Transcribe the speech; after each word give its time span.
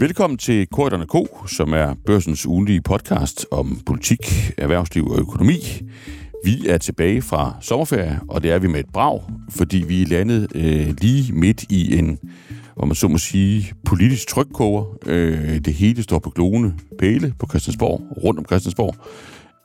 Velkommen 0.00 0.38
til 0.38 0.66
Korridorne 0.66 1.06
K, 1.06 1.48
som 1.50 1.72
er 1.72 1.94
børsens 2.06 2.46
ugenlige 2.46 2.80
podcast 2.80 3.46
om 3.50 3.80
politik, 3.86 4.18
erhvervsliv 4.58 5.06
og 5.06 5.18
økonomi. 5.20 5.54
Vi 6.44 6.68
er 6.68 6.78
tilbage 6.78 7.22
fra 7.22 7.56
sommerferie, 7.60 8.20
og 8.28 8.42
det 8.42 8.50
er 8.50 8.58
vi 8.58 8.68
med 8.68 8.80
et 8.80 8.92
brag, 8.92 9.22
fordi 9.50 9.84
vi 9.88 10.02
er 10.02 10.06
landet 10.06 10.48
øh, 10.54 10.94
lige 11.00 11.32
midt 11.32 11.64
i 11.70 11.98
en, 11.98 12.18
om 12.76 12.88
man 12.88 12.94
så 12.94 13.08
må 13.08 13.18
sige, 13.18 13.72
politisk 13.84 14.28
trykkoger. 14.28 14.84
Øh, 15.06 15.58
det 15.58 15.74
hele 15.74 16.02
står 16.02 16.18
på 16.18 16.30
glående 16.30 16.74
pæle 16.98 17.34
på 17.38 17.46
Christiansborg, 17.46 18.02
rundt 18.24 18.38
om 18.38 18.44
Christiansborg. 18.44 18.94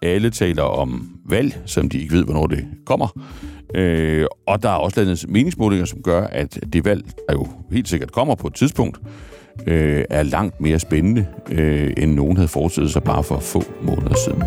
Alle 0.02 0.30
taler 0.30 0.64
om 0.64 1.10
valg, 1.30 1.62
som 1.66 1.90
de 1.90 2.00
ikke 2.00 2.14
ved, 2.14 2.24
hvornår 2.24 2.48
det 2.48 2.66
kommer. 2.86 3.08
Øh, 3.76 4.26
og 4.48 4.64
der 4.64 4.70
er 4.70 4.76
også 4.76 5.00
landet 5.00 5.30
meningsmålinger, 5.30 5.86
som 5.86 6.02
gør, 6.02 6.28
at 6.28 6.60
det 6.74 6.86
valg, 6.86 7.04
der 7.06 7.34
jo 7.34 7.48
helt 7.72 7.90
sikkert 7.90 8.12
kommer 8.12 8.36
på 8.36 8.48
et 8.48 8.54
tidspunkt, 8.54 9.00
øh, 9.68 10.06
er 10.10 10.24
langt 10.24 10.62
mere 10.62 10.80
spændende, 10.80 11.28
øh, 11.52 11.94
end 11.98 12.14
nogen 12.14 12.38
havde 12.38 12.48
forestillet 12.48 12.92
sig 12.92 13.04
bare 13.04 13.24
for 13.24 13.40
få 13.40 13.64
måneder 13.82 14.16
siden. 14.26 14.44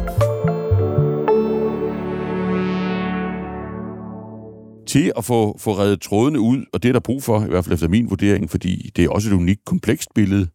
Til 4.87 5.13
at 5.17 5.25
få, 5.25 5.59
få 5.59 5.73
reddet 5.73 6.01
trådene 6.01 6.41
ud, 6.41 6.65
og 6.73 6.83
det 6.83 6.89
er 6.89 6.93
der 6.93 7.01
brug 7.01 7.23
for, 7.23 7.45
i 7.45 7.49
hvert 7.49 7.65
fald 7.65 7.75
efter 7.75 7.89
min 7.89 8.11
vurdering, 8.11 8.51
fordi 8.51 8.91
det 8.97 9.05
er 9.05 9.09
også 9.09 9.31
et 9.31 9.35
unikt 9.35 9.65
komplekst 9.65 10.15
billede, 10.15 10.49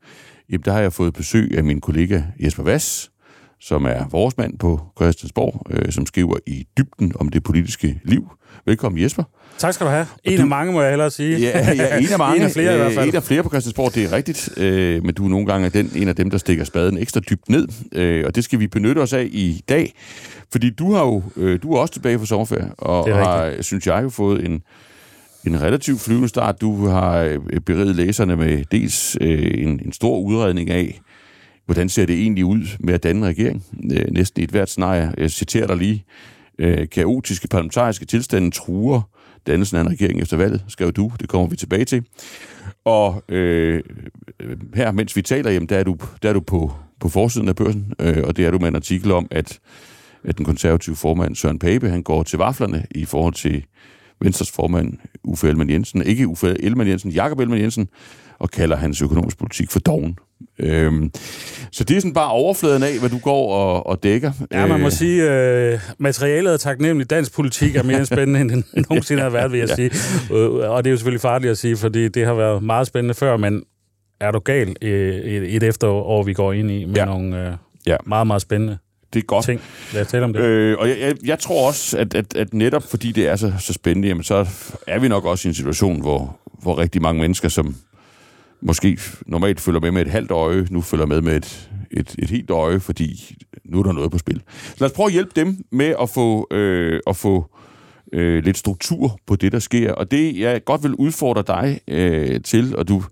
jamen 0.49 0.63
der 0.65 0.71
har 0.71 0.81
jeg 0.81 0.93
fået 0.93 1.13
besøg 1.13 1.57
af 1.57 1.63
min 1.63 1.81
kollega 1.81 2.21
Jesper 2.39 2.63
Vass, 2.63 3.11
som 3.59 3.85
er 3.85 4.07
vores 4.11 4.37
mand 4.37 4.57
på 4.57 4.81
Christiansborg, 4.97 5.65
øh, 5.69 5.91
som 5.91 6.05
skriver 6.05 6.37
i 6.47 6.67
dybden 6.77 7.11
om 7.19 7.29
det 7.29 7.43
politiske 7.43 8.01
liv. 8.03 8.31
Velkommen 8.65 9.01
Jesper. 9.01 9.23
Tak 9.57 9.73
skal 9.73 9.85
du 9.85 9.91
have. 9.91 10.05
En 10.23 10.35
du, 10.37 10.41
af 10.41 10.47
mange, 10.47 10.73
må 10.73 10.81
jeg 10.81 10.89
hellere 10.89 11.11
sige. 11.11 11.39
Ja, 11.39 11.73
ja 11.73 11.97
en 11.97 12.07
af 12.11 12.17
mange. 12.25 12.37
en 12.37 12.41
af 12.41 12.51
flere 12.51 12.73
i 12.73 12.77
hvert 12.77 12.93
fald. 12.93 13.09
En 13.09 13.15
af 13.15 13.23
flere 13.23 13.43
på 13.43 13.49
Christiansborg, 13.49 13.95
det 13.95 14.03
er 14.03 14.11
rigtigt. 14.11 14.49
Øh, 14.57 15.03
men 15.03 15.13
du 15.13 15.25
er 15.25 15.29
nogle 15.29 15.45
gange 15.45 15.69
den, 15.69 15.91
en 15.95 16.07
af 16.07 16.15
dem, 16.15 16.29
der 16.29 16.37
stikker 16.37 16.63
spaden 16.63 16.97
ekstra 16.97 17.19
dybt 17.19 17.49
ned. 17.49 17.67
Øh, 17.91 18.23
og 18.27 18.35
det 18.35 18.43
skal 18.43 18.59
vi 18.59 18.67
benytte 18.67 18.99
os 18.99 19.13
af 19.13 19.27
i 19.31 19.61
dag. 19.69 19.93
Fordi 20.51 20.69
du 20.69 20.93
har 20.93 21.05
jo, 21.05 21.23
øh, 21.35 21.59
du 21.63 21.73
er 21.73 21.79
også 21.79 21.93
tilbage 21.93 22.19
fra 22.19 22.25
sommerferie, 22.25 22.71
og 22.77 23.15
har, 23.17 23.61
synes 23.61 23.87
jeg, 23.87 24.03
jo 24.03 24.09
fået 24.09 24.45
en, 24.45 24.61
en 25.47 25.61
relativt 25.61 26.01
flyvende 26.01 26.27
start. 26.27 26.61
Du 26.61 26.87
har 26.87 27.17
øh, 27.17 27.39
beriget 27.65 27.95
læserne 27.95 28.35
med 28.35 28.63
dels 28.71 29.17
øh, 29.21 29.51
en, 29.53 29.81
en 29.85 29.93
stor 29.93 30.19
udredning 30.19 30.69
af, 30.69 30.99
hvordan 31.65 31.89
ser 31.89 32.05
det 32.05 32.15
egentlig 32.15 32.45
ud 32.45 32.65
med 32.79 32.93
at 32.93 33.03
danne 33.03 33.25
regering? 33.27 33.63
Øh, 33.93 34.05
næsten 34.11 34.41
i 34.41 34.43
et 34.43 34.49
hvert 34.49 34.69
scenarie. 34.69 35.13
Jeg 35.17 35.31
citerer 35.31 35.67
dig 35.67 35.77
lige. 35.77 36.05
Øh, 36.59 36.89
kaotiske 36.89 37.47
parlamentariske 37.47 38.05
tilstande 38.05 38.51
truer 38.51 39.01
dannelsen 39.47 39.77
af 39.77 39.81
en 39.81 39.89
regering 39.89 40.21
efter 40.21 40.37
valget, 40.37 40.63
skrev 40.67 40.91
du. 40.91 41.11
Det 41.19 41.29
kommer 41.29 41.47
vi 41.47 41.55
tilbage 41.55 41.85
til. 41.85 42.03
Og 42.85 43.23
øh, 43.29 43.83
øh, 44.39 44.57
her, 44.75 44.91
mens 44.91 45.15
vi 45.15 45.21
taler, 45.21 45.51
jamen, 45.51 45.69
der 45.69 45.77
er 45.77 45.83
du, 45.83 45.97
der 46.23 46.29
er 46.29 46.33
du 46.33 46.39
på, 46.39 46.71
på 46.99 47.09
forsiden 47.09 47.49
af 47.49 47.55
børsen, 47.55 47.93
øh, 47.99 48.23
og 48.23 48.37
det 48.37 48.45
er 48.45 48.51
du 48.51 48.59
med 48.59 48.67
en 48.67 48.75
artikel 48.75 49.11
om, 49.11 49.27
at, 49.31 49.59
at 50.23 50.37
den 50.37 50.45
konservative 50.45 50.95
formand 50.95 51.35
Søren 51.35 51.59
Pape, 51.59 51.89
han 51.89 52.03
går 52.03 52.23
til 52.23 52.37
vaflerne 52.37 52.85
i 52.91 53.05
forhold 53.05 53.33
til 53.33 53.65
Venstres 54.21 54.51
formand 54.51 54.93
Uffe 55.23 55.47
Ellemann 55.47 55.69
Jensen, 55.69 56.03
ikke 56.03 56.27
Uffe 56.27 56.63
Ellemann 56.63 56.89
Jensen, 56.89 57.11
Jakob 57.11 57.39
Ellemann 57.39 57.61
Jensen, 57.61 57.89
og 58.39 58.51
kalder 58.51 58.75
hans 58.75 59.01
økonomisk 59.01 59.37
politik 59.37 59.71
for 59.71 59.79
doven. 59.79 60.17
Øhm, 60.59 61.11
så 61.71 61.83
det 61.83 61.97
er 61.97 62.01
sådan 62.01 62.13
bare 62.13 62.31
overfladen 62.31 62.83
af, 62.83 62.99
hvad 62.99 63.09
du 63.09 63.17
går 63.17 63.53
og, 63.53 63.87
og 63.87 64.03
dækker. 64.03 64.31
Ja, 64.51 64.65
man 64.65 64.79
må 64.79 64.85
øh. 64.85 64.91
sige, 64.91 65.31
øh, 65.31 65.79
materialet 65.97 66.53
er 66.53 66.57
taknemmelig. 66.57 67.09
Dansk 67.09 67.33
politik 67.33 67.75
er 67.75 67.83
mere 67.83 68.05
spændende, 68.15 68.41
end 68.41 68.49
den 68.49 68.65
nogensinde 68.89 69.21
har 69.21 69.29
været, 69.29 69.51
vil 69.51 69.59
jeg 69.59 69.69
ja. 69.69 69.75
sige. 69.75 69.91
Øh, 70.31 70.49
og 70.49 70.83
det 70.83 70.89
er 70.89 70.91
jo 70.91 70.97
selvfølgelig 70.97 71.21
farligt 71.21 71.51
at 71.51 71.57
sige, 71.57 71.77
fordi 71.77 72.07
det 72.07 72.25
har 72.25 72.33
været 72.33 72.63
meget 72.63 72.87
spændende 72.87 73.13
før, 73.13 73.37
men 73.37 73.63
er 74.19 74.31
du 74.31 74.39
gal 74.39 74.75
øh, 74.81 75.15
et, 75.15 75.55
et 75.55 75.63
efterår, 75.63 76.23
vi 76.23 76.33
går 76.33 76.53
ind 76.53 76.71
i 76.71 76.85
med 76.85 76.95
ja. 76.95 77.05
nogle 77.05 77.47
øh, 77.47 77.53
ja. 77.85 77.97
meget, 78.05 78.27
meget 78.27 78.41
spændende 78.41 78.77
det 79.13 79.19
er 79.19 79.25
godt. 79.25 79.45
Ting. 79.45 79.61
Lad 79.93 80.01
os 80.01 80.07
tale 80.07 80.23
om 80.23 80.33
det. 80.33 80.41
Øh, 80.41 80.77
og 80.79 80.89
jeg, 80.89 80.99
jeg, 80.99 81.15
jeg 81.25 81.39
tror 81.39 81.67
også, 81.67 81.97
at, 81.97 82.13
at, 82.13 82.35
at 82.35 82.53
netop 82.53 82.83
fordi 82.83 83.11
det 83.11 83.27
er 83.27 83.35
så, 83.35 83.53
så 83.59 83.73
spændende, 83.73 84.07
jamen, 84.07 84.23
så 84.23 84.47
er 84.87 84.99
vi 84.99 85.07
nok 85.07 85.25
også 85.25 85.47
i 85.47 85.49
en 85.49 85.55
situation, 85.55 86.01
hvor, 86.01 86.39
hvor 86.61 86.77
rigtig 86.77 87.01
mange 87.01 87.21
mennesker, 87.21 87.49
som 87.49 87.75
måske 88.65 88.97
normalt 89.25 89.59
følger 89.59 89.81
med 89.81 89.91
med 89.91 90.01
et 90.01 90.11
halvt 90.11 90.31
øje, 90.31 90.67
nu 90.69 90.81
følger 90.81 91.05
med 91.05 91.21
med 91.21 91.35
et, 91.35 91.69
et, 91.91 92.15
et 92.19 92.29
helt 92.29 92.49
øje, 92.49 92.79
fordi 92.79 93.35
nu 93.65 93.79
er 93.79 93.83
der 93.83 93.91
noget 93.91 94.11
på 94.11 94.17
spil. 94.17 94.41
Så 94.47 94.75
lad 94.79 94.89
os 94.89 94.95
prøve 94.95 95.07
at 95.07 95.13
hjælpe 95.13 95.31
dem 95.35 95.57
med 95.71 95.95
at 96.01 96.09
få, 96.09 96.47
øh, 96.51 96.99
at 97.07 97.15
få 97.15 97.45
øh, 98.13 98.43
lidt 98.43 98.57
struktur 98.57 99.19
på 99.27 99.35
det, 99.35 99.51
der 99.51 99.59
sker. 99.59 99.91
Og 99.91 100.11
det, 100.11 100.39
jeg 100.39 100.63
godt 100.65 100.83
vil 100.83 100.93
udfordre 100.95 101.43
dig 101.47 101.79
øh, 101.87 102.41
til, 102.41 102.75
og 102.77 102.87
du, 102.87 103.03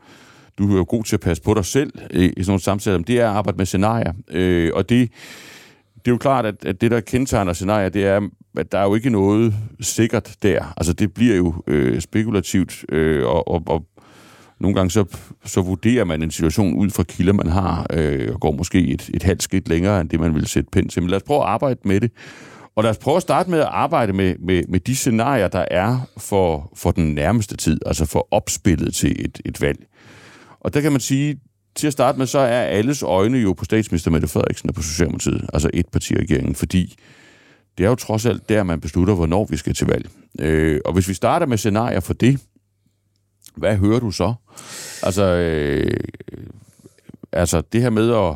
du 0.57 0.73
er 0.73 0.77
jo 0.77 0.85
god 0.87 1.03
til 1.03 1.15
at 1.15 1.19
passe 1.19 1.43
på 1.43 1.53
dig 1.53 1.65
selv 1.65 1.93
øh, 2.11 2.23
i 2.23 2.27
sådan 2.27 2.43
nogle 2.47 2.61
samtaler, 2.61 2.97
det 2.97 3.19
er 3.19 3.29
at 3.29 3.35
arbejde 3.35 3.57
med 3.57 3.65
scenarier. 3.65 4.13
Øh, 4.31 4.71
og 4.73 4.89
det, 4.89 5.11
det 5.95 6.07
er 6.07 6.11
jo 6.11 6.17
klart, 6.17 6.45
at, 6.45 6.65
at 6.65 6.81
det, 6.81 6.91
der 6.91 6.99
kendetegner 6.99 7.53
scenarier, 7.53 7.89
det 7.89 8.05
er, 8.05 8.21
at 8.57 8.71
der 8.71 8.77
er 8.77 8.83
jo 8.83 8.95
ikke 8.95 9.09
noget 9.09 9.53
sikkert 9.79 10.35
der. 10.43 10.73
Altså, 10.77 10.93
det 10.93 11.13
bliver 11.13 11.35
jo 11.35 11.53
øh, 11.67 12.01
spekulativt, 12.01 12.85
øh, 12.89 13.25
og, 13.25 13.47
og, 13.47 13.63
og 13.65 13.85
nogle 14.61 14.75
gange 14.75 14.91
så, 14.91 15.05
så 15.45 15.61
vurderer 15.61 16.03
man 16.03 16.23
en 16.23 16.31
situation 16.31 16.75
ud 16.75 16.89
fra 16.89 17.03
kilder, 17.03 17.33
man 17.33 17.47
har, 17.47 17.85
øh, 17.93 18.33
og 18.33 18.39
går 18.39 18.51
måske 18.51 18.87
et, 18.87 19.09
et 19.13 19.23
halvt 19.23 19.43
skridt 19.43 19.69
længere, 19.69 20.01
end 20.01 20.09
det, 20.09 20.19
man 20.19 20.35
vil 20.35 20.47
sætte 20.47 20.69
pind 20.71 20.89
til. 20.89 21.01
Men 21.01 21.09
lad 21.09 21.17
os 21.17 21.23
prøve 21.23 21.39
at 21.39 21.47
arbejde 21.47 21.79
med 21.85 22.01
det. 22.01 22.11
Og 22.75 22.83
lad 22.83 22.91
os 22.91 22.97
prøve 22.97 23.17
at 23.17 23.21
starte 23.21 23.49
med 23.49 23.59
at 23.59 23.67
arbejde 23.71 24.13
med, 24.13 24.35
med, 24.39 24.63
med 24.69 24.79
de 24.79 24.95
scenarier, 24.95 25.47
der 25.47 25.65
er 25.71 25.99
for, 26.17 26.71
for 26.75 26.91
den 26.91 27.15
nærmeste 27.15 27.57
tid, 27.57 27.79
altså 27.85 28.05
for 28.05 28.27
opspillet 28.31 28.93
til 28.93 29.25
et, 29.25 29.41
et 29.45 29.61
valg. 29.61 29.79
Og 30.59 30.73
der 30.73 30.81
kan 30.81 30.91
man 30.91 31.01
sige, 31.01 31.39
til 31.75 31.87
at 31.87 31.93
starte 31.93 32.17
med, 32.17 32.27
så 32.27 32.39
er 32.39 32.61
alles 32.61 33.03
øjne 33.03 33.37
jo 33.37 33.53
på 33.53 33.65
statsminister 33.65 34.11
Mette 34.11 34.27
Frederiksen 34.27 34.69
og 34.69 34.75
på 34.75 34.81
Socialdemokratiet, 34.81 35.49
altså 35.53 35.69
et 35.73 35.85
parti 35.91 36.15
regeringen, 36.15 36.55
fordi 36.55 36.95
det 37.77 37.85
er 37.85 37.89
jo 37.89 37.95
trods 37.95 38.25
alt 38.25 38.49
der, 38.49 38.63
man 38.63 38.79
beslutter, 38.79 39.15
hvornår 39.15 39.47
vi 39.49 39.57
skal 39.57 39.73
til 39.73 39.87
valg. 39.87 40.09
Øh, 40.39 40.81
og 40.85 40.93
hvis 40.93 41.09
vi 41.09 41.13
starter 41.13 41.45
med 41.45 41.57
scenarier 41.57 41.99
for 41.99 42.13
det, 42.13 42.39
hvad 43.55 43.77
hører 43.77 43.99
du 43.99 44.11
så? 44.11 44.33
Altså, 45.03 45.23
øh, 45.23 45.97
altså 47.31 47.61
det 47.73 47.81
her 47.81 47.89
med 47.89 48.11
at, 48.13 48.35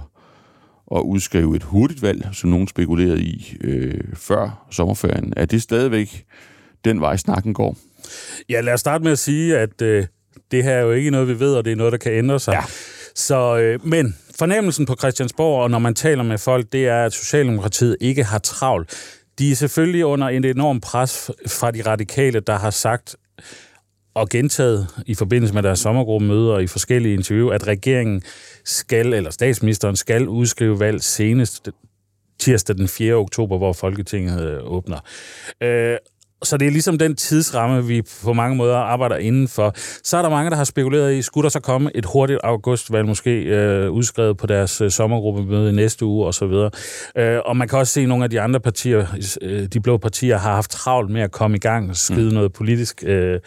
at 0.97 1.01
udskrive 1.01 1.55
et 1.55 1.63
hurtigt 1.63 2.01
valg, 2.01 2.27
som 2.33 2.49
nogen 2.49 2.67
spekulerede 2.67 3.21
i 3.21 3.57
øh, 3.61 4.03
før 4.13 4.65
sommerferien, 4.71 5.33
er 5.37 5.45
det 5.45 5.61
stadigvæk 5.61 6.25
den 6.85 7.01
vej, 7.01 7.17
snakken 7.17 7.53
går? 7.53 7.77
Ja, 8.49 8.61
lad 8.61 8.73
os 8.73 8.79
starte 8.79 9.03
med 9.03 9.11
at 9.11 9.19
sige, 9.19 9.57
at 9.57 9.81
øh, 9.81 10.05
det 10.51 10.63
her 10.63 10.71
er 10.71 10.81
jo 10.81 10.91
ikke 10.91 11.11
noget, 11.11 11.27
vi 11.27 11.39
ved, 11.39 11.55
og 11.55 11.65
det 11.65 11.71
er 11.71 11.75
noget, 11.75 11.91
der 11.91 11.97
kan 11.97 12.11
ændre 12.11 12.39
sig. 12.39 12.53
Ja. 12.53 12.63
Så, 13.15 13.57
øh, 13.57 13.87
men 13.87 14.15
fornemmelsen 14.39 14.85
på 14.85 14.95
Christiansborg, 14.99 15.63
og 15.63 15.71
når 15.71 15.79
man 15.79 15.95
taler 15.95 16.23
med 16.23 16.37
folk, 16.37 16.65
det 16.71 16.87
er, 16.87 17.05
at 17.05 17.13
Socialdemokratiet 17.13 17.97
ikke 18.01 18.23
har 18.23 18.39
travlt. 18.39 18.97
De 19.39 19.51
er 19.51 19.55
selvfølgelig 19.55 20.05
under 20.05 20.27
en 20.27 20.45
enorm 20.45 20.79
pres 20.79 21.31
fra 21.47 21.71
de 21.71 21.81
radikale, 21.81 22.39
der 22.39 22.57
har 22.57 22.69
sagt, 22.69 23.15
og 24.15 24.29
gentaget 24.29 24.87
i 25.05 25.15
forbindelse 25.15 25.53
med 25.53 25.63
deres 25.63 25.79
sommergruppemøder 25.79 26.53
og 26.53 26.63
i 26.63 26.67
forskellige 26.67 27.13
interview, 27.13 27.49
at 27.49 27.67
regeringen 27.67 28.21
skal, 28.65 29.13
eller 29.13 29.29
statsministeren 29.29 29.95
skal 29.95 30.27
udskrive 30.27 30.79
valg 30.79 31.03
senest 31.03 31.69
tirsdag 32.39 32.75
den 32.77 32.87
4. 32.87 33.13
oktober, 33.13 33.57
hvor 33.57 33.73
Folketinget 33.73 34.61
åbner. 34.61 34.99
Øh, 35.63 35.97
så 36.45 36.57
det 36.57 36.67
er 36.67 36.71
ligesom 36.71 36.97
den 36.97 37.15
tidsramme, 37.15 37.85
vi 37.85 38.01
på 38.23 38.33
mange 38.33 38.55
måder 38.55 38.77
arbejder 38.77 39.15
indenfor. 39.15 39.73
Så 40.03 40.17
er 40.17 40.21
der 40.21 40.29
mange, 40.29 40.49
der 40.49 40.55
har 40.55 40.63
spekuleret 40.63 41.13
i, 41.13 41.21
skulle 41.21 41.43
der 41.43 41.49
så 41.49 41.59
komme 41.59 41.91
et 41.95 42.05
hurtigt 42.05 42.39
augustvalg, 42.43 43.07
måske 43.07 43.41
øh, 43.41 43.91
udskrevet 43.91 44.37
på 44.37 44.47
deres 44.47 44.81
øh, 44.81 44.91
sommergruppemøde 44.91 45.69
i 45.69 45.73
næste 45.73 46.05
uge 46.05 46.27
osv. 46.27 46.53
Øh, 47.17 47.39
og 47.45 47.57
man 47.57 47.67
kan 47.67 47.79
også 47.79 47.93
se, 47.93 48.01
at 48.01 48.07
nogle 48.07 48.23
af 48.23 48.29
de 48.29 48.41
andre 48.41 48.59
partier, 48.59 49.05
øh, 49.41 49.65
de 49.65 49.79
blå 49.79 49.97
partier, 49.97 50.37
har 50.37 50.53
haft 50.53 50.71
travlt 50.71 51.11
med 51.11 51.21
at 51.21 51.31
komme 51.31 51.57
i 51.57 51.59
gang 51.59 51.89
og 51.89 51.95
skide 51.95 52.29
mm. 52.29 52.33
noget 52.33 52.53
politisk, 52.53 53.03
øh, 53.05 53.39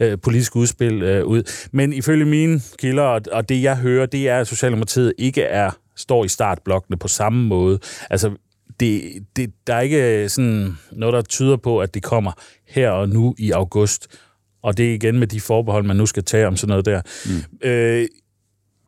øh, 0.00 0.18
politisk 0.22 0.56
udspil 0.56 1.02
øh, 1.02 1.24
ud. 1.24 1.68
Men 1.72 1.92
ifølge 1.92 2.24
mine 2.24 2.60
kilder, 2.78 3.02
og, 3.02 3.20
og 3.32 3.48
det 3.48 3.62
jeg 3.62 3.76
hører, 3.76 4.06
det 4.06 4.28
er, 4.28 4.38
at 4.38 4.46
Socialdemokratiet 4.46 5.12
ikke 5.18 5.42
er 5.42 5.70
står 5.96 6.24
i 6.24 6.28
startblokkene 6.28 6.96
på 6.96 7.08
samme 7.08 7.48
måde. 7.48 7.78
Altså, 8.10 8.30
det, 8.80 9.02
det, 9.36 9.50
der 9.66 9.74
er 9.74 9.80
ikke 9.80 10.28
sådan 10.28 10.76
noget, 10.92 11.12
der 11.12 11.22
tyder 11.22 11.56
på, 11.56 11.78
at 11.80 11.94
det 11.94 12.02
kommer 12.02 12.32
her 12.68 12.90
og 12.90 13.08
nu 13.08 13.34
i 13.38 13.50
august. 13.50 14.06
Og 14.62 14.76
det 14.76 14.90
er 14.90 14.94
igen 14.94 15.18
med 15.18 15.26
de 15.26 15.40
forbehold, 15.40 15.84
man 15.84 15.96
nu 15.96 16.06
skal 16.06 16.24
tage 16.24 16.46
om 16.46 16.56
sådan 16.56 16.68
noget 16.68 16.86
der. 16.86 17.00
Mm. 17.26 17.68
Øh, 17.68 18.08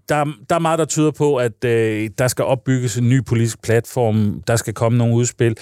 der, 0.08 0.24
der 0.48 0.54
er 0.54 0.58
meget, 0.58 0.78
der 0.78 0.84
tyder 0.84 1.10
på, 1.10 1.36
at 1.36 1.64
øh, 1.64 2.10
der 2.18 2.28
skal 2.28 2.44
opbygges 2.44 2.96
en 2.98 3.08
ny 3.08 3.24
politisk 3.24 3.62
platform. 3.62 4.42
Der 4.46 4.56
skal 4.56 4.74
komme 4.74 4.98
nogle 4.98 5.14
udspil. 5.14 5.56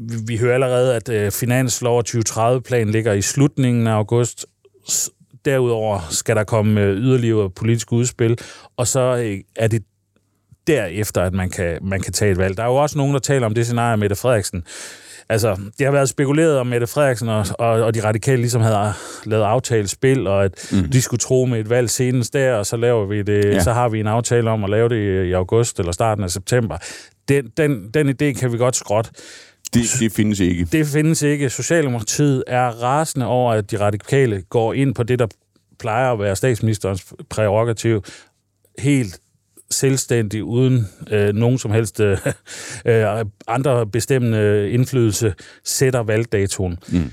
Vi, 0.00 0.14
vi 0.26 0.36
hører 0.36 0.54
allerede, 0.54 0.96
at 0.96 1.08
øh, 1.08 1.30
Finanslov 1.30 2.02
2030-plan 2.08 2.88
ligger 2.90 3.12
i 3.12 3.22
slutningen 3.22 3.86
af 3.86 3.92
august. 3.92 4.46
Derudover 5.44 6.00
skal 6.10 6.36
der 6.36 6.44
komme 6.44 6.80
øh, 6.80 6.96
yderligere 6.96 7.50
politisk 7.50 7.92
udspil, 7.92 8.38
og 8.76 8.86
så 8.86 9.00
øh, 9.00 9.40
er 9.56 9.68
det 9.68 9.82
derefter, 10.68 11.22
at 11.22 11.32
man 11.32 11.50
kan, 11.50 11.78
man 11.82 12.00
kan 12.00 12.12
tage 12.12 12.30
et 12.30 12.38
valg. 12.38 12.56
Der 12.56 12.62
er 12.62 12.66
jo 12.66 12.74
også 12.74 12.98
nogen, 12.98 13.14
der 13.14 13.20
taler 13.20 13.46
om 13.46 13.54
det 13.54 13.64
scenarie, 13.64 13.96
Mette 13.96 14.16
Frederiksen 14.16 14.64
altså, 15.28 15.56
det 15.78 15.86
har 15.86 15.92
været 15.92 16.08
spekuleret 16.08 16.58
om 16.58 16.66
Mette 16.66 16.86
Frederiksen 16.86 17.28
og, 17.28 17.46
og, 17.58 17.68
og 17.68 17.94
de 17.94 18.04
radikale 18.04 18.40
ligesom 18.40 18.62
havde 18.62 18.92
lavet 19.24 19.44
aftalespil, 19.44 20.26
og 20.26 20.44
at 20.44 20.68
mm. 20.72 20.90
de 20.90 21.02
skulle 21.02 21.20
tro 21.20 21.44
med 21.44 21.60
et 21.60 21.70
valg 21.70 21.90
senest 21.90 22.32
der, 22.32 22.54
og 22.54 22.66
så 22.66 22.76
laver 22.76 23.06
vi 23.06 23.22
det, 23.22 23.44
ja. 23.44 23.60
så 23.60 23.72
har 23.72 23.88
vi 23.88 24.00
en 24.00 24.06
aftale 24.06 24.50
om 24.50 24.64
at 24.64 24.70
lave 24.70 24.88
det 24.88 25.26
i 25.26 25.32
august 25.32 25.78
eller 25.78 25.92
starten 25.92 26.24
af 26.24 26.30
september. 26.30 26.78
Den, 27.28 27.52
den, 27.56 27.90
den 27.94 28.08
idé 28.08 28.32
kan 28.32 28.52
vi 28.52 28.58
godt 28.58 28.76
skråt. 28.76 29.10
Det, 29.74 29.84
det 30.00 30.12
findes 30.12 30.40
ikke. 30.40 30.64
Det 30.64 30.86
findes 30.86 31.22
ikke. 31.22 31.50
Socialdemokratiet 31.50 32.44
er 32.46 32.68
rasende 32.68 33.26
over, 33.26 33.52
at 33.52 33.70
de 33.70 33.80
radikale 33.80 34.42
går 34.42 34.72
ind 34.72 34.94
på 34.94 35.02
det, 35.02 35.18
der 35.18 35.26
plejer 35.78 36.12
at 36.12 36.18
være 36.18 36.36
statsministerens 36.36 37.06
prerogativ, 37.30 38.04
helt 38.78 39.20
selvstændig, 39.70 40.44
uden 40.44 40.88
øh, 41.10 41.34
nogen 41.34 41.58
som 41.58 41.70
helst 41.70 42.00
øh, 42.00 42.18
øh, 42.86 43.24
andre 43.46 43.86
bestemmende 43.86 44.70
indflydelse, 44.70 45.34
sætter 45.64 46.02
valgdatoen. 46.02 46.78
Mm. 46.88 47.10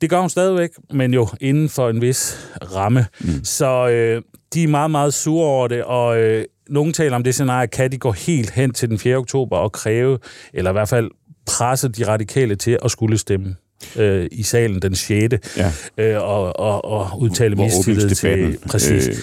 Det 0.00 0.10
gør 0.10 0.20
hun 0.20 0.30
stadigvæk, 0.30 0.70
men 0.92 1.14
jo 1.14 1.28
inden 1.40 1.68
for 1.68 1.90
en 1.90 2.00
vis 2.00 2.48
ramme. 2.74 3.06
Mm. 3.20 3.44
Så 3.44 3.88
øh, 3.88 4.22
de 4.54 4.62
er 4.62 4.68
meget, 4.68 4.90
meget 4.90 5.14
sure 5.14 5.46
over 5.46 5.68
det, 5.68 5.84
og 5.84 6.18
øh, 6.18 6.44
nogen 6.68 6.92
taler 6.92 7.16
om 7.16 7.24
det 7.24 7.34
scenarie, 7.34 7.68
kan 7.68 7.92
de 7.92 7.98
gå 7.98 8.12
helt 8.12 8.50
hen 8.50 8.72
til 8.72 8.88
den 8.88 8.98
4. 8.98 9.16
oktober 9.16 9.56
og 9.56 9.72
kræve, 9.72 10.18
eller 10.54 10.70
i 10.70 10.72
hvert 10.72 10.88
fald 10.88 11.10
presse 11.46 11.88
de 11.88 12.06
radikale 12.06 12.56
til 12.56 12.78
at 12.84 12.90
skulle 12.90 13.18
stemme 13.18 13.56
øh, 13.96 14.28
i 14.32 14.42
salen 14.42 14.82
den 14.82 14.94
6. 14.94 15.34
Ja. 15.56 15.72
Øh, 15.98 16.22
og, 16.22 16.60
og, 16.60 16.84
og 16.84 17.20
udtale 17.20 17.56
mistillid 17.56 18.10
til... 18.10 18.58
Præcis. 18.68 19.08
Øh. 19.08 19.14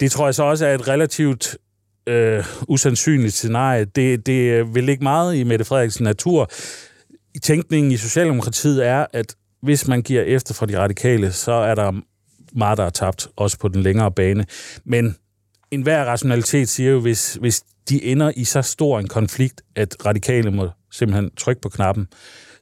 Det 0.00 0.10
tror 0.10 0.26
jeg 0.26 0.34
så 0.34 0.42
også 0.42 0.66
er 0.66 0.74
et 0.74 0.88
relativt 0.88 1.56
øh, 2.08 2.44
usandsynligt 2.68 3.34
scenarie. 3.34 3.84
Det, 3.84 4.26
det 4.26 4.74
vil 4.74 4.88
ikke 4.88 5.02
meget 5.02 5.36
i 5.36 5.44
Mette 5.44 5.64
Frederiksen 5.64 6.04
natur. 6.04 6.50
I 7.34 7.38
tænkningen 7.38 7.92
i 7.92 7.96
Socialdemokratiet 7.96 8.86
er, 8.86 9.06
at 9.12 9.34
hvis 9.62 9.88
man 9.88 10.02
giver 10.02 10.22
efter 10.22 10.54
for 10.54 10.66
de 10.66 10.78
radikale, 10.78 11.32
så 11.32 11.52
er 11.52 11.74
der 11.74 11.92
meget, 12.52 12.78
der 12.78 12.84
er 12.84 12.90
tabt, 12.90 13.28
også 13.36 13.58
på 13.58 13.68
den 13.68 13.82
længere 13.82 14.12
bane. 14.12 14.46
Men 14.84 15.16
enhver 15.70 16.04
rationalitet 16.04 16.68
siger 16.68 16.90
jo, 16.90 17.00
hvis, 17.00 17.34
hvis 17.40 17.62
de 17.88 18.04
ender 18.04 18.32
i 18.36 18.44
så 18.44 18.62
stor 18.62 18.98
en 18.98 19.08
konflikt, 19.08 19.62
at 19.76 20.06
radikale 20.06 20.50
må 20.50 20.70
simpelthen 20.92 21.30
trykke 21.36 21.60
på 21.60 21.68
knappen, 21.68 22.08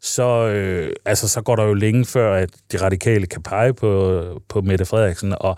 så, 0.00 0.46
øh, 0.46 0.92
altså, 1.04 1.28
så 1.28 1.42
går 1.42 1.56
der 1.56 1.64
jo 1.64 1.74
længe 1.74 2.04
før, 2.04 2.34
at 2.34 2.50
de 2.72 2.76
radikale 2.76 3.26
kan 3.26 3.42
pege 3.42 3.74
på, 3.74 4.22
på 4.48 4.60
Mette 4.60 4.84
Frederiksen, 4.84 5.34
og 5.40 5.56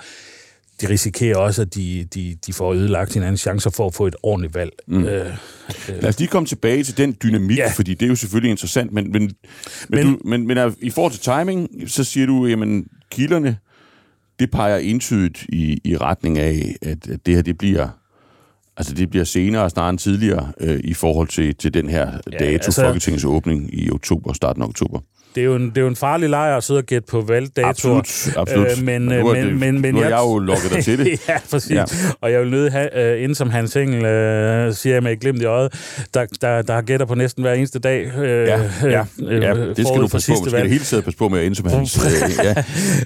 de 0.80 0.88
risikerer 0.88 1.36
også, 1.36 1.62
at 1.62 1.74
de, 1.74 2.04
de, 2.14 2.36
de 2.46 2.52
får 2.52 2.72
ødelagt 2.72 3.14
hinanden 3.14 3.36
chancer 3.36 3.70
for 3.70 3.86
at 3.86 3.94
få 3.94 4.06
et 4.06 4.16
ordentligt 4.22 4.54
valg. 4.54 4.72
Mm. 4.86 5.04
Øh, 5.04 5.26
øh. 5.26 5.34
Lad 5.88 6.08
os 6.08 6.18
lige 6.18 6.28
komme 6.28 6.46
tilbage 6.46 6.84
til 6.84 6.96
den 6.96 7.16
dynamik, 7.22 7.58
ja. 7.58 7.70
fordi 7.70 7.94
det 7.94 8.06
er 8.06 8.10
jo 8.10 8.14
selvfølgelig 8.14 8.50
interessant, 8.50 8.92
men, 8.92 9.12
men, 9.12 9.22
men, 9.22 9.34
men, 9.88 10.06
du, 10.06 10.18
men, 10.24 10.46
men 10.46 10.58
er, 10.58 10.70
i 10.80 10.90
forhold 10.90 11.12
til 11.12 11.20
timing, 11.20 11.70
så 11.86 12.04
siger 12.04 12.26
du, 12.26 12.46
jamen 12.46 12.86
kilderne, 13.10 13.56
det 14.38 14.50
peger 14.50 14.76
entydigt 14.76 15.46
i, 15.48 15.80
i 15.84 15.96
retning 15.96 16.38
af, 16.38 16.76
at, 16.82 17.08
at 17.08 17.26
det 17.26 17.34
her 17.34 17.42
det 17.42 17.58
bliver 17.58 17.88
Altså, 18.76 18.94
det 18.94 19.10
bliver 19.10 19.24
senere 19.24 19.70
snarere 19.70 19.90
end 19.90 19.98
tidligere 19.98 20.52
øh, 20.60 20.80
i 20.84 20.94
forhold 20.94 21.28
til, 21.28 21.54
til 21.54 21.74
den 21.74 21.88
her 21.88 22.18
ja, 22.32 22.38
dato, 22.38 22.52
altså, 22.52 22.82
Folketingets 22.82 23.24
åbning 23.24 23.74
i 23.74 23.90
oktober, 23.90 24.32
starten 24.32 24.62
af 24.62 24.66
oktober 24.66 25.00
det 25.34 25.40
er 25.40 25.44
jo 25.44 25.54
en, 25.54 25.68
det 25.68 25.78
er 25.78 25.82
jo 25.82 25.88
en 25.88 25.96
farlig 25.96 26.28
lejr 26.28 26.56
at 26.56 26.64
sidde 26.64 26.78
og 26.78 26.84
gætte 26.84 27.06
på 27.10 27.20
valgdatoer. 27.20 27.68
Absolut, 27.68 28.36
absolut. 28.36 28.66
Øh, 28.66 28.84
men, 28.84 29.04
men, 29.04 29.24
men, 29.24 29.36
det, 29.36 29.54
men, 29.54 29.80
men, 29.80 29.94
nu 29.94 30.00
har 30.00 30.08
jeg, 30.08 30.18
jo 30.18 30.38
lukket 30.38 30.70
dig 30.70 30.84
til 30.84 30.98
det. 30.98 31.28
ja, 31.28 31.38
præcis. 31.50 31.70
Ja. 31.70 31.84
Og 32.20 32.32
jeg 32.32 32.40
vil 32.40 32.50
nødt 32.50 32.72
have, 32.72 32.88
uh, 33.14 33.22
inden 33.22 33.34
som 33.34 33.50
Hans 33.50 33.76
Engel 33.76 33.98
uh, 33.98 34.74
siger 34.74 34.94
jeg 34.94 35.02
med 35.02 35.12
et 35.12 35.20
glimt 35.20 35.42
i 35.42 35.44
øjet, 35.44 35.72
der, 36.14 36.26
der, 36.40 36.62
der 36.62 36.74
har 36.74 36.82
gætter 36.82 37.06
på 37.06 37.14
næsten 37.14 37.42
hver 37.42 37.52
eneste 37.52 37.78
dag. 37.78 38.06
Uh, 38.18 38.24
ja, 38.24 38.26
ja, 38.26 38.62
ja, 38.82 39.04
ja, 39.20 39.54
det 39.54 39.86
skal 39.86 40.00
du 40.00 40.08
passe 40.08 40.32
på. 40.32 40.36
Du 40.44 40.50
skal 40.50 40.62
det 40.62 40.70
hele 40.70 40.84
tiden 40.84 41.02
passe 41.02 41.18
på 41.18 41.28
med 41.28 41.40
at 41.40 41.56
som 41.56 41.68
Hans. 41.68 41.96
Uh, 41.96 42.44
ja. 42.44 42.54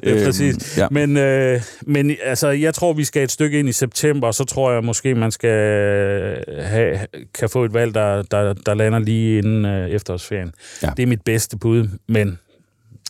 ja, 0.14 0.24
præcis. 0.24 0.78
Ja. 0.78 0.86
Men, 0.90 1.16
uh, 1.16 1.62
men 1.86 2.16
altså, 2.24 2.48
jeg 2.48 2.74
tror, 2.74 2.92
vi 2.92 3.04
skal 3.04 3.22
et 3.22 3.30
stykke 3.30 3.58
ind 3.58 3.68
i 3.68 3.72
september, 3.72 4.26
og 4.26 4.34
så 4.34 4.44
tror 4.44 4.72
jeg 4.72 4.84
måske, 4.84 5.14
man 5.14 5.30
skal 5.30 5.58
have, 6.62 6.98
kan 7.34 7.48
få 7.48 7.64
et 7.64 7.74
valg, 7.74 7.94
der, 7.94 8.22
der, 8.22 8.52
der 8.52 8.74
lander 8.74 8.98
lige 8.98 9.38
inden 9.38 9.64
uh, 9.64 9.90
efterårsferien. 9.90 10.52
Ja. 10.82 10.90
Det 10.96 11.02
er 11.02 11.06
mit 11.06 11.22
bedste 11.24 11.56
bud, 11.56 11.88
men 12.12 12.38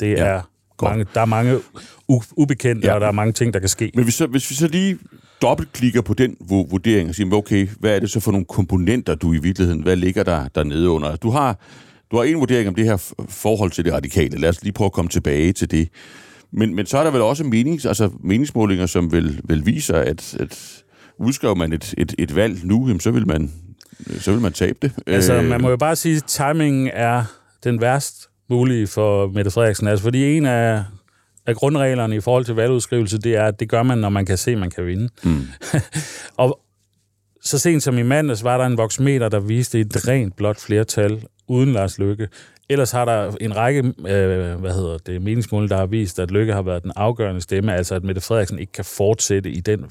det 0.00 0.10
ja, 0.10 0.24
er 0.24 0.42
mange, 0.82 1.06
der 1.14 1.20
er 1.20 1.24
mange 1.24 1.58
ubekendte, 2.36 2.88
ja. 2.88 2.94
og 2.94 3.00
der 3.00 3.06
er 3.06 3.12
mange 3.12 3.32
ting, 3.32 3.54
der 3.54 3.60
kan 3.60 3.68
ske. 3.68 3.90
Men 3.94 4.04
hvis, 4.04 4.14
så, 4.14 4.26
hvis 4.26 4.50
vi 4.50 4.54
så 4.54 4.68
lige 4.68 4.98
dobbeltklikker 5.42 6.00
på 6.00 6.14
den 6.14 6.36
vurdering 6.48 7.08
og 7.08 7.14
siger, 7.14 7.34
okay, 7.34 7.68
hvad 7.80 7.96
er 7.96 8.00
det 8.00 8.10
så 8.10 8.20
for 8.20 8.32
nogle 8.32 8.46
komponenter, 8.46 9.14
du 9.14 9.32
i 9.32 9.38
virkeligheden, 9.38 9.82
hvad 9.82 9.96
ligger 9.96 10.22
der 10.22 10.48
dernede 10.48 10.90
under? 10.90 11.16
Du 11.16 11.30
har, 11.30 11.58
du 12.10 12.16
har 12.16 12.24
en 12.24 12.36
vurdering 12.36 12.68
om 12.68 12.74
det 12.74 12.84
her 12.84 13.14
forhold 13.28 13.70
til 13.70 13.84
det 13.84 13.92
radikale. 13.92 14.38
Lad 14.38 14.48
os 14.48 14.62
lige 14.62 14.72
prøve 14.72 14.86
at 14.86 14.92
komme 14.92 15.08
tilbage 15.08 15.52
til 15.52 15.70
det. 15.70 15.88
Men, 16.52 16.74
men 16.74 16.86
så 16.86 16.98
er 16.98 17.04
der 17.04 17.10
vel 17.10 17.20
også 17.20 17.44
menings, 17.44 17.86
altså 17.86 18.10
meningsmålinger, 18.20 18.86
som 18.86 19.12
vil, 19.12 19.40
vil 19.44 19.66
viser, 19.66 19.96
at, 19.96 20.36
at 20.40 20.82
udskriver 21.18 21.54
man 21.54 21.72
et, 21.72 21.94
et, 21.98 22.14
et 22.18 22.36
valg 22.36 22.64
nu, 22.64 22.86
jamen, 22.86 23.00
så, 23.00 23.10
vil 23.10 23.26
man, 23.26 23.52
så 24.18 24.32
vil 24.32 24.40
man 24.40 24.52
tabe 24.52 24.78
det. 24.82 24.92
Altså, 25.06 25.42
man 25.42 25.60
må 25.60 25.70
jo 25.70 25.76
bare 25.76 25.96
sige, 25.96 26.16
at 26.16 26.24
timingen 26.24 26.90
er 26.92 27.24
den 27.64 27.80
værst 27.80 28.28
mulige 28.52 28.86
for 28.86 29.28
Mette 29.28 29.50
Frederiksen. 29.50 29.86
Altså, 29.86 30.02
fordi 30.02 30.36
en 30.36 30.46
af, 30.46 30.84
af 31.46 31.56
grundreglerne 31.56 32.16
i 32.16 32.20
forhold 32.20 32.44
til 32.44 32.54
valgudskrivelse, 32.54 33.18
det 33.18 33.36
er, 33.36 33.44
at 33.44 33.60
det 33.60 33.68
gør 33.68 33.82
man, 33.82 33.98
når 33.98 34.08
man 34.08 34.26
kan 34.26 34.36
se, 34.36 34.56
man 34.56 34.70
kan 34.70 34.86
vinde. 34.86 35.08
Mm. 35.22 35.46
og 36.36 36.60
så 37.42 37.58
sent 37.58 37.82
som 37.82 37.98
i 37.98 38.02
mandags 38.02 38.44
var 38.44 38.58
der 38.58 38.66
en 38.66 38.76
voksmeter, 38.76 39.28
der 39.28 39.40
viste 39.40 39.80
et 39.80 40.08
rent 40.08 40.36
blot 40.36 40.60
flertal 40.60 41.24
uden 41.48 41.72
Lars 41.72 41.98
Lykke. 41.98 42.28
Ellers 42.70 42.90
har 42.90 43.04
der 43.04 43.32
en 43.40 43.56
række 43.56 43.80
øh, 43.80 44.54
hvad 44.54 44.74
hedder 44.74 44.98
det, 44.98 45.22
meningsmål, 45.22 45.68
der 45.68 45.76
har 45.76 45.86
vist, 45.86 46.18
at 46.18 46.30
Lykke 46.30 46.52
har 46.52 46.62
været 46.62 46.82
den 46.82 46.92
afgørende 46.96 47.40
stemme, 47.40 47.74
altså 47.74 47.94
at 47.94 48.04
Mette 48.04 48.20
Frederiksen 48.20 48.58
ikke 48.58 48.72
kan 48.72 48.84
fortsætte 48.84 49.50
i 49.50 49.60
den 49.60 49.84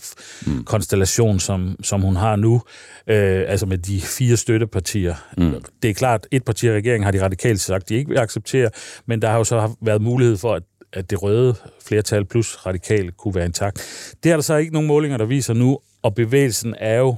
mm. 0.45 0.63
konstellation, 0.63 1.39
som, 1.39 1.75
som 1.83 2.01
hun 2.01 2.15
har 2.15 2.35
nu, 2.35 2.61
øh, 3.07 3.43
altså 3.47 3.65
med 3.65 3.77
de 3.77 4.01
fire 4.01 4.37
støttepartier. 4.37 5.15
Mm. 5.37 5.53
Det 5.81 5.89
er 5.89 5.93
klart, 5.93 6.27
et 6.31 6.43
parti 6.43 6.67
i 6.67 6.71
regeringen 6.71 7.03
har 7.03 7.11
de 7.11 7.23
radikale 7.23 7.57
sagt, 7.57 7.89
de 7.89 7.95
ikke 7.95 8.09
vil 8.09 8.17
acceptere, 8.17 8.69
men 9.05 9.21
der 9.21 9.29
har 9.29 9.37
jo 9.37 9.43
så 9.43 9.75
været 9.81 10.01
mulighed 10.01 10.37
for, 10.37 10.53
at 10.53 10.63
at 10.93 11.09
det 11.09 11.23
røde 11.23 11.55
flertal 11.85 12.25
plus 12.25 12.65
radikale 12.65 13.11
kunne 13.11 13.35
være 13.35 13.45
intakt. 13.45 14.15
Det 14.23 14.31
er 14.31 14.35
der 14.35 14.41
så 14.41 14.55
ikke 14.55 14.73
nogen 14.73 14.87
målinger, 14.87 15.17
der 15.17 15.25
viser 15.25 15.53
nu, 15.53 15.79
og 16.01 16.15
bevægelsen 16.15 16.75
er 16.77 16.97
jo, 16.97 17.15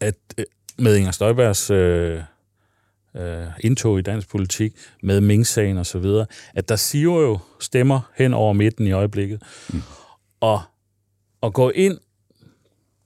at 0.00 0.14
øh, 0.38 0.44
med 0.78 0.96
Inger 0.96 1.10
Støjbergs 1.10 1.70
øh, 1.70 2.20
øh, 3.16 3.46
indtog 3.60 3.98
i 3.98 4.02
dansk 4.02 4.28
politik, 4.28 4.72
med 5.02 5.20
Mink-sagen 5.20 5.78
og 5.78 5.86
så 5.86 5.98
videre, 5.98 6.26
at 6.54 6.68
der 6.68 6.76
siver 6.76 7.20
jo 7.20 7.38
stemmer 7.60 8.00
hen 8.16 8.34
over 8.34 8.52
midten 8.52 8.86
i 8.86 8.92
øjeblikket. 8.92 9.42
Mm. 9.72 9.82
Og 10.40 10.62
at 11.42 11.52
gå 11.52 11.70
ind 11.70 11.98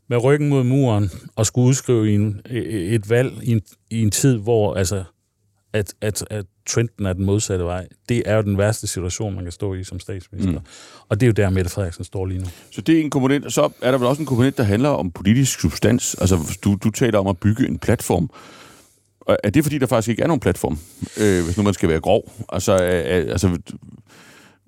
med 0.09 0.25
ryggen 0.25 0.49
mod 0.49 0.65
muren 0.65 1.11
og 1.37 1.47
skulle 1.47 1.69
udskrive 1.69 2.15
en, 2.15 2.41
et 2.51 3.11
valg 3.11 3.33
i 3.43 3.53
en, 3.53 3.63
i 3.91 4.03
en 4.03 4.11
tid, 4.11 4.37
hvor 4.37 4.75
altså, 4.75 5.05
at, 5.73 5.95
at, 6.01 6.25
at 6.31 6.47
trenden 6.67 7.07
er 7.07 7.13
den 7.13 7.25
modsatte 7.25 7.65
vej, 7.65 7.89
det 8.09 8.23
er 8.27 8.37
jo 8.37 8.43
den 8.43 8.59
værste 8.59 8.87
situation, 8.87 9.35
man 9.35 9.45
kan 9.45 9.53
stå 9.53 9.75
i 9.75 9.85
som 9.85 10.01
statsminister. 10.01 10.61
Mm. 10.61 10.67
Og 11.09 11.21
det 11.21 11.27
er 11.27 11.29
jo 11.29 11.33
der, 11.33 11.51
Mette 11.51 11.71
Frederiksen 11.71 12.05
står 12.05 12.27
lige 12.27 12.41
nu. 12.41 12.47
Så 12.71 12.81
det 12.81 12.97
er 12.97 13.01
en 13.01 13.11
komponent, 13.11 13.53
så 13.53 13.71
er 13.83 13.91
der 13.91 13.99
vel 13.99 14.07
også 14.07 14.23
en 14.23 14.27
komponent, 14.27 14.57
der 14.57 14.63
handler 14.63 14.89
om 14.89 15.11
politisk 15.11 15.61
substans. 15.61 16.15
Altså, 16.15 16.59
du, 16.65 16.79
du 16.85 16.91
taler 16.91 17.19
om 17.19 17.27
at 17.27 17.39
bygge 17.39 17.69
en 17.69 17.79
platform. 17.79 18.31
Er 19.45 19.51
det 19.51 19.65
fordi, 19.65 19.79
der 19.79 19.87
faktisk 19.87 20.09
ikke 20.09 20.23
er 20.23 20.27
nogen 20.27 20.41
platform, 20.41 20.79
øh, 21.21 21.45
hvis 21.45 21.57
nu 21.57 21.63
man 21.63 21.75
skal 21.75 21.89
være 21.89 22.01
grov? 22.01 22.33
Altså, 22.49 22.73
øh, 22.73 23.31
altså 23.31 23.59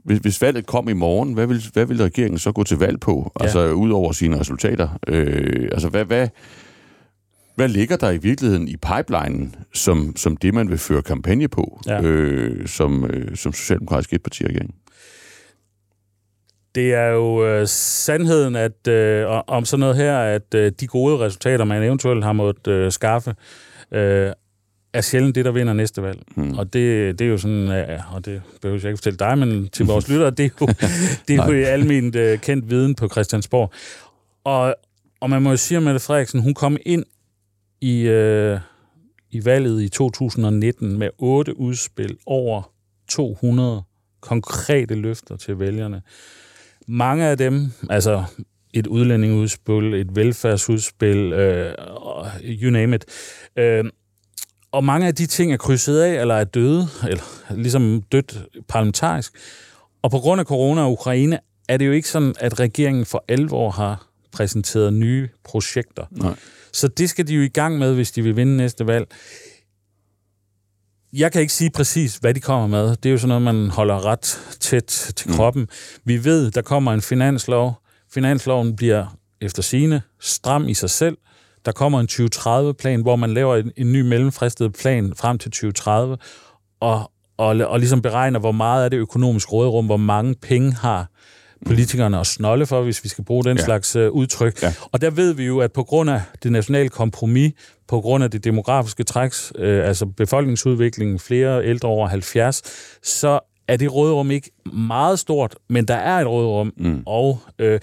hvis, 0.05 0.19
hvis 0.19 0.43
valget 0.43 0.67
kom 0.67 0.89
i 0.89 0.93
morgen, 0.93 1.35
hvad 1.35 1.47
vil, 1.47 1.63
hvad 1.73 1.87
vil 1.87 2.03
regeringen 2.03 2.39
så 2.39 2.53
gå 2.53 2.65
til 2.65 2.79
valg 2.79 3.01
på? 3.01 3.33
Ja. 3.41 3.45
Altså, 3.45 3.71
ud 3.71 3.91
over 3.91 4.13
sine 4.13 4.41
resultater. 4.41 4.89
Øh, 5.09 5.69
altså, 5.73 5.89
hvad, 5.89 6.05
hvad, 6.05 6.29
hvad 7.55 7.69
ligger 7.69 7.97
der 7.97 8.11
i 8.11 8.17
virkeligheden 8.17 8.69
i 8.69 8.77
pipelinen, 8.77 9.55
som, 9.75 10.17
som 10.17 10.37
det, 10.37 10.55
man 10.55 10.71
vil 10.71 10.79
føre 10.79 11.03
kampagne 11.03 11.49
på, 11.49 11.81
ja. 11.87 12.03
øh, 12.03 12.69
som, 12.69 13.05
øh, 13.05 13.37
som 13.37 13.53
socialdemokratisk 13.53 14.13
etpartiregering? 14.13 14.75
Det 16.75 16.95
er 16.95 17.07
jo 17.07 17.47
øh, 17.47 17.67
sandheden 17.67 18.57
at 18.57 18.89
øh, 18.89 19.27
om 19.47 19.65
sådan 19.65 19.81
noget 19.81 19.97
her, 19.97 20.19
at 20.19 20.55
øh, 20.55 20.73
de 20.81 20.87
gode 20.87 21.19
resultater, 21.19 21.65
man 21.65 21.83
eventuelt 21.83 22.25
har 22.25 22.33
måttet 22.33 22.73
øh, 22.73 22.93
skaffe, 22.93 23.35
øh, 23.93 24.33
er 24.93 25.01
sjældent 25.01 25.35
det, 25.35 25.45
der 25.45 25.51
vinder 25.51 25.73
næste 25.73 26.03
valg. 26.03 26.23
Hmm. 26.35 26.59
Og 26.59 26.73
det, 26.73 27.19
det 27.19 27.25
er 27.25 27.29
jo 27.29 27.39
sådan, 27.39 27.67
ja, 27.67 28.15
og 28.15 28.25
det 28.25 28.43
behøver 28.63 28.81
jeg 28.81 28.91
ikke 28.91 28.97
fortælle 28.97 29.17
dig, 29.17 29.39
men 29.39 29.69
til 29.69 29.87
vores 29.87 30.09
lyttere, 30.11 30.31
det 30.31 30.45
er 30.45 30.51
jo, 30.61 30.67
det 31.29 31.39
er 31.39 31.47
jo 31.47 31.53
i 31.53 31.63
almindeligt 31.63 32.35
uh, 32.35 32.41
kendt 32.41 32.71
viden 32.71 32.95
på 32.95 33.09
Christiansborg. 33.09 33.73
Og, 34.45 34.75
og 35.21 35.31
man 35.31 35.43
må 35.43 35.51
jo 35.51 35.57
sige, 35.57 35.79
at 35.79 35.83
Mette 35.83 36.01
Frederiksen, 36.01 36.41
hun 36.41 36.55
kom 36.55 36.77
ind 36.87 37.05
i, 37.81 38.09
uh, 38.09 38.59
i 39.31 39.45
valget 39.45 39.83
i 39.83 39.89
2019 39.89 40.99
med 40.99 41.09
otte 41.19 41.61
udspil 41.61 42.17
over 42.27 42.73
200 43.09 43.83
konkrete 44.21 44.95
løfter 44.95 45.37
til 45.37 45.59
vælgerne. 45.59 46.03
Mange 46.89 47.25
af 47.25 47.39
dem, 47.39 47.73
altså 47.91 48.25
et 48.75 48.87
udlændingeudspil, 48.87 49.95
et 49.95 50.17
velfærdsudspil, 50.17 51.33
uh, 51.33 51.71
you 52.45 52.71
name 52.71 52.97
it, 52.97 53.05
uh, 53.57 53.91
og 54.73 54.85
mange 54.85 55.07
af 55.07 55.15
de 55.15 55.27
ting 55.27 55.53
er 55.53 55.57
krydset 55.57 56.01
af, 56.01 56.21
eller 56.21 56.35
er 56.35 56.45
døde, 56.45 56.89
eller 57.09 57.23
ligesom 57.51 58.03
dødt 58.03 58.39
parlamentarisk. 58.69 59.33
Og 60.03 60.11
på 60.11 60.19
grund 60.19 60.41
af 60.41 60.47
corona 60.47 60.83
og 60.83 60.93
Ukraine, 60.93 61.39
er 61.69 61.77
det 61.77 61.87
jo 61.87 61.93
ikke 61.93 62.09
sådan, 62.09 62.35
at 62.41 62.61
regeringen 62.61 63.07
for 63.07 63.25
alvor 63.29 63.71
har 63.71 64.07
præsenteret 64.33 64.93
nye 64.93 65.29
projekter. 65.45 66.07
Nej. 66.11 66.35
Så 66.73 66.89
det 66.89 67.11
skal 67.11 67.29
de 67.29 67.35
jo 67.35 67.43
i 67.43 67.49
gang 67.49 67.79
med, 67.79 67.95
hvis 67.95 68.13
de 68.13 68.23
vil 68.23 68.37
vinde 68.37 68.57
næste 68.57 68.87
valg. 68.87 69.07
Jeg 71.13 71.33
kan 71.33 71.41
ikke 71.41 71.53
sige 71.53 71.71
præcis, 71.71 72.17
hvad 72.17 72.35
de 72.35 72.41
kommer 72.41 72.67
med. 72.67 72.97
Det 72.97 73.07
er 73.07 73.11
jo 73.11 73.19
sådan 73.19 73.29
noget, 73.29 73.43
man 73.43 73.71
holder 73.71 74.05
ret 74.05 74.41
tæt 74.61 75.13
til 75.17 75.31
kroppen. 75.31 75.63
Mm. 75.63 75.69
Vi 76.05 76.25
ved, 76.25 76.51
der 76.51 76.63
kommer 76.63 76.93
en 76.93 77.03
finanslov. 77.03 77.83
Finansloven 78.13 78.77
bliver 78.77 79.17
efter 79.41 79.63
sine 79.63 80.03
stram 80.21 80.69
i 80.69 80.75
sig 80.75 80.91
selv. 80.91 81.17
Der 81.65 81.73
kommer 81.73 82.01
en 82.01 82.09
2030-plan, 82.13 83.03
hvor 83.03 83.17
man 83.17 83.35
laver 83.35 83.57
en, 83.57 83.73
en 83.77 83.93
ny 83.93 84.01
mellemfristet 84.01 84.73
plan 84.73 85.13
frem 85.17 85.39
til 85.39 85.51
2030, 85.51 86.17
og, 86.81 87.11
og, 87.37 87.57
og 87.57 87.79
ligesom 87.79 88.03
beregner, 88.03 88.39
hvor 88.39 88.53
meget 88.53 88.85
af 88.85 88.91
det 88.91 88.97
økonomiske 88.97 89.53
råderum, 89.53 89.87
hvor 89.87 89.97
mange 89.97 90.35
penge 90.35 90.73
har 90.73 91.07
politikerne 91.67 92.21
at 92.21 92.27
snolle 92.27 92.67
for, 92.67 92.83
hvis 92.83 93.05
vi 93.05 93.09
skal 93.09 93.25
bruge 93.25 93.45
den 93.45 93.57
ja. 93.57 93.65
slags 93.65 93.97
uh, 93.97 94.09
udtryk. 94.09 94.63
Ja. 94.63 94.75
Og 94.93 95.01
der 95.01 95.11
ved 95.11 95.33
vi 95.33 95.45
jo, 95.45 95.59
at 95.59 95.73
på 95.73 95.83
grund 95.83 96.11
af 96.11 96.21
det 96.43 96.53
nationale 96.53 96.89
kompromis, 96.89 97.53
på 97.89 98.01
grund 98.01 98.25
af 98.25 98.31
det 98.31 98.45
demografiske 98.45 99.05
træks, 99.05 99.53
øh, 99.59 99.89
altså 99.89 100.07
befolkningsudviklingen, 100.07 101.19
flere 101.19 101.65
ældre 101.67 101.89
over 101.89 102.09
70, 102.09 102.63
så 103.03 103.41
er 103.69 103.77
det 103.77 103.95
råderum 103.95 104.31
ikke 104.31 104.51
meget 104.73 105.19
stort, 105.19 105.57
men 105.69 105.85
der 105.85 105.95
er 105.95 106.21
et 106.21 106.27
råderum, 106.27 106.73
mm. 106.77 107.03
og 107.07 107.39
øh, 107.59 107.81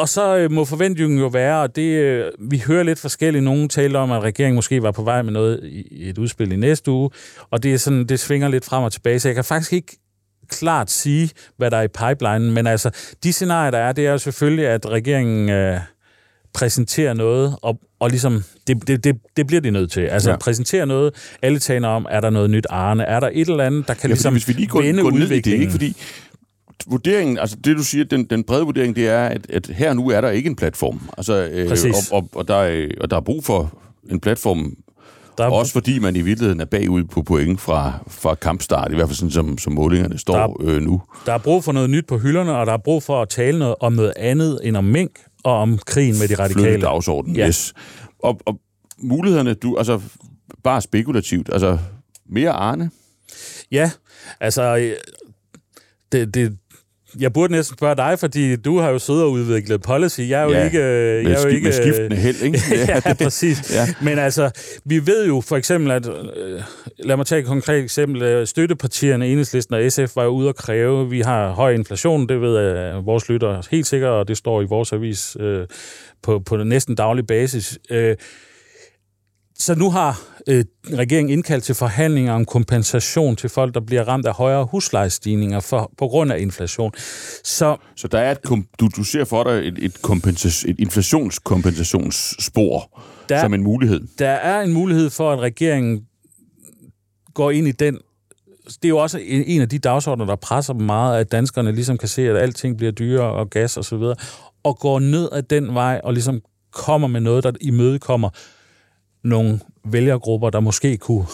og 0.00 0.08
så 0.08 0.36
øh, 0.36 0.52
må 0.52 0.64
forventningen 0.64 1.18
jo 1.18 1.26
være, 1.26 1.62
og 1.62 1.76
det, 1.76 1.82
øh, 1.82 2.32
vi 2.38 2.58
hører 2.66 2.82
lidt 2.82 2.98
forskelligt, 2.98 3.44
nogen 3.44 3.68
taler 3.68 3.98
om, 3.98 4.12
at 4.12 4.22
regeringen 4.22 4.54
måske 4.54 4.82
var 4.82 4.90
på 4.90 5.02
vej 5.02 5.22
med 5.22 5.32
noget 5.32 5.60
i 5.64 6.08
et 6.08 6.18
udspil 6.18 6.52
i 6.52 6.56
næste 6.56 6.90
uge, 6.90 7.10
og 7.50 7.62
det 7.62 7.74
er 7.74 7.78
sådan, 7.78 8.06
det 8.06 8.20
svinger 8.20 8.48
lidt 8.48 8.64
frem 8.64 8.84
og 8.84 8.92
tilbage, 8.92 9.20
så 9.20 9.28
jeg 9.28 9.34
kan 9.34 9.44
faktisk 9.44 9.72
ikke 9.72 9.98
klart 10.48 10.90
sige, 10.90 11.30
hvad 11.56 11.70
der 11.70 11.76
er 11.76 11.82
i 11.82 11.88
pipelinen, 11.88 12.52
men 12.52 12.66
altså, 12.66 12.90
de 13.24 13.32
scenarier, 13.32 13.70
der 13.70 13.78
er, 13.78 13.92
det 13.92 14.06
er 14.06 14.12
jo 14.12 14.18
selvfølgelig, 14.18 14.66
at 14.66 14.86
regeringen 14.86 15.48
øh, 15.48 15.80
præsenterer 16.54 17.14
noget, 17.14 17.56
og, 17.62 17.80
og 18.00 18.10
ligesom, 18.10 18.44
det, 18.66 18.88
det, 18.88 19.04
det, 19.04 19.16
det 19.36 19.46
bliver 19.46 19.60
de 19.60 19.70
nødt 19.70 19.92
til. 19.92 20.00
Altså, 20.00 20.30
ja. 20.30 20.36
præsentere 20.36 20.86
noget, 20.86 21.14
alle 21.42 21.58
taler 21.58 21.88
om, 21.88 22.06
er 22.10 22.20
der 22.20 22.30
noget 22.30 22.50
nyt 22.50 22.66
Arne, 22.70 23.04
er 23.04 23.20
der 23.20 23.30
et 23.32 23.48
eller 23.48 23.64
andet, 23.64 23.88
der 23.88 23.94
kan 23.94 24.08
ja, 24.08 24.14
ligesom 24.14 24.32
hvis 24.32 24.48
vi 24.48 24.52
lige 24.52 24.66
går, 24.66 24.82
vende 24.82 25.02
går 25.02 25.10
ned 25.10 25.22
udviklingen. 25.22 25.62
i 25.62 25.72
det, 25.72 25.82
ikke? 25.82 25.94
Fordi 25.94 25.96
vurderingen, 26.86 27.38
altså 27.38 27.56
det 27.64 27.76
du 27.76 27.82
siger, 27.82 28.04
den, 28.04 28.24
den 28.24 28.44
brede 28.44 28.64
vurdering, 28.64 28.96
det 28.96 29.08
er, 29.08 29.26
at, 29.26 29.50
at 29.50 29.66
her 29.66 29.92
nu 29.92 30.08
er 30.08 30.20
der 30.20 30.30
ikke 30.30 30.46
en 30.46 30.56
platform. 30.56 31.00
Altså, 31.18 31.48
øh, 31.52 31.70
og, 31.70 32.18
og, 32.18 32.28
og, 32.34 32.48
der 32.48 32.54
er, 32.54 32.88
og 33.00 33.10
der 33.10 33.16
er 33.16 33.20
brug 33.20 33.44
for 33.44 33.72
en 34.10 34.20
platform, 34.20 34.76
der 35.38 35.44
er, 35.44 35.50
også 35.50 35.72
fordi 35.72 35.98
man 35.98 36.16
i 36.16 36.20
virkeligheden 36.20 36.60
er 36.60 36.64
bagud 36.64 37.04
på 37.04 37.22
point 37.22 37.60
fra, 37.60 37.92
fra 38.08 38.34
kampstart, 38.34 38.92
i 38.92 38.94
hvert 38.94 39.08
fald 39.08 39.16
sådan 39.16 39.30
som, 39.30 39.58
som 39.58 39.72
målingerne 39.72 40.18
står 40.18 40.34
der, 40.36 40.68
øh, 40.70 40.82
nu. 40.82 41.02
Der 41.26 41.32
er 41.32 41.38
brug 41.38 41.64
for 41.64 41.72
noget 41.72 41.90
nyt 41.90 42.06
på 42.06 42.18
hylderne, 42.18 42.56
og 42.56 42.66
der 42.66 42.72
er 42.72 42.78
brug 42.84 43.02
for 43.02 43.22
at 43.22 43.28
tale 43.28 43.58
noget, 43.58 43.74
om 43.80 43.92
noget 43.92 44.12
andet 44.16 44.60
end 44.62 44.76
om 44.76 44.84
mink 44.84 45.10
og 45.44 45.54
om 45.54 45.78
krigen 45.78 46.18
med 46.18 46.28
de 46.28 46.34
radikale. 46.34 46.64
Flytte 46.64 46.86
dagsordenen, 46.86 47.36
ja. 47.36 47.48
yes. 47.48 47.74
Og, 48.18 48.40
og 48.46 48.60
mulighederne, 48.98 49.54
du, 49.54 49.76
altså 49.76 50.00
bare 50.64 50.80
spekulativt, 50.80 51.48
altså 51.52 51.78
mere 52.28 52.50
Arne? 52.50 52.90
Ja, 53.72 53.90
altså 54.40 54.76
øh, 54.76 54.96
det, 56.12 56.34
det, 56.34 56.58
jeg 57.18 57.32
burde 57.32 57.52
næsten 57.52 57.76
spørge 57.76 57.96
dig, 57.96 58.18
fordi 58.18 58.56
du 58.56 58.78
har 58.78 58.90
jo 58.90 58.98
siddet 58.98 59.22
og 59.22 59.30
udviklet 59.30 59.82
policy. 59.82 60.20
Jeg 60.20 60.40
er 60.40 60.44
jo 60.44 60.50
Ja, 60.50 60.64
ikke... 60.64 60.80
Jeg 60.80 61.24
Med, 61.24 61.32
er 61.32 61.42
jo 61.42 61.48
ikke 61.48 61.64
med 61.64 61.72
skiftende 61.72 62.16
held, 62.16 62.42
ikke? 62.42 62.60
ja, 63.06 63.14
præcis. 63.14 63.74
Ja. 63.74 63.86
Men 64.02 64.18
altså, 64.18 64.50
vi 64.84 65.06
ved 65.06 65.26
jo 65.26 65.40
for 65.40 65.56
eksempel, 65.56 65.90
at... 65.90 66.08
Øh, 66.08 66.60
lad 66.98 67.16
mig 67.16 67.26
tage 67.26 67.40
et 67.40 67.46
konkret 67.46 67.82
eksempel. 67.84 68.22
Øh, 68.22 68.46
Støttepartierne, 68.46 69.26
Enhedslisten 69.28 69.74
og 69.74 69.92
SF, 69.92 70.16
var 70.16 70.24
jo 70.24 70.30
ude 70.30 70.48
at 70.48 70.56
kræve, 70.56 71.10
vi 71.10 71.20
har 71.20 71.50
høj 71.50 71.72
inflation, 71.72 72.28
det 72.28 72.40
ved 72.40 72.58
øh, 72.58 73.06
vores 73.06 73.28
lytter 73.28 73.62
helt 73.70 73.86
sikkert, 73.86 74.10
og 74.10 74.28
det 74.28 74.36
står 74.36 74.62
i 74.62 74.64
vores 74.64 74.92
avis 74.92 75.36
øh, 75.40 75.66
på, 76.22 76.38
på 76.38 76.56
næsten 76.56 76.94
daglig 76.94 77.26
basis. 77.26 77.78
Øh, 77.90 78.16
så 79.60 79.74
nu 79.74 79.90
har 79.90 80.20
øh, 80.48 80.64
regeringen 80.94 81.32
indkaldt 81.32 81.64
til 81.64 81.74
forhandlinger 81.74 82.32
om 82.32 82.44
kompensation 82.44 83.36
til 83.36 83.50
folk, 83.50 83.74
der 83.74 83.80
bliver 83.80 84.08
ramt 84.08 84.26
af 84.26 84.34
højere 84.34 84.64
huslejestigninger 84.64 85.60
for, 85.60 85.92
på 85.98 86.08
grund 86.08 86.32
af 86.32 86.38
inflation. 86.40 86.92
Så 87.44 87.76
Så 87.96 88.08
der 88.08 88.18
er 88.18 88.30
et, 88.32 88.38
du, 88.80 88.88
du 88.96 89.04
ser 89.04 89.24
for 89.24 89.44
dig 89.44 89.68
et, 89.68 89.78
et, 89.78 89.96
kompensas- 90.06 90.70
et 90.70 90.80
inflationskompensationsspor 90.80 93.00
Der- 93.28 93.40
som 93.40 93.54
en 93.54 93.62
mulighed. 93.62 94.00
der 94.18 94.28
er 94.28 94.60
en 94.62 94.72
mulighed 94.72 95.10
for, 95.10 95.32
at 95.32 95.38
regeringen 95.40 96.00
går 97.34 97.50
ind 97.50 97.68
i 97.68 97.72
den. 97.72 97.98
Det 98.66 98.84
er 98.84 98.88
jo 98.88 98.98
også 98.98 99.18
en 99.18 99.44
en 99.46 99.60
af 99.60 99.68
de 99.68 99.78
dagsordner, 99.78 100.24
der 100.26 100.36
presser 100.36 100.72
dem 100.72 100.82
meget, 100.86 101.20
at 101.20 101.32
danskerne 101.32 101.72
ligesom 101.72 101.98
kan 101.98 102.08
se, 102.08 102.30
at 102.30 102.36
alting 102.36 102.76
bliver 102.76 102.92
dyrere 102.92 103.32
og 103.32 103.50
gas 103.50 103.76
og 103.76 103.84
så 103.84 103.96
videre, 103.96 104.14
og 104.62 104.78
går 104.78 104.98
ned 104.98 105.28
ad 105.32 105.42
den 105.42 105.74
vej 105.74 106.00
og 106.04 106.12
ligesom 106.12 106.40
kommer 106.72 107.08
med 107.08 107.20
noget, 107.20 107.44
der 107.44 107.52
imødekommer 107.60 108.30
nogle 109.24 109.60
vælgergrupper, 109.84 110.50
der 110.50 110.60
måske 110.60 110.96
kunne 110.96 111.24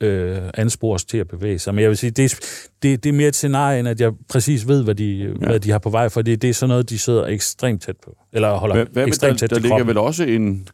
øh, 0.00 0.38
anspores 0.54 1.04
til 1.04 1.18
at 1.18 1.28
bevæge 1.28 1.58
sig. 1.58 1.74
Men 1.74 1.82
jeg 1.82 1.88
vil 1.88 1.96
sige, 1.96 2.10
det 2.10 2.24
er, 2.24 2.36
det, 2.82 3.04
det 3.04 3.08
er 3.08 3.12
mere 3.12 3.28
et 3.28 3.36
scenarie, 3.36 3.80
end 3.80 3.88
at 3.88 4.00
jeg 4.00 4.12
præcis 4.28 4.68
ved, 4.68 4.84
hvad 4.84 4.94
de, 4.94 5.34
ja. 5.40 5.46
hvad 5.46 5.60
de 5.60 5.70
har 5.70 5.78
på 5.78 5.90
vej, 5.90 6.08
for 6.08 6.22
det, 6.22 6.42
det 6.42 6.50
er 6.50 6.54
sådan 6.54 6.68
noget, 6.68 6.90
de 6.90 6.98
sidder 6.98 7.26
ekstremt 7.26 7.82
tæt 7.82 7.96
på. 8.04 8.16
Eller 8.32 8.54
holder 8.54 8.74
Hvad, 8.74 8.86
hvad 8.92 9.06
ekstremt 9.06 9.32
der, 9.32 9.38
tæt 9.38 9.50
der 9.50 9.56
til 9.56 9.62
ligger 9.62 9.84
vel 9.84 9.98
også 9.98 10.24
en, 10.24 10.68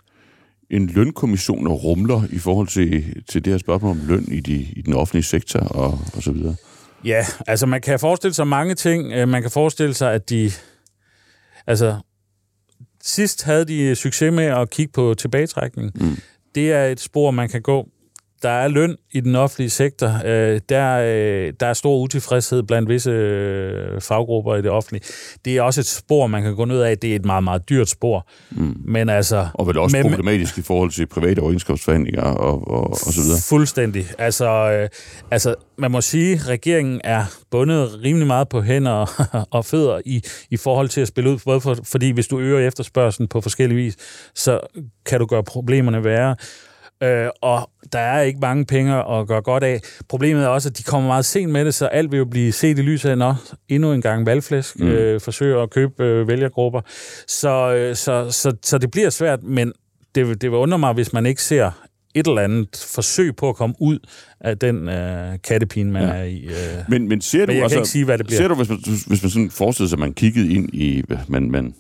en 0.71 0.87
lønkommission 0.87 1.67
og 1.67 1.85
rumler 1.85 2.23
i 2.31 2.39
forhold 2.39 2.69
til, 2.69 3.23
til 3.29 3.45
det 3.45 3.53
her 3.53 3.59
spørgsmål 3.59 3.91
om 3.91 4.01
løn 4.07 4.25
i, 4.33 4.41
de, 4.41 4.55
i 4.55 4.83
den 4.83 4.95
offentlige 4.95 5.25
sektor 5.25 5.61
og, 5.61 5.99
og 6.17 6.23
så 6.23 6.33
videre. 6.33 6.55
Ja, 7.05 7.27
altså 7.47 7.67
man 7.67 7.81
kan 7.81 8.01
forestille 8.01 8.35
sig 8.35 8.47
mange 8.47 8.75
ting. 8.75 9.13
Øh, 9.13 9.29
Man 9.29 9.43
kan 9.43 9.51
forestille 9.51 9.95
sig, 9.95 10.13
at 10.13 10.31
de... 10.31 10.51
Altså, 11.67 11.97
sidst 13.03 13.45
havde 13.45 13.65
de 13.65 13.95
succes 13.95 14.33
med 14.33 14.45
at 14.45 14.71
kigge 14.71 14.93
på 14.93 15.15
tilbagetrækning. 15.19 15.91
Mm. 15.95 16.17
Det 16.57 16.73
er 16.73 16.85
et 16.85 17.01
spor, 17.01 17.31
man 17.31 17.49
kan 17.49 17.63
gå. 17.63 17.89
Der 18.43 18.49
er 18.49 18.69
løn 18.69 18.97
i 19.13 19.21
den 19.21 19.35
offentlige 19.37 19.71
sektor. 19.71 20.21
Øh, 20.25 20.61
Der, 20.69 20.97
øh, 20.97 21.53
der 21.61 21.67
er 21.67 21.73
stor 21.73 21.99
utilfredshed 21.99 22.63
blandt 22.63 22.89
visse 22.89 23.11
øh, 23.11 24.01
faggrupper 24.01 24.57
i 24.57 24.63
det 24.63 24.71
offentlige. 24.71 25.03
Det 25.45 25.57
er 25.57 25.63
også 25.63 25.81
et 25.81 25.87
spor, 25.87 26.27
man 26.27 26.43
kan 26.43 26.57
gå 26.57 26.65
ned 26.65 26.81
af. 26.81 26.99
Det 26.99 27.13
er 27.13 27.17
et 27.17 27.25
meget, 27.25 27.45
meget 27.45 27.69
dyrt 27.69 27.89
spor. 27.89 28.27
Mm. 28.51 28.77
Men 28.85 29.09
altså... 29.09 29.49
Og 29.55 29.67
vel 29.67 29.79
også 29.79 29.97
Men- 29.97 30.09
problematisk 30.11 30.59
i 30.59 30.63
forhold 30.63 30.91
til 30.91 31.07
private 31.07 31.41
overenskomstforhandlinger 31.41 32.23
og, 32.23 32.69
og, 32.69 32.91
og 32.91 32.97
så 32.97 33.21
videre. 33.23 33.39
Fuldstændig. 33.49 34.07
Altså, 34.19 34.47
øh, 34.49 34.89
altså, 35.31 35.55
man 35.79 35.91
må 35.91 36.01
sige, 36.01 36.35
at 36.35 36.49
regeringen 36.49 37.01
er 37.05 37.25
bundet 37.51 38.01
rimelig 38.05 38.27
meget 38.27 38.49
på 38.49 38.63
hænder 38.63 38.93
og, 39.51 39.65
fødder 39.71 40.01
i, 40.05 40.23
i 40.51 40.57
forhold 40.57 40.89
til 40.89 41.01
at 41.01 41.09
spille 41.09 41.31
ud, 41.31 41.39
både 41.45 41.61
for, 41.61 41.77
fordi 41.85 42.11
hvis 42.11 42.27
du 42.29 42.39
øger 42.41 42.67
efterspørgselen 42.69 43.29
på 43.29 43.41
forskellige 43.41 43.77
vis, 43.77 43.97
så 44.35 44.61
kan 45.07 45.21
du 45.21 45.27
gøre 45.27 45.45
problemerne 45.45 46.05
værre. 46.05 46.37
Øh, 47.03 47.29
og 47.43 47.71
der 47.93 47.99
er 47.99 48.23
ikke 48.23 48.39
mange 48.41 48.65
penge 48.67 48.95
at 48.95 49.27
gøre 49.29 49.43
godt 49.43 49.63
af. 49.65 49.81
Problemet 50.09 50.45
er 50.45 50.49
også, 50.49 50.69
at 50.69 50.79
de 50.79 50.83
kommer 50.83 51.09
meget 51.09 51.25
sent 51.25 51.53
med 51.53 51.65
det, 51.65 51.75
så 51.75 51.87
alt 51.87 52.11
vil 52.13 52.19
jo 52.19 52.25
blive 52.25 52.53
set 52.53 52.79
i 52.79 52.83
lyset 52.83 53.11
af, 53.11 53.19
nå, 53.19 53.35
endnu 53.69 53.93
en 53.93 54.03
gang 54.03 54.27
valgflæsk, 54.27 54.81
Mm. 54.81 54.87
øh, 54.89 55.21
forsøger 55.21 55.63
at 55.63 55.71
købe 55.71 56.05
øh, 56.05 56.29
vælgergrupper. 56.29 56.81
Så, 57.29 57.75
øh, 57.75 57.97
så, 57.97 58.31
så, 58.31 58.57
så 58.63 58.79
det 58.79 58.91
bliver 58.91 59.11
svært, 59.11 59.43
men 59.43 59.73
det, 60.15 60.43
det 60.43 60.51
vil 60.51 60.59
undre 60.59 60.79
mig, 60.79 60.93
hvis 60.93 61.13
man 61.13 61.27
ikke 61.27 61.43
ser 61.43 61.71
et 62.15 62.27
eller 62.27 62.43
andet 62.43 62.87
forsøg 62.95 63.37
på 63.37 63.49
at 63.49 63.57
komme 63.57 63.75
ud 63.81 63.99
af 64.41 64.59
den 64.59 64.89
øh, 64.89 65.39
kattepine, 65.45 65.93
man 65.93 66.03
Ja. 66.03 66.09
er 66.09 66.23
i. 66.25 66.45
Øh. 66.45 66.53
Men, 66.89 67.09
men 67.09 67.21
ser 67.21 67.39
du, 67.39 67.47
Men 67.47 67.49
jeg 67.51 67.57
kan 67.57 67.63
altså, 67.63 67.79
ikke 67.79 67.89
sige, 67.89 68.05
hvad 68.05 68.19
det 68.19 68.27
bliver. 68.27 68.41
ser 68.41 68.49
du, 68.49 68.55
hvis 68.55 68.69
man, 68.69 68.79
hvis 69.07 69.23
man 69.23 69.31
sådan 69.31 69.51
forestiller 69.51 69.89
sig, 69.89 69.97
at 69.97 70.01
man 70.01 70.13
kiggede 70.13 70.53
ind 70.55 70.75
i, 70.75 71.03
man, 71.29 71.51
man 71.51 71.75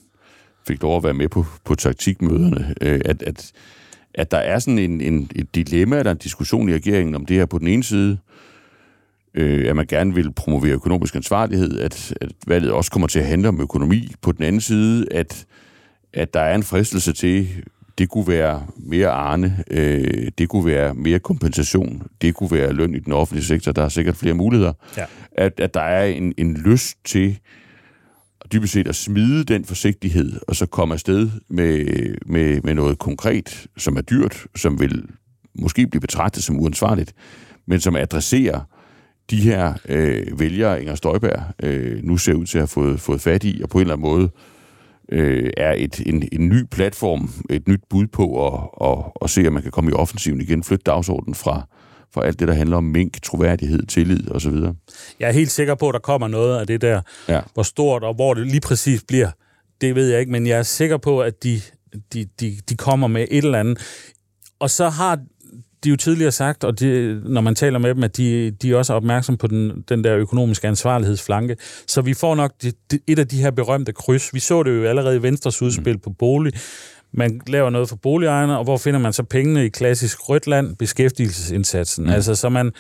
fik 0.69 0.83
lov 0.83 0.97
at 0.97 1.05
være 1.05 1.15
med 1.15 1.29
på, 1.29 1.47
på 1.65 1.75
taktikmøderne, 1.75 2.75
øh, 2.81 3.01
at, 3.05 3.23
at, 3.23 3.53
at 4.17 4.31
der 4.31 4.39
er 4.39 4.59
sådan 4.59 4.79
en, 4.79 5.01
en, 5.01 5.31
et 5.35 5.55
dilemma 5.55 5.99
eller 5.99 6.13
en 6.13 6.19
diskussion 6.19 6.69
i 6.69 6.75
regeringen 6.75 7.15
om 7.15 7.27
det 7.27 7.37
her 7.37 7.47
på 7.47 7.59
den 7.59 7.69
ene 7.69 7.85
side, 7.85 8.19
øh, 9.35 9.69
at 9.69 9.77
man 9.77 9.87
gerne 9.87 10.15
vil 10.15 10.33
promovere 10.33 10.73
økonomisk 10.73 11.17
ansvarlighed, 11.17 11.81
at, 11.81 12.15
at 12.21 12.33
valget 12.47 12.73
også 12.73 12.91
kommer 12.91 13.09
til 13.09 13.19
at 13.19 13.27
handle 13.27 13.49
om 13.49 13.61
økonomi. 13.61 14.13
På 14.23 14.33
den 14.33 14.45
anden 14.45 14.61
side, 14.61 15.07
at, 15.11 15.47
at 16.13 16.35
der 16.35 16.41
er 16.41 16.55
en 16.55 16.63
fristelse 16.63 17.13
til, 17.13 17.49
det 17.99 18.09
kunne 18.09 18.29
være 18.29 18.67
mere 18.77 19.09
arne, 19.09 19.65
øh, 19.71 20.29
det 20.39 20.49
kunne 20.49 20.67
være 20.67 20.95
mere 20.95 21.19
kompensation, 21.19 22.03
det 22.23 22.35
kunne 22.35 22.51
være 22.51 22.73
løn 22.73 22.95
i 22.95 22.99
den 22.99 23.13
offentlige 23.13 23.45
sektor, 23.45 23.73
der 23.73 23.83
er 23.83 23.89
sikkert 23.89 24.17
flere 24.17 24.35
muligheder. 24.35 24.73
Ja. 24.97 25.05
At, 25.33 25.61
at 25.61 25.75
der 25.75 25.81
er 25.81 26.05
en, 26.05 26.35
en 26.37 26.57
lyst 26.57 26.97
til 27.05 27.39
dybest 28.53 28.73
set 28.73 28.89
at 28.89 28.95
smide 28.95 29.45
den 29.45 29.65
forsigtighed, 29.65 30.41
og 30.49 30.57
så 30.57 30.67
komme 30.67 30.95
afsted 30.95 31.31
med, 31.49 31.87
med, 32.27 32.61
med 32.61 32.75
noget 32.75 32.99
konkret, 32.99 33.67
som 33.77 33.97
er 33.97 34.01
dyrt, 34.01 34.47
som 34.57 34.81
vil 34.81 35.03
måske 35.55 35.87
blive 35.87 36.01
betragtet 36.01 36.43
som 36.43 36.61
uansvarligt, 36.61 37.15
men 37.67 37.81
som 37.81 37.97
adresserer 37.97 38.61
de 39.31 39.37
her 39.37 39.75
øh, 39.89 40.41
vælgere, 40.41 40.81
Inger 40.81 40.95
Støjberg 40.95 41.43
øh, 41.63 42.05
nu 42.05 42.17
ser 42.17 42.35
ud 42.35 42.47
til 42.47 42.59
at 42.59 42.63
have 42.63 42.69
fået, 42.69 43.01
fået 43.01 43.21
fat 43.21 43.45
i, 43.45 43.61
og 43.63 43.69
på 43.69 43.79
en 43.79 43.83
eller 43.83 43.95
anden 43.95 44.09
måde 44.11 44.31
øh, 45.09 45.51
er 45.57 45.75
et, 45.77 46.03
en, 46.07 46.29
en 46.33 46.49
ny 46.49 46.65
platform, 46.71 47.31
et 47.51 47.69
nyt 47.69 47.81
bud 47.91 48.07
på 48.07 48.47
at, 48.47 48.89
at, 48.89 49.05
at 49.23 49.31
se, 49.31 49.41
at 49.41 49.53
man 49.53 49.63
kan 49.63 49.71
komme 49.71 49.91
i 49.91 49.95
offensiven 49.95 50.41
igen, 50.41 50.63
flytte 50.63 50.83
dagsordenen 50.87 51.35
fra, 51.35 51.69
fra 52.17 52.27
alt 52.27 52.41
det, 52.41 52.49
der 52.49 52.55
handler 52.55 52.77
om 52.77 52.85
mink, 52.85 53.23
troværdighed, 53.23 53.87
tillid 53.87 54.31
osv. 54.31 54.55
Jeg 55.21 55.29
er 55.29 55.33
helt 55.33 55.51
sikker 55.51 55.75
på, 55.75 55.89
at 55.89 55.93
der 55.93 55.99
kommer 55.99 56.29
noget 56.29 56.59
af 56.61 56.67
det 56.67 56.81
der. 56.81 57.01
Ja. 57.29 57.41
Hvor 57.55 57.63
stort 57.63 58.03
og 58.03 58.15
hvor 58.15 58.35
det 58.35 58.47
lige 58.47 58.61
præcis 58.61 59.05
bliver, 59.09 59.31
det 59.81 59.95
ved 59.95 60.09
jeg 60.09 60.21
ikke, 60.21 60.33
men 60.33 60.47
jeg 60.47 60.59
er 60.59 60.63
sikker 60.63 60.97
på, 60.97 61.21
at 61.21 61.43
de, 61.43 61.61
de, 62.13 62.27
de, 62.41 62.57
de 62.69 62.77
kommer 62.77 63.07
med 63.07 63.27
et 63.31 63.45
eller 63.45 63.61
andet. 63.61 63.79
Og 64.59 64.71
så 64.71 64.89
har 64.89 65.19
de 65.85 65.91
jo 65.91 65.97
tidligere 65.97 66.33
sagt, 66.33 66.65
og 66.65 66.81
de, 66.81 67.21
når 67.25 67.41
man 67.41 67.55
taler 67.55 67.79
med 67.79 67.95
dem, 67.95 68.05
at 68.05 68.17
de, 68.17 68.51
de 68.51 68.71
er 68.71 68.77
også 68.77 68.95
opmærksom 68.95 69.37
på 69.37 69.47
den, 69.47 69.85
den 69.89 70.05
der 70.05 70.17
økonomiske 70.17 70.69
ansvarlighedsflanke. 70.69 71.57
Så 71.87 72.03
vi 72.03 72.15
får 72.15 72.35
nok 72.35 72.53
de, 72.63 72.73
de, 72.91 72.99
et 73.07 73.19
af 73.19 73.29
de 73.29 73.37
her 73.37 73.51
berømte 73.51 73.93
kryds. 73.93 74.35
Vi 74.35 74.41
så 74.41 74.63
det 74.63 74.71
jo 74.71 74.85
allerede 74.85 75.17
i 75.17 75.23
Venstres 75.23 75.63
udspil 75.63 75.95
mm. 75.95 76.01
på 76.01 76.11
bolig. 76.11 76.53
Man 77.17 77.41
laver 77.47 77.71
noget 77.71 77.89
for 77.89 77.97
boligejerne, 77.97 78.59
og 78.59 78.65
hvor 78.65 78.77
finder 78.77 79.01
man 79.01 79.13
så 79.13 79.23
pengene 79.23 79.65
i 79.65 79.69
klassisk 79.69 80.29
rødt 80.29 80.47
land? 80.47 80.77
Beskæftigelsesindsatsen. 80.77 82.05
Mm. 82.05 82.11
Altså, 82.11 82.35
så 82.35 82.49
man, 82.49 82.73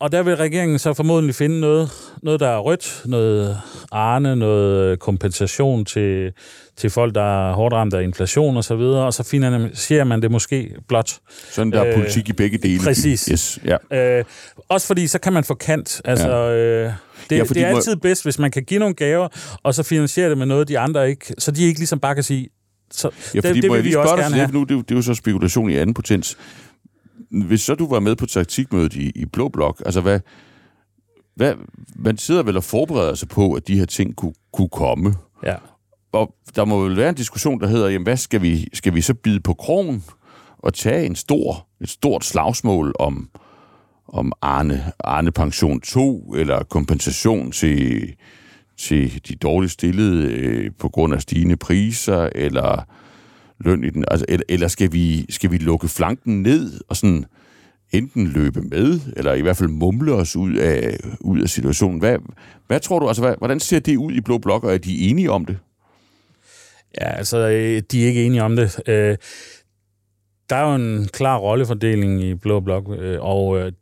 og 0.00 0.12
der 0.12 0.22
vil 0.22 0.36
regeringen 0.36 0.78
så 0.78 0.94
formodentlig 0.94 1.34
finde 1.34 1.60
noget, 1.60 1.90
noget 2.22 2.40
der 2.40 2.48
er 2.48 2.58
rødt, 2.58 3.02
noget 3.04 3.58
arne, 3.92 4.36
noget 4.36 4.98
kompensation 4.98 5.84
til, 5.84 6.32
til 6.76 6.90
folk, 6.90 7.14
der 7.14 7.48
er 7.48 7.54
hårdt 7.54 7.74
ramt 7.74 7.94
af 7.94 8.02
inflation 8.02 8.56
og 8.56 8.64
så 8.64 8.76
videre, 8.76 9.06
og 9.06 9.14
så 9.14 9.22
finansierer 9.22 10.04
man 10.04 10.22
det 10.22 10.30
måske 10.30 10.74
blot. 10.88 11.18
Sådan 11.50 11.72
der 11.72 11.80
er 11.80 11.88
øh, 11.88 11.94
politik 11.94 12.28
i 12.28 12.32
begge 12.32 12.58
dele. 12.58 12.80
Præcis. 12.84 13.24
Yes, 13.24 13.58
ja. 13.64 14.18
Øh, 14.18 14.24
også 14.68 14.86
fordi, 14.86 15.06
så 15.06 15.18
kan 15.18 15.32
man 15.32 15.44
få 15.44 15.54
kant. 15.54 16.00
Altså, 16.04 16.28
ja. 16.28 16.52
øh, 16.54 16.92
det, 17.30 17.38
ja, 17.38 17.44
det 17.44 17.56
er 17.56 17.66
altid 17.66 17.94
må... 17.94 18.00
bedst, 18.00 18.22
hvis 18.22 18.38
man 18.38 18.50
kan 18.50 18.64
give 18.64 18.80
nogle 18.80 18.94
gaver, 18.94 19.28
og 19.62 19.74
så 19.74 19.82
finansiere 19.82 20.30
det 20.30 20.38
med 20.38 20.46
noget, 20.46 20.68
de 20.68 20.78
andre 20.78 21.08
ikke, 21.08 21.34
så 21.38 21.50
de 21.50 21.64
ikke 21.64 21.80
ligesom 21.80 22.00
bare 22.00 22.14
kan 22.14 22.24
sige, 22.24 22.48
så 22.90 23.10
ja, 23.34 23.40
fordi, 23.40 23.54
det, 23.54 23.62
det 23.62 23.72
vil 23.72 23.84
vi 23.84 23.94
også 23.94 24.16
gerne 24.16 24.34
have. 24.34 24.52
Nu, 24.52 24.60
det, 24.60 24.68
det 24.68 24.90
er 24.90 24.96
jo 24.96 25.02
så 25.02 25.14
spekulation 25.14 25.70
i 25.70 25.76
anden 25.76 25.94
potens 25.94 26.36
hvis 27.30 27.60
så 27.60 27.74
du 27.74 27.88
var 27.88 28.00
med 28.00 28.16
på 28.16 28.26
taktikmødet 28.26 28.94
i, 28.94 29.10
i 29.14 29.24
Blå 29.24 29.48
Blok, 29.48 29.82
altså 29.86 30.00
hvad, 30.00 30.20
hvad, 31.34 31.54
man 31.96 32.18
sidder 32.18 32.42
vel 32.42 32.56
og 32.56 32.64
forbereder 32.64 33.14
sig 33.14 33.28
på, 33.28 33.52
at 33.52 33.68
de 33.68 33.78
her 33.78 33.86
ting 33.86 34.16
kunne, 34.16 34.34
kunne 34.52 34.68
komme. 34.68 35.14
Ja. 35.44 35.54
Og 36.12 36.34
der 36.56 36.64
må 36.64 36.82
vel 36.82 36.96
være 36.96 37.08
en 37.08 37.14
diskussion, 37.14 37.60
der 37.60 37.66
hedder, 37.66 37.88
jamen 37.88 38.06
hvad 38.06 38.16
skal 38.16 38.42
vi, 38.42 38.68
skal 38.72 38.94
vi 38.94 39.00
så 39.00 39.14
bide 39.14 39.40
på 39.40 39.54
krogen 39.54 40.04
og 40.58 40.74
tage 40.74 41.06
en 41.06 41.16
stor, 41.16 41.66
et 41.80 41.88
stort 41.88 42.24
slagsmål 42.24 42.94
om, 42.98 43.28
om 44.08 44.32
Arne, 44.42 44.92
Arne 45.04 45.32
Pension 45.32 45.80
2, 45.80 46.34
eller 46.34 46.64
kompensation 46.64 47.52
til, 47.52 48.14
til 48.78 49.20
de 49.28 49.34
dårligt 49.34 49.72
stillede 49.72 50.32
øh, 50.32 50.70
på 50.78 50.88
grund 50.88 51.14
af 51.14 51.22
stigende 51.22 51.56
priser, 51.56 52.28
eller 52.34 52.86
løn 53.58 53.84
i 53.84 53.90
den? 53.90 54.04
Altså, 54.10 54.26
eller, 54.28 54.44
eller 54.48 54.68
skal, 54.68 54.92
vi, 54.92 55.26
skal 55.32 55.50
vi 55.50 55.56
lukke 55.56 55.88
flanken 55.88 56.42
ned 56.42 56.80
og 56.88 56.96
sådan 56.96 57.24
enten 57.92 58.26
løbe 58.26 58.60
med, 58.62 59.00
eller 59.16 59.34
i 59.34 59.40
hvert 59.40 59.56
fald 59.56 59.68
mumle 59.68 60.12
os 60.12 60.36
ud 60.36 60.54
af, 60.54 60.96
ud 61.20 61.40
af 61.40 61.48
situationen? 61.48 61.98
Hvad, 61.98 62.18
hvad 62.66 62.80
tror 62.80 62.98
du, 62.98 63.08
altså 63.08 63.22
hvad, 63.22 63.34
hvordan 63.38 63.60
ser 63.60 63.78
det 63.78 63.96
ud 63.96 64.12
i 64.12 64.20
Blå 64.20 64.38
Blok, 64.38 64.64
og 64.64 64.74
er 64.74 64.78
de 64.78 64.98
enige 64.98 65.30
om 65.30 65.44
det? 65.44 65.58
Ja, 67.00 67.08
altså, 67.08 67.38
øh, 67.38 67.82
de 67.92 68.02
er 68.02 68.08
ikke 68.08 68.26
enige 68.26 68.42
om 68.42 68.56
det. 68.56 68.80
Øh, 68.88 69.16
der 70.50 70.56
er 70.56 70.68
jo 70.68 70.74
en 70.74 71.08
klar 71.12 71.38
rollefordeling 71.38 72.22
i 72.22 72.34
Blå 72.34 72.60
Blok, 72.60 72.84
øh, 72.98 73.18
og 73.20 73.58
øh, 73.58 73.72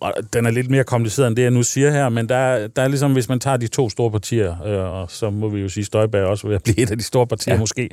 og 0.00 0.12
den 0.32 0.46
er 0.46 0.50
lidt 0.50 0.70
mere 0.70 0.84
kompliceret 0.84 1.28
end 1.28 1.36
det, 1.36 1.42
jeg 1.42 1.50
nu 1.50 1.62
siger 1.62 1.90
her, 1.90 2.08
men 2.08 2.28
der, 2.28 2.66
der 2.66 2.82
er 2.82 2.88
ligesom, 2.88 3.12
hvis 3.12 3.28
man 3.28 3.40
tager 3.40 3.56
de 3.56 3.66
to 3.66 3.90
store 3.90 4.10
partier, 4.10 4.62
øh, 4.66 5.00
og 5.00 5.10
så 5.10 5.30
må 5.30 5.48
vi 5.48 5.60
jo 5.60 5.68
sige, 5.68 5.84
Støjberg 5.84 6.24
også 6.24 6.48
vil 6.48 6.60
blive 6.64 6.78
et 6.78 6.90
af 6.90 6.98
de 6.98 7.04
store 7.04 7.26
partier 7.26 7.54
ja. 7.54 7.60
måske. 7.60 7.90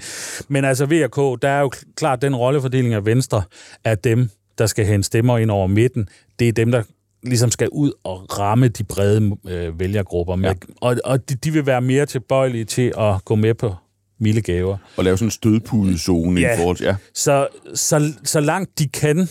Men 0.47 0.65
altså 0.65 0.85
VK, 0.85 1.41
der 1.41 1.49
er 1.49 1.59
jo 1.59 1.71
klart 1.95 2.21
den 2.21 2.35
rollefordeling 2.35 2.93
af 2.93 3.05
Venstre, 3.05 3.43
er 3.83 3.95
dem, 3.95 4.29
der 4.57 4.65
skal 4.65 4.85
hente 4.85 5.03
stemmer 5.03 5.37
ind 5.37 5.51
over 5.51 5.67
midten. 5.67 6.07
Det 6.39 6.47
er 6.47 6.51
dem, 6.51 6.71
der 6.71 6.83
ligesom 7.23 7.51
skal 7.51 7.69
ud 7.71 7.91
og 8.03 8.39
ramme 8.39 8.67
de 8.67 8.83
brede 8.83 9.37
øh, 9.47 9.79
vælgergrupper. 9.79 10.35
Med, 10.35 10.49
ja. 10.49 10.55
Og, 10.81 10.95
og 11.05 11.29
de, 11.29 11.35
de 11.35 11.51
vil 11.51 11.65
være 11.65 11.81
mere 11.81 12.05
tilbøjelige 12.05 12.65
til 12.65 12.93
at 12.97 13.25
gå 13.25 13.35
med 13.35 13.53
på 13.53 13.75
milde 14.19 14.41
gaver. 14.41 14.77
Og 14.97 15.03
lave 15.03 15.17
sådan 15.17 15.27
en 15.27 15.31
stødpudezone 15.31 16.41
ja. 16.41 16.53
i 16.53 16.57
forhold 16.57 16.77
til... 16.77 16.85
Ja. 16.85 16.95
Så, 17.13 17.47
så, 17.73 18.13
så 18.23 18.39
langt 18.39 18.79
de 18.79 18.87
kan, 18.87 19.29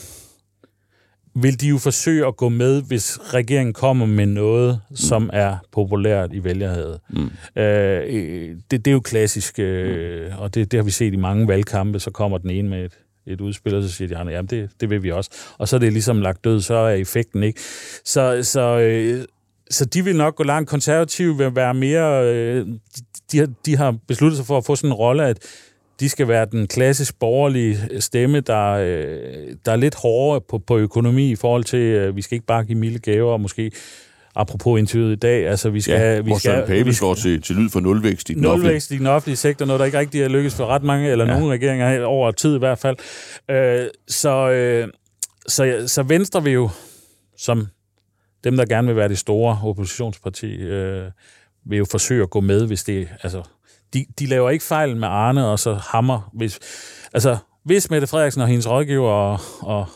vil 1.34 1.60
de 1.60 1.68
jo 1.68 1.78
forsøge 1.78 2.26
at 2.26 2.36
gå 2.36 2.48
med, 2.48 2.82
hvis 2.82 3.18
regeringen 3.34 3.72
kommer 3.72 4.06
med 4.06 4.26
noget, 4.26 4.80
mm. 4.90 4.96
som 4.96 5.30
er 5.32 5.56
populært 5.72 6.32
i 6.32 6.44
vælgerhavet. 6.44 7.00
Mm. 7.10 7.30
Øh, 7.62 8.56
det, 8.70 8.84
det 8.84 8.86
er 8.86 8.92
jo 8.92 9.00
klassisk, 9.00 9.58
øh, 9.58 10.40
og 10.40 10.54
det, 10.54 10.72
det 10.72 10.78
har 10.78 10.84
vi 10.84 10.90
set 10.90 11.12
i 11.12 11.16
mange 11.16 11.48
valgkampe, 11.48 12.00
så 12.00 12.10
kommer 12.10 12.38
den 12.38 12.50
ene 12.50 12.68
med 12.68 12.84
et, 12.84 12.98
et 13.26 13.40
udspil, 13.40 13.74
og 13.74 13.82
så 13.82 13.88
siger 13.88 14.08
de 14.08 14.16
andre, 14.16 14.32
jamen 14.32 14.46
det, 14.46 14.70
det 14.80 14.90
vil 14.90 15.02
vi 15.02 15.10
også. 15.10 15.30
Og 15.58 15.68
så 15.68 15.76
er 15.76 15.80
det 15.80 15.92
ligesom 15.92 16.20
lagt 16.20 16.44
død, 16.44 16.60
så 16.60 16.74
er 16.74 16.94
effekten 16.94 17.42
ikke. 17.42 17.60
Så, 18.04 18.38
så, 18.42 18.78
øh, 18.78 19.24
så 19.70 19.84
de 19.84 20.04
vil 20.04 20.16
nok 20.16 20.36
gå 20.36 20.42
langt. 20.42 20.70
Konservative 20.70 21.38
vil 21.38 21.56
være 21.56 21.74
mere... 21.74 22.34
Øh, 22.34 22.66
de, 23.32 23.54
de 23.66 23.76
har 23.76 23.96
besluttet 24.06 24.36
sig 24.36 24.46
for 24.46 24.58
at 24.58 24.64
få 24.64 24.76
sådan 24.76 24.90
en 24.90 24.94
rolle, 24.94 25.26
at 25.26 25.38
de 26.00 26.08
skal 26.08 26.28
være 26.28 26.46
den 26.46 26.66
klassisk 26.66 27.18
borgerlige 27.18 27.78
stemme, 28.00 28.40
der, 28.40 28.70
øh, 28.70 29.56
der 29.64 29.72
er 29.72 29.76
lidt 29.76 29.94
hårdere 29.94 30.40
på, 30.40 30.58
på 30.58 30.78
økonomi 30.78 31.30
i 31.30 31.36
forhold 31.36 31.64
til, 31.64 31.78
øh, 31.78 32.16
vi 32.16 32.22
skal 32.22 32.34
ikke 32.34 32.46
bare 32.46 32.64
give 32.64 32.78
milde 32.78 32.98
gaver, 32.98 33.32
og 33.32 33.40
måske 33.40 33.72
apropos 34.34 34.78
interviewet 34.78 35.12
i 35.12 35.16
dag, 35.16 35.48
altså 35.48 35.70
vi 35.70 35.80
skal... 35.80 35.94
Ja, 35.94 36.20
vi 36.20 36.34
skal, 36.38 36.66
Pape 36.66 36.92
slår 36.92 37.14
til, 37.14 37.42
til 37.42 37.56
lyd 37.56 37.70
for 37.70 37.80
nulvækst 37.80 38.30
i 38.30 38.34
den 38.34 38.42
Nulvækst 38.42 38.90
i 38.90 38.98
den 38.98 39.06
offentlige 39.06 39.36
sektor, 39.36 39.66
noget 39.66 39.80
der 39.80 39.86
ikke 39.86 39.98
rigtig 39.98 40.22
er 40.22 40.28
lykkes 40.28 40.54
for 40.54 40.66
ret 40.66 40.82
mange, 40.82 41.10
eller 41.10 41.26
ja. 41.26 41.38
nogle 41.38 41.54
regeringer 41.54 42.04
over 42.04 42.30
tid 42.30 42.56
i 42.56 42.58
hvert 42.58 42.78
fald. 42.78 42.96
Øh, 43.50 43.88
så, 44.08 44.50
øh, 44.50 44.88
så, 45.46 45.84
så 45.86 46.02
Venstre 46.02 46.42
vil 46.42 46.52
jo, 46.52 46.70
som 47.38 47.66
dem, 48.44 48.56
der 48.56 48.64
gerne 48.64 48.86
vil 48.86 48.96
være 48.96 49.08
det 49.08 49.18
store 49.18 49.60
oppositionsparti, 49.64 50.46
øh, 50.46 51.04
vil 51.66 51.78
jo 51.78 51.86
forsøge 51.90 52.22
at 52.22 52.30
gå 52.30 52.40
med, 52.40 52.66
hvis 52.66 52.84
det... 52.84 53.08
Altså, 53.22 53.42
de, 53.94 54.06
de 54.18 54.26
laver 54.26 54.50
ikke 54.50 54.64
fejl 54.64 54.96
med 54.96 55.08
Arne, 55.08 55.46
og 55.46 55.58
så 55.58 55.74
hammer. 55.74 56.30
Hvis, 56.32 56.58
altså, 57.12 57.36
hvis 57.64 57.90
Mette 57.90 58.06
Frederiksen 58.06 58.42
og 58.42 58.48
hendes 58.48 58.68
rådgiver 58.68 59.10
og, 59.10 59.40
og, 59.60 59.86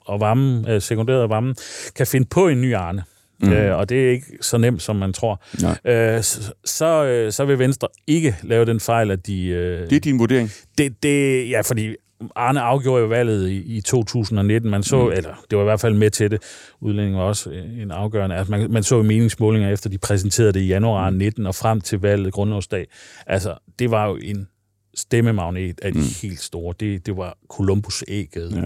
og 0.00 0.20
Vammen, 0.20 0.68
øh, 0.68 0.82
sekunderet 0.82 1.22
af 1.22 1.28
Vammen, 1.28 1.56
kan 1.96 2.06
finde 2.06 2.26
på 2.26 2.48
en 2.48 2.60
ny 2.60 2.74
Arne, 2.74 3.04
Mm. 3.40 3.52
Øh, 3.52 3.78
og 3.78 3.88
det 3.88 4.06
er 4.06 4.10
ikke 4.10 4.26
så 4.40 4.58
nemt, 4.58 4.82
som 4.82 4.96
man 4.96 5.12
tror. 5.12 5.42
Øh, 5.84 6.22
så, 6.22 6.52
så, 6.64 7.04
øh, 7.04 7.32
så 7.32 7.44
vil 7.44 7.58
Venstre 7.58 7.88
ikke 8.06 8.36
lave 8.42 8.64
den 8.64 8.80
fejl, 8.80 9.10
at 9.10 9.26
de... 9.26 9.46
Øh, 9.46 9.90
det 9.90 9.96
er 9.96 10.00
din 10.00 10.18
vurdering? 10.18 10.50
Det, 10.78 11.02
det, 11.02 11.50
ja, 11.50 11.60
fordi 11.60 11.94
Arne 12.34 12.60
afgjorde 12.60 13.02
jo 13.02 13.08
valget 13.08 13.48
i, 13.48 13.76
i 13.76 13.80
2019. 13.80 14.70
Man 14.70 14.82
så, 14.82 15.04
mm. 15.04 15.12
eller 15.12 15.34
det 15.50 15.58
var 15.58 15.64
i 15.64 15.66
hvert 15.66 15.80
fald 15.80 15.94
med 15.94 16.10
til 16.10 16.30
det, 16.30 16.42
udlænding 16.80 17.16
var 17.16 17.22
også 17.22 17.50
en 17.50 17.90
afgørende, 17.90 18.36
at 18.36 18.48
man, 18.48 18.70
man 18.70 18.82
så 18.82 19.02
meningsmålinger 19.02 19.70
efter, 19.70 19.90
de 19.90 19.98
præsenterede 19.98 20.52
det 20.52 20.60
i 20.60 20.66
januar 20.66 21.10
19 21.10 21.42
mm. 21.42 21.46
og 21.46 21.54
frem 21.54 21.80
til 21.80 22.00
valget 22.00 22.32
grundlovsdag. 22.32 22.86
Altså, 23.26 23.54
det 23.78 23.90
var 23.90 24.08
jo 24.08 24.16
en 24.22 24.48
stemmemagnet 24.94 25.80
af 25.82 25.92
de 25.92 25.98
mm. 25.98 26.04
helt 26.22 26.40
store. 26.40 26.74
Det, 26.80 27.06
det 27.06 27.16
var 27.16 27.38
Columbus-ægget. 27.48 28.52
Ja. 28.56 28.64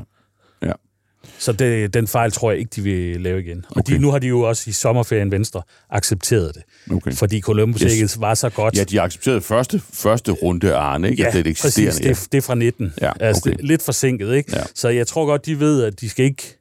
Så 1.38 1.52
det, 1.52 1.94
den 1.94 2.06
fejl 2.06 2.33
tror 2.33 2.50
jeg 2.50 2.61
ikke, 2.61 2.70
de 2.76 2.83
vil 2.83 3.20
lave 3.20 3.40
igen. 3.40 3.64
Og 3.68 3.76
okay. 3.76 3.94
de, 3.94 3.98
nu 3.98 4.11
har 4.11 4.18
de 4.18 4.26
jo 4.26 4.40
også 4.40 4.70
i 4.70 4.72
sommerferien 4.72 5.30
Venstre 5.30 5.62
accepteret 5.90 6.54
det. 6.54 6.62
Okay. 6.96 7.12
Fordi 7.12 7.40
Columbus 7.40 7.80
yes. 7.80 8.20
var 8.20 8.35
så 8.35 8.48
godt. 8.48 8.76
Ja, 8.76 8.85
de 8.85 9.00
accepterede 9.00 9.40
første, 9.40 9.83
første 9.92 10.33
runde 10.33 10.74
Arne, 10.74 11.11
ikke? 11.11 11.22
Ja, 11.22 11.30
det 11.30 11.59
præcis. 11.62 11.96
Det, 11.96 12.04
ja. 12.04 12.14
det 12.33 12.35
er 12.35 12.42
fra 12.42 12.54
19. 12.54 12.92
Ja, 13.00 13.11
okay. 13.11 13.24
altså, 13.26 13.50
det 13.50 13.64
lidt 13.64 13.83
forsinket, 13.83 14.35
ikke? 14.35 14.56
Ja. 14.56 14.62
Så 14.74 14.88
jeg 14.88 15.06
tror 15.06 15.26
godt, 15.26 15.46
de 15.46 15.61
ved, 15.61 15.85
at 15.85 16.00
de 16.00 16.09
skal 16.09 16.24
ikke 16.24 16.59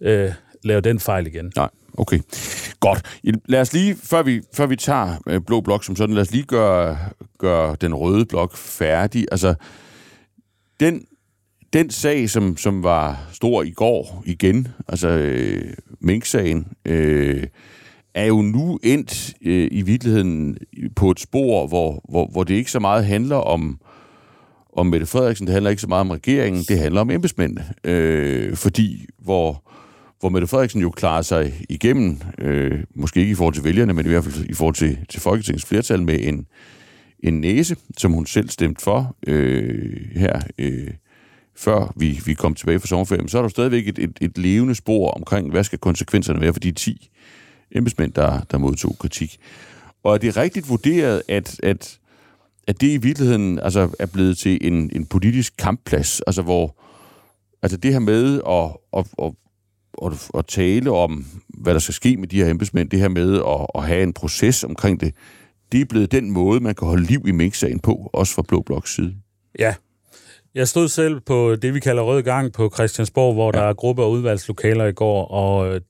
øh, 0.00 0.32
lave 0.64 0.80
den 0.80 1.00
fejl 1.00 1.26
igen. 1.26 1.52
Nej, 1.56 1.68
okay. 1.98 2.20
Godt. 2.80 3.02
Lad 3.48 3.60
os 3.60 3.72
lige, 3.72 3.96
før 4.02 4.22
vi, 4.22 4.40
før 4.54 4.66
vi 4.66 4.76
tager 4.76 5.16
øh, 5.26 5.40
Blå 5.46 5.60
Blok 5.60 5.84
som 5.84 5.96
sådan, 5.96 6.14
lad 6.14 6.22
os 6.22 6.30
lige 6.30 6.44
gøre, 6.44 6.98
gøre 7.38 7.76
den 7.80 7.94
røde 7.94 8.24
blok 8.24 8.56
færdig. 8.56 9.26
Altså, 9.30 9.54
den 10.80 11.04
den 11.72 11.90
sag, 11.90 12.30
som, 12.30 12.56
som 12.56 12.82
var 12.82 13.28
stor 13.32 13.62
i 13.62 13.70
går 13.70 14.22
igen, 14.26 14.68
altså 14.88 15.08
øh, 15.08 15.74
Mink-sagen, 16.00 16.66
øh, 16.84 17.44
er 18.14 18.24
jo 18.24 18.42
nu 18.42 18.78
endt 18.82 19.34
øh, 19.42 19.68
i 19.70 19.82
virkeligheden 19.82 20.58
på 20.96 21.10
et 21.10 21.20
spor, 21.20 21.66
hvor, 21.66 22.04
hvor, 22.08 22.26
hvor 22.32 22.44
det 22.44 22.54
ikke 22.54 22.70
så 22.70 22.78
meget 22.78 23.04
handler 23.04 23.36
om, 23.36 23.80
om 24.72 24.86
Mette 24.86 25.06
Frederiksen, 25.06 25.46
det 25.46 25.52
handler 25.52 25.70
ikke 25.70 25.82
så 25.82 25.88
meget 25.88 26.00
om 26.00 26.10
regeringen, 26.10 26.64
det 26.68 26.78
handler 26.78 27.00
om 27.00 27.10
embedsmændene. 27.10 27.64
Øh, 27.84 28.56
fordi 28.56 29.06
hvor, 29.18 29.62
hvor 30.20 30.28
Mette 30.28 30.46
Frederiksen 30.46 30.80
jo 30.80 30.90
klarer 30.90 31.22
sig 31.22 31.52
igennem, 31.68 32.18
øh, 32.38 32.78
måske 32.94 33.20
ikke 33.20 33.32
i 33.32 33.34
forhold 33.34 33.54
til 33.54 33.64
vælgerne, 33.64 33.92
men 33.92 34.06
i 34.06 34.08
hvert 34.08 34.24
fald 34.24 34.44
i 34.50 34.54
forhold 34.54 34.74
til, 34.74 34.98
til 35.08 35.20
Folketingets 35.20 35.66
flertal, 35.66 36.02
med 36.02 36.18
en, 36.20 36.46
en 37.20 37.40
næse, 37.40 37.76
som 37.96 38.12
hun 38.12 38.26
selv 38.26 38.48
stemte 38.48 38.84
for 38.84 39.16
øh, 39.26 40.08
her 40.14 40.40
øh, 40.58 40.90
før 41.56 41.92
vi, 41.96 42.20
vi 42.24 42.34
kom 42.34 42.54
tilbage 42.54 42.80
fra 42.80 42.86
sommerferien, 42.86 43.28
så 43.28 43.38
er 43.38 43.42
der 43.42 43.48
stadigvæk 43.48 43.88
et, 43.88 43.98
et, 43.98 44.18
et 44.20 44.38
levende 44.38 44.74
spor 44.74 45.10
omkring, 45.10 45.50
hvad 45.50 45.64
skal 45.64 45.78
konsekvenserne 45.78 46.40
være 46.40 46.52
for 46.52 46.60
de 46.60 46.72
10 46.72 47.10
embedsmænd, 47.72 48.12
der, 48.12 48.40
der 48.40 48.58
modtog 48.58 48.96
kritik. 48.98 49.38
Og 50.02 50.14
er 50.14 50.18
det 50.18 50.36
rigtigt 50.36 50.68
vurderet, 50.68 51.22
at, 51.28 51.60
at, 51.62 51.98
at 52.66 52.80
det 52.80 52.86
i 52.86 52.96
virkeligheden 52.96 53.58
altså, 53.58 53.90
er 53.98 54.06
blevet 54.06 54.38
til 54.38 54.58
en, 54.60 54.90
en 54.96 55.06
politisk 55.06 55.56
kampplads, 55.58 56.20
altså 56.20 56.42
hvor 56.42 56.76
altså 57.62 57.76
det 57.76 57.92
her 57.92 57.98
med 57.98 58.40
at, 58.48 58.76
at, 58.98 59.06
at, 59.26 59.32
at, 60.06 60.30
at 60.38 60.46
tale 60.46 60.90
om, 60.90 61.26
hvad 61.48 61.74
der 61.74 61.80
skal 61.80 61.94
ske 61.94 62.16
med 62.16 62.28
de 62.28 62.42
her 62.42 62.50
embedsmænd, 62.50 62.90
det 62.90 62.98
her 62.98 63.08
med 63.08 63.34
at, 63.34 63.66
at 63.74 63.86
have 63.86 64.02
en 64.02 64.12
proces 64.12 64.64
omkring 64.64 65.00
det, 65.00 65.14
det 65.72 65.80
er 65.80 65.84
blevet 65.84 66.12
den 66.12 66.30
måde, 66.30 66.60
man 66.60 66.74
kan 66.74 66.88
holde 66.88 67.04
liv 67.04 67.24
i 67.26 67.32
minksagen 67.32 67.80
på, 67.80 68.10
også 68.12 68.34
fra 68.34 68.42
Blå 68.48 68.62
Bloks 68.62 68.94
side. 68.94 69.14
Ja. 69.58 69.74
Jeg 70.56 70.68
stod 70.68 70.88
selv 70.88 71.20
på 71.20 71.56
det, 71.62 71.74
vi 71.74 71.80
kalder 71.80 72.02
Rød 72.02 72.22
Gang 72.22 72.52
på 72.52 72.70
Christiansborg, 72.74 73.34
hvor 73.34 73.50
ja. 73.54 73.60
der 73.60 73.68
er 73.68 73.72
grupper 73.72 74.02
og 74.02 74.10
udvalgslokaler 74.10 74.84
i 74.84 74.92
går, 74.92 75.24
og 75.24 75.74
øh, 75.74 75.80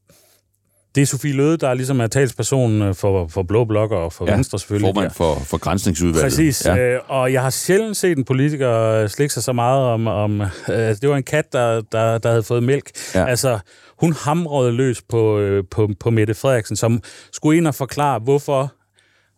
det 0.94 1.02
er 1.02 1.07
Sofie 1.07 1.33
Løde, 1.33 1.57
der 1.57 1.74
ligesom 1.74 2.00
er 2.00 2.07
talspersonen 2.07 2.83
øh, 2.83 2.94
for, 2.94 3.26
for 3.29 3.42
Blå 3.42 3.64
Blok 3.64 3.90
og 3.90 4.12
for 4.12 4.26
ja, 4.29 4.35
Venstre 4.35 4.59
selvfølgelig. 4.59 4.94
formand 4.94 5.11
for, 5.11 5.35
for 5.44 5.59
grænsningsudvalget. 5.59 6.22
Præcis, 6.22 6.66
ja. 6.66 6.79
øh, 6.79 7.00
og 7.09 7.33
jeg 7.33 7.42
har 7.42 7.50
sjældent 7.50 7.96
set 7.96 8.18
en 8.18 8.24
politiker 8.24 9.07
slikke 9.07 9.35
sig 9.35 9.42
så 9.42 9.52
meget 9.52 9.83
om... 9.83 10.07
om 10.07 10.40
øh, 10.40 10.76
det 10.76 11.09
var 11.09 11.16
en 11.16 11.22
kat, 11.22 11.52
der, 11.52 11.81
der, 11.92 12.18
der 12.18 12.29
havde 12.29 12.42
fået 12.42 12.62
mælk. 12.62 12.90
Ja. 13.14 13.26
Altså, 13.26 13.59
hun 13.98 14.12
hamrede 14.12 14.72
løs 14.72 15.02
på, 15.02 15.38
øh, 15.38 15.64
på, 15.70 15.88
på 16.00 16.11
Mette 16.11 16.35
Frederiksen, 16.35 16.76
som 16.76 17.02
skulle 17.33 17.57
ind 17.57 17.66
og 17.66 17.74
forklare, 17.74 18.18
hvorfor 18.18 18.72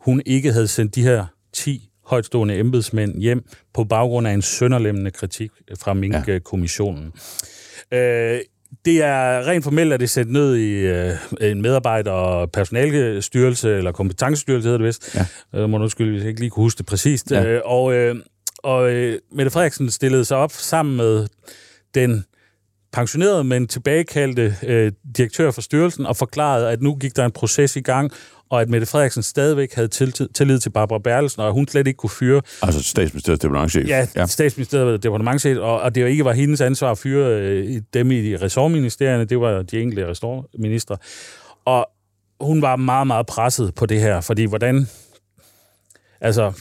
hun 0.04 0.22
ikke 0.26 0.52
havde 0.52 0.68
sendt 0.68 0.94
de 0.94 1.02
her 1.02 1.26
10 1.54 1.87
højtstående 2.08 2.58
embedsmænd 2.58 3.20
hjem 3.20 3.44
på 3.74 3.84
baggrund 3.84 4.28
af 4.28 4.32
en 4.32 4.42
sønderlemmende 4.42 5.10
kritik 5.10 5.50
fra 5.80 5.94
Mink-kommissionen. 5.94 7.12
Ja. 7.92 8.34
Øh, 8.34 8.40
det 8.84 9.02
er 9.02 9.46
rent 9.46 9.64
formelt, 9.64 9.92
at 9.92 10.00
det 10.00 10.06
er 10.06 10.08
sendt 10.08 10.32
ned 10.32 10.56
i 10.56 10.70
øh, 10.70 11.16
en 11.40 11.62
medarbejder- 11.62 12.10
og 12.10 12.50
personalstyrelse, 12.50 13.76
eller 13.76 13.92
kompetencestyrelse 13.92 14.66
hedder 14.66 14.78
det 14.78 14.86
vist. 14.86 15.18
Ja. 15.54 15.60
Øh, 15.60 15.70
må 15.70 15.78
nu 15.78 15.88
skylde, 15.88 16.10
hvis 16.10 16.20
jeg 16.20 16.28
ikke 16.28 16.40
lige 16.40 16.50
kunne 16.50 16.64
huske 16.64 16.78
det 16.78 16.86
præcist. 16.86 17.30
Ja. 17.30 17.44
Øh, 17.44 17.60
og 17.64 17.94
øh, 17.94 18.16
og 18.62 18.90
øh, 18.90 19.18
Mette 19.32 19.50
Frederiksen 19.50 19.90
stillede 19.90 20.24
sig 20.24 20.36
op 20.36 20.52
sammen 20.52 20.96
med 20.96 21.26
den 21.94 22.24
pensionerede, 22.92 23.44
men 23.44 23.66
tilbagekaldte 23.66 24.56
øh, 24.66 24.92
direktør 25.16 25.50
for 25.50 25.60
styrelsen 25.60 26.06
og 26.06 26.16
forklarede, 26.16 26.70
at 26.70 26.82
nu 26.82 26.94
gik 26.94 27.16
der 27.16 27.24
en 27.24 27.32
proces 27.32 27.76
i 27.76 27.80
gang, 27.80 28.12
og 28.50 28.60
at 28.60 28.68
Mette 28.68 28.86
Frederiksen 28.86 29.22
stadigvæk 29.22 29.74
havde 29.74 29.88
tillid 30.34 30.58
til 30.58 30.70
Barbara 30.70 30.98
Bertelsen, 30.98 31.42
og 31.42 31.52
hun 31.52 31.68
slet 31.68 31.86
ikke 31.86 31.96
kunne 31.96 32.10
fyre... 32.10 32.42
Altså 32.62 32.82
statsministeriets 32.82 33.40
departementchef. 33.40 33.88
Ja, 33.88 34.06
ja. 34.16 34.26
statsministeriets 34.26 35.02
departementchef, 35.02 35.58
og, 35.58 35.80
og 35.80 35.94
det 35.94 36.00
jo 36.00 36.06
ikke 36.06 36.24
var 36.24 36.32
hendes 36.32 36.60
ansvar 36.60 36.90
at 36.90 36.98
fyre 36.98 37.40
øh, 37.40 37.80
dem 37.94 38.10
i 38.10 38.22
de 38.22 38.38
ressortministerierne, 38.42 39.24
det 39.24 39.40
var 39.40 39.62
de 39.62 39.80
enkelte 39.80 40.06
ressortministre. 40.06 40.96
Og 41.64 41.88
hun 42.40 42.62
var 42.62 42.76
meget, 42.76 43.06
meget 43.06 43.26
presset 43.26 43.74
på 43.74 43.86
det 43.86 44.00
her, 44.00 44.20
fordi 44.20 44.44
hvordan... 44.44 44.88
Altså, 46.20 46.52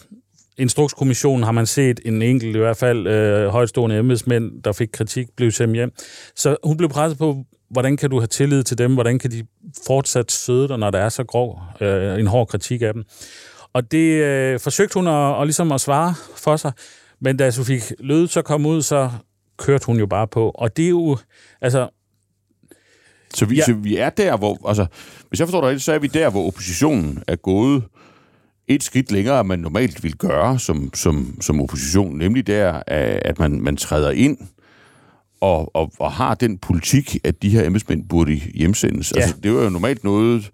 Instrukskommissionen 0.59 1.43
har 1.43 1.51
man 1.51 1.65
set 1.65 1.99
en 2.05 2.21
enkelt, 2.21 2.55
i 2.55 2.59
hvert 2.59 2.77
fald 2.77 3.07
øh, 3.07 3.47
højtstående 3.47 3.97
embedsmænd, 3.99 4.63
der 4.63 4.71
fik 4.71 4.87
kritik, 4.93 5.27
blev 5.35 5.51
sendt 5.51 5.75
hjem. 5.75 5.91
Så 6.35 6.57
hun 6.63 6.77
blev 6.77 6.89
presset 6.89 7.17
på, 7.17 7.43
hvordan 7.69 7.97
kan 7.97 8.09
du 8.09 8.19
have 8.19 8.27
tillid 8.27 8.63
til 8.63 8.77
dem? 8.77 8.93
Hvordan 8.93 9.19
kan 9.19 9.31
de 9.31 9.45
fortsat 9.87 10.31
søde 10.31 10.67
dig, 10.67 10.77
når 10.77 10.89
der 10.89 10.99
er 10.99 11.09
så 11.09 11.23
grov 11.23 11.61
øh, 11.81 12.19
en 12.19 12.27
hård 12.27 12.47
kritik 12.47 12.81
af 12.81 12.93
dem? 12.93 13.03
Og 13.73 13.91
det 13.91 14.23
øh, 14.23 14.59
forsøgte 14.59 14.93
hun 14.93 15.07
at, 15.07 15.41
at, 15.41 15.47
ligesom 15.47 15.71
at 15.71 15.81
svare 15.81 16.15
for 16.35 16.55
sig. 16.55 16.71
Men 17.19 17.37
da 17.37 17.51
Sofie 17.51 17.81
Løde 17.99 18.27
så 18.27 18.41
kom 18.41 18.65
ud, 18.65 18.81
så 18.81 19.09
kørte 19.57 19.85
hun 19.85 19.99
jo 19.99 20.05
bare 20.05 20.27
på. 20.27 20.51
Og 20.55 20.77
det 20.77 20.85
er 20.85 20.89
jo, 20.89 21.17
altså... 21.61 21.89
Så 23.33 23.45
vi, 23.45 23.55
ja. 23.55 23.63
så 23.65 23.73
vi 23.73 23.97
er 23.97 24.09
der, 24.09 24.37
hvor... 24.37 24.67
Altså, 24.67 24.85
hvis 25.29 25.39
jeg 25.39 25.47
forstår 25.47 25.69
dig 25.69 25.81
så 25.81 25.93
er 25.93 25.99
vi 25.99 26.07
der, 26.07 26.29
hvor 26.29 26.47
oppositionen 26.47 27.23
er 27.27 27.35
gået 27.35 27.83
et 28.67 28.83
skridt 28.83 29.11
længere, 29.11 29.43
man 29.43 29.59
normalt 29.59 30.03
vil 30.03 30.17
gøre 30.17 30.59
som, 30.59 30.93
som, 30.93 31.41
som 31.41 31.61
opposition, 31.61 32.17
nemlig 32.17 32.47
der, 32.47 32.83
at 32.87 33.39
man, 33.39 33.61
man 33.61 33.77
træder 33.77 34.11
ind 34.11 34.37
og, 35.41 35.75
og, 35.75 35.91
og 35.99 36.11
har 36.11 36.35
den 36.35 36.57
politik, 36.57 37.17
at 37.23 37.41
de 37.41 37.49
her 37.49 37.65
embedsmænd 37.65 38.09
burde 38.09 38.33
hjemsendes. 38.35 39.13
Ja. 39.15 39.21
Altså, 39.21 39.35
det 39.43 39.53
var 39.53 39.63
jo 39.63 39.69
normalt 39.69 40.03
noget, 40.03 40.51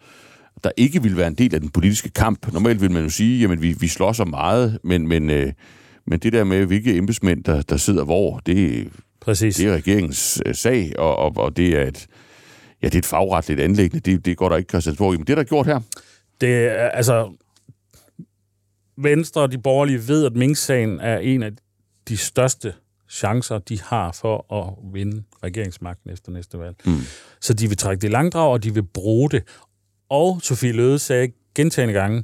der 0.63 0.72
ikke 0.78 1.02
ville 1.02 1.17
være 1.17 1.28
en 1.28 1.36
del 1.36 1.56
af 1.56 1.62
den 1.62 1.69
politiske 1.69 2.10
kamp. 2.10 2.54
Normalt 2.54 2.82
vil 2.82 2.91
man 2.91 3.04
jo 3.04 3.10
sige, 3.10 3.52
at 3.52 3.62
vi, 3.62 3.76
vi 3.80 3.88
slår 3.88 4.13
så 4.13 4.26
meget, 4.26 4.80
men, 4.84 5.08
men, 5.08 5.30
øh, 5.30 5.54
men 6.08 6.19
det 6.19 6.34
der 6.34 6.43
med, 6.43 6.65
hvilke 6.65 6.98
embedsmænd, 6.98 7.43
der, 7.43 7.62
der 7.62 7.78
sidder 7.78 8.04
hvor, 8.04 8.41
det, 8.46 8.89
Præcis. 9.22 9.56
det 9.56 9.67
er 9.67 9.74
regeringens 9.74 10.41
øh, 10.46 10.56
sag, 10.56 11.00
og, 11.00 11.15
og, 11.15 11.38
og 11.38 11.58
det 11.58 11.69
er 11.69 11.88
et, 11.88 12.08
ja, 12.82 12.88
det 12.88 12.96
er 12.96 13.00
et 13.00 13.06
fagretligt 13.06 13.60
anlæggende. 13.60 14.12
Det, 14.12 14.26
det 14.26 14.38
går 14.38 14.50
der 14.50 14.58
ikke 14.58 14.69
Christiansborg 14.69 15.13
i. 15.13 15.17
Men 15.17 15.28
det, 15.28 15.38
der 15.38 15.43
er 15.43 15.48
gjort 15.48 15.65
her... 15.65 15.80
Det 16.41 16.56
er, 16.56 16.89
altså... 16.89 17.32
Venstre 18.98 19.41
og 19.41 19.52
de 19.52 19.58
borgerlige 19.58 20.08
ved, 20.08 20.26
at 20.26 20.34
Mink-sagen 20.34 21.00
er 21.00 21.17
en 21.17 21.43
af 21.43 21.52
de 22.08 22.17
største 22.17 22.74
chancer, 23.13 23.58
de 23.58 23.82
har 23.82 24.12
for 24.12 24.54
at 24.54 24.93
vinde 24.93 25.23
regeringsmagten 25.43 26.12
efter 26.12 26.32
næste 26.32 26.60
valg. 26.60 26.76
Mm. 26.86 26.99
Så 27.41 27.54
de 27.54 27.67
vil 27.67 27.78
trække 27.78 28.02
det 28.02 28.12
langdrag, 28.12 28.52
og 28.52 28.63
de 28.63 28.73
vil 28.73 28.84
bruge 28.84 29.30
det. 29.30 29.43
Og 30.10 30.41
Sofie 30.41 30.71
Løde 30.71 30.99
sagde 30.99 31.32
gentagende 31.56 31.93
gange, 31.93 32.23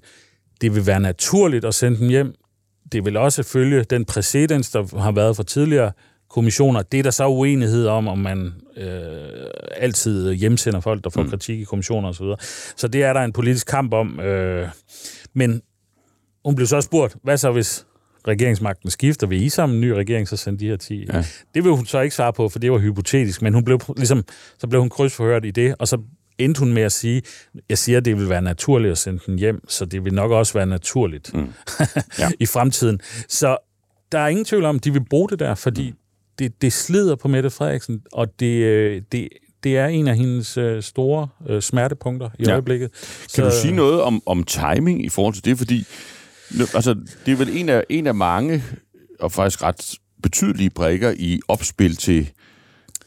det 0.61 0.75
vil 0.75 0.85
være 0.85 0.99
naturligt 0.99 1.65
at 1.65 1.75
sende 1.75 1.97
dem 1.97 2.09
hjem. 2.09 2.35
Det 2.91 3.05
vil 3.05 3.17
også 3.17 3.43
følge 3.43 3.83
den 3.83 4.05
præcedens, 4.05 4.71
der 4.71 4.99
har 4.99 5.11
været 5.11 5.35
for 5.35 5.43
tidligere 5.43 5.91
kommissioner. 6.29 6.81
Det 6.81 6.99
er 6.99 7.03
der 7.03 7.11
så 7.11 7.27
uenighed 7.27 7.87
om, 7.87 8.07
om 8.07 8.17
man 8.17 8.53
øh, 8.77 9.29
altid 9.71 10.33
hjemsender 10.33 10.79
folk, 10.79 11.03
der 11.03 11.09
får 11.09 11.23
mm. 11.23 11.29
kritik 11.29 11.59
i 11.59 11.63
kommissioner 11.63 12.09
osv. 12.09 12.25
Så 12.75 12.87
det 12.87 13.03
er 13.03 13.13
der 13.13 13.21
en 13.21 13.33
politisk 13.33 13.67
kamp 13.67 13.93
om. 13.93 14.19
Øh, 14.19 14.67
men 15.33 15.61
hun 16.45 16.55
blev 16.55 16.67
så 16.67 16.81
spurgt, 16.81 17.15
hvad 17.23 17.37
så 17.37 17.51
hvis 17.51 17.85
regeringsmagten 18.27 18.89
skifter, 18.89 19.27
vil 19.27 19.41
I 19.41 19.49
sammen 19.49 19.75
en 19.75 19.81
ny 19.81 19.87
regering, 19.89 20.27
så 20.27 20.37
sende 20.37 20.59
de 20.59 20.67
her 20.67 20.77
10? 20.77 21.05
Ja. 21.13 21.25
Det 21.55 21.63
vil 21.63 21.71
hun 21.71 21.85
så 21.85 21.99
ikke 21.99 22.15
svare 22.15 22.33
på, 22.33 22.49
for 22.49 22.59
det 22.59 22.71
var 22.71 22.77
hypotetisk, 22.77 23.41
men 23.41 23.53
hun 23.53 23.65
blev, 23.65 23.79
ligesom, 23.97 24.23
så 24.59 24.67
blev 24.67 24.81
hun 24.81 24.89
krydsforhørt 24.89 25.45
i 25.45 25.51
det, 25.51 25.75
og 25.79 25.87
så 25.87 25.97
endte 26.37 26.59
hun 26.59 26.73
med 26.73 26.81
at 26.81 26.91
sige, 26.91 27.21
jeg 27.69 27.77
siger, 27.77 27.97
at 27.97 28.05
det 28.05 28.17
vil 28.17 28.29
være 28.29 28.41
naturligt 28.41 28.91
at 28.91 28.97
sende 28.97 29.19
den 29.25 29.39
hjem, 29.39 29.69
så 29.69 29.85
det 29.85 30.05
vil 30.05 30.13
nok 30.13 30.31
også 30.31 30.53
være 30.53 30.65
naturligt 30.65 31.33
mm. 31.33 31.53
ja. 32.19 32.29
i 32.39 32.45
fremtiden. 32.45 32.99
Så 33.27 33.57
der 34.11 34.19
er 34.19 34.27
ingen 34.27 34.45
tvivl 34.45 34.65
om, 34.65 34.75
at 34.75 34.83
de 34.83 34.93
vil 34.93 35.05
bruge 35.09 35.29
det 35.29 35.39
der, 35.39 35.55
fordi 35.55 35.89
mm. 35.89 35.97
det, 36.39 36.61
det 36.61 36.73
slider 36.73 37.15
på 37.15 37.27
Mette 37.27 37.49
Frederiksen, 37.49 38.01
og 38.13 38.39
det, 38.39 38.63
øh, 38.63 39.01
det, 39.11 39.29
det 39.63 39.77
er 39.77 39.87
en 39.87 40.07
af 40.07 40.17
hendes 40.17 40.57
øh, 40.57 40.83
store 40.83 41.27
øh, 41.49 41.61
smertepunkter 41.61 42.29
i 42.39 42.43
ja. 42.43 42.51
øjeblikket. 42.51 42.91
Kan 42.91 43.29
så, 43.29 43.43
du 43.43 43.51
sige 43.61 43.75
noget 43.75 44.01
om, 44.01 44.21
om 44.25 44.43
timing 44.43 45.05
i 45.05 45.09
forhold 45.09 45.33
til 45.33 45.45
det? 45.45 45.57
Fordi 45.57 45.85
Altså, 46.73 46.95
det 47.25 47.31
er 47.31 47.35
vel 47.35 47.57
en 47.57 47.69
af, 47.69 47.83
en 47.89 48.07
af 48.07 48.15
mange, 48.15 48.63
og 49.19 49.31
faktisk 49.31 49.63
ret 49.63 49.95
betydelige 50.23 50.69
brækker 50.69 51.13
i 51.17 51.39
opspil 51.47 51.95
til, 51.95 52.29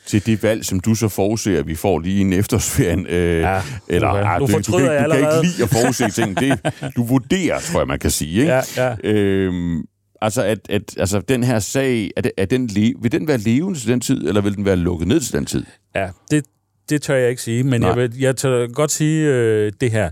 til 0.07 0.27
det 0.27 0.43
valg, 0.43 0.65
som 0.65 0.81
du 0.81 0.95
så 0.95 1.09
forudser, 1.09 1.59
at 1.59 1.67
vi 1.67 1.75
får 1.75 1.99
lige 1.99 2.21
en 2.21 2.33
efterårsferien. 2.33 3.07
Øh, 3.07 3.41
ja, 3.41 3.63
eller, 3.89 4.09
okay. 4.09 4.25
ah, 4.25 4.41
du, 4.41 4.47
du, 4.47 4.53
du, 4.53 4.79
kan, 4.79 5.05
du 5.05 5.11
kan 5.11 5.19
ikke 5.19 5.43
lide 5.43 5.63
at 5.63 5.69
forudse 5.69 6.11
ting. 6.11 6.41
Det, 6.41 6.59
du 6.97 7.05
vurderer, 7.05 7.61
tror 7.61 7.81
jeg, 7.81 7.87
man 7.87 7.99
kan 7.99 8.11
sige. 8.11 8.41
Ikke? 8.41 8.53
Ja, 8.53 8.63
ja. 8.77 8.95
Øhm, 9.05 9.83
altså, 10.21 10.43
at, 10.43 10.59
at, 10.69 10.83
altså, 10.99 11.21
den 11.21 11.45
her 11.45 11.59
sag, 11.59 12.11
er, 12.17 12.21
det, 12.21 12.33
er 12.37 12.45
den, 12.45 12.71
vil 12.75 13.13
den 13.13 13.29
være 13.29 13.39
levende 13.39 13.79
til 13.79 13.89
den 13.89 14.01
tid, 14.01 14.29
eller 14.29 14.41
vil 14.41 14.57
den 14.57 14.65
være 14.65 14.77
lukket 14.77 15.09
ned 15.09 15.21
til 15.21 15.33
den 15.33 15.47
tid? 15.47 15.65
Ja, 15.95 16.09
det, 16.31 16.45
det 16.89 17.03
tør 17.03 17.15
jeg 17.15 17.31
ikke 17.31 17.43
sige, 17.43 17.65
men 17.65 17.83
jeg, 17.83 17.97
vil, 17.97 18.19
jeg 18.19 18.37
tør 18.37 18.67
godt 18.67 18.91
sige 18.91 19.29
øh, 19.29 19.73
det 19.81 19.91
her. 19.91 20.11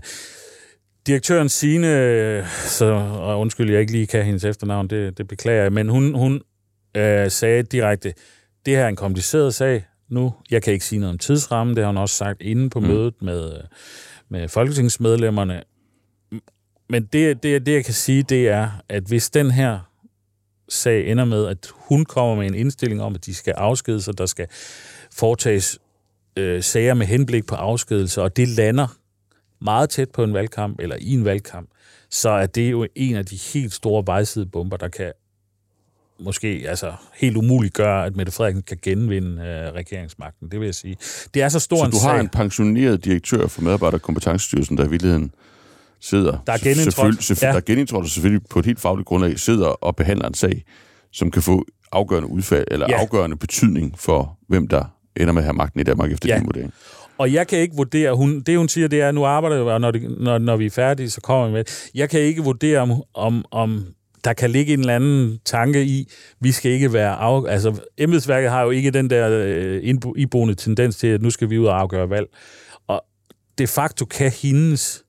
Direktøren 1.07 1.49
Signe, 1.49 2.47
så 2.65 2.85
og 3.19 3.39
undskyld, 3.39 3.71
jeg 3.71 3.79
ikke 3.79 3.91
lige 3.91 4.07
kan 4.07 4.25
hendes 4.25 4.43
efternavn, 4.43 4.87
det, 4.87 5.17
det 5.17 5.27
beklager 5.27 5.61
jeg, 5.61 5.73
men 5.73 5.89
hun, 5.89 6.13
hun 6.13 6.41
øh, 6.97 7.31
sagde 7.31 7.63
direkte, 7.63 8.13
det 8.65 8.75
her 8.75 8.83
er 8.83 8.87
en 8.87 8.95
kompliceret 8.95 9.53
sag 9.53 9.85
nu. 10.09 10.33
Jeg 10.51 10.63
kan 10.63 10.73
ikke 10.73 10.85
sige 10.85 10.99
noget 10.99 11.13
om 11.13 11.17
tidsrammen, 11.17 11.75
det 11.75 11.83
har 11.83 11.91
hun 11.91 11.97
også 11.97 12.15
sagt 12.15 12.41
inde 12.41 12.69
på 12.69 12.79
mm. 12.79 12.87
mødet 12.87 13.13
med, 13.21 13.51
med 14.29 14.47
folketingsmedlemmerne. 14.47 15.63
Men 16.89 17.03
det, 17.03 17.43
det, 17.43 17.65
det, 17.65 17.73
jeg 17.73 17.85
kan 17.85 17.93
sige, 17.93 18.23
det 18.23 18.49
er, 18.49 18.69
at 18.89 19.03
hvis 19.03 19.29
den 19.29 19.51
her 19.51 19.79
sag 20.69 21.11
ender 21.11 21.25
med, 21.25 21.47
at 21.47 21.67
hun 21.75 22.05
kommer 22.05 22.35
med 22.35 22.47
en 22.47 22.55
indstilling 22.55 23.01
om, 23.01 23.15
at 23.15 23.25
de 23.25 23.35
skal 23.35 23.53
afskedes, 23.53 24.07
og 24.07 24.17
der 24.17 24.25
skal 24.25 24.47
foretages 25.13 25.79
øh, 26.37 26.63
sager 26.63 26.93
med 26.93 27.05
henblik 27.05 27.45
på 27.45 27.55
afskedelse, 27.55 28.21
og 28.21 28.37
det 28.37 28.47
lander 28.47 28.87
meget 29.61 29.89
tæt 29.89 30.09
på 30.09 30.23
en 30.23 30.33
valgkamp, 30.33 30.79
eller 30.79 30.95
i 30.99 31.13
en 31.13 31.25
valgkamp, 31.25 31.69
så 32.09 32.29
er 32.29 32.45
det 32.45 32.71
jo 32.71 32.87
en 32.95 33.15
af 33.15 33.25
de 33.25 33.35
helt 33.53 33.73
store 33.73 34.03
vejsidebomber, 34.05 34.77
der 34.77 34.87
kan 34.87 35.11
måske 36.19 36.65
altså, 36.67 36.93
helt 37.13 37.37
umuligt 37.37 37.73
gøre, 37.73 38.05
at 38.05 38.15
Mette 38.15 38.31
Frederiksen 38.31 38.63
kan 38.63 38.77
genvinde 38.81 39.41
øh, 39.41 39.73
regeringsmagten. 39.73 40.51
Det 40.51 40.59
vil 40.59 40.65
jeg 40.65 40.75
sige. 40.75 40.97
Det 41.33 41.41
er 41.41 41.49
så 41.49 41.59
stor 41.59 41.77
så 41.77 41.85
en 41.85 41.91
du 41.91 41.97
har 41.97 42.19
en 42.19 42.29
pensioneret 42.29 43.05
direktør 43.05 43.47
for 43.47 43.61
medarbejderkompetence 43.61 44.57
der 44.57 44.85
i 44.85 44.89
virkeligheden 44.89 45.31
sidder... 45.99 46.37
Der 46.47 46.53
er 46.53 46.57
genindtrådt. 46.57 47.23
Selvfølgelig, 47.23 47.41
ja. 47.41 47.47
Der 47.47 47.55
er 47.55 47.61
genindtrådt, 47.61 48.09
selvfølgelig 48.09 48.47
på 48.49 48.59
et 48.59 48.65
helt 48.65 48.79
fagligt 48.79 49.07
grundlag 49.07 49.39
sidder 49.39 49.67
og 49.67 49.95
behandler 49.95 50.27
en 50.27 50.33
sag, 50.33 50.63
som 51.11 51.31
kan 51.31 51.41
få 51.41 51.65
afgørende 51.91 52.29
udfald, 52.29 52.67
eller 52.71 52.87
ja. 52.89 53.01
afgørende 53.01 53.35
betydning 53.35 53.99
for, 53.99 54.37
hvem 54.47 54.67
der 54.67 54.83
ender 55.15 55.33
med 55.33 55.41
at 55.41 55.45
have 55.45 55.53
magten 55.53 55.79
i 55.79 55.83
Danmark 55.83 56.11
efter 56.11 56.29
ja. 56.29 56.37
din 56.37 56.45
vurdering. 56.45 56.73
Og 57.21 57.33
jeg 57.33 57.47
kan 57.47 57.59
ikke 57.59 57.75
vurdere, 57.75 58.15
hun, 58.15 58.41
det 58.41 58.57
hun 58.57 58.69
siger, 58.69 58.87
det 58.87 59.01
er, 59.01 59.09
at 59.09 59.15
nu 59.15 59.25
arbejder 59.25 59.55
jeg, 59.55 59.65
og 59.65 59.81
når, 59.81 59.91
det, 59.91 60.19
når, 60.19 60.37
når 60.37 60.57
vi 60.57 60.65
er 60.65 60.69
færdige, 60.69 61.09
så 61.09 61.21
kommer 61.21 61.47
vi 61.47 61.53
med. 61.53 61.63
Jeg 61.95 62.09
kan 62.09 62.19
ikke 62.19 62.43
vurdere, 62.43 62.79
om, 62.79 63.03
om, 63.13 63.45
om 63.51 63.85
der 64.23 64.33
kan 64.33 64.49
ligge 64.49 64.73
en 64.73 64.79
eller 64.79 64.95
anden 64.95 65.39
tanke 65.45 65.85
i, 65.85 66.07
vi 66.39 66.51
skal 66.51 66.71
ikke 66.71 66.93
være 66.93 67.15
af... 67.15 67.43
Altså, 67.47 67.81
embedsværket 67.97 68.49
har 68.49 68.63
jo 68.63 68.69
ikke 68.69 68.91
den 68.91 69.09
der 69.09 69.29
øh, 69.31 69.95
iboende 70.17 70.55
tendens 70.55 70.95
til, 70.95 71.07
at 71.07 71.21
nu 71.21 71.29
skal 71.29 71.49
vi 71.49 71.57
ud 71.57 71.65
og 71.65 71.79
afgøre 71.79 72.09
valg. 72.09 72.27
Og 72.87 73.03
de 73.57 73.67
facto 73.67 74.05
kan 74.05 74.31
hendes 74.31 75.03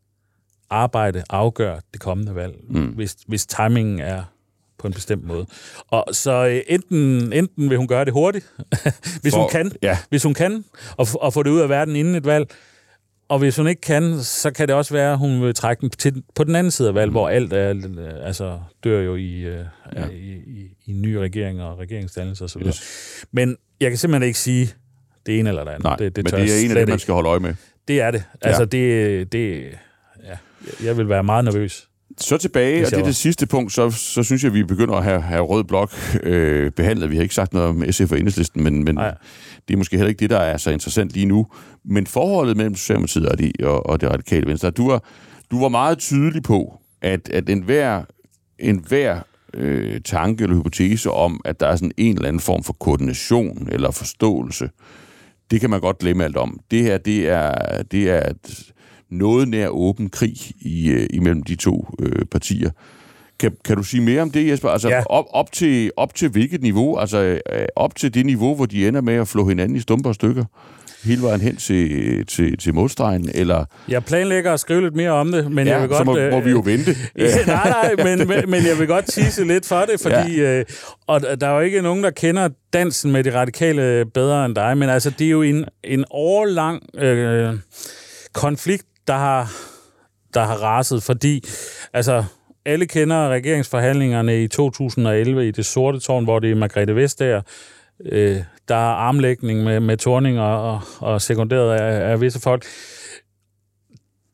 arbejde 0.70 1.22
afgøre 1.30 1.80
det 1.92 2.00
kommende 2.00 2.34
valg, 2.34 2.54
mm. 2.68 2.86
hvis, 2.86 3.16
hvis 3.26 3.46
timingen 3.46 4.00
er 4.00 4.22
på 4.78 4.86
en 4.86 4.92
bestemt 4.92 5.24
måde. 5.24 5.46
Og 5.88 6.04
så 6.12 6.46
øh, 6.46 6.60
enten, 6.68 7.32
enten 7.32 7.70
vil 7.70 7.78
hun 7.78 7.86
gøre 7.86 8.04
det 8.04 8.12
hurtigt, 8.12 8.52
hvis 9.22 9.34
For, 9.34 9.40
hun 9.40 9.50
kan, 9.50 9.72
ja. 9.82 9.98
hvis 10.08 10.22
hun 10.22 10.34
kan, 10.34 10.64
og, 10.96 11.06
og 11.14 11.32
få 11.32 11.42
det 11.42 11.50
ud 11.50 11.60
af 11.60 11.68
verden 11.68 11.96
inden 11.96 12.14
et 12.14 12.26
valg, 12.26 12.46
og 13.28 13.38
hvis 13.38 13.56
hun 13.56 13.66
ikke 13.66 13.80
kan, 13.80 14.22
så 14.22 14.50
kan 14.50 14.68
det 14.68 14.76
også 14.76 14.94
være, 14.94 15.12
at 15.12 15.18
hun 15.18 15.42
vil 15.42 15.54
trække 15.54 15.80
den 15.80 15.90
til, 15.90 16.22
på 16.34 16.44
den 16.44 16.56
anden 16.56 16.70
side 16.70 16.88
af 16.88 16.94
valg, 16.94 17.10
mm. 17.10 17.14
hvor 17.14 17.28
alt 17.28 17.52
er, 17.52 17.74
altså, 18.22 18.60
dør 18.84 19.00
jo 19.00 19.16
i, 19.16 19.32
øh, 19.32 19.64
ja. 19.96 20.06
i, 20.08 20.32
i, 20.46 20.76
i 20.86 20.92
nye 20.92 21.20
regeringer 21.20 21.64
og 21.64 21.78
regeringsdannelser 21.78 22.44
osv. 22.44 22.62
Yes. 22.66 23.26
Men 23.32 23.56
jeg 23.80 23.90
kan 23.90 23.98
simpelthen 23.98 24.26
ikke 24.26 24.38
sige 24.38 24.74
det 25.26 25.38
ene 25.38 25.48
eller 25.48 25.64
det 25.64 25.70
andet. 25.70 25.84
Nej, 25.84 25.96
det, 25.96 26.16
det 26.16 26.24
men 26.24 26.40
det 26.40 26.62
er 26.62 26.64
en 26.64 26.70
af 26.70 26.76
dem, 26.76 26.88
man 26.88 26.98
skal 26.98 27.14
holde 27.14 27.28
øje 27.28 27.40
med. 27.40 27.54
Det 27.88 28.00
er 28.00 28.10
det. 28.10 28.24
Altså, 28.40 28.62
ja. 28.62 28.66
det, 28.66 29.32
det, 29.32 29.64
ja, 30.24 30.36
jeg 30.84 30.96
vil 30.96 31.08
være 31.08 31.24
meget 31.24 31.44
nervøs. 31.44 31.88
Så 32.18 32.38
tilbage, 32.38 32.86
og 32.86 32.90
det 32.90 32.98
er 32.98 33.04
det 33.04 33.16
sidste 33.16 33.46
punkt, 33.46 33.72
så, 33.72 33.90
så 33.90 34.22
synes 34.22 34.42
jeg, 34.42 34.48
at 34.48 34.54
vi 34.54 34.64
begynder 34.64 34.94
at 34.94 35.04
have, 35.04 35.20
have 35.20 35.42
rød 35.42 35.64
blok 35.64 35.92
øh, 36.22 36.70
behandlet. 36.70 37.10
Vi 37.10 37.16
har 37.16 37.22
ikke 37.22 37.34
sagt 37.34 37.52
noget 37.52 37.68
om 37.68 37.92
SF 37.92 38.12
og 38.12 38.18
Enhedslisten, 38.18 38.62
men, 38.62 38.84
men 38.84 38.96
det 39.68 39.74
er 39.74 39.76
måske 39.76 39.96
heller 39.96 40.08
ikke 40.08 40.20
det, 40.20 40.30
der 40.30 40.38
er 40.38 40.56
så 40.56 40.70
interessant 40.70 41.10
lige 41.10 41.26
nu. 41.26 41.46
Men 41.84 42.06
forholdet 42.06 42.56
mellem 42.56 42.74
Socialdemokratiet 42.74 43.28
og, 43.28 43.38
de, 43.38 43.52
og, 43.62 43.86
og 43.86 44.00
det 44.00 44.10
radikale 44.10 44.46
venstre, 44.46 44.70
du 44.70 44.90
var, 44.90 45.04
du 45.50 45.60
var 45.60 45.68
meget 45.68 45.98
tydelig 45.98 46.42
på, 46.42 46.78
at, 47.02 47.28
at 47.28 47.48
enhver, 47.48 48.02
enhver 48.58 49.20
øh, 49.54 50.00
tanke 50.00 50.44
eller 50.44 50.56
hypotese 50.56 51.10
om, 51.10 51.40
at 51.44 51.60
der 51.60 51.66
er 51.66 51.76
sådan 51.76 51.92
en 51.96 52.16
eller 52.16 52.28
anden 52.28 52.40
form 52.40 52.64
for 52.64 52.72
koordination 52.72 53.68
eller 53.72 53.90
forståelse, 53.90 54.70
det 55.50 55.60
kan 55.60 55.70
man 55.70 55.80
godt 55.80 55.98
glemme 55.98 56.24
alt 56.24 56.36
om. 56.36 56.60
Det 56.70 56.82
her, 56.82 56.98
det 56.98 57.28
er, 57.28 57.82
det 57.82 58.10
er 58.10 58.30
et, 58.30 58.72
noget 59.12 59.48
nær 59.48 59.68
åben 59.68 60.10
krig 60.10 60.36
i, 60.60 60.90
øh, 60.90 61.06
imellem 61.10 61.42
de 61.42 61.54
to 61.54 61.94
øh, 61.98 62.24
partier. 62.30 62.70
Kan, 63.38 63.52
kan 63.64 63.76
du 63.76 63.82
sige 63.82 64.00
mere 64.00 64.22
om 64.22 64.30
det, 64.30 64.48
Jesper? 64.48 64.68
Altså, 64.68 64.88
ja. 64.88 65.02
op, 65.06 65.24
op, 65.30 65.52
til, 65.52 65.90
op 65.96 66.14
til 66.14 66.28
hvilket 66.28 66.62
niveau? 66.62 66.98
Altså, 66.98 67.18
øh, 67.52 67.64
op 67.76 67.96
til 67.96 68.14
det 68.14 68.26
niveau, 68.26 68.54
hvor 68.54 68.66
de 68.66 68.88
ender 68.88 69.00
med 69.00 69.14
at 69.14 69.28
flå 69.28 69.48
hinanden 69.48 69.76
i 69.76 69.80
stumper 69.80 70.08
og 70.08 70.14
stykker? 70.14 70.44
hele 71.04 71.22
vejen 71.22 71.40
hen 71.40 71.56
til, 71.56 72.26
til, 72.26 72.58
til 72.58 72.74
målstregen, 72.74 73.30
eller... 73.34 73.64
Jeg 73.88 74.04
planlægger 74.04 74.52
at 74.52 74.60
skrive 74.60 74.80
lidt 74.80 74.96
mere 74.96 75.10
om 75.10 75.32
det, 75.32 75.52
men 75.52 75.66
ja, 75.66 75.72
jeg 75.72 75.80
vil 75.80 75.88
godt... 75.88 75.98
så 75.98 76.04
må, 76.04 76.18
øh, 76.18 76.32
må 76.32 76.40
vi 76.40 76.50
jo 76.50 76.62
vente. 76.64 76.90
ja, 77.18 77.44
nej, 77.46 77.70
nej, 77.70 78.16
men, 78.16 78.50
men, 78.50 78.66
jeg 78.66 78.78
vil 78.78 78.86
godt 78.86 79.06
tise 79.06 79.44
lidt 79.44 79.66
for 79.66 79.80
det, 79.80 80.00
fordi... 80.00 80.40
Ja. 80.40 80.58
Øh, 80.58 80.64
og 81.06 81.20
der 81.40 81.46
er 81.46 81.54
jo 81.54 81.60
ikke 81.60 81.82
nogen, 81.82 82.04
der 82.04 82.10
kender 82.10 82.48
dansen 82.72 83.12
med 83.12 83.24
de 83.24 83.34
radikale 83.34 84.04
bedre 84.14 84.46
end 84.46 84.54
dig, 84.54 84.78
men 84.78 84.88
altså, 84.88 85.10
det 85.10 85.26
er 85.26 85.30
jo 85.30 85.42
en, 85.42 85.64
en 85.84 86.04
årlang 86.10 86.82
øh, 86.98 87.54
konflikt, 88.32 88.86
der 89.06 89.14
har, 89.14 89.52
der 90.34 90.44
har 90.44 90.56
raset, 90.56 91.02
fordi 91.02 91.44
altså, 91.92 92.24
alle 92.64 92.86
kender 92.86 93.28
regeringsforhandlingerne 93.28 94.42
i 94.42 94.48
2011 94.48 95.48
i 95.48 95.50
det 95.50 95.66
sorte 95.66 96.00
tårn, 96.00 96.24
hvor 96.24 96.38
det 96.38 96.50
er 96.50 96.54
Margrethe 96.54 96.96
Vestager, 96.96 97.42
øh, 98.04 98.36
der 98.68 98.74
er 98.74 98.94
armlægning 98.94 99.64
med, 99.64 99.80
med 99.80 99.96
Torning 99.96 100.40
og, 100.40 100.80
og, 100.98 101.22
sekunderet 101.22 101.80
af, 101.80 102.10
af 102.10 102.20
visse 102.20 102.40
folk. 102.40 102.64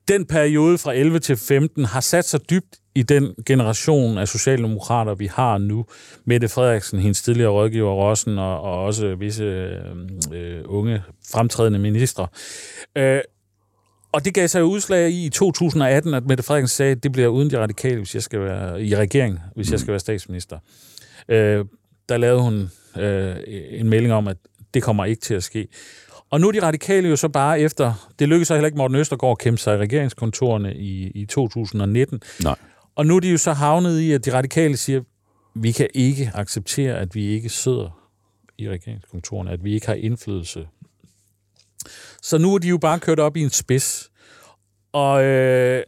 Den 0.08 0.26
periode 0.26 0.78
fra 0.78 0.92
11 0.92 1.18
til 1.18 1.36
15 1.36 1.84
har 1.84 2.00
sat 2.00 2.24
sig 2.24 2.50
dybt 2.50 2.76
i 2.94 3.02
den 3.02 3.34
generation 3.46 4.18
af 4.18 4.28
socialdemokrater, 4.28 5.14
vi 5.14 5.26
har 5.26 5.58
nu. 5.58 5.84
Mette 6.24 6.48
Frederiksen, 6.48 7.00
hendes 7.00 7.22
tidligere 7.22 7.50
rådgiver 7.50 7.92
Rossen 7.92 8.38
og, 8.38 8.60
og 8.60 8.84
også 8.84 9.14
visse 9.14 9.44
øh, 9.44 9.72
øh 10.32 10.60
unge 10.64 11.02
fremtrædende 11.32 11.78
ministre. 11.78 12.26
Øh, 12.96 13.20
og 14.12 14.24
det 14.24 14.34
gav 14.34 14.48
sig 14.48 14.64
udslag 14.64 15.10
i 15.10 15.28
2018, 15.28 16.14
at 16.14 16.26
Mette 16.26 16.42
Frederiksen 16.42 16.76
sagde, 16.76 16.92
at 16.92 17.02
det 17.02 17.12
bliver 17.12 17.28
uden 17.28 17.50
de 17.50 17.58
radikale, 17.58 17.96
hvis 17.96 18.14
jeg 18.14 18.22
skal 18.22 18.40
være 18.40 18.82
i 18.82 18.96
regering, 18.96 19.40
hvis 19.54 19.70
jeg 19.70 19.80
skal 19.80 19.90
være 19.90 20.00
statsminister. 20.00 20.58
Øh, 21.28 21.64
der 22.08 22.16
lavede 22.16 22.42
hun 22.42 22.70
øh, 22.98 23.36
en 23.70 23.88
melding 23.88 24.14
om, 24.14 24.28
at 24.28 24.36
det 24.74 24.82
kommer 24.82 25.04
ikke 25.04 25.20
til 25.20 25.34
at 25.34 25.42
ske. 25.42 25.68
Og 26.30 26.40
nu 26.40 26.48
er 26.48 26.52
de 26.52 26.62
radikale 26.62 27.08
jo 27.08 27.16
så 27.16 27.28
bare 27.28 27.60
efter, 27.60 28.08
det 28.18 28.28
lykkedes 28.28 28.48
så 28.48 28.54
heller 28.54 28.66
ikke 28.66 28.78
Morten 28.78 28.96
Østergaard 28.96 29.32
at 29.32 29.38
kæmpe 29.38 29.60
sig 29.60 29.74
i 29.74 29.78
regeringskontorene 29.78 30.74
i, 30.74 31.10
i 31.14 31.26
2019. 31.26 32.20
Nej. 32.44 32.56
Og 32.94 33.06
nu 33.06 33.16
er 33.16 33.20
de 33.20 33.30
jo 33.30 33.38
så 33.38 33.52
havnet 33.52 34.00
i, 34.00 34.12
at 34.12 34.24
de 34.24 34.32
radikale 34.32 34.76
siger, 34.76 35.00
vi 35.54 35.72
kan 35.72 35.88
ikke 35.94 36.30
acceptere, 36.34 36.98
at 36.98 37.14
vi 37.14 37.26
ikke 37.26 37.48
sidder 37.48 38.00
i 38.58 38.68
regeringskontorene, 38.68 39.50
at 39.50 39.64
vi 39.64 39.74
ikke 39.74 39.86
har 39.86 39.94
indflydelse 39.94 40.66
så 42.22 42.38
nu 42.38 42.54
er 42.54 42.58
de 42.58 42.68
jo 42.68 42.78
bare 42.78 43.00
kørt 43.00 43.20
op 43.20 43.36
i 43.36 43.42
en 43.42 43.50
spids. 43.50 44.10
Og 44.92 45.24
øh, 45.24 45.82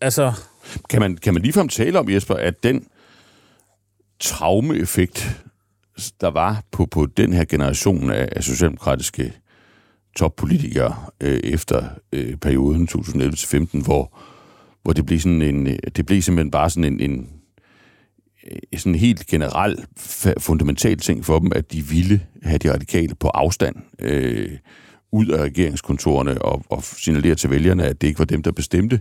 altså... 0.00 0.32
Kan 0.90 1.00
man, 1.00 1.16
kan 1.16 1.34
man 1.34 1.42
ligefrem 1.42 1.68
tale 1.68 1.98
om, 1.98 2.10
Jesper, 2.10 2.34
at 2.34 2.62
den 2.62 2.86
traumeeffekt, 4.20 5.44
der 6.20 6.28
var 6.30 6.62
på, 6.72 6.86
på 6.86 7.06
den 7.06 7.32
her 7.32 7.44
generation 7.44 8.10
af, 8.10 8.28
af 8.32 8.44
socialdemokratiske 8.44 9.32
toppolitikere 10.16 10.96
øh, 11.20 11.40
efter 11.44 11.88
øh, 12.12 12.36
perioden 12.36 12.88
2011-15, 12.90 13.84
hvor, 13.84 14.18
hvor 14.82 14.92
det 14.92 15.06
blev 15.06 15.20
sådan 15.20 15.42
en, 15.42 15.66
øh, 15.66 15.78
det 15.96 16.06
blev 16.06 16.22
simpelthen 16.22 16.50
bare 16.50 16.70
sådan 16.70 16.92
en, 16.92 17.10
en 17.10 17.28
øh, 18.50 18.78
sådan 18.78 18.94
en 18.94 18.98
helt 18.98 19.26
generel, 19.26 19.84
fundamental 20.38 20.98
ting 20.98 21.24
for 21.24 21.38
dem, 21.38 21.52
at 21.54 21.72
de 21.72 21.82
ville 21.82 22.26
have 22.42 22.58
de 22.58 22.72
radikale 22.72 23.14
på 23.14 23.28
afstand. 23.28 23.76
Øh, 23.98 24.58
ud 25.14 25.26
af 25.26 25.42
regeringskontorerne 25.42 26.42
og, 26.42 26.64
og 26.68 26.84
signalere 26.84 27.34
til 27.34 27.50
vælgerne, 27.50 27.84
at 27.84 28.00
det 28.00 28.06
ikke 28.06 28.18
var 28.18 28.24
dem, 28.24 28.42
der 28.42 28.52
bestemte, 28.52 29.00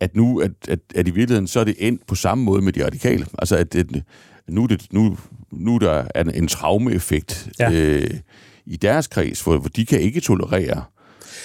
at 0.00 0.16
nu, 0.16 0.40
at, 0.40 0.50
at, 0.68 0.78
at 0.94 1.08
i 1.08 1.10
virkeligheden, 1.10 1.46
så 1.46 1.60
er 1.60 1.64
det 1.64 1.74
endt 1.78 2.06
på 2.06 2.14
samme 2.14 2.44
måde 2.44 2.62
med 2.62 2.72
de 2.72 2.86
radikale. 2.86 3.26
Altså, 3.38 3.56
at 3.56 3.72
det, 3.72 4.02
nu, 4.48 4.66
det, 4.66 4.86
nu, 4.90 5.18
nu 5.52 5.78
der 5.78 6.04
er 6.14 6.22
en 6.22 6.48
traumeeffekt 6.48 7.48
ja. 7.58 7.72
øh, 7.72 8.10
i 8.66 8.76
deres 8.76 9.06
kreds, 9.06 9.40
hvor, 9.40 9.58
hvor 9.58 9.68
de 9.68 9.86
kan 9.86 10.00
ikke 10.00 10.20
tolerere 10.20 10.84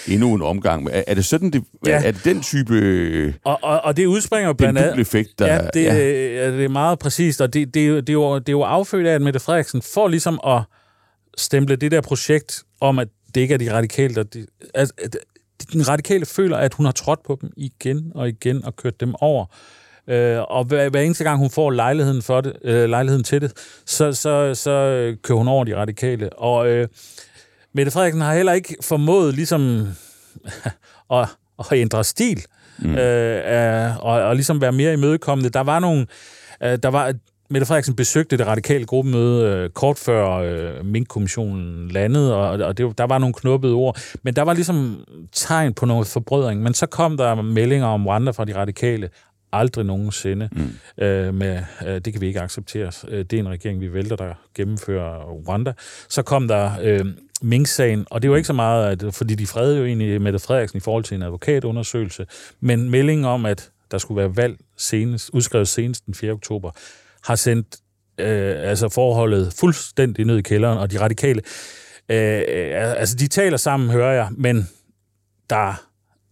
endnu 0.08 0.34
en 0.34 0.42
omgang. 0.42 0.90
Er, 0.92 1.04
er 1.08 1.14
det 1.14 1.26
sådan, 1.26 1.52
det, 1.52 1.64
ja. 1.86 1.92
er, 1.92 2.00
er 2.00 2.12
det 2.12 2.26
den 2.26 2.42
type... 2.42 3.34
Og, 3.44 3.60
og, 3.64 3.82
og 3.84 3.98
det 3.98 4.06
udspringer 4.06 4.54
blandt 4.54 4.80
andet... 4.80 5.00
effekt, 5.00 5.40
der... 5.40 5.54
Ja, 5.54 5.68
det, 5.74 5.84
ja. 5.84 6.52
det 6.52 6.66
er 6.66 6.70
meget 6.70 7.00
præcist, 7.00 7.42
og 7.42 7.54
det, 7.54 7.74
det, 7.74 8.08
det, 8.08 8.10
er 8.10 8.14
jo, 8.14 8.40
det 8.40 8.50
er 8.50 8.54
jo 8.54 8.62
affødt 8.62 9.08
af, 9.08 9.16
at 9.16 9.22
Mette 9.22 9.40
Frederiksen 9.40 9.82
får 9.82 10.08
ligesom 10.08 10.40
at 10.48 10.62
stemple 11.38 11.76
det 11.76 11.92
der 11.92 12.02
projekt 12.02 12.64
om, 12.82 13.00
at 13.00 13.08
det 13.36 13.42
ikke 13.42 13.54
er 13.54 13.58
de 13.58 13.74
radikale, 13.74 14.16
der... 14.16 14.24
De, 14.24 14.46
altså, 14.74 14.94
den 15.74 15.90
radikale 15.90 16.26
føler, 16.26 16.58
at 16.58 16.74
hun 16.74 16.86
har 16.86 16.94
trådt 16.94 17.24
på 17.24 17.38
dem 17.42 17.50
igen 17.58 18.12
og 18.16 18.30
igen 18.30 18.66
og 18.66 18.76
kørt 18.76 19.00
dem 19.00 19.16
over. 19.22 19.46
Øh, 20.08 20.40
og 20.40 20.64
hver, 20.64 20.90
hver 20.90 21.02
eneste 21.02 21.24
gang 21.24 21.40
hun 21.40 21.50
får 21.50 21.72
lejligheden, 21.72 22.22
for 22.22 22.42
det, 22.42 22.54
øh, 22.64 22.90
lejligheden 22.90 23.24
til 23.24 23.42
det, 23.42 23.54
så, 23.86 24.14
så, 24.14 24.56
så 24.56 24.72
kører 25.24 25.38
hun 25.38 25.48
over 25.48 25.64
de 25.64 25.76
radikale. 25.76 26.34
Og 26.34 26.68
øh, 26.68 26.88
Mette 27.74 27.92
Frederiksen 27.92 28.22
har 28.22 28.36
heller 28.36 28.54
ikke 28.54 28.76
formået 28.82 29.36
ligesom 29.36 29.88
at, 31.12 31.28
at 31.60 31.66
ændre 31.72 32.04
stil 32.04 32.46
mm. 32.80 32.96
øh, 32.96 33.98
og, 33.98 34.22
og 34.22 34.36
ligesom 34.36 34.62
være 34.62 34.72
mere 34.72 34.94
imødekommende. 34.94 35.50
Der 35.50 35.60
var 35.60 35.80
nogle... 35.80 36.06
Øh, 36.64 36.78
der 36.84 36.90
var, 36.90 37.14
Mette 37.50 37.66
Frederiksen 37.66 37.96
besøgte 37.96 38.38
det 38.38 38.48
radikale 38.48 38.86
gruppemøde 38.86 39.46
øh, 39.46 39.70
kort 39.70 39.98
før 39.98 40.30
øh, 40.30 40.86
Mink-kommissionen 40.86 41.88
landede, 41.88 42.36
og, 42.36 42.50
og 42.68 42.78
det, 42.78 42.98
der 42.98 43.04
var 43.04 43.18
nogle 43.18 43.34
knuppede 43.34 43.74
ord. 43.74 44.00
Men 44.24 44.36
der 44.36 44.42
var 44.42 44.54
ligesom 44.54 45.06
tegn 45.32 45.74
på 45.74 45.86
noget 45.86 46.08
forbrødring. 46.08 46.62
Men 46.62 46.74
så 46.74 46.86
kom 46.86 47.18
der 47.18 47.42
meldinger 47.42 47.88
om 47.88 48.08
Rwanda 48.08 48.32
fra 48.32 48.46
de 48.46 48.56
radikale. 48.56 49.10
Aldrig 49.52 49.86
nogensinde. 49.86 50.50
Mm. 50.52 51.04
Øh, 51.04 51.34
med, 51.34 51.62
øh, 51.88 51.96
det 51.96 52.14
kan 52.14 52.22
vi 52.22 52.28
ikke 52.28 52.42
acceptere. 52.42 52.92
Øh, 53.08 53.26
det 53.26 53.34
er 53.34 53.40
en 53.40 53.50
regering, 53.50 53.82
vi 53.82 53.94
vælter, 53.94 54.16
der 54.16 54.34
gennemfører 54.56 55.24
Rwanda. 55.24 55.74
Så 56.10 56.22
kom 56.22 56.48
der 56.48 56.72
øh, 56.82 57.06
Mink-sagen, 57.42 58.06
og 58.10 58.22
det 58.22 58.30
var 58.30 58.36
ikke 58.36 58.48
så 58.48 58.54
meget, 58.54 59.04
at, 59.04 59.16
fordi 59.16 59.36
de 59.36 59.48
fredede 59.48 59.78
jo 59.78 59.86
egentlig 59.86 60.22
Mette 60.22 60.40
Frederiksen 60.40 60.78
i 60.78 60.80
forhold 60.80 61.04
til 61.04 61.16
en 61.16 61.22
advokatundersøgelse, 61.22 62.26
men 62.60 62.90
meldingen 62.90 63.26
om, 63.26 63.46
at 63.46 63.70
der 63.92 63.98
skulle 63.98 64.22
være 64.22 64.38
valg 64.38 64.58
senest, 64.78 65.30
udskrevet 65.34 65.68
senest 65.68 66.06
den 66.06 66.14
4. 66.14 66.32
oktober, 66.32 66.72
har 67.24 67.36
sendt 67.36 67.76
øh, 68.18 68.70
altså 68.70 68.90
forholdet 68.90 69.54
fuldstændig 69.60 70.26
ned 70.26 70.38
i 70.38 70.42
kælderen, 70.42 70.78
og 70.78 70.92
de 70.92 71.00
radikale, 71.00 71.42
øh, 72.10 72.38
øh, 72.48 73.00
altså 73.00 73.16
de 73.16 73.28
taler 73.28 73.58
sammen, 73.58 73.90
hører 73.90 74.14
jeg, 74.14 74.28
men 74.32 74.70
der, 75.50 75.84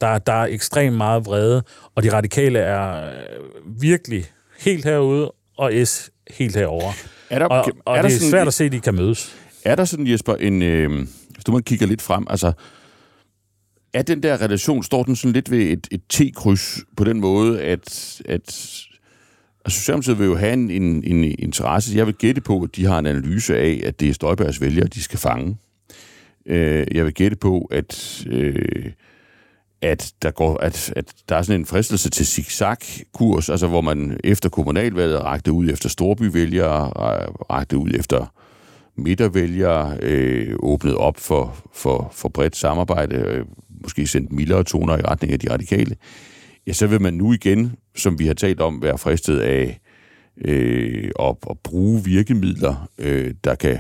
der, 0.01 0.17
der 0.17 0.33
er 0.33 0.45
ekstremt 0.45 0.97
meget 0.97 1.25
vrede, 1.25 1.63
og 1.95 2.03
de 2.03 2.13
radikale 2.13 2.59
er 2.59 3.05
øh, 3.05 3.81
virkelig 3.81 4.25
helt 4.59 4.85
herude, 4.85 5.31
og 5.57 5.71
S 5.87 6.11
helt 6.29 6.55
herover. 6.55 6.91
Er 7.29 7.39
der, 7.39 7.45
og 7.45 7.65
og 7.85 7.97
er 7.97 8.01
der 8.01 8.07
det 8.07 8.15
er 8.15 8.19
sådan, 8.19 8.31
svært 8.31 8.47
at 8.47 8.53
se, 8.53 8.63
at 8.63 8.71
de 8.71 8.79
kan 8.79 8.95
mødes. 8.95 9.35
Er 9.65 9.75
der 9.75 9.85
sådan, 9.85 10.07
Jesper, 10.07 10.35
en, 10.35 10.61
øh, 10.61 11.07
hvis 11.29 11.43
du 11.45 11.51
må 11.51 11.59
kigge 11.59 11.85
lidt 11.85 12.01
frem, 12.01 12.27
altså, 12.29 12.51
er 13.93 14.01
den 14.01 14.23
der 14.23 14.41
relation, 14.41 14.83
står 14.83 15.03
den 15.03 15.15
sådan 15.15 15.33
lidt 15.33 15.51
ved 15.51 15.59
et, 15.59 15.87
et 15.91 16.01
T-kryds 16.13 16.79
på 16.97 17.03
den 17.03 17.19
måde, 17.19 17.61
at, 17.61 18.21
at 18.25 18.77
Altså, 19.65 19.79
Socialdemokratiet 19.79 20.19
vil 20.19 20.25
jo 20.25 20.35
have 20.35 20.53
en, 20.53 20.71
en, 20.71 21.03
en 21.03 21.23
interesse. 21.39 21.97
Jeg 21.97 22.05
vil 22.05 22.15
gætte 22.15 22.41
på, 22.41 22.61
at 22.61 22.75
de 22.75 22.85
har 22.85 22.99
en 22.99 23.05
analyse 23.05 23.57
af, 23.57 23.81
at 23.85 23.99
det 23.99 24.09
er 24.09 24.13
Støjbergs 24.13 24.61
vælgere, 24.61 24.87
de 24.87 25.03
skal 25.03 25.19
fange. 25.19 25.57
Øh, 26.45 26.87
jeg 26.91 27.05
vil 27.05 27.13
gætte 27.13 27.37
på, 27.37 27.67
at, 27.71 28.23
øh, 28.29 28.91
at, 29.81 30.13
der 30.21 30.31
går, 30.31 30.57
at, 30.57 30.93
at 30.95 31.13
der 31.29 31.35
er 31.35 31.41
sådan 31.41 31.61
en 31.61 31.65
fristelse 31.65 32.09
til 32.09 32.25
zigzag-kurs, 32.25 33.49
altså 33.49 33.67
hvor 33.67 33.81
man 33.81 34.19
efter 34.23 34.49
kommunalvalget 34.49 35.23
rakte 35.23 35.51
ud 35.51 35.69
efter 35.69 35.89
storbyvælgere, 35.89 36.89
rakte 37.49 37.77
ud 37.77 37.91
efter 37.93 38.33
midtervælgere, 38.97 39.97
øh, 40.01 40.55
åbnet 40.59 40.95
op 40.95 41.17
for, 41.17 41.55
for, 41.73 42.11
for 42.13 42.29
bredt 42.29 42.55
samarbejde, 42.55 43.15
øh, 43.15 43.45
måske 43.81 44.07
sendt 44.07 44.31
mildere 44.31 44.63
toner 44.63 44.97
i 44.97 45.01
retning 45.01 45.33
af 45.33 45.39
de 45.39 45.51
radikale, 45.51 45.95
ja, 46.67 46.73
så 46.73 46.87
vil 46.87 47.01
man 47.01 47.13
nu 47.13 47.33
igen, 47.33 47.75
som 47.95 48.19
vi 48.19 48.27
har 48.27 48.33
talt 48.33 48.61
om, 48.61 48.81
være 48.81 48.97
fristet 48.97 49.39
af 49.39 49.79
øh, 50.37 51.11
at, 51.19 51.35
at 51.49 51.59
bruge 51.63 52.03
virkemidler, 52.03 52.89
øh, 52.97 53.33
der 53.43 53.55
kan 53.55 53.79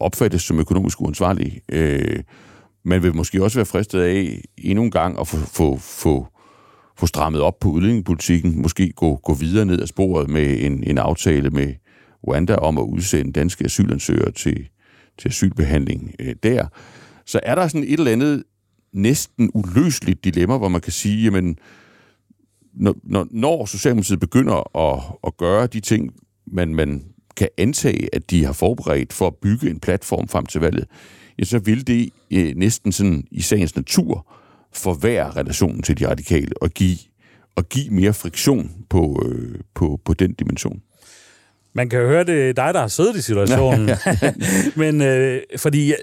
opfattes 0.00 0.42
som 0.42 0.60
økonomisk 0.60 1.00
uansvarlige. 1.00 1.60
Øh, 1.72 2.22
man 2.84 3.02
vil 3.02 3.16
måske 3.16 3.42
også 3.42 3.58
være 3.58 3.66
fristet 3.66 4.00
af 4.00 4.40
endnu 4.58 4.84
en 4.84 4.90
gang 4.90 5.20
at 5.20 5.28
få, 5.28 5.36
få, 5.36 5.76
få, 5.76 6.26
få 6.96 7.06
strammet 7.06 7.40
op 7.40 7.58
på 7.60 7.68
udlændingepolitikken, 7.68 8.62
måske 8.62 8.92
gå, 8.92 9.16
gå 9.16 9.34
videre 9.34 9.66
ned 9.66 9.82
ad 9.82 9.86
sporet 9.86 10.30
med 10.30 10.60
en, 10.60 10.84
en 10.84 10.98
aftale 10.98 11.50
med 11.50 11.74
Rwanda 12.28 12.54
om 12.54 12.78
at 12.78 12.82
udsende 12.82 13.32
danske 13.32 13.64
asylansøgere 13.64 14.30
til, 14.30 14.68
til 15.18 15.28
asylbehandling 15.28 16.14
øh, 16.18 16.34
der. 16.42 16.66
Så 17.26 17.40
er 17.42 17.54
der 17.54 17.68
sådan 17.68 17.84
et 17.84 17.98
eller 17.98 18.12
andet 18.12 18.42
næsten 18.92 19.50
uløseligt 19.54 20.24
dilemma, 20.24 20.56
hvor 20.56 20.68
man 20.68 20.80
kan 20.80 20.92
sige, 20.92 21.24
jamen, 21.24 21.50
øh, 21.50 21.83
når, 22.76 23.26
når 23.30 23.66
Socialdemokratiet 23.66 24.20
begynder 24.20 24.78
at, 24.78 25.02
at 25.26 25.36
gøre 25.36 25.66
de 25.66 25.80
ting, 25.80 26.14
man, 26.46 26.74
man 26.74 27.04
kan 27.36 27.48
antage, 27.58 28.08
at 28.14 28.30
de 28.30 28.44
har 28.44 28.52
forberedt 28.52 29.12
for 29.12 29.26
at 29.26 29.34
bygge 29.42 29.70
en 29.70 29.80
platform 29.80 30.28
frem 30.28 30.46
til 30.46 30.60
valget, 30.60 30.86
ja, 31.38 31.44
så 31.44 31.58
vil 31.58 31.86
det 31.86 32.10
øh, 32.30 32.56
næsten 32.56 32.92
sådan 32.92 33.24
i 33.30 33.42
sagens 33.42 33.76
natur 33.76 34.26
forværre 34.72 35.30
relationen 35.30 35.82
til 35.82 35.98
de 35.98 36.08
radikale 36.08 36.62
og 36.62 36.70
give, 36.70 36.98
og 37.56 37.68
give 37.68 37.90
mere 37.90 38.12
friktion 38.12 38.70
på, 38.90 39.22
øh, 39.26 39.60
på, 39.74 40.00
på 40.04 40.14
den 40.14 40.32
dimension. 40.32 40.82
Man 41.72 41.88
kan 41.88 42.00
jo 42.00 42.08
høre, 42.08 42.24
det 42.24 42.48
er 42.48 42.52
dig, 42.52 42.74
der 42.74 42.80
har 42.80 42.88
siddet 42.88 43.16
i 43.16 43.22
situationen. 43.22 43.90
men 44.76 45.00
øh, 45.00 45.42
fordi 45.56 45.88
jeg, 45.88 45.96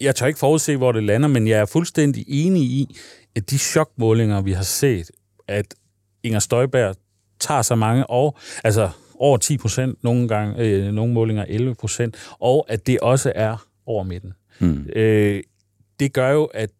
jeg 0.00 0.16
tør 0.16 0.26
ikke 0.26 0.38
forudse, 0.38 0.76
hvor 0.76 0.92
det 0.92 1.02
lander, 1.02 1.28
men 1.28 1.48
jeg 1.48 1.60
er 1.60 1.66
fuldstændig 1.66 2.24
enig 2.28 2.62
i, 2.62 2.96
at 3.36 3.50
de 3.50 3.58
chokmålinger, 3.58 4.40
vi 4.40 4.52
har 4.52 4.62
set, 4.62 5.10
at 5.48 5.74
Inger 6.22 6.38
Støjberg 6.38 6.96
tager 7.40 7.62
så 7.62 7.74
mange 7.74 8.10
år, 8.10 8.40
altså 8.64 8.90
over 9.18 9.36
10 9.36 9.58
procent, 9.58 10.04
nogle 10.04 10.28
gange, 10.28 10.64
øh, 10.64 10.92
nogle 10.92 11.12
målinger 11.12 11.44
11 11.48 11.74
procent, 11.74 12.16
og 12.40 12.66
at 12.68 12.86
det 12.86 13.00
også 13.00 13.32
er 13.34 13.66
over 13.86 14.02
midten. 14.02 14.32
Mm. 14.58 14.86
Øh, 14.96 15.42
det 16.00 16.12
gør 16.12 16.30
jo, 16.30 16.44
at 16.44 16.70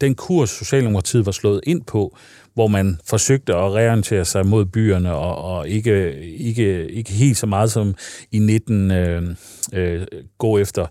den 0.00 0.14
kurs, 0.14 0.50
Socialdemokratiet 0.50 1.26
var 1.26 1.32
slået 1.32 1.60
ind 1.62 1.82
på, 1.82 2.16
hvor 2.54 2.66
man 2.66 3.00
forsøgte 3.04 3.54
at 3.54 3.74
reorientere 3.74 4.24
sig 4.24 4.46
mod 4.46 4.64
byerne, 4.64 5.12
og, 5.12 5.36
og 5.36 5.68
ikke, 5.68 6.20
ikke, 6.22 6.88
ikke 6.88 7.12
helt 7.12 7.36
så 7.36 7.46
meget 7.46 7.72
som 7.72 7.94
i 8.32 8.38
19 8.38 8.90
øh, 8.90 9.22
øh, 9.72 10.06
gå 10.38 10.58
efter 10.58 10.86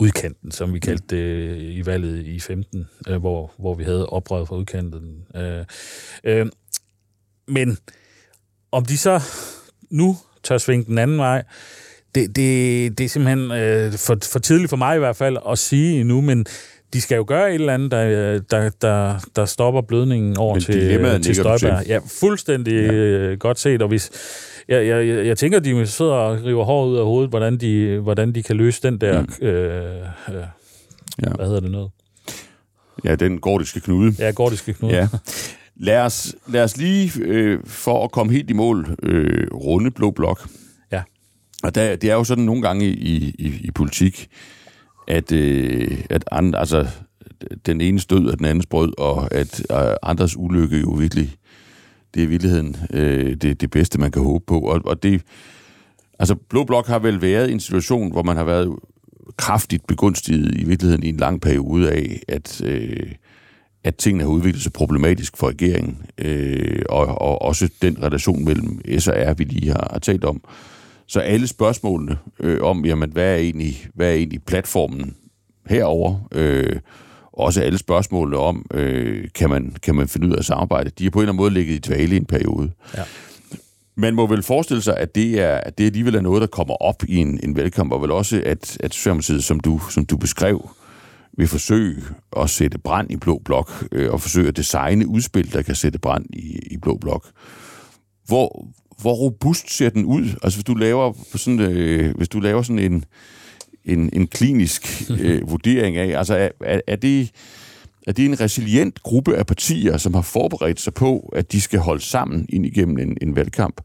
udkanten, 0.00 0.50
som 0.50 0.74
vi 0.74 0.78
kaldte 0.78 1.16
det 1.16 1.56
i 1.62 1.86
valget 1.86 2.26
i 2.26 2.40
15, 2.40 2.88
øh, 3.08 3.16
hvor, 3.16 3.52
hvor 3.58 3.74
vi 3.74 3.84
havde 3.84 4.06
oprøret 4.08 4.48
fra 4.48 4.56
udkanten. 4.56 5.26
Øh, 5.34 5.64
øh, 6.24 6.46
men 7.48 7.78
om 8.72 8.84
de 8.84 8.98
så 8.98 9.20
nu 9.90 10.16
tør 10.42 10.58
svinge 10.58 10.84
den 10.84 10.98
anden 10.98 11.18
vej, 11.18 11.42
det, 12.14 12.36
det, 12.36 12.98
det 12.98 13.04
er 13.04 13.08
simpelthen 13.08 13.50
øh, 13.50 13.92
for, 13.92 14.18
for 14.32 14.38
tidligt 14.38 14.70
for 14.70 14.76
mig 14.76 14.96
i 14.96 14.98
hvert 14.98 15.16
fald 15.16 15.36
at 15.48 15.58
sige 15.58 16.04
nu, 16.04 16.20
men 16.20 16.46
de 16.92 17.00
skal 17.00 17.16
jo 17.16 17.24
gøre 17.28 17.48
et 17.48 17.54
eller 17.54 17.74
andet, 17.74 17.90
der, 17.90 18.38
der, 18.38 18.70
der, 18.80 19.18
der 19.36 19.44
stopper 19.44 19.80
blødningen 19.80 20.38
over 20.38 20.54
Men 20.54 20.62
til, 20.62 21.22
til 21.22 21.34
Støjberg. 21.34 21.86
Ja, 21.86 21.98
fuldstændig 22.20 22.72
ja. 22.72 22.92
Øh, 22.92 23.38
godt 23.38 23.58
set, 23.58 23.82
og 23.82 23.88
hvis... 23.88 24.10
Jeg, 24.68 24.86
jeg, 24.86 25.06
jeg, 25.06 25.26
jeg 25.26 25.38
tænker, 25.38 25.58
de 25.58 25.86
sidder 25.86 26.12
og 26.12 26.44
river 26.44 26.64
hår 26.64 26.86
ud 26.86 26.96
af 26.96 27.04
hovedet, 27.04 27.30
hvordan 27.30 27.56
de, 27.56 27.98
hvordan 27.98 28.34
de 28.34 28.42
kan 28.42 28.56
løse 28.56 28.82
den 28.82 29.00
der... 29.00 29.20
Mm. 29.22 29.46
Øh, 29.46 29.96
øh, 30.28 30.34
ja. 31.22 31.28
Hvad 31.34 31.46
hedder 31.46 31.60
det 31.60 31.70
noget? 31.70 31.90
Ja, 33.04 33.14
den 33.14 33.38
gordiske 33.40 33.80
knude. 33.80 34.14
Ja, 34.18 34.30
gordiske 34.30 34.72
knude. 34.72 34.94
Ja. 34.94 35.08
Lad 35.76 36.00
os, 36.00 36.34
lad 36.48 36.64
os 36.64 36.76
lige, 36.76 37.12
øh, 37.20 37.60
for 37.64 38.04
at 38.04 38.12
komme 38.12 38.32
helt 38.32 38.50
i 38.50 38.52
mål, 38.52 38.96
øh, 39.02 39.46
runde 39.54 39.90
blå 39.90 40.10
blok. 40.10 40.48
Ja. 40.92 41.02
Og 41.62 41.74
der, 41.74 41.96
det 41.96 42.10
er 42.10 42.14
jo 42.14 42.24
sådan 42.24 42.44
nogle 42.44 42.62
gange 42.62 42.86
i, 42.86 43.34
i, 43.38 43.60
i 43.64 43.70
politik, 43.70 44.28
at, 45.08 45.32
øh, 45.32 46.04
at 46.10 46.24
andre, 46.32 46.58
altså, 46.58 46.86
den 47.66 47.80
ene 47.80 48.00
stød 48.00 48.30
af 48.30 48.36
den 48.36 48.46
andens 48.46 48.66
brød, 48.66 48.92
og 48.98 49.34
at 49.34 49.60
øh, 49.70 49.94
andres 50.02 50.36
ulykke 50.36 50.80
jo 50.80 50.90
virkelig, 50.90 51.34
det 52.14 52.22
er 52.22 52.26
i 52.26 52.28
virkeligheden 52.28 52.76
øh, 52.92 53.36
det, 53.36 53.60
det 53.60 53.70
bedste, 53.70 54.00
man 54.00 54.10
kan 54.10 54.22
håbe 54.22 54.44
på. 54.46 54.60
Og, 54.60 54.80
og 54.84 55.02
det, 55.02 55.22
altså, 56.18 56.34
Blå 56.34 56.64
Blok 56.64 56.86
har 56.86 56.98
vel 56.98 57.22
været 57.22 57.52
en 57.52 57.60
situation, 57.60 58.12
hvor 58.12 58.22
man 58.22 58.36
har 58.36 58.44
været 58.44 58.76
kraftigt 59.36 59.86
begunstiget 59.86 60.60
i 60.60 60.64
virkeligheden 60.64 61.02
i 61.02 61.08
en 61.08 61.16
lang 61.16 61.40
periode 61.40 61.92
af, 61.92 62.20
at, 62.28 62.62
øh, 62.64 63.12
at 63.86 63.96
tingene 63.96 64.24
har 64.24 64.30
udviklet 64.30 64.62
sig 64.62 64.72
problematisk 64.72 65.36
for 65.36 65.48
regeringen, 65.48 65.98
øh, 66.18 66.82
og, 66.88 67.06
og 67.06 67.42
også 67.42 67.68
den 67.82 68.02
relation 68.02 68.44
mellem 68.44 68.80
S 68.98 69.08
og 69.08 69.14
R, 69.16 69.34
vi 69.34 69.44
lige 69.44 69.70
har, 69.70 69.88
har 69.92 69.98
talt 69.98 70.24
om. 70.24 70.40
Så 71.06 71.20
alle 71.20 71.46
spørgsmålene 71.46 72.18
øh, 72.40 72.62
om, 72.62 72.84
jamen, 72.84 73.10
hvad 73.10 73.32
er, 73.32 73.36
egentlig, 73.36 73.88
hvad 73.94 74.08
er 74.08 74.14
egentlig 74.14 74.42
platformen 74.42 75.16
herover, 75.66 76.28
øh, 76.32 76.76
også 77.32 77.62
alle 77.62 77.78
spørgsmålene 77.78 78.36
om, 78.36 78.66
øh, 78.74 79.28
kan, 79.34 79.50
man, 79.50 79.76
kan 79.82 79.94
man 79.94 80.08
finde 80.08 80.26
ud 80.26 80.32
af 80.32 80.38
at 80.38 80.44
samarbejde, 80.44 80.90
de 80.98 81.06
er 81.06 81.10
på 81.10 81.18
en 81.18 81.22
eller 81.22 81.32
anden 81.32 81.42
måde 81.42 81.54
ligget 81.54 81.74
i 81.74 81.78
dvale 81.78 82.14
i 82.14 82.16
en 82.16 82.24
periode. 82.24 82.70
Ja. 82.96 83.02
Man 83.96 84.14
må 84.14 84.26
vel 84.26 84.42
forestille 84.42 84.82
sig, 84.82 84.96
at 84.96 85.14
det, 85.14 85.40
er, 85.40 85.56
at 85.56 85.78
det 85.78 85.86
alligevel 85.86 86.14
er 86.14 86.20
noget, 86.20 86.40
der 86.40 86.46
kommer 86.46 86.74
op 86.82 87.02
i 87.08 87.16
en, 87.16 87.40
en 87.42 87.56
valgkamp, 87.56 87.92
og 87.92 88.02
vel 88.02 88.10
også, 88.10 88.42
at, 88.46 88.76
at 88.80 88.94
Socialdemokratiet, 88.94 89.44
som 89.44 89.60
du, 89.60 89.80
som 89.90 90.04
du 90.06 90.16
beskrev, 90.16 90.70
vil 91.36 91.48
forsøge 91.48 92.02
at 92.36 92.50
sætte 92.50 92.78
brand 92.78 93.10
i 93.10 93.16
Blå 93.16 93.40
Blok, 93.44 93.84
øh, 93.92 94.12
og 94.12 94.20
forsøge 94.20 94.48
at 94.48 94.56
designe 94.56 95.06
udspil, 95.06 95.52
der 95.52 95.62
kan 95.62 95.74
sætte 95.74 95.98
brand 95.98 96.26
i, 96.32 96.58
i 96.70 96.76
Blå 96.76 96.96
Blok. 96.96 97.26
Hvor, 98.26 98.66
hvor 99.00 99.14
robust 99.14 99.76
ser 99.76 99.90
den 99.90 100.04
ud? 100.04 100.24
Altså 100.42 100.58
hvis 100.58 100.64
du 100.64 100.74
laver 100.74 101.12
sådan, 101.34 101.60
øh, 101.60 102.16
hvis 102.16 102.28
du 102.28 102.40
laver 102.40 102.62
sådan 102.62 102.92
en, 102.92 103.04
en, 103.84 104.10
en 104.12 104.26
klinisk 104.26 105.02
øh, 105.20 105.50
vurdering 105.50 105.96
af, 105.96 106.18
altså 106.18 106.36
er, 106.36 106.48
er, 106.60 106.80
er 106.86 106.96
det 106.96 107.30
er 108.06 108.12
det 108.12 108.24
en 108.24 108.40
resilient 108.40 109.02
gruppe 109.02 109.36
af 109.36 109.46
partier, 109.46 109.96
som 109.96 110.14
har 110.14 110.22
forberedt 110.22 110.80
sig 110.80 110.94
på, 110.94 111.32
at 111.36 111.52
de 111.52 111.60
skal 111.60 111.78
holde 111.78 112.02
sammen 112.02 112.46
ind 112.48 112.66
igennem 112.66 112.98
en, 112.98 113.16
en 113.22 113.36
valgkamp? 113.36 113.80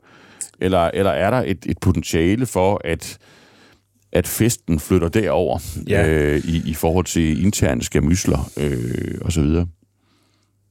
Eller, 0.60 0.92
eller 0.94 1.12
er 1.12 1.30
der 1.30 1.44
et, 1.48 1.66
et 1.66 1.78
potentiale 1.82 2.46
for, 2.46 2.82
at, 2.84 3.18
at 4.14 4.28
festen 4.28 4.80
flytter 4.80 5.10
derover 5.10 5.60
ja. 5.88 6.08
øh, 6.08 6.46
i, 6.46 6.62
i 6.66 6.74
forhold 6.74 7.06
til 7.06 7.46
interne 7.46 7.84
skamysler 7.84 8.52
øh, 8.58 9.18
osv.? 9.22 9.66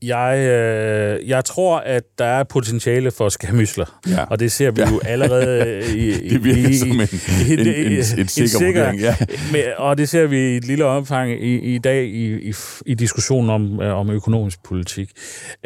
Jeg, 0.03 0.39
øh, 0.39 1.29
jeg 1.29 1.45
tror, 1.45 1.79
at 1.79 2.03
der 2.19 2.25
er 2.25 2.45
potentiale 2.45 3.11
for 3.11 3.29
skamysler, 3.29 4.01
ja. 4.09 4.25
og 4.25 4.41
det 4.41 4.53
ser 4.53 4.71
vi 4.71 4.81
ja. 4.81 4.91
jo 4.91 5.01
allerede 5.05 5.81
i, 5.99 6.29
det 6.29 6.45
virker 6.45 6.69
i, 6.69 6.77
som 6.77 6.91
en, 6.91 7.01
i, 7.01 7.53
en, 7.53 7.59
en, 7.59 7.69
en, 7.69 7.93
en 7.93 8.05
sikker, 8.05 8.29
sikker 8.29 8.67
vurdering. 8.67 9.01
Ja. 9.01 9.17
Med, 9.53 9.65
og 9.77 9.99
det 9.99 10.09
ser 10.09 10.27
vi 10.27 10.39
i 10.39 10.57
et 10.57 10.65
lille 10.65 10.85
omfang 10.85 11.33
i, 11.33 11.75
i 11.75 11.79
dag 11.79 12.05
i, 12.05 12.49
i, 12.49 12.55
i 12.87 12.95
diskussionen 12.95 13.51
om, 13.51 13.83
øh, 13.83 13.97
om 13.97 14.11
økonomisk 14.11 14.63
politik. 14.63 15.11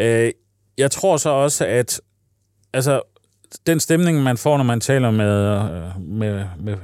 Øh, 0.00 0.30
jeg 0.78 0.90
tror 0.90 1.16
så 1.16 1.30
også, 1.30 1.66
at 1.66 2.00
altså, 2.72 3.00
den 3.66 3.80
stemning, 3.80 4.22
man 4.22 4.36
får, 4.36 4.56
når 4.56 4.64
man 4.64 4.80
taler 4.80 5.10
med, 5.10 5.48
øh, 5.48 6.00
med, 6.00 6.44
med 6.60 6.76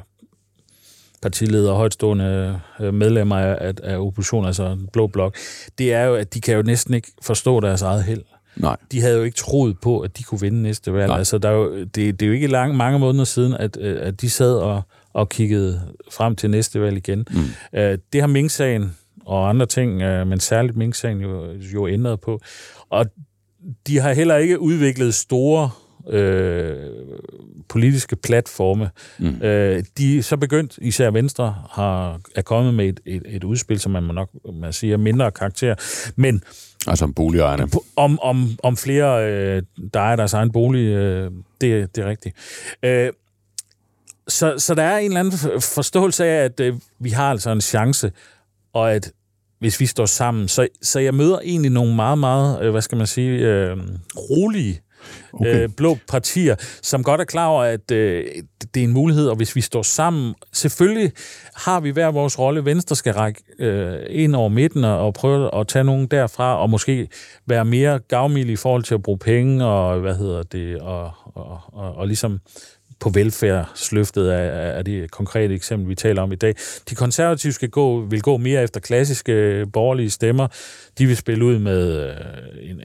partiledere 1.22 1.72
og 1.72 1.76
højtstående 1.76 2.60
øh, 2.80 2.94
medlemmer 2.94 3.36
af, 3.36 3.74
af 3.82 3.98
oppositionen, 3.98 4.46
altså 4.46 4.78
Blå 4.92 5.06
Blok, 5.06 5.36
det 5.78 5.92
er 5.92 6.04
jo, 6.04 6.14
at 6.14 6.34
de 6.34 6.40
kan 6.40 6.56
jo 6.56 6.62
næsten 6.62 6.94
ikke 6.94 7.08
forstå 7.22 7.60
deres 7.60 7.82
eget 7.82 8.04
held. 8.04 8.22
Nej. 8.56 8.76
De 8.92 9.00
havde 9.00 9.16
jo 9.16 9.22
ikke 9.22 9.36
troet 9.36 9.80
på, 9.80 10.00
at 10.00 10.18
de 10.18 10.22
kunne 10.22 10.40
vinde 10.40 10.62
næste 10.62 10.92
valg. 10.92 11.08
Nej. 11.08 11.18
Altså, 11.18 11.38
der 11.38 11.48
er 11.48 11.52
jo, 11.52 11.80
det, 11.80 11.94
det 11.94 12.22
er 12.22 12.26
jo 12.26 12.32
ikke 12.32 12.46
lang, 12.46 12.76
mange 12.76 12.98
måneder 12.98 13.24
siden, 13.24 13.54
at, 13.54 13.76
øh, 13.80 13.98
at 14.00 14.20
de 14.20 14.30
sad 14.30 14.54
og, 14.54 14.82
og 15.12 15.28
kiggede 15.28 15.80
frem 16.10 16.36
til 16.36 16.50
næste 16.50 16.80
valg 16.80 16.96
igen. 16.96 17.26
Mm. 17.30 17.38
Uh, 17.72 17.80
det 18.12 18.20
har 18.20 18.26
Mink-sagen 18.26 18.96
og 19.26 19.48
andre 19.48 19.66
ting, 19.66 19.92
uh, 19.92 20.26
men 20.26 20.40
særligt 20.40 20.76
Mink-sagen 20.76 21.20
jo, 21.20 21.52
jo 21.74 21.88
ændret 21.88 22.20
på. 22.20 22.40
Og 22.90 23.06
de 23.86 23.98
har 23.98 24.12
heller 24.12 24.36
ikke 24.36 24.60
udviklet 24.60 25.14
store 25.14 25.70
øh, 26.08 26.76
politiske 27.68 28.16
platforme. 28.16 28.90
Mm. 29.18 29.42
Øh, 29.42 29.84
de 29.98 30.22
så 30.22 30.36
begyndt, 30.36 30.78
især 30.82 31.10
Venstre, 31.10 31.56
har, 31.70 32.20
er 32.34 32.42
kommet 32.42 32.74
med 32.74 32.88
et, 32.88 33.00
et, 33.06 33.22
et 33.26 33.44
udspil, 33.44 33.80
som 33.80 33.92
man 33.92 34.02
må 34.02 34.12
nok 34.12 34.30
man 34.54 34.72
siger, 34.72 34.96
mindre 34.96 35.30
karakter. 35.30 35.74
Men 36.16 36.42
Altså 36.86 37.04
om 37.04 37.14
boligejerne. 37.14 37.68
Om, 37.96 38.18
om, 38.22 38.48
om 38.62 38.76
flere, 38.76 39.32
øh, 39.32 39.62
der 39.94 40.00
ejer 40.00 40.16
deres 40.16 40.32
egen 40.32 40.52
bolig, 40.52 40.86
øh, 40.86 41.30
det, 41.60 41.96
det 41.96 42.04
er 42.04 42.08
rigtigt. 42.08 42.36
Øh, 42.82 43.12
så, 44.28 44.54
så 44.58 44.74
der 44.74 44.82
er 44.82 44.98
en 44.98 45.06
eller 45.06 45.20
anden 45.20 45.60
forståelse 45.60 46.24
af, 46.24 46.44
at 46.44 46.60
øh, 46.60 46.74
vi 46.98 47.10
har 47.10 47.30
altså 47.30 47.50
en 47.50 47.60
chance, 47.60 48.12
og 48.72 48.92
at 48.92 49.12
hvis 49.58 49.80
vi 49.80 49.86
står 49.86 50.06
sammen, 50.06 50.48
så, 50.48 50.68
så 50.82 51.00
jeg 51.00 51.14
møder 51.14 51.38
egentlig 51.40 51.70
nogle 51.70 51.94
meget, 51.94 52.18
meget, 52.18 52.62
øh, 52.62 52.70
hvad 52.70 52.82
skal 52.82 52.98
man 52.98 53.06
sige, 53.06 53.30
øh, 53.30 53.76
rolige 54.16 54.80
okay. 55.32 55.62
øh, 55.62 55.68
blå 55.76 55.98
partier, 56.08 56.56
som 56.82 57.02
godt 57.02 57.20
er 57.20 57.24
klar 57.24 57.46
over, 57.46 57.62
at 57.62 57.90
øh, 57.90 58.24
det 58.74 58.80
er 58.80 58.84
en 58.84 58.92
mulighed, 58.92 59.28
og 59.28 59.36
hvis 59.36 59.56
vi 59.56 59.60
står 59.60 59.82
sammen, 59.82 60.34
selvfølgelig 60.52 61.12
har 61.54 61.80
vi 61.80 61.90
hver 61.90 62.10
vores 62.10 62.38
rolle. 62.38 62.64
Venstre 62.64 62.96
skal 62.96 63.12
række 63.12 63.42
øh, 63.58 63.98
ind 64.08 64.36
over 64.36 64.48
midten 64.48 64.84
og, 64.84 64.98
og 64.98 65.14
prøve 65.14 65.54
at 65.54 65.68
tage 65.68 65.84
nogen 65.84 66.06
derfra, 66.06 66.62
og 66.62 66.70
måske 66.70 67.08
være 67.46 67.64
mere 67.64 67.98
gavmild 67.98 68.50
i 68.50 68.56
forhold 68.56 68.82
til 68.82 68.94
at 68.94 69.02
bruge 69.02 69.18
penge, 69.18 69.64
og 69.64 70.00
hvad 70.00 70.14
hedder 70.14 70.42
det, 70.42 70.78
og, 70.78 71.12
og, 71.34 71.60
og, 71.72 71.94
og 71.94 72.06
ligesom 72.06 72.40
på 73.00 73.08
velfærdsløftet 73.08 74.28
af, 74.28 74.76
af 74.78 74.84
det 74.84 75.10
konkrete 75.10 75.54
eksempel, 75.54 75.88
vi 75.88 75.94
taler 75.94 76.22
om 76.22 76.32
i 76.32 76.36
dag. 76.36 76.54
De 76.90 76.94
konservative 76.94 77.52
skal 77.52 77.68
gå, 77.68 78.00
vil 78.00 78.22
gå 78.22 78.36
mere 78.36 78.62
efter 78.62 78.80
klassiske 78.80 79.66
borgerlige 79.72 80.10
stemmer. 80.10 80.48
De 80.98 81.06
vil 81.06 81.16
spille 81.16 81.44
ud 81.44 81.58
med 81.58 82.08
øh, 82.08 82.16
en, 82.62 82.80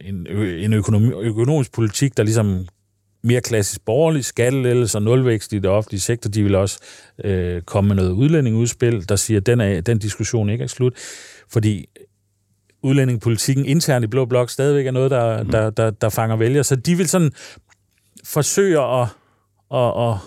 en, 0.00 0.26
en 0.26 0.72
økonomi, 0.72 1.10
økonomisk 1.22 1.72
politik, 1.72 2.16
der 2.16 2.22
ligesom 2.22 2.66
mere 3.24 3.40
klassisk 3.40 3.84
borgerlig, 3.84 4.24
skattelættelse 4.24 4.98
og 4.98 5.02
nulvækst 5.02 5.52
i 5.52 5.58
det 5.58 5.70
offentlige 5.70 6.00
sektor. 6.00 6.30
De 6.30 6.42
vil 6.42 6.54
også 6.54 6.78
øh, 7.24 7.62
komme 7.62 7.88
med 7.88 7.96
noget 7.96 8.10
udlændingeudspil, 8.10 9.08
der 9.08 9.16
siger, 9.16 9.40
at 9.40 9.46
den, 9.46 9.60
er, 9.60 9.80
den 9.80 9.98
diskussion 9.98 10.50
ikke 10.50 10.64
er 10.64 10.68
slut. 10.68 10.94
Fordi 11.48 11.86
udlændingepolitikken 12.82 13.66
internt 13.66 14.04
i 14.04 14.08
Blå 14.08 14.24
Blok 14.24 14.50
stadigvæk 14.50 14.86
er 14.86 14.90
noget, 14.90 15.10
der, 15.10 15.42
mm. 15.42 15.50
der, 15.50 15.70
der, 15.70 15.90
der 15.90 16.08
fanger 16.08 16.36
vælger. 16.36 16.62
Så 16.62 16.76
de 16.76 16.96
vil 16.96 17.08
sådan 17.08 17.32
forsøge 18.24 18.80
at 18.80 19.08
og, 19.72 19.94
og, 19.94 20.18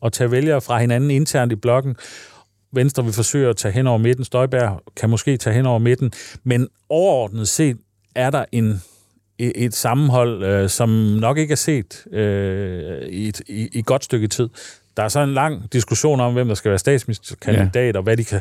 og 0.00 0.12
tage 0.12 0.30
vælgere 0.30 0.60
fra 0.60 0.78
hinanden 0.78 1.10
internt 1.10 1.52
i 1.52 1.56
blokken. 1.56 1.96
Venstre 2.72 3.04
vil 3.04 3.12
forsøge 3.12 3.48
at 3.48 3.56
tage 3.56 3.72
hen 3.72 3.86
over 3.86 3.98
midten. 3.98 4.24
Støjberg 4.24 4.80
kan 4.96 5.10
måske 5.10 5.36
tage 5.36 5.54
hen 5.54 5.66
over 5.66 5.78
midten. 5.78 6.12
Men 6.44 6.68
overordnet 6.88 7.48
set 7.48 7.76
er 8.14 8.30
der 8.30 8.44
en, 8.52 8.82
et 9.38 9.74
sammenhold, 9.74 10.44
øh, 10.44 10.68
som 10.68 10.88
nok 11.20 11.38
ikke 11.38 11.52
er 11.52 11.56
set 11.56 12.06
øh, 12.12 13.08
i, 13.08 13.28
et, 13.28 13.40
i, 13.48 13.68
i 13.72 13.82
godt 13.82 14.04
stykke 14.04 14.28
tid. 14.28 14.48
Der 14.96 15.02
er 15.02 15.08
så 15.08 15.20
en 15.20 15.34
lang 15.34 15.72
diskussion 15.72 16.20
om, 16.20 16.32
hvem 16.32 16.48
der 16.48 16.54
skal 16.54 16.68
være 16.68 16.78
statsministerkandidat, 16.78 17.94
ja. 17.94 17.98
og 17.98 18.02
hvad 18.02 18.16
de 18.16 18.24
kan 18.24 18.40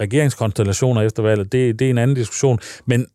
regeringskonstellationer 0.00 1.02
efter 1.02 1.22
valget. 1.22 1.52
Det, 1.52 1.78
det 1.78 1.86
er 1.86 1.90
en 1.90 1.98
anden 1.98 2.16
diskussion. 2.16 2.58
Men 2.86 3.06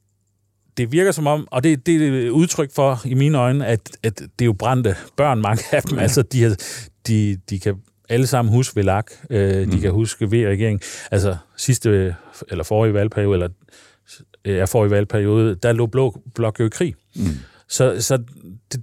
det 0.79 0.91
virker 0.91 1.11
som 1.11 1.27
om, 1.27 1.47
og 1.51 1.63
det, 1.63 1.85
det 1.85 2.25
er 2.27 2.29
udtryk 2.29 2.71
for 2.75 3.01
i 3.05 3.13
mine 3.13 3.37
øjne, 3.37 3.65
at, 3.65 3.79
at 4.03 4.19
det 4.19 4.41
er 4.41 4.45
jo 4.45 4.53
brændte 4.53 4.95
børn, 5.17 5.41
mange 5.41 5.63
af 5.71 5.81
dem. 5.81 5.97
Ja. 5.97 6.01
Altså, 6.01 6.21
de, 6.21 6.55
de, 7.07 7.37
de 7.49 7.59
kan 7.59 7.75
alle 8.09 8.27
sammen 8.27 8.53
huske 8.53 8.81
VLAG, 8.81 9.03
øh, 9.29 9.65
mm. 9.65 9.71
de 9.71 9.79
kan 9.79 9.91
huske 9.91 10.25
V-regeringen. 10.25 10.81
Altså, 11.11 11.35
sidste 11.57 12.15
eller 12.49 12.63
forrige 12.63 12.93
valgperiode, 12.93 13.33
eller 13.33 13.49
ja, 14.45 14.65
forrige 14.65 14.91
valgperiode, 14.91 15.55
der 15.55 15.71
lå 15.71 15.85
Blå 15.85 16.21
Blok 16.35 16.59
jo 16.59 16.65
i 16.65 16.69
krig. 16.69 16.95
Mm. 17.15 17.23
Så, 17.69 18.01
så 18.01 18.23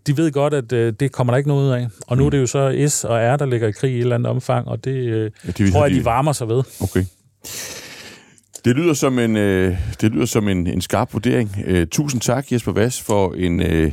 de, 0.07 0.16
ved 0.16 0.32
godt, 0.32 0.55
at 0.55 0.72
øh, 0.72 0.92
det 1.01 1.12
kommer 1.12 1.32
der 1.32 1.38
ikke 1.38 1.49
noget 1.49 1.66
ud 1.66 1.70
af. 1.70 1.88
Og 2.07 2.16
nu 2.16 2.22
mm. 2.22 2.26
er 2.26 2.30
det 2.30 2.40
jo 2.40 2.47
så 2.47 2.86
S 2.88 3.05
og 3.05 3.18
R, 3.18 3.36
der 3.36 3.47
ligger 3.47 3.68
i 3.68 3.72
krig 3.72 3.92
i 3.92 3.97
et 3.97 4.01
eller 4.01 4.14
andet 4.14 4.30
omfang, 4.30 4.68
og 4.68 4.84
det 4.84 4.90
øh, 4.90 5.30
ja, 5.47 5.51
de 5.51 5.70
tror 5.70 5.86
jeg, 5.86 5.94
de 5.94 6.05
varmer 6.05 6.32
sig 6.32 6.49
ved. 6.49 6.62
Okay. 6.80 7.05
Det 8.66 8.76
lyder 8.76 8.94
som 8.94 9.18
en, 9.18 9.36
øh, 9.36 9.78
det 10.00 10.12
lyder 10.12 10.24
som 10.24 10.48
en, 10.48 10.66
en 10.66 10.80
skarp 10.80 11.12
vurdering. 11.12 11.50
Øh, 11.66 11.86
tusind 11.86 12.20
tak, 12.20 12.52
Jesper 12.52 12.72
Vass, 12.72 13.02
for 13.02 13.34
en, 13.34 13.62
øh, 13.62 13.92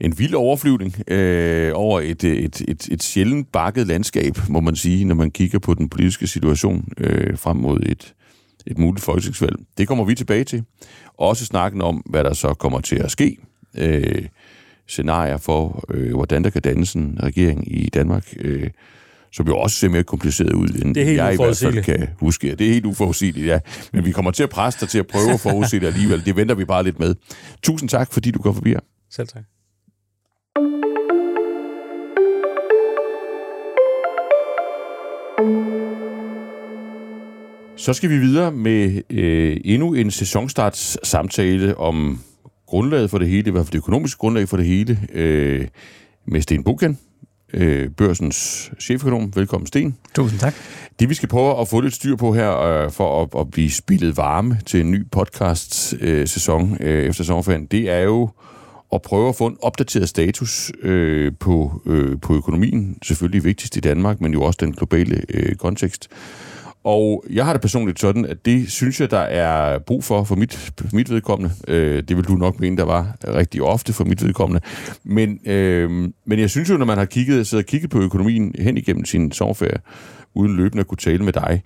en 0.00 0.18
vild 0.18 0.34
overflyvning 0.34 1.10
øh, 1.10 1.72
over 1.74 2.00
et, 2.00 2.24
øh, 2.24 2.36
et, 2.36 2.60
et, 2.68 2.88
et 2.88 3.02
sjældent 3.02 3.52
bakket 3.52 3.86
landskab, 3.86 4.38
må 4.48 4.60
man 4.60 4.76
sige, 4.76 5.04
når 5.04 5.14
man 5.14 5.30
kigger 5.30 5.58
på 5.58 5.74
den 5.74 5.88
politiske 5.88 6.26
situation 6.26 6.88
øh, 6.98 7.38
frem 7.38 7.56
mod 7.56 7.80
et, 7.80 8.14
et 8.66 8.78
muligt 8.78 9.04
folketingsvalg. 9.04 9.56
Det 9.78 9.88
kommer 9.88 10.04
vi 10.04 10.14
tilbage 10.14 10.44
til. 10.44 10.64
Også 11.18 11.44
snakken 11.44 11.82
om, 11.82 11.96
hvad 11.96 12.24
der 12.24 12.32
så 12.32 12.54
kommer 12.54 12.80
til 12.80 12.96
at 12.96 13.10
ske. 13.10 13.36
Øh, 13.78 14.26
scenarier 14.86 15.36
for, 15.36 15.84
øh, 15.90 16.14
hvordan 16.14 16.44
der 16.44 16.50
kan 16.50 16.62
dannes 16.62 16.94
en 16.94 17.18
regering 17.22 17.76
i 17.76 17.88
Danmark. 17.88 18.34
Øh, 18.40 18.70
som 19.32 19.46
jo 19.46 19.56
også 19.58 19.76
ser 19.76 19.88
mere 19.88 20.02
kompliceret 20.02 20.52
ud, 20.52 20.68
end 20.68 20.94
det 20.94 21.00
er 21.00 21.04
helt 21.04 21.18
jeg 21.18 21.32
i 21.32 21.36
hvert 21.36 21.56
fald 21.56 21.82
kan 21.82 22.08
huske. 22.18 22.54
Det 22.54 22.68
er 22.68 22.72
helt 22.72 22.86
uforudsigeligt, 22.86 23.46
ja. 23.46 23.58
Men 23.92 24.04
vi 24.04 24.12
kommer 24.12 24.30
til 24.30 24.42
at 24.42 24.50
presse 24.50 24.80
dig 24.80 24.88
til 24.88 24.98
at 24.98 25.06
prøve 25.06 25.30
at 25.30 25.40
forudse 25.40 25.80
det 25.80 25.86
alligevel. 25.86 26.24
Det 26.24 26.36
venter 26.36 26.54
vi 26.54 26.64
bare 26.64 26.84
lidt 26.84 26.98
med. 26.98 27.14
Tusind 27.62 27.88
tak, 27.88 28.12
fordi 28.12 28.30
du 28.30 28.38
går 28.38 28.52
forbi 28.52 28.70
her. 28.70 28.80
Selv 29.10 29.28
tak. 29.28 29.42
Så 37.76 37.92
skal 37.92 38.10
vi 38.10 38.18
videre 38.18 38.52
med 38.52 39.02
øh, 39.10 39.56
endnu 39.64 39.94
en 39.94 40.10
sæsonstarts 40.10 41.08
samtale 41.08 41.76
om 41.76 42.20
grundlaget 42.66 43.10
for 43.10 43.18
det 43.18 43.28
hele, 43.28 43.48
i 43.48 43.50
hvert 43.50 43.66
fald 43.66 43.72
det 43.72 43.78
økonomiske 43.78 44.18
grundlag 44.18 44.48
for 44.48 44.56
det 44.56 44.66
hele, 44.66 44.98
øh, 45.12 45.68
med 46.26 46.40
Sten 46.40 46.64
Buken, 46.64 46.98
øh, 47.54 47.90
børsens 47.90 48.70
cheføkonom. 48.80 49.32
Velkommen, 49.36 49.66
Sten. 49.66 49.96
Tusind 50.14 50.40
tak. 50.40 50.54
Det, 51.00 51.08
vi 51.08 51.14
skal 51.14 51.28
prøve 51.28 51.60
at 51.60 51.68
få 51.68 51.80
lidt 51.80 51.94
styr 51.94 52.16
på 52.16 52.34
her, 52.34 52.60
øh, 52.60 52.90
for 52.90 53.22
at, 53.22 53.40
at 53.40 53.50
blive 53.50 53.70
spillet 53.70 54.16
varme 54.16 54.58
til 54.66 54.80
en 54.80 54.90
ny 54.90 55.06
podcast-sæson 55.12 56.76
øh, 56.80 57.04
efter 57.04 57.24
sommerferien, 57.24 57.66
det 57.66 57.90
er 57.90 58.00
jo 58.00 58.30
at 58.92 59.02
prøve 59.02 59.28
at 59.28 59.36
få 59.36 59.46
en 59.46 59.56
opdateret 59.62 60.08
status 60.08 60.72
øh, 60.82 61.32
på, 61.40 61.82
øh, 61.86 62.20
på 62.20 62.34
økonomien. 62.34 62.98
Selvfølgelig 63.02 63.44
vigtigst 63.44 63.76
i 63.76 63.80
Danmark, 63.80 64.20
men 64.20 64.32
jo 64.32 64.42
også 64.42 64.58
den 64.60 64.72
globale 64.72 65.22
øh, 65.28 65.54
kontekst. 65.54 66.08
Og 66.84 67.24
jeg 67.30 67.44
har 67.44 67.52
det 67.52 67.62
personligt 67.62 68.00
sådan, 68.00 68.24
at 68.24 68.44
det 68.44 68.70
synes 68.70 69.00
jeg, 69.00 69.10
der 69.10 69.18
er 69.18 69.78
brug 69.78 70.04
for 70.04 70.24
for 70.24 70.34
mit, 70.34 70.72
for 70.78 70.96
mit 70.96 71.10
vedkommende. 71.10 71.54
Øh, 71.68 72.02
det 72.08 72.16
vil 72.16 72.24
du 72.24 72.34
nok 72.34 72.60
mene, 72.60 72.76
der 72.76 72.84
var 72.84 73.16
rigtig 73.24 73.62
ofte 73.62 73.92
for 73.92 74.04
mit 74.04 74.24
vedkommende. 74.24 74.60
Men, 75.04 75.38
øh, 75.46 75.90
men 76.24 76.38
jeg 76.38 76.50
synes 76.50 76.70
jo, 76.70 76.76
når 76.76 76.86
man 76.86 76.98
har 76.98 77.04
kigget, 77.04 77.46
siddet 77.46 77.64
og 77.64 77.68
kigget 77.68 77.90
på 77.90 78.00
økonomien 78.00 78.54
hen 78.58 78.76
igennem 78.76 79.04
sin 79.04 79.32
sommerferie, 79.32 79.78
uden 80.34 80.56
løbende 80.56 80.80
at 80.80 80.86
kunne 80.86 80.98
tale 80.98 81.24
med 81.24 81.32
dig, 81.32 81.62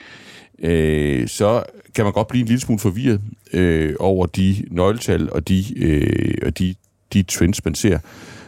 øh, 0.59 1.29
så 1.29 1.63
kan 1.95 2.05
man 2.05 2.13
godt 2.13 2.29
blive 2.29 2.41
en 2.41 2.47
lille 2.47 2.61
smule 2.61 2.79
forvirret 2.79 3.21
øh, 3.53 3.95
over 3.99 4.27
de 4.27 4.65
nøgletal 4.71 5.33
og 5.33 5.49
de, 5.49 5.79
øh, 5.79 6.35
og 6.47 6.59
de, 6.59 6.75
de 7.13 7.23
trends, 7.23 7.65
man 7.65 7.75
ser. 7.75 7.99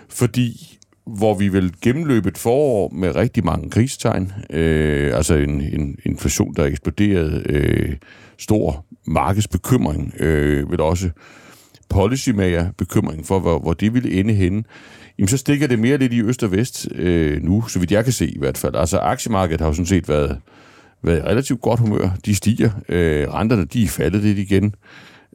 Fordi 0.08 0.78
hvor 1.06 1.34
vi 1.34 1.48
vil 1.48 1.72
gennemløbe 1.82 2.28
et 2.28 2.38
forår 2.38 2.90
med 2.94 3.16
rigtig 3.16 3.44
mange 3.44 3.70
krigstegn, 3.70 4.32
øh, 4.50 5.16
altså 5.16 5.34
en, 5.34 5.60
en 5.60 5.96
inflation, 6.04 6.54
der 6.54 6.62
er 6.62 6.66
eksploderet, 6.66 7.46
øh, 7.50 7.96
stor 8.38 8.86
markedsbekymring, 9.06 10.14
øh, 10.20 10.70
vil 10.70 10.80
også 10.80 11.10
policymager 11.88 12.70
bekymring 12.78 13.26
for, 13.26 13.38
hvor, 13.38 13.58
hvor 13.58 13.72
det 13.72 13.94
ville 13.94 14.12
ende 14.12 14.34
henne, 14.34 14.64
jamen 15.18 15.28
så 15.28 15.36
stikker 15.36 15.66
det 15.66 15.78
mere 15.78 15.98
lidt 15.98 16.12
i 16.12 16.22
øst 16.22 16.42
og 16.42 16.52
vest 16.52 16.88
øh, 16.94 17.42
nu, 17.42 17.68
så 17.68 17.78
vidt 17.78 17.92
jeg 17.92 18.04
kan 18.04 18.12
se 18.12 18.26
i 18.26 18.38
hvert 18.38 18.58
fald. 18.58 18.74
Altså 18.76 18.98
aktiemarkedet 18.98 19.60
har 19.60 19.68
jo 19.68 19.72
sådan 19.72 19.86
set 19.86 20.08
været, 20.08 20.38
været 21.02 21.24
relativt 21.24 21.60
godt 21.60 21.80
humør. 21.80 22.16
De 22.26 22.34
stiger. 22.34 22.70
Øh, 22.88 23.28
renterne, 23.28 23.64
de 23.64 23.84
er 23.84 23.88
faldet 23.88 24.22
lidt 24.22 24.38
igen. 24.38 24.74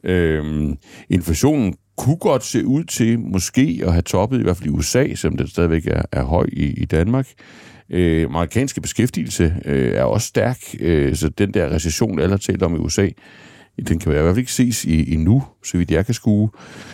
Øh, 0.04 0.70
inflationen 1.10 1.74
kunne 2.02 2.16
godt 2.16 2.44
se 2.44 2.66
ud 2.66 2.84
til 2.84 3.20
måske 3.20 3.80
at 3.82 3.92
have 3.92 4.02
toppet, 4.02 4.40
i 4.40 4.42
hvert 4.42 4.56
fald 4.56 4.68
i 4.68 4.72
USA, 4.72 5.14
selvom 5.14 5.36
den 5.36 5.48
stadigvæk 5.48 5.86
er, 5.86 6.02
er 6.12 6.22
høj 6.22 6.46
i, 6.52 6.64
i 6.64 6.84
Danmark. 6.84 7.28
Øh, 7.90 8.24
amerikanske 8.24 8.80
beskæftigelse 8.80 9.54
øh, 9.64 9.94
er 9.94 10.02
også 10.02 10.26
stærk, 10.26 10.58
øh, 10.80 11.16
så 11.16 11.28
den 11.28 11.54
der 11.54 11.74
recession, 11.74 12.18
alle 12.18 12.30
har 12.30 12.38
talt 12.38 12.62
om 12.62 12.74
i 12.74 12.78
USA, 12.78 13.08
den 13.88 13.98
kan 13.98 14.12
i 14.12 14.14
hvert 14.14 14.24
fald 14.24 14.38
ikke 14.38 14.52
ses 14.52 14.84
i, 14.84 15.14
endnu, 15.14 15.44
så 15.64 15.78
vidt 15.78 15.90
jeg 15.90 16.06
kan 16.06 16.14
skue. 16.14 16.50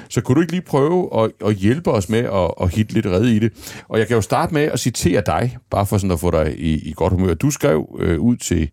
Så 0.08 0.20
kunne 0.20 0.34
du 0.34 0.40
ikke 0.40 0.52
lige 0.52 0.62
prøve 0.62 1.24
at, 1.24 1.30
at 1.44 1.54
hjælpe 1.54 1.90
os 1.90 2.08
med 2.08 2.18
at, 2.18 2.50
at 2.60 2.74
hitte 2.74 2.94
lidt 2.94 3.06
red 3.06 3.24
i 3.24 3.38
det? 3.38 3.52
Og 3.88 3.98
jeg 3.98 4.06
kan 4.06 4.14
jo 4.14 4.20
starte 4.20 4.54
med 4.54 4.62
at 4.62 4.80
citere 4.80 5.22
dig, 5.26 5.56
bare 5.70 5.86
for 5.86 5.98
sådan 5.98 6.12
at 6.12 6.20
få 6.20 6.30
dig 6.30 6.54
i, 6.58 6.88
i 6.88 6.92
godt 6.96 7.12
humør. 7.12 7.34
Du 7.34 7.50
skrev 7.50 7.98
øh, 8.00 8.20
ud 8.20 8.36
til, 8.36 8.70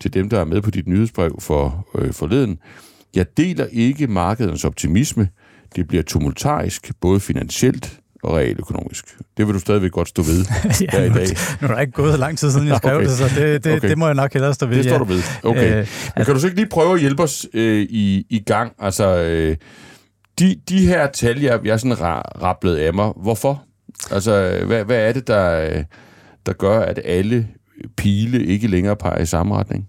til 0.00 0.14
dem, 0.14 0.28
der 0.28 0.40
er 0.40 0.44
med 0.44 0.62
på 0.62 0.70
dit 0.70 0.86
nyhedsbrev 0.86 1.36
for 1.40 1.88
øh, 1.98 2.12
forleden, 2.12 2.58
jeg 3.14 3.26
deler 3.36 3.66
ikke 3.72 4.06
markedens 4.06 4.64
optimisme, 4.64 5.28
det 5.76 5.88
bliver 5.88 6.02
tumultarisk, 6.02 6.90
både 7.00 7.20
finansielt 7.20 8.00
og 8.22 8.36
realøkonomisk. 8.36 9.04
Det 9.36 9.46
vil 9.46 9.54
du 9.54 9.60
stadigvæk 9.60 9.90
godt 9.92 10.08
stå 10.08 10.22
ved 10.22 10.44
ja, 10.80 10.86
her 10.92 11.04
i 11.04 11.08
dag. 11.08 11.26
Nu 11.60 11.68
er 11.68 11.72
der 11.72 11.80
ikke 11.80 11.92
gået 11.92 12.18
lang 12.18 12.38
tid 12.38 12.50
siden, 12.50 12.68
jeg 12.68 12.76
skrev 12.82 12.96
okay. 12.96 13.06
det, 13.08 13.16
så 13.16 13.24
det, 13.24 13.64
det, 13.64 13.76
okay. 13.76 13.88
det 13.88 13.98
må 13.98 14.06
jeg 14.06 14.14
nok 14.14 14.32
hellere 14.32 14.54
stå 14.54 14.66
ved. 14.66 14.76
Det 14.76 14.84
står 14.84 14.92
ja. 14.92 14.98
du 14.98 15.04
ved. 15.04 15.22
Okay. 15.42 15.80
Øh, 15.80 15.86
Men 16.16 16.24
kan 16.24 16.34
du 16.34 16.40
så 16.40 16.46
ikke 16.46 16.56
lige 16.60 16.68
prøve 16.68 16.94
at 16.94 17.00
hjælpe 17.00 17.22
os 17.22 17.46
øh, 17.54 17.86
i, 17.90 18.26
i 18.30 18.38
gang? 18.38 18.72
Altså, 18.78 19.16
øh, 19.18 19.56
de, 20.38 20.56
de 20.68 20.86
her 20.86 21.06
tal, 21.10 21.40
jeg, 21.40 21.60
jeg 21.64 21.80
sådan 21.80 21.96
ra- 21.96 22.42
rapplet 22.42 22.76
af 22.76 22.94
mig, 22.94 23.12
hvorfor? 23.22 23.62
Altså, 24.10 24.62
hvad, 24.66 24.84
hvad 24.84 24.96
er 25.08 25.12
det, 25.12 25.26
der... 25.26 25.82
Der 26.46 26.52
gør, 26.52 26.80
at 26.80 27.00
alle 27.04 27.48
pile 27.96 28.44
ikke 28.44 28.66
længere 28.68 28.96
peger 28.96 29.18
i 29.18 29.26
samme 29.26 29.56
retning? 29.56 29.88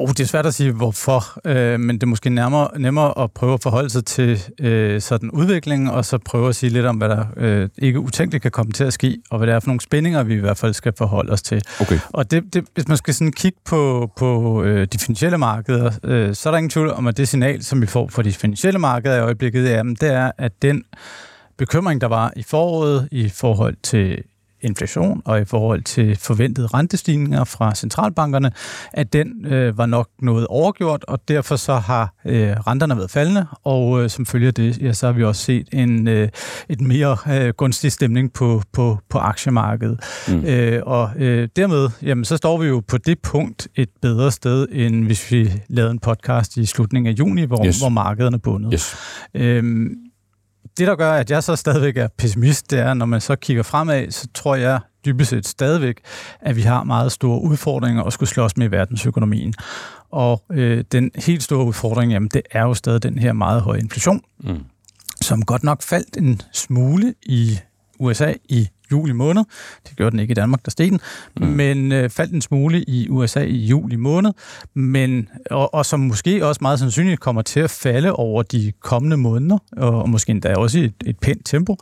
Oh, 0.00 0.08
det 0.08 0.20
er 0.20 0.24
svært 0.24 0.46
at 0.46 0.54
sige, 0.54 0.72
hvorfor, 0.72 1.40
øh, 1.44 1.80
men 1.80 1.96
det 1.96 2.02
er 2.02 2.06
måske 2.06 2.30
nærmere, 2.30 2.68
nemmere 2.78 3.18
at 3.18 3.32
prøve 3.32 3.54
at 3.54 3.62
forholde 3.62 3.90
sig 3.90 4.04
til 4.04 4.42
øh, 4.60 5.00
sådan 5.00 5.30
udviklingen, 5.30 5.88
og 5.88 6.04
så 6.04 6.18
prøve 6.18 6.48
at 6.48 6.56
sige 6.56 6.70
lidt 6.70 6.86
om, 6.86 6.96
hvad 6.96 7.08
der 7.08 7.24
øh, 7.36 7.68
ikke 7.78 8.00
utænkeligt 8.00 8.42
kan 8.42 8.50
komme 8.50 8.72
til 8.72 8.84
at 8.84 8.92
ske, 8.92 9.18
og 9.30 9.38
hvad 9.38 9.46
det 9.46 9.54
er 9.54 9.60
for 9.60 9.66
nogle 9.66 9.80
spændinger, 9.80 10.22
vi 10.22 10.34
i 10.34 10.38
hvert 10.38 10.56
fald 10.56 10.74
skal 10.74 10.92
forholde 10.98 11.32
os 11.32 11.42
til. 11.42 11.62
Okay. 11.80 11.98
Og 12.10 12.30
det, 12.30 12.54
det, 12.54 12.64
hvis 12.74 12.88
man 12.88 12.96
skal 12.96 13.14
sådan 13.14 13.32
kigge 13.32 13.58
på, 13.64 14.10
på 14.16 14.62
øh, 14.62 14.86
de 14.92 14.98
finansielle 14.98 15.38
markeder, 15.38 15.92
øh, 16.04 16.34
så 16.34 16.48
er 16.48 16.50
der 16.50 16.58
ingen 16.58 16.70
tvivl 16.70 16.90
om, 16.90 17.06
at 17.06 17.16
det 17.16 17.28
signal, 17.28 17.62
som 17.62 17.82
vi 17.82 17.86
får 17.86 18.08
fra 18.08 18.22
de 18.22 18.32
finansielle 18.32 18.78
markeder 18.78 19.16
i 19.16 19.20
øjeblikket, 19.20 19.70
jamen, 19.70 19.94
det 19.94 20.12
er, 20.12 20.30
at 20.38 20.52
den 20.62 20.84
bekymring, 21.58 22.00
der 22.00 22.08
var 22.08 22.32
i 22.36 22.42
foråret 22.42 23.08
i 23.12 23.28
forhold 23.28 23.76
til 23.82 24.22
inflation 24.62 25.22
og 25.24 25.40
i 25.40 25.44
forhold 25.44 25.82
til 25.82 26.16
forventede 26.16 26.66
rentestigninger 26.66 27.44
fra 27.44 27.74
centralbankerne, 27.74 28.52
at 28.92 29.12
den 29.12 29.46
øh, 29.46 29.78
var 29.78 29.86
nok 29.86 30.08
noget 30.22 30.46
overgjort, 30.46 31.04
og 31.08 31.28
derfor 31.28 31.56
så 31.56 31.74
har 31.74 32.14
øh, 32.24 32.50
renterne 32.50 32.96
været 32.96 33.10
faldende, 33.10 33.46
og 33.64 34.02
øh, 34.02 34.10
som 34.10 34.26
følge 34.26 34.50
det, 34.50 34.78
ja, 34.78 34.92
så 34.92 35.06
har 35.06 35.12
vi 35.12 35.24
også 35.24 35.42
set 35.42 35.68
en 35.72 36.08
øh, 36.08 36.28
et 36.68 36.80
mere 36.80 37.16
øh, 37.30 37.48
gunstig 37.48 37.92
stemning 37.92 38.32
på, 38.32 38.62
på, 38.72 38.98
på 39.08 39.18
aktiemarkedet. 39.18 40.00
Mm. 40.28 40.44
Øh, 40.44 40.82
og 40.86 41.10
øh, 41.16 41.48
dermed, 41.56 41.88
jamen, 42.02 42.24
så 42.24 42.36
står 42.36 42.58
vi 42.58 42.66
jo 42.66 42.82
på 42.88 42.98
det 42.98 43.18
punkt 43.18 43.68
et 43.76 43.88
bedre 44.02 44.30
sted, 44.30 44.66
end 44.72 45.04
hvis 45.04 45.32
vi 45.32 45.52
lavede 45.68 45.90
en 45.90 45.98
podcast 45.98 46.56
i 46.56 46.66
slutningen 46.66 47.14
af 47.14 47.18
juni, 47.18 47.44
hvor, 47.44 47.66
yes. 47.66 47.78
hvor 47.80 47.88
markederne 47.88 48.34
er 48.34 48.38
bundet. 48.38 48.72
Yes. 48.72 48.96
Øhm, 49.34 50.09
det, 50.80 50.88
der 50.88 50.96
gør, 50.96 51.12
at 51.12 51.30
jeg 51.30 51.42
så 51.42 51.56
stadigvæk 51.56 51.96
er 51.96 52.08
pessimist, 52.18 52.70
det 52.70 52.78
er, 52.78 52.94
når 52.94 53.06
man 53.06 53.20
så 53.20 53.36
kigger 53.36 53.62
fremad, 53.62 54.10
så 54.10 54.28
tror 54.34 54.54
jeg 54.54 54.80
dybest 55.04 55.30
set 55.30 55.46
stadigvæk, 55.46 56.00
at 56.40 56.56
vi 56.56 56.60
har 56.62 56.84
meget 56.84 57.12
store 57.12 57.42
udfordringer 57.42 58.02
at 58.02 58.12
skulle 58.12 58.28
slås 58.28 58.56
med 58.56 58.66
i 58.66 58.70
verdensøkonomien. 58.70 59.54
Og 60.10 60.44
øh, 60.52 60.84
den 60.92 61.10
helt 61.14 61.42
store 61.42 61.64
udfordring, 61.64 62.12
jamen, 62.12 62.28
det 62.34 62.42
er 62.50 62.62
jo 62.62 62.74
stadig 62.74 63.02
den 63.02 63.18
her 63.18 63.32
meget 63.32 63.62
høje 63.62 63.78
inflation, 63.78 64.22
mm. 64.38 64.64
som 65.20 65.44
godt 65.44 65.64
nok 65.64 65.82
faldt 65.82 66.16
en 66.16 66.40
smule 66.52 67.14
i 67.22 67.58
USA 67.98 68.32
i 68.48 68.68
juli 68.92 69.12
måned. 69.12 69.44
Det 69.88 69.96
gjorde 69.96 70.10
den 70.10 70.20
ikke 70.20 70.32
i 70.32 70.34
Danmark, 70.34 70.64
der 70.64 70.70
steg 70.70 70.90
den, 70.90 71.00
mm. 71.40 71.46
men 71.46 71.92
øh, 71.92 72.10
faldt 72.10 72.32
en 72.32 72.42
smule 72.42 72.82
i 72.82 73.08
USA 73.08 73.40
i 73.40 73.56
juli 73.56 73.96
måned, 73.96 74.32
men, 74.74 75.28
og, 75.50 75.74
og 75.74 75.86
som 75.86 76.00
måske 76.00 76.46
også 76.46 76.58
meget 76.62 76.78
sandsynligt 76.78 77.20
kommer 77.20 77.42
til 77.42 77.60
at 77.60 77.70
falde 77.70 78.12
over 78.12 78.42
de 78.42 78.72
kommende 78.80 79.16
måneder, 79.16 79.58
og, 79.76 80.02
og 80.02 80.10
måske 80.10 80.30
endda 80.30 80.54
også 80.54 80.78
i 80.78 80.84
et, 80.84 80.94
et 81.06 81.18
pænt 81.18 81.46
tempo. 81.46 81.76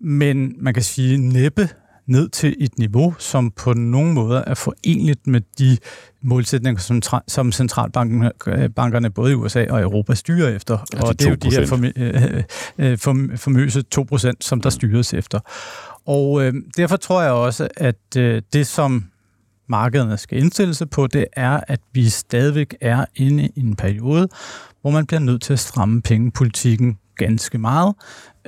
Men 0.00 0.54
man 0.58 0.74
kan 0.74 0.82
sige 0.82 1.18
næppe 1.18 1.68
ned 2.06 2.28
til 2.28 2.56
et 2.58 2.78
niveau, 2.78 3.14
som 3.18 3.50
på 3.50 3.72
nogen 3.72 4.12
måder 4.12 4.42
er 4.46 4.54
forenligt 4.54 5.26
med 5.26 5.40
de 5.58 5.78
målsætninger, 6.22 6.80
som, 6.80 7.02
som 7.28 7.52
centralbankerne 7.52 9.10
både 9.10 9.32
i 9.32 9.34
USA 9.34 9.66
og 9.70 9.82
Europa 9.82 10.14
styrer 10.14 10.48
efter. 10.48 10.78
Ja, 10.94 11.02
og 11.02 11.18
det 11.18 11.26
er 11.26 11.30
jo 11.30 11.36
de 11.36 11.50
her 11.50 12.42
øh, 12.78 12.90
øh, 12.90 12.98
famøse 13.38 13.84
2%, 13.98 14.32
som 14.40 14.60
der 14.60 14.70
styres 14.70 15.14
efter. 15.14 15.40
Og 16.06 16.42
øh, 16.42 16.54
derfor 16.76 16.96
tror 16.96 17.22
jeg 17.22 17.32
også, 17.32 17.68
at 17.76 18.16
øh, 18.16 18.42
det, 18.52 18.66
som 18.66 19.04
markederne 19.66 20.16
skal 20.16 20.38
indstille 20.38 20.74
sig 20.74 20.90
på, 20.90 21.06
det 21.06 21.26
er, 21.32 21.60
at 21.68 21.80
vi 21.92 22.08
stadigvæk 22.08 22.76
er 22.80 23.04
inde 23.16 23.48
i 23.56 23.60
en 23.60 23.76
periode, 23.76 24.28
hvor 24.80 24.90
man 24.90 25.06
bliver 25.06 25.20
nødt 25.20 25.42
til 25.42 25.52
at 25.52 25.58
stramme 25.58 26.02
pengepolitikken 26.02 26.98
ganske 27.16 27.58
meget. 27.58 27.94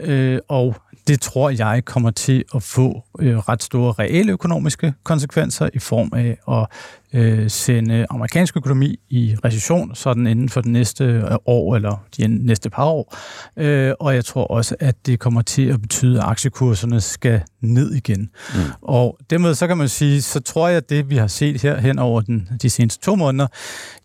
Øh, 0.02 0.38
og 0.48 0.76
det 1.08 1.20
tror 1.20 1.50
jeg 1.50 1.84
kommer 1.84 2.10
til 2.10 2.44
at 2.54 2.62
få 2.62 3.02
øh, 3.20 3.38
ret 3.38 3.62
store 3.62 3.92
reelle 3.92 4.32
økonomiske 4.32 4.94
konsekvenser 5.02 5.68
i 5.74 5.78
form 5.78 6.12
af 6.14 6.38
at 6.48 6.66
øh, 7.12 7.50
sende 7.50 8.06
amerikansk 8.10 8.56
økonomi 8.56 8.96
i 9.10 9.36
recession, 9.44 9.94
sådan 9.94 10.26
inden 10.26 10.48
for 10.48 10.60
det 10.60 10.70
næste 10.70 11.04
øh, 11.04 11.22
år 11.46 11.76
eller 11.76 12.04
de 12.16 12.26
næste 12.28 12.70
par 12.70 12.84
år. 12.84 13.16
Øh, 13.56 13.92
og 14.00 14.14
jeg 14.14 14.24
tror 14.24 14.44
også, 14.44 14.76
at 14.80 15.06
det 15.06 15.18
kommer 15.18 15.42
til 15.42 15.68
at 15.68 15.82
betyde, 15.82 16.18
at 16.18 16.24
aktiekurserne 16.24 17.00
skal 17.00 17.40
ned 17.60 17.94
igen. 17.94 18.20
Mm. 18.54 18.60
Og 18.82 19.18
dermed 19.30 19.54
så 19.54 19.66
kan 19.66 19.76
man 19.76 19.88
sige, 19.88 20.22
så 20.22 20.40
tror 20.40 20.68
jeg, 20.68 20.76
at 20.76 20.90
det 20.90 21.10
vi 21.10 21.16
har 21.16 21.26
set 21.26 21.62
her 21.62 21.80
hen 21.80 21.98
over 21.98 22.20
den, 22.20 22.48
de 22.62 22.70
seneste 22.70 23.04
to 23.04 23.16
måneder, 23.16 23.46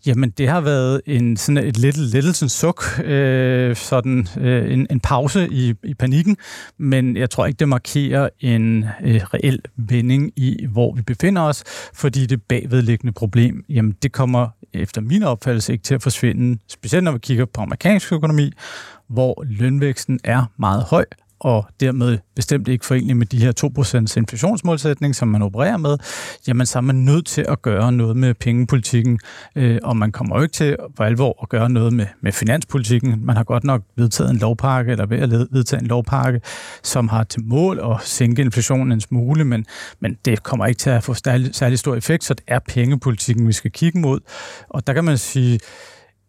jamen 0.06 0.30
det 0.30 0.48
har 0.48 0.60
været 0.60 1.00
en 1.06 1.36
sådan 1.36 1.64
et 1.64 1.78
lidt 1.78 1.96
lettelsens 1.96 2.52
suk, 2.52 2.84
øh, 3.04 3.76
sådan 3.76 4.28
øh, 4.40 4.72
en, 4.72 4.86
en 4.90 5.00
pause 5.00 5.48
i, 5.50 5.74
i 5.84 5.94
panikken, 5.94 6.36
men 6.78 7.16
jeg 7.16 7.30
tror 7.30 7.46
ikke, 7.46 7.58
det 7.58 7.68
markerer 7.68 8.28
en 8.40 8.84
øh, 9.04 9.20
reel 9.34 9.60
vending 9.76 10.32
i, 10.36 10.66
hvor 10.66 10.94
vi 10.94 11.02
befinder 11.02 11.42
os, 11.42 11.64
fordi 11.94 12.26
det 12.26 12.42
bagvedliggende 12.42 13.12
problem, 13.12 13.64
jamen 13.68 13.96
det 14.02 14.12
kommer 14.12 14.48
efter 14.72 15.00
min 15.00 15.22
opfattelse 15.22 15.72
ikke 15.72 15.82
til 15.82 15.94
at 15.94 16.02
forsvinde, 16.02 16.58
specielt 16.68 17.04
når 17.04 17.12
vi 17.12 17.18
kigger 17.18 17.44
på 17.44 17.60
amerikansk 17.60 18.12
økonomi, 18.12 18.52
hvor 19.08 19.44
lønvæksten 19.46 20.20
er 20.24 20.44
meget 20.56 20.82
høj, 20.82 21.04
og 21.44 21.66
dermed 21.80 22.18
bestemt 22.36 22.68
ikke 22.68 22.86
forenlig 22.86 23.16
med 23.16 23.26
de 23.26 23.38
her 23.38 23.52
2% 24.14 24.18
inflationsmålsætning, 24.18 25.14
som 25.14 25.28
man 25.28 25.42
opererer 25.42 25.76
med, 25.76 25.96
jamen 26.48 26.66
så 26.66 26.78
er 26.78 26.82
man 26.82 26.96
nødt 26.96 27.26
til 27.26 27.44
at 27.48 27.62
gøre 27.62 27.92
noget 27.92 28.16
med 28.16 28.34
pengepolitikken, 28.34 29.18
øh, 29.56 29.78
og 29.82 29.96
man 29.96 30.12
kommer 30.12 30.36
jo 30.36 30.42
ikke 30.42 30.52
til 30.52 30.76
på 30.96 31.02
alvor 31.02 31.38
at 31.42 31.48
gøre 31.48 31.70
noget 31.70 31.92
med, 31.92 32.06
med 32.20 32.32
finanspolitikken. 32.32 33.26
Man 33.26 33.36
har 33.36 33.44
godt 33.44 33.64
nok 33.64 33.82
vedtaget 33.96 34.30
en 34.30 34.36
lovpakke, 34.36 34.92
eller 34.92 35.06
ved 35.06 35.18
at 35.18 35.30
vedtage 35.30 35.80
en 35.80 35.86
lovpakke, 35.86 36.40
som 36.82 37.08
har 37.08 37.24
til 37.24 37.44
mål 37.44 37.80
at 37.80 37.96
sænke 38.02 38.42
inflationen 38.42 38.92
en 38.92 39.00
smule, 39.00 39.44
men, 39.44 39.66
men 40.00 40.16
det 40.24 40.42
kommer 40.42 40.66
ikke 40.66 40.78
til 40.78 40.90
at 40.90 41.04
få 41.04 41.14
særlig, 41.14 41.54
særlig 41.54 41.78
stor 41.78 41.94
effekt, 41.94 42.24
så 42.24 42.34
det 42.34 42.44
er 42.46 42.58
pengepolitikken, 42.68 43.48
vi 43.48 43.52
skal 43.52 43.70
kigge 43.70 43.98
mod. 43.98 44.20
Og 44.68 44.86
der 44.86 44.92
kan 44.92 45.04
man 45.04 45.18
sige, 45.18 45.60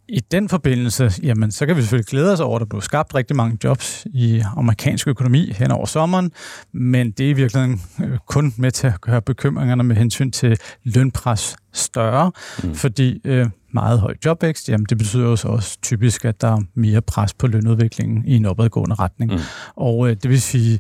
i 0.10 0.20
den 0.20 0.50
forbindelse, 0.50 1.12
jamen, 1.24 1.52
så 1.52 1.66
kan 1.66 1.76
vi 1.76 1.82
selvfølgelig 1.82 2.08
glæde 2.08 2.34
os 2.34 2.40
over, 2.40 2.56
at 2.56 2.60
der 2.60 2.66
blev 2.66 2.82
skabt 2.82 3.16
rigtig 3.16 3.36
mange 3.36 3.58
jobs 3.64 4.08
i 4.14 4.44
amerikansk 4.58 5.08
økonomi 5.08 5.52
hen 5.52 5.72
over 5.72 5.86
sommeren, 5.86 6.32
men 6.74 7.12
det 7.12 7.26
er 7.26 7.30
i 7.30 7.34
virkeligheden 7.34 7.82
øh, 8.04 8.18
kun 8.28 8.54
med 8.58 8.72
til 8.72 8.88
at 8.88 9.02
gøre 9.02 9.22
bekymringerne 9.22 9.84
med 9.84 9.96
hensyn 9.96 10.32
til 10.32 10.58
lønpres 10.84 11.56
større, 11.74 12.32
mm. 12.64 12.76
fordi 12.76 13.22
øh, 13.24 13.48
meget 13.74 14.00
høj 14.00 14.14
jobvækst, 14.26 14.70
jamen 14.70 14.86
det 14.90 14.98
betyder 14.98 15.24
jo 15.24 15.36
så 15.36 15.48
også 15.48 15.78
typisk, 15.82 16.26
at 16.26 16.42
der 16.42 16.48
er 16.48 16.62
mere 16.76 17.02
pres 17.02 17.34
på 17.34 17.48
lønudviklingen 17.48 18.24
i 18.26 18.36
en 18.36 18.46
opadgående 18.46 18.96
retning. 18.96 19.32
Mm. 19.32 19.40
Og 19.76 20.10
øh, 20.10 20.16
det 20.24 20.30
vil 20.30 20.42
sige, 20.42 20.80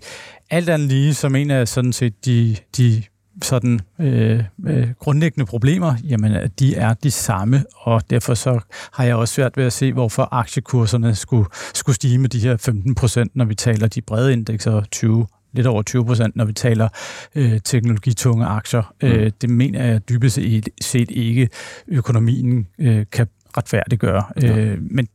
alt 0.50 0.70
andet 0.70 0.88
lige, 0.88 1.14
så 1.14 1.30
mener 1.30 1.56
jeg 1.56 1.68
sådan 1.68 1.94
set, 1.94 2.26
de, 2.26 2.56
de 2.78 3.04
sådan 3.42 3.80
øh, 4.00 4.44
øh, 4.68 4.88
grundlæggende 5.00 5.46
problemer, 5.46 5.94
jamen 6.04 6.50
de 6.60 6.76
er 6.76 6.94
de 6.94 7.12
samme, 7.12 7.64
og 7.76 8.02
derfor 8.10 8.34
så 8.34 8.60
har 8.94 9.04
jeg 9.04 9.16
også 9.16 9.34
svært 9.34 9.58
ved 9.58 9.66
at 9.66 9.74
se, 9.74 9.94
hvorfor 9.94 10.28
aktiekurserne 10.32 11.16
skulle, 11.16 11.50
skulle 11.74 11.96
stige 11.96 12.18
med 12.18 12.30
de 12.30 12.40
her 12.40 12.58
15 12.58 12.96
procent, 12.96 13.36
når 13.36 13.46
vi 13.46 13.56
taler 13.56 13.88
de 13.88 14.02
brede 14.02 14.34
indekser, 14.34 14.82
20 14.92 15.28
lidt 15.56 15.68
over 15.68 15.82
20 15.82 16.06
procent, 16.06 16.36
når 16.36 16.46
vi 16.46 16.54
taler 16.54 16.90
øh, 17.36 17.60
teknologitunge 17.64 18.46
aktier. 18.46 18.94
Mm. 19.02 19.08
Øh, 19.08 19.32
det 19.42 19.50
mener 19.50 19.86
jeg 19.86 20.10
dybest 20.10 20.40
set 20.82 21.12
ikke 21.12 21.50
økonomien 21.88 22.68
øh, 22.80 23.06
kan 23.12 23.28
retfærdiggøre. 23.58 24.24
Ja. 24.42 24.58
Øh, 24.58 24.78
men 24.82 25.08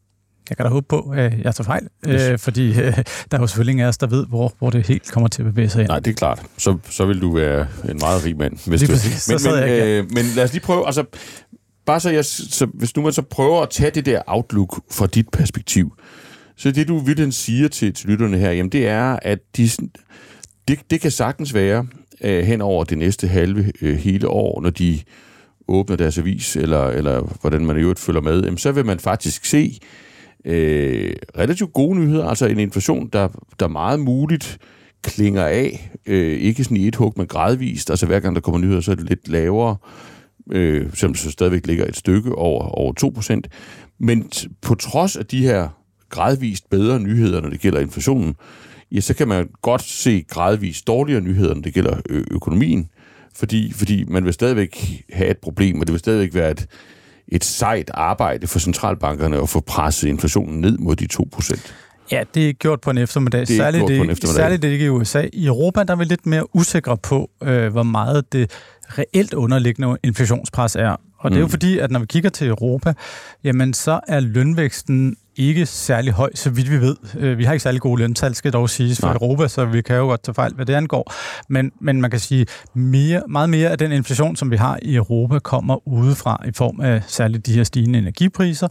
jeg 0.51 0.57
kan 0.57 0.67
da 0.67 0.71
håbe 0.71 0.87
på, 0.89 1.13
at 1.17 1.33
jeg 1.45 1.55
tager 1.55 1.65
fejl, 1.65 1.89
yes. 2.09 2.23
øh, 2.23 2.39
fordi 2.39 2.69
øh, 2.69 2.97
der 3.31 3.37
er 3.37 3.41
jo 3.41 3.47
selvfølgelig 3.47 3.73
ingen 3.73 3.85
af 3.85 3.89
os, 3.89 3.99
der 3.99 4.07
ved, 4.07 4.27
hvor, 4.27 4.55
hvor 4.59 4.71
det 4.71 4.87
helt 4.87 5.11
kommer 5.13 5.29
til 5.29 5.43
at 5.43 5.47
bevæge 5.47 5.69
sig 5.69 5.81
ind. 5.81 5.89
Nej, 5.89 5.99
det 5.99 6.11
er 6.11 6.15
klart. 6.15 6.43
Så, 6.59 6.79
så 6.91 7.05
vil 7.07 7.21
du 7.21 7.35
være 7.35 7.67
en 7.89 7.99
meget 8.01 8.25
rig 8.25 8.37
mand. 8.37 8.53
Hvis 8.67 8.81
lige 8.81 8.87
du, 8.89 8.93
præcis, 8.93 9.29
men, 9.29 9.39
så 9.39 9.51
men, 9.51 9.59
jeg 9.59 9.81
øh, 9.81 10.05
men 10.13 10.25
lad 10.37 10.45
os 10.45 10.53
lige 10.53 10.63
prøve, 10.63 10.87
altså, 10.87 11.05
bare 11.87 12.01
så, 12.01 12.11
jeg, 12.11 12.25
så 12.25 12.67
hvis 12.75 12.97
nu 12.97 13.03
man 13.03 13.13
så 13.13 13.23
prøver 13.23 13.63
at 13.63 13.71
tage 13.71 13.91
det 13.91 14.07
der 14.07 14.23
outlook 14.27 14.81
fra 14.91 15.07
dit 15.07 15.29
perspektiv, 15.29 15.93
så 16.57 16.71
det 16.71 16.89
du 16.89 16.99
virkelig 16.99 17.35
siger 17.35 17.69
til, 17.69 17.95
til 17.95 18.11
lytterne 18.11 18.39
her, 18.39 18.51
jamen 18.51 18.73
det 18.73 18.89
er, 18.89 19.19
at 19.23 19.39
de, 19.57 19.71
det, 20.69 20.79
det 20.91 21.01
kan 21.01 21.11
sagtens 21.11 21.55
være 21.55 21.87
øh, 22.21 22.45
hen 22.45 22.61
over 22.61 22.85
det 22.85 22.99
næste 22.99 23.29
halve 23.29 23.73
øh, 23.83 23.97
hele 23.97 24.29
år, 24.29 24.61
når 24.61 24.71
de 24.71 25.01
åbner 25.69 25.97
deres 25.97 26.19
avis, 26.19 26.57
eller, 26.57 26.87
eller 26.87 27.21
hvordan 27.41 27.67
man 27.67 27.77
i 27.77 27.81
øvrigt 27.81 28.01
følger 28.01 28.21
med, 28.21 28.43
jamen, 28.43 28.59
så 28.59 28.73
vil 28.73 28.87
man 28.87 28.99
faktisk 28.99 29.45
se, 29.45 29.79
øh, 30.45 31.13
relativt 31.39 31.73
gode 31.73 31.99
nyheder, 31.99 32.27
altså 32.27 32.47
en 32.47 32.59
inflation, 32.59 33.09
der, 33.13 33.29
der 33.61 33.69
meget 33.69 34.01
muligt 34.01 34.59
klinger 35.03 35.45
af, 35.45 35.91
øh, 36.07 36.41
ikke 36.41 36.65
sådan 36.65 36.77
i 36.77 36.89
et 36.89 36.97
hug, 36.97 37.15
men 37.17 37.27
gradvist, 37.27 37.91
altså 37.91 38.07
hver 38.07 38.21
gang 38.21 38.35
der 38.35 38.41
kommer 38.41 38.61
nyheder, 38.61 38.81
så 38.81 38.91
er 38.91 38.95
det 38.95 39.09
lidt 39.09 39.29
lavere, 39.29 39.77
øh, 40.53 40.87
selvom 40.95 41.13
det 41.13 41.23
så 41.23 41.31
stadigvæk 41.31 41.67
ligger 41.67 41.87
et 41.87 41.97
stykke 41.97 42.35
over, 42.35 42.65
over 42.65 42.93
2%. 42.93 43.41
Men 43.99 44.31
på 44.63 44.75
trods 44.75 45.17
af 45.17 45.27
de 45.27 45.43
her 45.43 45.69
gradvist 46.09 46.71
bedre 46.71 47.01
nyheder, 47.01 47.41
når 47.41 47.49
det 47.49 47.61
gælder 47.61 47.81
inflationen, 47.81 48.35
ja, 48.93 49.01
så 49.01 49.15
kan 49.15 49.29
man 49.29 49.49
godt 49.63 49.83
se 49.83 50.25
gradvist 50.29 50.87
dårligere 50.87 51.21
nyheder, 51.21 51.55
når 51.55 51.63
det 51.63 51.75
gælder 51.75 52.01
ø- 52.09 52.25
økonomien, 52.31 52.89
fordi, 53.35 53.73
fordi 53.73 54.05
man 54.05 54.25
vil 54.25 54.33
stadigvæk 54.33 55.05
have 55.13 55.31
et 55.31 55.39
problem, 55.39 55.81
og 55.81 55.87
det 55.87 55.93
vil 55.93 56.01
stadigvæk 56.01 56.35
være 56.35 56.51
et, 56.51 56.67
et 57.31 57.45
sejt 57.45 57.91
arbejde 57.95 58.47
for 58.47 58.59
centralbankerne 58.59 59.43
at 59.43 59.49
få 59.49 59.61
presset 59.61 60.09
inflationen 60.09 60.61
ned 60.61 60.79
mod 60.79 60.97
de 60.97 61.07
2%. 61.37 61.73
Ja, 62.13 62.23
det 62.35 62.49
er 62.49 62.53
gjort 62.53 62.81
på 62.81 62.91
en 62.91 62.99
eftermiddag. 62.99 63.41
Det 63.41 63.51
er 63.51 63.57
særligt, 63.57 63.81
gjort 63.81 63.89
det, 63.91 63.99
på 63.99 64.05
en 64.05 64.11
eftermiddag. 64.11 64.43
særligt 64.43 64.63
det 64.63 64.69
ikke 64.69 64.85
i 64.85 64.89
USA. 64.89 65.25
I 65.33 65.47
Europa 65.47 65.83
der 65.83 65.93
er 65.93 65.97
vi 65.99 66.05
lidt 66.05 66.27
mere 66.27 66.57
usikre 66.57 66.97
på, 66.97 67.31
øh, 67.43 67.73
hvor 67.73 67.83
meget 67.83 68.33
det 68.33 68.51
reelt 68.99 69.35
underliggende 69.35 69.97
inflationspres 70.03 70.77
er. 70.77 70.97
Og 71.19 71.31
det 71.31 71.37
er 71.37 71.41
jo 71.41 71.47
Mm. 71.47 71.51
fordi, 71.51 71.79
at 71.79 71.91
når 71.91 72.01
vi 72.01 72.07
kigger 72.07 72.31
til 72.31 72.49
Europa, 72.49 72.93
jamen 73.45 73.75
så 73.75 74.01
er 74.09 74.21
lønvæksten 74.21 75.17
ikke 75.37 75.67
særlig 75.67 76.13
høj, 76.13 76.31
så 76.35 76.51
vidt 76.51 76.71
vi 76.71 76.81
ved. 76.81 76.97
Øh, 77.19 77.39
Vi 77.39 77.45
har 77.45 77.53
ikke 77.53 77.63
særlig 77.63 77.81
gode 77.81 78.01
løntal, 78.01 78.35
skal 78.35 78.53
dog 78.53 78.71
siges, 78.71 79.01
for 79.01 79.07
Nej. 79.07 79.15
Europa, 79.15 79.49
så 79.49 79.65
vi 79.65 79.83
kan 79.83 79.97
jo 79.97 80.03
godt 80.03 80.23
tage 80.23 80.35
fejl, 80.35 80.55
hvad 80.55 80.67
det 80.67 80.75
angår. 80.75 81.13
Men, 81.49 81.73
men 81.81 82.01
man 82.01 82.11
kan 82.11 82.21
sige, 82.21 82.47
mere, 82.75 83.23
meget 83.29 83.51
mere 83.51 83.71
af 83.71 83.79
den 83.79 83.93
inflation, 83.93 84.37
som 84.37 84.51
vi 84.51 84.57
har 84.57 84.79
i 84.83 84.95
Europa, 84.95 85.39
kommer 85.39 85.89
udefra 85.89 86.43
i 86.49 86.51
form 86.57 86.81
af 86.81 87.03
særligt 87.07 87.47
de 87.47 87.53
her 87.53 87.65
stigende 87.65 87.99
energipriser, 87.99 88.69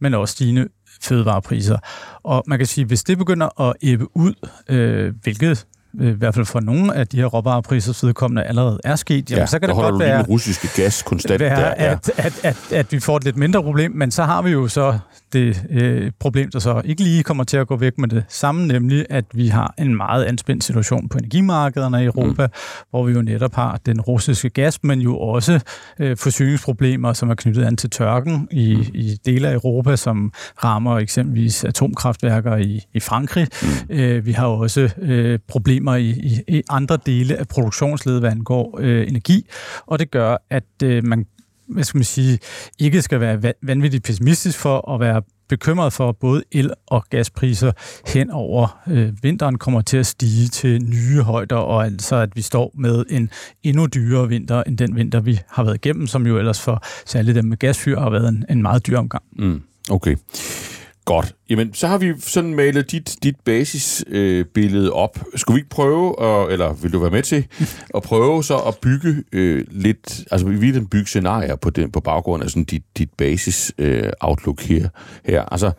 men 0.00 0.14
også 0.14 0.32
stigende 0.32 0.68
fødevarepriser. 1.02 1.76
Og 2.22 2.44
man 2.46 2.58
kan 2.58 2.66
sige, 2.66 2.84
hvis 2.84 3.04
det 3.04 3.18
begynder 3.18 3.60
at 3.68 3.76
ebbe 3.82 4.16
ud, 4.16 4.34
øh, 4.68 5.14
hvilket 5.22 5.66
øh, 6.00 6.08
i 6.08 6.16
hvert 6.16 6.34
fald 6.34 6.46
for 6.46 6.60
nogle 6.60 6.94
af 6.94 7.06
de 7.06 7.16
her 7.16 7.26
råvarepriser 7.26 8.06
vedkommende 8.06 8.42
allerede 8.42 8.78
er 8.84 8.96
sket, 8.96 9.30
jamen, 9.30 9.40
ja, 9.40 9.46
så 9.46 9.58
kan 9.58 9.68
der 9.68 9.74
det 9.74 9.84
godt 9.84 10.00
være, 10.00 10.18
den 10.18 10.26
russiske 10.26 10.68
gas 10.76 11.02
konstant 11.02 11.40
være 11.40 11.60
der. 11.60 11.66
Ja. 11.84 11.92
at, 11.92 12.10
at, 12.16 12.40
at, 12.42 12.56
at 12.72 12.92
vi 12.92 13.00
får 13.00 13.16
et 13.16 13.24
lidt 13.24 13.36
mindre 13.36 13.62
problem, 13.62 13.92
men 13.92 14.10
så 14.10 14.24
har 14.24 14.42
vi 14.42 14.50
jo 14.50 14.68
så 14.68 14.98
det 15.32 15.64
øh, 15.70 16.10
problem, 16.18 16.50
der 16.50 16.58
så 16.58 16.82
ikke 16.84 17.02
lige 17.02 17.22
kommer 17.22 17.44
til 17.44 17.56
at 17.56 17.66
gå 17.66 17.76
væk 17.76 17.98
med 17.98 18.08
det 18.08 18.24
samme, 18.28 18.66
nemlig 18.66 19.06
at 19.10 19.24
vi 19.34 19.48
har 19.48 19.74
en 19.78 19.96
meget 19.96 20.24
anspændt 20.24 20.64
situation 20.64 21.08
på 21.08 21.18
energimarkederne 21.18 22.02
i 22.02 22.06
Europa, 22.06 22.46
mm. 22.46 22.52
hvor 22.90 23.04
vi 23.04 23.12
jo 23.12 23.22
netop 23.22 23.54
har 23.54 23.80
den 23.86 24.00
russiske 24.00 24.50
gas, 24.50 24.82
men 24.82 25.00
jo 25.00 25.18
også 25.18 25.60
øh, 25.98 26.16
forsyningsproblemer, 26.16 27.12
som 27.12 27.30
er 27.30 27.34
knyttet 27.34 27.64
an 27.64 27.76
til 27.76 27.90
tørken 27.90 28.48
i, 28.50 28.76
mm. 28.76 28.84
i 28.94 29.18
dele 29.26 29.48
af 29.48 29.54
Europa, 29.54 29.96
som 29.96 30.32
rammer 30.64 30.98
eksempelvis 30.98 31.64
atomkraftværker 31.64 32.56
i, 32.56 32.80
i 32.94 33.00
Frankrig. 33.00 33.46
Mm. 33.62 33.96
Øh, 33.96 34.26
vi 34.26 34.32
har 34.32 34.46
også 34.46 34.90
øh, 34.98 35.38
problemer 35.48 35.94
i, 35.94 36.10
i, 36.10 36.42
i 36.48 36.62
andre 36.68 36.98
dele 37.06 37.36
af 37.36 37.48
produktionsledet, 37.48 38.20
hvad 38.20 38.30
angår 38.30 38.78
øh, 38.80 39.08
energi, 39.08 39.46
og 39.86 39.98
det 39.98 40.10
gør, 40.10 40.36
at 40.50 40.64
øh, 40.84 41.04
man 41.04 41.26
hvad 41.72 41.84
skal 41.84 41.98
man 41.98 42.04
sige, 42.04 42.38
ikke 42.78 43.02
skal 43.02 43.20
være 43.20 43.52
vanvittigt 43.62 44.04
pessimistisk 44.04 44.58
for 44.58 44.94
at 44.94 45.00
være 45.00 45.22
bekymret 45.48 45.92
for, 45.92 46.08
at 46.08 46.16
både 46.16 46.42
el- 46.52 46.72
og 46.86 47.04
gaspriser 47.10 47.72
hen 48.06 48.30
over 48.30 48.80
øh, 48.86 49.12
vinteren 49.22 49.58
kommer 49.58 49.80
til 49.80 49.96
at 49.96 50.06
stige 50.06 50.48
til 50.48 50.82
nye 50.82 51.22
højder, 51.22 51.56
og 51.56 51.84
altså 51.84 52.16
at 52.16 52.36
vi 52.36 52.42
står 52.42 52.72
med 52.74 53.04
en 53.10 53.30
endnu 53.62 53.86
dyrere 53.86 54.28
vinter 54.28 54.62
end 54.62 54.78
den 54.78 54.96
vinter, 54.96 55.20
vi 55.20 55.40
har 55.48 55.64
været 55.64 55.74
igennem, 55.74 56.06
som 56.06 56.26
jo 56.26 56.38
ellers 56.38 56.60
for 56.60 56.82
særligt 57.06 57.34
dem 57.34 57.44
med 57.44 57.56
gasfyr 57.56 58.00
har 58.00 58.10
været 58.10 58.28
en, 58.28 58.44
en 58.50 58.62
meget 58.62 58.86
dyr 58.86 58.98
omgang. 58.98 59.22
Mm, 59.38 59.62
okay. 59.90 60.16
Godt. 61.04 61.34
Jamen, 61.50 61.74
så 61.74 61.86
har 61.86 61.98
vi 61.98 62.12
sådan 62.18 62.54
malet 62.54 62.90
dit, 62.90 63.16
dit 63.22 63.36
basisbillede 63.44 64.86
øh, 64.86 64.92
op. 64.92 65.24
Skulle 65.36 65.54
vi 65.54 65.58
ikke 65.58 65.70
prøve, 65.70 66.22
at, 66.22 66.52
eller 66.52 66.72
vil 66.72 66.92
du 66.92 66.98
være 66.98 67.10
med 67.10 67.22
til, 67.22 67.46
at 67.96 68.02
prøve 68.02 68.44
så 68.44 68.56
at 68.56 68.78
bygge 68.82 69.24
øh, 69.32 69.64
lidt, 69.70 70.24
altså 70.30 70.46
vi 70.46 70.56
vil 70.56 70.88
bygge 70.88 71.06
scenarier 71.06 71.56
på, 71.56 71.70
den, 71.70 71.90
på 71.90 72.00
baggrund 72.00 72.42
af 72.42 72.50
sådan 72.50 72.64
dit, 72.64 72.82
dit 72.98 73.10
basis 73.18 73.72
øh, 73.78 74.12
outlook 74.20 74.60
her, 74.60 74.88
her. 75.24 75.42
Altså, 75.42 75.72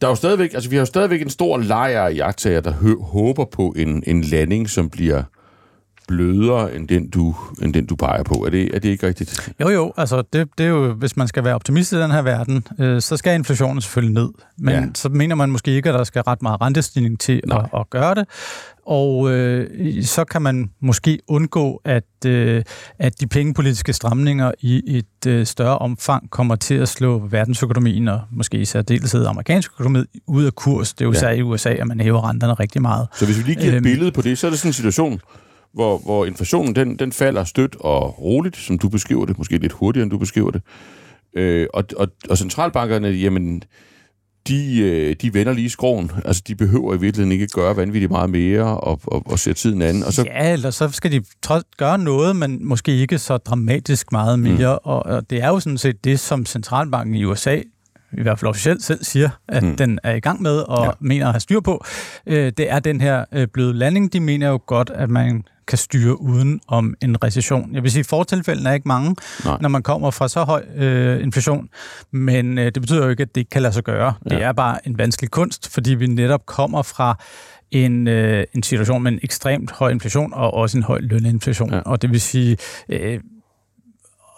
der 0.00 0.06
er 0.06 0.10
jo 0.10 0.14
stadigvæk, 0.14 0.54
altså 0.54 0.70
vi 0.70 0.76
har 0.76 0.80
jo 0.80 0.86
stadigvæk 0.86 1.22
en 1.22 1.30
stor 1.30 1.58
lejr 1.58 2.02
af 2.02 2.14
jagttager, 2.14 2.60
der 2.60 2.72
hø- 2.72 3.00
håber 3.00 3.44
på 3.44 3.74
en, 3.76 4.02
en 4.06 4.22
landing, 4.22 4.70
som 4.70 4.90
bliver 4.90 5.22
blødere 6.08 6.74
end 6.76 6.88
den, 6.88 7.10
du, 7.10 7.34
end 7.62 7.74
den, 7.74 7.86
du 7.86 7.96
peger 7.96 8.22
på. 8.22 8.34
Er 8.46 8.50
det, 8.50 8.74
er 8.74 8.78
det 8.78 8.88
ikke 8.88 9.06
rigtigt? 9.06 9.50
Jo, 9.60 9.68
jo, 9.68 9.92
altså 9.96 10.22
det, 10.32 10.48
det 10.58 10.66
er 10.66 10.70
jo, 10.70 10.92
hvis 10.92 11.16
man 11.16 11.28
skal 11.28 11.44
være 11.44 11.54
optimist 11.54 11.92
i 11.92 11.96
den 11.96 12.10
her 12.10 12.22
verden, 12.22 12.64
øh, 12.78 13.00
så 13.00 13.16
skal 13.16 13.34
inflationen 13.34 13.80
selvfølgelig 13.82 14.14
ned. 14.14 14.28
Men 14.58 14.74
Ja. 14.74 14.84
så 14.94 15.08
mener 15.08 15.34
man 15.34 15.50
måske 15.50 15.70
ikke, 15.70 15.88
at 15.88 15.94
der 15.94 16.04
skal 16.04 16.22
ret 16.22 16.42
meget 16.42 16.60
rentestigning 16.60 17.20
til 17.20 17.40
at, 17.52 17.58
at 17.76 17.90
gøre 17.90 18.14
det. 18.14 18.24
Og 18.86 19.30
øh, 19.32 20.02
så 20.04 20.24
kan 20.24 20.42
man 20.42 20.70
måske 20.80 21.18
undgå, 21.28 21.80
at, 21.84 22.04
øh, 22.26 22.62
at 22.98 23.20
de 23.20 23.26
pengepolitiske 23.26 23.92
stramninger 23.92 24.52
i 24.60 24.82
et 24.98 25.26
øh, 25.26 25.46
større 25.46 25.78
omfang 25.78 26.30
kommer 26.30 26.56
til 26.56 26.74
at 26.74 26.88
slå 26.88 27.26
verdensøkonomien 27.30 28.08
og 28.08 28.20
måske 28.30 28.56
i 28.58 28.64
særdeleshed 28.64 29.26
amerikansk 29.26 29.70
økonomi 29.72 29.98
ud 30.26 30.44
af 30.44 30.54
kurs. 30.54 30.92
Det 30.94 31.00
er 31.00 31.04
jo 31.04 31.12
Ja. 31.12 31.16
især 31.18 31.30
i 31.30 31.42
USA, 31.42 31.70
at 31.70 31.86
man 31.86 32.00
hæver 32.00 32.28
renterne 32.28 32.54
rigtig 32.54 32.82
meget. 32.82 33.06
Så 33.18 33.26
hvis 33.26 33.38
vi 33.38 33.42
lige 33.42 33.54
giver 33.60 33.72
et 33.72 33.74
Øhm. 33.76 33.82
billede 33.84 34.12
på 34.12 34.22
det, 34.22 34.38
så 34.38 34.46
er 34.46 34.50
det 34.50 34.58
sådan 34.58 34.68
en 34.68 34.72
situation, 34.72 35.20
hvor, 35.76 35.98
hvor 35.98 36.26
inflationen 36.26 36.74
den, 36.74 36.98
den 36.98 37.12
falder 37.12 37.44
stødt 37.44 37.76
og 37.80 38.22
roligt, 38.22 38.56
som 38.56 38.78
du 38.78 38.88
beskriver 38.88 39.26
det, 39.26 39.38
måske 39.38 39.58
lidt 39.58 39.72
hurtigere, 39.72 40.02
end 40.02 40.10
du 40.10 40.18
beskriver 40.18 40.50
det. 40.50 40.62
Øh, 41.34 41.66
og, 41.74 41.84
og, 41.96 42.08
og 42.30 42.38
centralbankerne, 42.38 43.08
jamen, 43.08 43.62
de, 44.48 44.78
øh, 44.78 45.16
de 45.22 45.34
vender 45.34 45.52
lige 45.52 45.70
skroen. 45.70 46.10
Altså, 46.24 46.42
de 46.46 46.54
behøver 46.54 46.94
i 46.94 47.00
virkeligheden 47.00 47.32
ikke 47.32 47.46
gøre 47.46 47.76
vanvittigt 47.76 48.10
meget 48.10 48.30
mere 48.30 48.80
og, 48.80 49.00
og, 49.04 49.22
og 49.26 49.38
sætte 49.38 49.60
tiden 49.60 49.82
anden. 49.82 50.02
Og 50.02 50.12
så, 50.12 50.22
Ja, 50.22 50.52
eller 50.52 50.70
så 50.70 50.88
skal 50.88 51.12
de 51.12 51.22
gøre 51.76 51.98
noget, 51.98 52.36
men 52.36 52.68
måske 52.68 52.92
ikke 52.92 53.18
så 53.18 53.36
dramatisk 53.36 54.12
meget 54.12 54.38
mere. 54.38 54.78
Mm. 54.84 54.90
Og, 54.90 55.06
og 55.06 55.30
det 55.30 55.42
er 55.42 55.48
jo 55.48 55.60
sådan 55.60 55.78
set 55.78 56.04
det, 56.04 56.20
som 56.20 56.46
centralbanken 56.46 57.14
i 57.14 57.24
USA 57.24 57.60
i 58.12 58.22
hvert 58.22 58.38
fald 58.38 58.48
officielt 58.48 58.82
selv 58.82 59.04
siger, 59.04 59.30
at 59.48 59.62
Mm. 59.62 59.76
den 59.76 59.98
er 60.02 60.12
i 60.14 60.20
gang 60.20 60.42
med 60.42 60.58
og 60.58 60.84
Ja. 60.84 60.90
mener 61.00 61.26
at 61.26 61.32
have 61.32 61.40
styr 61.40 61.60
på. 61.60 61.84
Øh, 62.26 62.52
det 62.56 62.70
er 62.72 62.78
den 62.78 63.00
her 63.00 63.24
øh, 63.32 63.46
bløde 63.48 63.74
landing. 63.74 64.12
De 64.12 64.20
mener 64.20 64.48
jo 64.48 64.60
godt, 64.66 64.90
at 64.94 65.10
man 65.10 65.44
kan 65.68 65.78
styre 65.78 66.20
uden 66.20 66.60
om 66.68 66.94
en 67.02 67.24
recession. 67.24 67.74
Jeg 67.74 67.82
vil 67.82 67.90
sige, 67.90 68.00
at 68.00 68.06
fortilfældene 68.06 68.68
er 68.68 68.74
ikke 68.74 68.88
mange, 68.88 69.16
Nej. 69.44 69.58
når 69.60 69.68
man 69.68 69.82
kommer 69.82 70.10
fra 70.10 70.28
så 70.28 70.44
høj 70.44 70.64
øh, 70.76 71.22
inflation, 71.22 71.68
men 72.12 72.58
øh, 72.58 72.64
det 72.64 72.82
betyder 72.82 73.04
jo 73.04 73.10
ikke, 73.10 73.22
at 73.22 73.34
det 73.34 73.40
ikke 73.40 73.50
kan 73.50 73.62
lade 73.62 73.74
sig 73.74 73.84
gøre. 73.84 74.14
Ja. 74.30 74.34
Det 74.34 74.44
er 74.44 74.52
bare 74.52 74.86
en 74.88 74.98
vanskelig 74.98 75.30
kunst, 75.30 75.72
fordi 75.72 75.94
vi 75.94 76.06
netop 76.06 76.46
kommer 76.46 76.82
fra 76.82 77.18
en, 77.70 78.08
øh, 78.08 78.44
en 78.54 78.62
situation 78.62 79.02
med 79.02 79.12
en 79.12 79.18
ekstremt 79.22 79.70
høj 79.70 79.90
inflation 79.90 80.34
og 80.34 80.54
også 80.54 80.76
en 80.78 80.82
høj 80.82 80.98
løninflation. 81.00 81.72
Ja. 81.74 81.80
Og 81.80 82.02
det 82.02 82.10
vil 82.10 82.20
sige, 82.20 82.56
øh, 82.88 83.20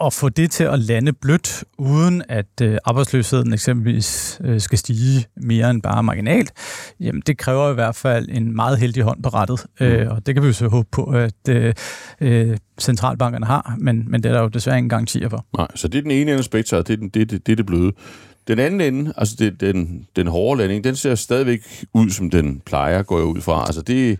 at 0.04 0.12
få 0.12 0.28
det 0.28 0.50
til 0.50 0.64
at 0.64 0.78
lande 0.78 1.12
blødt, 1.12 1.64
uden 1.78 2.22
at 2.28 2.46
øh, 2.62 2.78
arbejdsløsheden 2.84 3.52
eksempelvis 3.52 4.40
øh, 4.44 4.60
skal 4.60 4.78
stige 4.78 5.26
mere 5.36 5.70
end 5.70 5.82
bare 5.82 6.02
marginalt, 6.02 6.52
jamen 7.00 7.22
det 7.26 7.38
kræver 7.38 7.70
i 7.70 7.74
hvert 7.74 7.96
fald 7.96 8.28
en 8.30 8.56
meget 8.56 8.78
heldig 8.78 9.02
hånd 9.02 9.22
på 9.22 9.28
rettet. 9.28 9.66
Mm. 9.80 9.86
Øh, 9.86 10.10
og 10.10 10.26
det 10.26 10.34
kan 10.34 10.42
vi 10.42 10.46
jo 10.46 10.52
så 10.52 10.68
håbe 10.68 10.88
på, 10.92 11.04
at 11.04 11.74
øh, 12.20 12.56
centralbankerne 12.80 13.46
har, 13.46 13.76
men, 13.78 14.04
men 14.10 14.22
det 14.22 14.28
er 14.28 14.32
der 14.32 14.42
jo 14.42 14.48
desværre 14.48 14.78
ingen 14.78 14.90
garantier 14.90 15.28
for. 15.28 15.46
nej, 15.56 15.68
så 15.74 15.88
det 15.88 15.98
er 15.98 16.02
den 16.02 16.10
ene 16.10 16.20
ende 16.20 16.32
af 16.32 16.44
spektret, 16.44 16.88
det 16.88 16.92
er, 16.92 16.96
den, 16.96 17.08
det, 17.08 17.30
det, 17.30 17.46
det 17.46 17.52
er 17.52 17.56
det 17.56 17.66
bløde. 17.66 17.92
Den 18.48 18.58
anden 18.58 18.80
ende, 18.80 19.12
altså 19.16 19.36
det, 19.38 19.60
den, 19.60 20.06
den 20.16 20.26
hårde 20.26 20.60
landing, 20.60 20.84
den 20.84 20.96
ser 20.96 21.14
stadigvæk 21.14 21.84
ud, 21.94 22.10
som 22.10 22.30
den 22.30 22.62
plejer, 22.66 23.02
går 23.02 23.16
jeg 23.16 23.26
ud 23.26 23.40
fra. 23.40 23.64
Altså 23.66 23.82
det, 23.82 24.18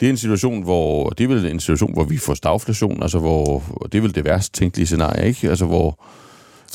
det 0.00 0.06
er 0.06 0.10
en 0.10 0.16
situation, 0.16 0.62
hvor 0.62 1.08
det 1.10 1.24
er 1.24 1.28
vel 1.28 1.46
en 1.46 1.60
situation, 1.60 1.92
hvor 1.92 2.04
vi 2.04 2.18
får 2.18 2.34
stagflation, 2.34 3.02
altså 3.02 3.18
hvor 3.18 3.62
det 3.92 3.98
er 3.98 4.02
vel 4.02 4.14
det 4.14 4.24
værst 4.24 4.54
tænkelige 4.54 4.86
scenarie, 4.86 5.26
ikke? 5.28 5.50
Altså 5.50 5.64
hvor 5.66 6.04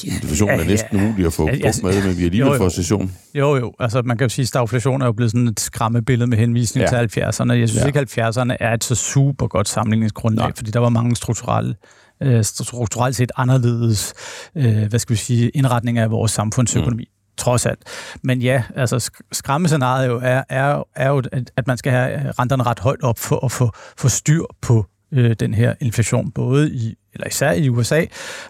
inflationen 0.03 0.55
Ja, 0.59 0.63
er 0.63 0.67
næsten 0.67 0.97
ja. 0.97 1.03
umulig 1.03 1.25
at 1.25 1.33
få 1.33 1.47
Ja, 1.47 1.65
altså, 1.65 1.81
med, 1.85 2.03
men 2.07 2.17
vi 2.17 2.23
alligevel 2.25 2.47
jo, 2.47 2.53
jo. 2.53 2.57
får 2.57 2.65
recession. 2.65 3.11
Jo, 3.35 3.55
jo. 3.57 3.73
Altså, 3.79 4.01
man 4.05 4.17
kan 4.17 4.25
jo 4.25 4.29
sige, 4.29 4.43
at 4.43 4.47
stagflation 4.47 5.01
er 5.01 5.05
jo 5.05 5.11
blevet 5.11 5.31
sådan 5.31 5.47
et 5.47 5.59
skræmmebillede 5.59 6.29
med 6.29 6.37
henvisning 6.37 6.87
Ja. 6.91 6.99
ja. 6.99 7.05
til 7.07 7.21
70'erne. 7.21 7.51
Jeg 7.51 7.69
synes 7.69 7.75
Ja. 7.75 7.81
ja. 7.81 7.87
ikke, 7.87 7.99
at 7.99 8.35
70'erne 8.37 8.55
er 8.59 8.73
et 8.73 8.83
så 8.83 8.95
super 8.95 9.47
godt 9.47 9.67
sammenligningsgrundlag, 9.69 10.45
Nej. 10.45 10.53
Fordi 10.55 10.71
der 10.71 10.79
var 10.79 10.89
mange 10.89 11.15
strukturelle 11.15 11.75
øh, 12.23 12.43
strukturelt 12.43 13.15
set 13.15 13.31
anderledes, 13.37 14.13
øh, 14.55 14.83
hvad 14.89 14.99
skal 14.99 15.13
vi 15.13 15.19
sige, 15.19 15.49
indretninger 15.49 16.03
af 16.03 16.11
vores 16.11 16.31
samfundsøkonomi. 16.31 17.07
Trods 17.37 17.65
alt. 17.65 17.79
Men 18.23 18.41
ja, 18.41 18.63
altså 18.75 19.09
skræmmescenariet 19.31 20.07
jo 20.07 20.19
er, 20.23 20.43
er, 20.49 20.83
er 20.95 21.09
jo, 21.09 21.23
at- 21.57 21.67
man 21.67 21.77
skal 21.77 21.91
have 21.91 22.31
renterne 22.31 22.63
ret 22.63 22.79
højt 22.79 23.01
op 23.03 23.19
for 23.19 23.45
at 23.45 23.51
få, 23.51 23.71
få 23.97 24.09
styr 24.09 24.43
på 24.61 24.85
øh, 25.13 25.35
den 25.39 25.53
her 25.53 25.73
inflation, 25.81 26.31
både 26.31 26.71
i, 26.73 26.95
eller 27.13 27.27
især 27.27 27.51
i 27.51 27.69
USA, 27.69 28.05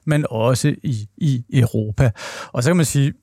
men 0.06 0.26
også 0.30 0.76
i, 0.84 1.08
i 1.18 1.44
Europa. 1.54 2.12
Og 2.54 2.64
så 2.64 2.70
kan 2.70 2.76
man 2.78 2.86
sige, 2.86 3.14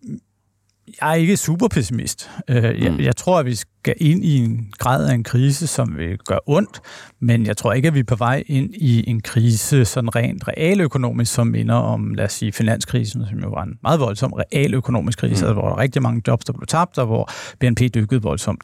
jeg 1.01 1.11
er 1.11 1.15
ikke 1.15 1.37
super 1.37 1.69
pessimist. 1.69 2.31
Øh, 2.49 2.83
jeg, 2.85 2.93
Mm. 2.93 3.01
jeg 3.01 3.17
tror, 3.17 3.39
at 3.39 3.47
vi 3.47 3.55
skal 3.55 3.95
ind 3.97 4.25
i 4.25 4.37
en 4.39 4.69
grad 4.79 5.09
af 5.11 5.15
en 5.15 5.25
krise, 5.25 5.67
som 5.67 5.97
vil 5.97 6.19
gøre 6.19 6.41
ondt, 6.47 6.81
men 7.21 7.47
jeg 7.47 7.57
tror 7.57 7.73
ikke, 7.73 7.89
at 7.89 7.95
vi 7.95 8.01
er 8.01 8.05
på 8.05 8.17
vej 8.17 8.45
ind 8.47 8.75
i 8.75 9.11
en 9.11 9.21
krise 9.21 9.85
sådan 9.85 10.17
rent 10.17 10.49
realøkonomisk, 10.49 11.33
som 11.35 11.47
minder 11.47 11.75
om, 11.75 12.15
lad 12.15 12.25
os 12.25 12.33
sige, 12.33 12.53
finanskrisen, 12.53 13.25
som 13.31 13.39
jo 13.39 13.49
var 13.49 13.63
en 13.63 13.79
meget 13.83 14.01
voldsom 14.01 14.33
realøkonomisk 14.33 15.19
krise, 15.19 15.45
Mm. 15.45 15.49
mm. 15.51 15.55
hvor 15.55 15.63
der 15.63 15.71
var 15.75 15.79
rigtig 15.79 16.03
mange 16.03 16.23
jobs, 16.29 16.45
der 16.45 16.53
blev 16.53 16.67
tabt, 16.67 16.99
og 16.99 17.07
hvor 17.07 17.31
BNP 17.61 17.81
dykkede 17.95 18.23
voldsomt. 18.23 18.61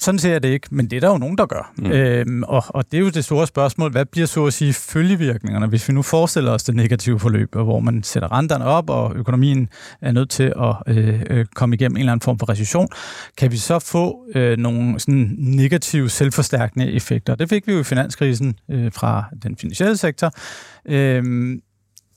Sådan 0.00 0.18
ser 0.18 0.32
jeg 0.32 0.42
det 0.42 0.48
ikke, 0.48 0.68
men 0.70 0.90
det 0.90 0.96
er 0.96 1.00
der 1.00 1.08
jo 1.08 1.18
nogen, 1.18 1.38
der 1.38 1.46
gør. 1.46 1.72
Mm. 1.78 1.90
Øhm, 1.90 2.42
og, 2.42 2.64
og 2.68 2.84
det 2.90 2.96
er 2.96 3.00
jo 3.00 3.08
det 3.08 3.24
store 3.24 3.46
spørgsmål, 3.46 3.90
hvad 3.90 4.04
bliver 4.04 4.26
så 4.26 4.46
at 4.46 4.52
sige 4.52 4.72
følgevirkningerne, 4.72 5.66
hvis 5.66 5.88
vi 5.88 5.94
nu 5.94 6.02
forestiller 6.02 6.52
os 6.52 6.62
det 6.62 6.74
negative 6.74 7.20
forløb, 7.20 7.54
hvor 7.54 7.80
man 7.80 8.02
sætter 8.02 8.32
renterne 8.32 8.64
op, 8.64 8.90
og 8.90 9.12
økonomien 9.16 9.68
er 10.00 10.12
nødt 10.12 10.30
til 10.30 10.52
at 10.60 10.96
øh, 10.96 11.22
øh, 11.30 11.46
komme 11.54 11.74
igennem 11.74 11.96
en 11.96 12.00
eller 12.00 12.12
anden 12.12 12.24
form 12.24 12.38
for 12.38 12.48
recession, 12.48 12.88
kan 13.36 13.52
vi 13.52 13.56
så 13.56 13.78
få 13.78 14.24
øh, 14.34 14.58
nogle 14.58 15.00
sådan 15.00 15.34
negative 15.38 16.10
selvforstærkende 16.10 16.92
effekter? 16.92 17.34
Det 17.34 17.48
fik 17.48 17.66
vi 17.66 17.72
jo 17.72 17.80
i 17.80 17.84
finanskrisen 17.84 18.54
øh, 18.70 18.92
fra 18.92 19.24
den 19.42 19.56
finansielle 19.56 19.96
sektor. 19.96 20.30
Øhm, 20.88 21.60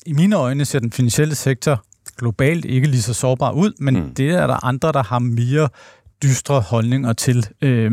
I 0.06 0.14
mine 0.14 0.36
øjne 0.36 0.66
ser 0.66 0.80
den 0.80 0.92
finansielle 0.92 1.36
sektor 1.36 1.84
globalt 2.18 2.66
ikke 2.66 2.88
lige 2.88 3.02
så 3.02 3.14
sårbar 3.14 3.52
ud, 3.52 3.74
men 3.80 3.96
mm. 3.96 4.16
det 4.16 4.30
er 4.30 4.48
der 4.48 4.66
andre, 4.66 4.92
der 4.92 5.04
har 5.04 5.20
mere 5.20 5.70
dystre 6.24 6.62
holdninger 6.62 7.14
til, 7.14 7.48
øh, 7.62 7.92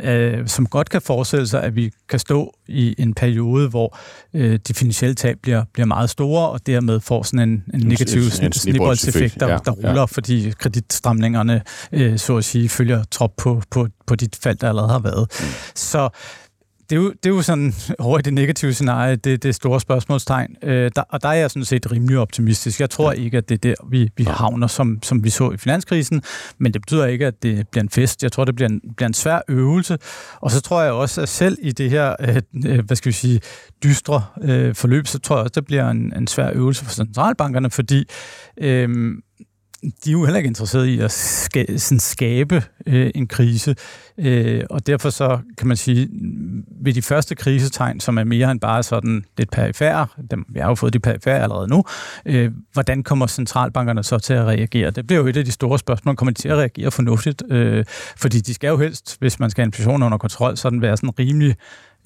øh, 0.00 0.48
som 0.48 0.66
godt 0.66 0.90
kan 0.90 1.02
forestille 1.02 1.46
sig, 1.46 1.62
at 1.62 1.76
vi 1.76 1.90
kan 2.08 2.18
stå 2.18 2.54
i 2.68 2.94
en 2.98 3.14
periode, 3.14 3.68
hvor 3.68 3.98
øh, 4.34 4.58
de 4.68 4.74
finansielle 4.74 5.14
tab 5.14 5.36
bliver, 5.42 5.64
bliver 5.72 5.86
meget 5.86 6.10
store, 6.10 6.48
og 6.48 6.66
dermed 6.66 7.00
får 7.00 7.22
sådan 7.22 7.48
en, 7.48 7.64
en 7.74 7.80
negativ 7.80 8.22
snibboldseffekt, 8.52 9.40
der, 9.40 9.48
ja, 9.48 9.58
der 9.64 9.70
ruller, 9.70 10.00
ja. 10.00 10.04
fordi 10.04 10.50
kreditstramningerne, 10.58 11.62
øh, 11.92 12.18
så 12.18 12.36
at 12.36 12.44
sige, 12.44 12.68
følger 12.68 13.04
trop 13.10 13.32
på, 13.36 13.62
på, 13.70 13.88
på 14.06 14.14
de 14.14 14.28
fald, 14.42 14.56
der 14.56 14.68
allerede 14.68 14.92
har 14.92 14.98
været. 14.98 15.26
Mm. 15.40 15.46
Så 15.74 16.08
det 16.90 16.96
er, 16.96 17.00
jo, 17.00 17.08
det 17.10 17.26
er 17.26 17.30
jo 17.30 17.42
sådan 17.42 17.74
over 17.98 18.18
i 18.18 18.22
det 18.22 18.34
negative 18.34 18.72
scenarie, 18.72 19.16
det, 19.16 19.42
det 19.42 19.54
store 19.54 19.80
spørgsmålstegn. 19.80 20.56
Øh, 20.62 20.90
der, 20.96 21.02
og 21.08 21.22
der 21.22 21.28
er 21.28 21.32
jeg 21.32 21.50
sådan 21.50 21.64
set 21.64 21.92
rimelig 21.92 22.18
optimistisk. 22.18 22.80
Jeg 22.80 22.90
tror 22.90 23.12
ja. 23.12 23.18
ikke, 23.18 23.38
at 23.38 23.48
det 23.48 23.54
er 23.54 23.58
der, 23.58 23.74
vi, 23.90 24.10
vi 24.16 24.24
havner, 24.24 24.66
som, 24.66 24.98
som 25.02 25.24
vi 25.24 25.30
så 25.30 25.50
i 25.50 25.56
finanskrisen, 25.56 26.22
men 26.58 26.72
det 26.72 26.82
betyder 26.82 27.06
ikke, 27.06 27.26
at 27.26 27.42
det 27.42 27.68
bliver 27.68 27.82
en 27.82 27.90
fest. 27.90 28.22
Jeg 28.22 28.32
tror, 28.32 28.44
det 28.44 28.54
bliver 28.54 28.68
en, 28.68 28.80
bliver 28.96 29.06
en 29.06 29.14
svær 29.14 29.40
øvelse. 29.48 29.98
Og 30.40 30.50
så 30.50 30.60
tror 30.60 30.82
jeg 30.82 30.92
også, 30.92 31.20
at 31.22 31.28
selv 31.28 31.58
i 31.62 31.72
det 31.72 31.90
her, 31.90 32.16
øh, 32.20 32.36
øh 32.66 32.84
hvad 32.86 32.96
skal 32.96 33.08
vi 33.08 33.14
sige, 33.14 33.40
dystre 33.84 34.24
øh, 34.42 34.74
forløb, 34.74 35.06
så 35.06 35.18
tror 35.18 35.36
jeg 35.36 35.42
også, 35.42 35.52
det 35.54 35.66
bliver 35.66 35.90
en, 35.90 36.12
en 36.16 36.26
svær 36.26 36.50
øvelse 36.54 36.84
for 36.84 36.92
centralbankerne, 36.92 37.70
fordi 37.70 38.04
øh, 38.60 38.88
de 39.82 40.10
er 40.10 40.12
jo 40.12 40.24
heller 40.24 40.38
ikke 40.38 40.48
interesserede 40.48 40.94
i 40.94 41.00
at 41.00 41.10
ska- 41.10 41.78
sådan 41.78 42.00
skabe 42.00 42.62
øh, 42.86 43.10
en 43.14 43.26
krise, 43.26 43.76
øh, 44.18 44.62
og 44.70 44.86
derfor 44.86 45.10
så 45.10 45.38
kan 45.58 45.68
man 45.68 45.76
sige, 45.76 46.08
ved 46.82 46.92
de 46.92 47.02
første 47.02 47.34
krisetegn, 47.34 48.00
som 48.00 48.18
er 48.18 48.24
mere 48.24 48.50
end 48.50 48.60
bare 48.60 48.82
sådan 48.82 49.24
lidt 49.38 49.50
perifære, 49.50 50.06
dem, 50.30 50.44
vi 50.48 50.60
har 50.60 50.68
jo 50.68 50.74
fået 50.74 50.92
de 50.92 51.00
perifære 51.00 51.42
allerede 51.42 51.68
nu, 51.68 51.84
øh, 52.26 52.50
hvordan 52.72 53.02
kommer 53.02 53.26
centralbankerne 53.26 54.02
så 54.02 54.18
til 54.18 54.34
at 54.34 54.44
reagere? 54.44 54.90
Det 54.90 55.06
bliver 55.06 55.20
jo 55.20 55.26
et 55.26 55.36
af 55.36 55.44
de 55.44 55.52
store 55.52 55.78
spørgsmål, 55.78 56.16
kommer 56.16 56.32
de 56.32 56.40
til 56.40 56.48
at 56.48 56.56
reagere 56.56 56.90
fornuftigt? 56.90 57.42
Øh, 57.50 57.84
fordi 58.16 58.40
de 58.40 58.54
skal 58.54 58.68
jo 58.68 58.76
helst, 58.76 59.16
hvis 59.20 59.40
man 59.40 59.50
skal 59.50 59.62
have 59.62 59.66
inflationen 59.68 60.02
under 60.02 60.18
kontrol, 60.18 60.56
sådan 60.56 60.82
være 60.82 60.96
sådan 60.96 61.18
rimelig 61.18 61.56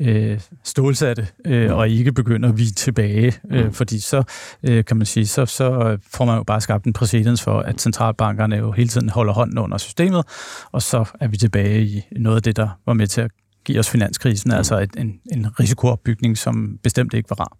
øh, 0.00 0.40
stålsatte 0.64 1.28
øh, 1.44 1.72
og 1.72 1.88
ikke 1.88 2.12
begynder 2.12 2.48
at 2.48 2.58
vige 2.58 2.70
tilbage, 2.70 3.32
øh, 3.50 3.64
mm. 3.64 3.72
fordi 3.72 3.98
så 3.98 4.22
øh, 4.62 4.84
kan 4.84 4.96
man 4.96 5.06
sige, 5.06 5.26
så, 5.26 5.46
så 5.46 5.98
får 6.12 6.24
man 6.24 6.36
jo 6.36 6.42
bare 6.42 6.60
skabt 6.60 6.84
en 6.84 6.92
præcedens 6.92 7.42
for, 7.42 7.60
at 7.60 7.80
centralbankerne 7.80 8.56
jo 8.56 8.72
hele 8.72 8.88
tiden 8.88 9.08
holder 9.08 9.32
hånden 9.32 9.58
under 9.58 9.78
systemet, 9.78 10.24
og 10.72 10.82
så 10.82 11.04
er 11.20 11.28
vi 11.28 11.36
tilbage 11.36 11.82
i 11.84 12.02
noget 12.12 12.36
af 12.36 12.42
det, 12.42 12.56
der 12.56 12.68
var 12.86 12.92
med 12.92 13.06
til 13.06 13.20
at 13.20 13.30
give 13.64 13.78
os 13.78 13.90
finanskrisen, 13.90 14.50
mm. 14.50 14.56
altså 14.56 14.80
et, 14.80 14.90
en, 14.98 15.20
en 15.32 15.60
risikoopbygning, 15.60 16.38
som 16.38 16.78
bestemt 16.82 17.14
ikke 17.14 17.30
var 17.30 17.36
rar. 17.40 17.56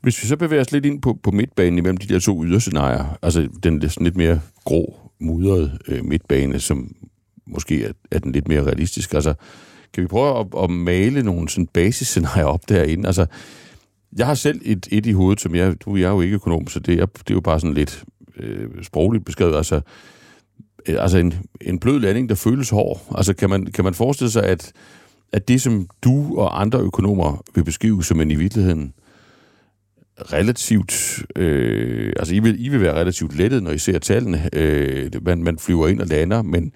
Hvis 0.00 0.22
vi 0.22 0.28
så 0.28 0.36
bevæger 0.36 0.60
os 0.60 0.72
lidt 0.72 0.86
ind 0.86 1.02
på, 1.02 1.18
på 1.22 1.30
midtbanen 1.30 1.78
imellem 1.78 1.96
de 1.96 2.14
der 2.14 2.20
to 2.20 2.44
yderscenarier, 2.44 3.18
altså 3.22 3.48
den 3.62 3.88
sådan 3.88 4.04
lidt 4.04 4.16
mere 4.16 4.40
grå, 4.64 5.10
mudrede 5.20 5.78
øh, 5.88 6.04
midtbane, 6.04 6.60
som 6.60 6.94
måske 7.46 7.84
er, 7.84 7.92
er 8.10 8.18
den 8.18 8.32
lidt 8.32 8.48
mere 8.48 8.62
realistisk, 8.62 9.14
altså 9.14 9.34
kan 9.92 10.02
vi 10.02 10.08
prøve 10.08 10.40
at, 10.40 10.46
at 10.62 10.70
male 10.70 11.22
nogle 11.22 11.48
sådan 11.48 11.66
basisscenarier 11.66 12.44
op 12.44 12.68
derinde? 12.68 13.06
Altså, 13.06 13.26
jeg 14.16 14.26
har 14.26 14.34
selv 14.34 14.60
et, 14.64 14.88
et 14.90 15.06
i 15.06 15.12
hovedet, 15.12 15.40
som 15.40 15.54
jeg, 15.54 15.80
du 15.80 15.96
jeg 15.96 16.04
er 16.04 16.10
jo 16.10 16.20
ikke 16.20 16.34
økonom, 16.34 16.68
så 16.68 16.80
det 16.80 17.00
er, 17.00 17.06
det 17.06 17.30
er 17.30 17.34
jo 17.34 17.40
bare 17.40 17.60
sådan 17.60 17.74
lidt 17.74 18.04
øh, 18.36 18.68
sprogligt 18.82 19.24
beskrevet. 19.24 19.56
Altså, 19.56 19.80
øh, 20.86 21.02
altså 21.02 21.18
en, 21.18 21.34
en 21.60 21.78
blød 21.78 22.00
landing, 22.00 22.28
der 22.28 22.34
føles 22.34 22.70
hård. 22.70 23.00
Altså, 23.14 23.34
kan 23.34 23.50
man, 23.50 23.66
kan 23.66 23.84
man 23.84 23.94
forestille 23.94 24.30
sig, 24.30 24.44
at, 24.44 24.72
at 25.32 25.48
det, 25.48 25.62
som 25.62 25.88
du 26.04 26.38
og 26.38 26.60
andre 26.60 26.80
økonomer 26.80 27.42
vil 27.54 27.64
beskrive 27.64 28.04
som 28.04 28.20
en 28.20 28.30
i 28.30 28.34
virkeligheden 28.34 28.92
relativt, 30.32 31.22
øh, 31.36 32.12
altså 32.16 32.34
I 32.34 32.38
vil, 32.38 32.66
I 32.66 32.68
vil 32.68 32.80
være 32.80 32.94
relativt 32.94 33.36
lettet, 33.36 33.62
når 33.62 33.70
I 33.70 33.78
ser 33.78 33.98
tallene. 33.98 34.48
Øh, 34.52 35.10
man, 35.22 35.42
man 35.42 35.58
flyver 35.58 35.88
ind 35.88 36.00
og 36.00 36.06
lander, 36.06 36.42
men 36.42 36.72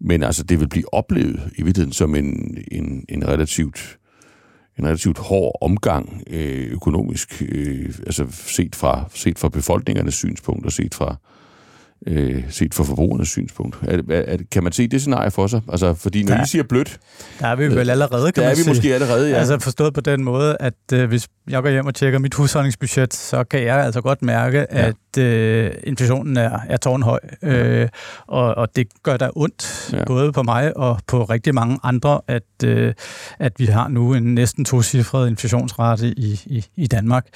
men 0.00 0.22
altså, 0.22 0.42
det 0.42 0.60
vil 0.60 0.68
blive 0.68 0.94
oplevet 0.94 1.40
i 1.56 1.62
virkeligheden 1.62 1.92
som 1.92 2.14
en, 2.14 2.58
en, 2.72 3.04
en 3.08 3.28
relativt 3.28 3.98
en 4.78 4.86
relativt 4.86 5.18
hård 5.18 5.58
omgang 5.60 6.22
øh, 6.26 6.72
økonomisk, 6.72 7.42
øh, 7.48 7.94
altså 8.06 8.26
set 8.30 8.74
fra, 8.74 9.08
set 9.14 9.38
fra 9.38 9.48
befolkningernes 9.48 10.14
synspunkt 10.14 10.66
og 10.66 10.72
set 10.72 10.94
fra, 10.94 11.16
øh, 12.06 12.44
set 12.50 12.74
fra 12.74 12.84
forbrugernes 12.84 13.28
synspunkt. 13.28 13.76
Er, 13.82 13.98
er, 14.10 14.22
er, 14.26 14.36
kan 14.50 14.62
man 14.62 14.72
se 14.72 14.88
det 14.88 15.00
scenarie 15.00 15.30
for 15.30 15.46
sig? 15.46 15.60
Altså, 15.68 15.94
fordi 15.94 16.22
når 16.22 16.34
ja. 16.34 16.42
I 16.42 16.46
siger 16.46 16.62
blødt... 16.62 16.98
Der 17.40 17.46
er 17.46 17.56
vi 17.56 17.66
vel 17.66 17.90
allerede, 17.90 18.32
kan 18.32 18.42
der 18.42 18.48
man 18.48 18.50
er 18.50 18.56
vi 18.56 18.62
sige. 18.62 18.70
måske 18.70 18.94
allerede, 18.94 19.30
ja. 19.30 19.36
Altså 19.36 19.58
forstået 19.58 19.94
på 19.94 20.00
den 20.00 20.24
måde, 20.24 20.56
at 20.60 20.74
øh, 20.92 21.08
hvis 21.08 21.28
jeg 21.50 21.62
går 21.62 21.70
hjem 21.70 21.86
og 21.86 21.94
tjekker 21.94 22.18
mit 22.18 22.34
husholdningsbudget, 22.34 23.14
så 23.14 23.44
kan 23.44 23.62
jeg 23.62 23.76
altså 23.76 24.00
godt 24.00 24.22
mærke, 24.22 24.66
ja. 24.72 24.86
at 24.86 25.22
øh, 25.22 25.70
inflationen 25.84 26.36
er, 26.36 26.58
er 26.68 26.76
tårnhøj. 26.76 27.20
Øh, 27.42 27.88
og, 28.26 28.54
og 28.54 28.68
det 28.76 28.86
gør 29.02 29.16
der 29.16 29.30
ondt, 29.36 29.90
ja. 29.92 30.04
både 30.04 30.32
på 30.32 30.42
mig 30.42 30.76
og 30.76 30.98
på 31.06 31.24
rigtig 31.24 31.54
mange 31.54 31.78
andre, 31.82 32.20
at, 32.28 32.42
øh, 32.64 32.94
at 33.38 33.52
vi 33.58 33.64
har 33.64 33.88
nu 33.88 34.14
en 34.14 34.34
næsten 34.34 34.64
tocifret 34.64 35.28
inflationsrate 35.28 36.06
i, 36.08 36.40
i, 36.46 36.64
i 36.76 36.86
Danmark. 36.86 37.26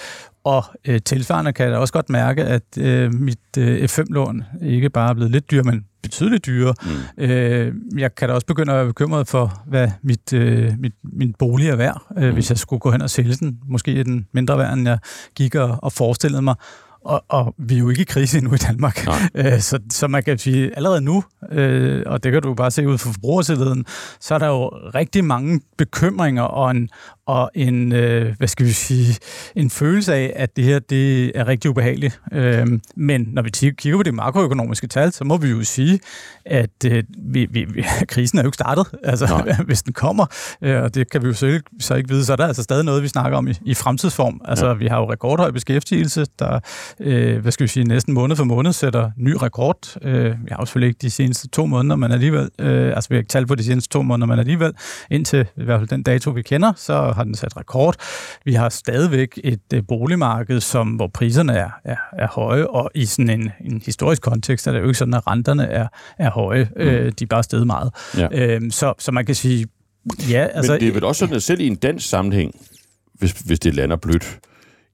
Og 0.49 0.65
øh, 0.87 1.01
tilsvarende 1.05 1.53
kan 1.53 1.65
jeg 1.65 1.73
da 1.73 1.79
også 1.79 1.93
godt 1.93 2.11
mærke, 2.11 2.45
at 2.45 2.79
øh, 2.79 3.15
mit 3.15 3.39
øh, 3.59 3.85
F5-lån 3.85 4.45
ikke 4.63 4.91
bare 4.91 5.11
er 5.11 5.15
blevet 5.15 5.33
lidt 5.33 5.51
dyrere, 5.51 5.65
men 5.65 5.85
betydeligt 6.03 6.47
dyrere. 6.47 6.75
Mm. 7.19 7.25
Øh, 7.25 7.75
jeg 7.99 8.15
kan 8.15 8.29
da 8.29 8.35
også 8.35 8.47
begynde 8.47 8.73
at 8.73 8.77
være 8.77 8.87
bekymret 8.87 9.29
for, 9.29 9.63
hvad 9.67 9.91
mit, 10.03 10.33
øh, 10.33 10.73
mit, 10.79 10.93
min 11.03 11.35
bolig 11.39 11.69
er 11.69 11.77
værd, 11.77 12.03
øh, 12.19 12.29
mm. 12.29 12.35
hvis 12.35 12.51
jeg 12.51 12.59
skulle 12.59 12.81
gå 12.81 12.91
hen 12.91 13.03
og 13.03 13.11
sælge 13.11 13.35
den. 13.35 13.59
Måske 13.69 14.01
er 14.01 14.05
den 14.05 14.27
mindre 14.33 14.59
værd, 14.59 14.73
end 14.73 14.89
jeg 14.89 14.99
gik 15.35 15.55
og, 15.55 15.79
og 15.83 15.93
forestillede 15.93 16.43
mig. 16.43 16.55
Og, 17.05 17.25
og 17.29 17.55
vi 17.59 17.75
er 17.75 17.79
jo 17.79 17.89
ikke 17.89 18.03
i 18.03 18.05
krise 18.05 18.39
endnu 18.39 18.55
i 18.55 18.57
Danmark. 18.57 19.07
Øh, 19.35 19.61
så, 19.61 19.79
så 19.91 20.09
man 20.09 20.23
kan 20.23 20.39
sige, 20.39 20.77
allerede 20.77 21.01
nu, 21.01 21.25
øh, 21.53 22.03
og 22.07 22.25
det 22.25 22.33
kan 22.33 22.43
du 22.43 22.55
bare 22.55 22.71
se 22.71 22.89
ud 22.89 22.99
fra 22.99 23.11
forbrugersiden, 23.11 23.85
så 24.21 24.35
er 24.35 24.39
der 24.39 24.47
jo 24.47 24.69
rigtig 24.69 25.25
mange 25.25 25.61
bekymringer 25.79 26.43
og 26.43 26.71
en, 26.71 26.89
og 27.29 27.51
en, 27.55 27.93
øh, 27.93 28.37
hvad 28.39 28.49
skal 28.49 28.67
vi 28.67 28.73
sige, 28.73 29.19
en 29.55 29.71
følelse 29.71 30.15
af, 30.15 30.33
at 30.37 30.57
det 30.57 30.65
her 30.65 30.79
det 30.79 31.33
er 31.35 31.49
rigtig 31.49 31.71
ubehageligt. 31.71 32.21
Øh, 32.33 32.67
men 32.97 33.29
når 33.33 33.43
vi 33.43 33.51
kigger 33.51 33.97
på 33.97 34.03
de 34.03 34.13
makroøkonomiske 34.13 34.87
tal, 34.87 35.13
så 35.13 35.25
må 35.25 35.37
vi 35.37 35.49
jo 35.49 35.65
sige, 35.65 36.01
at 36.45 36.71
øh, 36.87 37.05
vi, 37.19 37.47
vi, 37.51 37.67
krisen 38.09 38.39
er 38.39 38.43
jo 38.43 38.49
ikke 38.49 38.55
startet, 38.55 38.87
altså, 39.05 39.55
hvis 39.67 39.83
den 39.83 39.93
kommer, 39.93 40.27
øh, 40.63 40.83
og 40.83 40.95
det 40.95 41.11
kan 41.11 41.23
vi 41.23 41.27
jo 41.27 41.47
ikke, 41.47 41.63
så 41.81 41.95
ikke 41.95 42.09
vide, 42.09 42.25
så 42.25 42.33
er 42.33 42.37
der 42.37 42.47
altså 42.47 42.63
stadig 42.63 42.85
noget, 42.85 43.03
vi 43.03 43.09
snakker 43.09 43.39
om 43.39 43.49
i, 43.49 43.53
i 43.65 43.75
fremtidsform. 43.75 44.41
Altså, 44.45 44.67
ja. 44.67 44.75
vi 44.75 44.87
har 44.87 44.99
jo 44.99 45.13
rekordhøj 45.13 45.51
beskæftigelse, 45.51 46.27
der, 46.39 46.61
øh, 47.01 47.39
hvad 47.39 47.53
skal 47.53 47.65
vi 47.65 47.69
sige, 47.69 47.85
næsten 47.85 48.15
måned 48.15 48.37
for 48.37 48.45
måned 48.45 48.73
sætter 48.73 49.11
ny 49.17 49.37
rekord. 49.43 49.97
Øh, 50.03 50.25
vi 50.25 50.49
har 50.51 50.57
jo 50.61 50.67
selvfølgelig 50.67 50.89
ikke 50.89 50.99
de 51.03 51.11
seneste 51.11 51.49
to 51.49 51.67
måneder, 51.67 51.97
men 51.97 52.13
alligevel, 52.13 52.51
øh, 52.59 52.87
altså 52.97 53.09
vi 53.09 53.15
har 53.15 53.19
ikke 53.19 53.29
talt 53.29 53.49
på 53.49 53.55
de 53.55 53.65
seneste 53.65 53.89
to 53.89 54.03
måneder, 54.03 54.27
men 54.27 54.39
alligevel, 54.39 54.73
indtil 55.11 55.47
i 55.57 55.65
hvert 55.65 55.81
fald 55.81 55.89
den 55.89 56.03
dato, 56.03 56.31
vi 56.31 56.43
kender, 56.43 56.73
så 56.77 57.18
har 57.19 57.25
den 57.25 57.35
sat 57.35 57.57
rekord. 57.57 57.95
Vi 58.45 58.53
har 58.53 58.69
stadigvæk 58.69 59.39
et 59.45 59.61
øh, 59.75 59.83
boligmarked, 59.89 60.61
som, 60.61 60.89
hvor 60.89 61.07
priserne 61.15 61.53
er, 61.53 61.71
er, 61.85 61.97
er 62.13 62.29
høje, 62.29 62.67
og 62.67 62.91
i 62.95 63.05
sådan 63.05 63.31
en, 63.31 63.51
en 63.65 63.83
historisk 63.87 64.23
kontekst 64.23 64.67
er 64.67 64.73
det 64.73 64.81
jo 64.81 64.85
ikke 64.85 64.99
sådan, 64.99 65.15
at 65.15 65.27
renterne 65.27 65.67
er, 65.67 65.89
er 66.19 66.31
høje. 66.31 66.69
Mm. 66.77 66.83
Øh, 66.83 67.13
de 67.19 67.25
er 67.25 67.27
bare 67.27 67.43
steget 67.43 67.67
meget. 67.67 67.91
Ja. 68.17 68.29
Øh, 68.33 68.61
så, 68.71 68.95
så 68.99 69.13
man 69.13 69.27
kan 69.27 69.35
sige, 69.35 69.67
ja... 70.31 70.47
Altså, 70.55 70.73
Men 70.73 70.81
det 70.81 70.89
er 70.89 70.93
vel 70.93 71.05
også 71.05 71.19
sådan, 71.19 71.37
at 71.37 71.43
selv 71.43 71.61
i 71.61 71.67
en 71.67 71.77
dansk 71.77 72.09
sammenhæng, 72.09 72.55
hvis, 73.15 73.31
hvis 73.31 73.61
det 73.61 73.75
lander 73.75 73.97
blødt, 73.97 74.39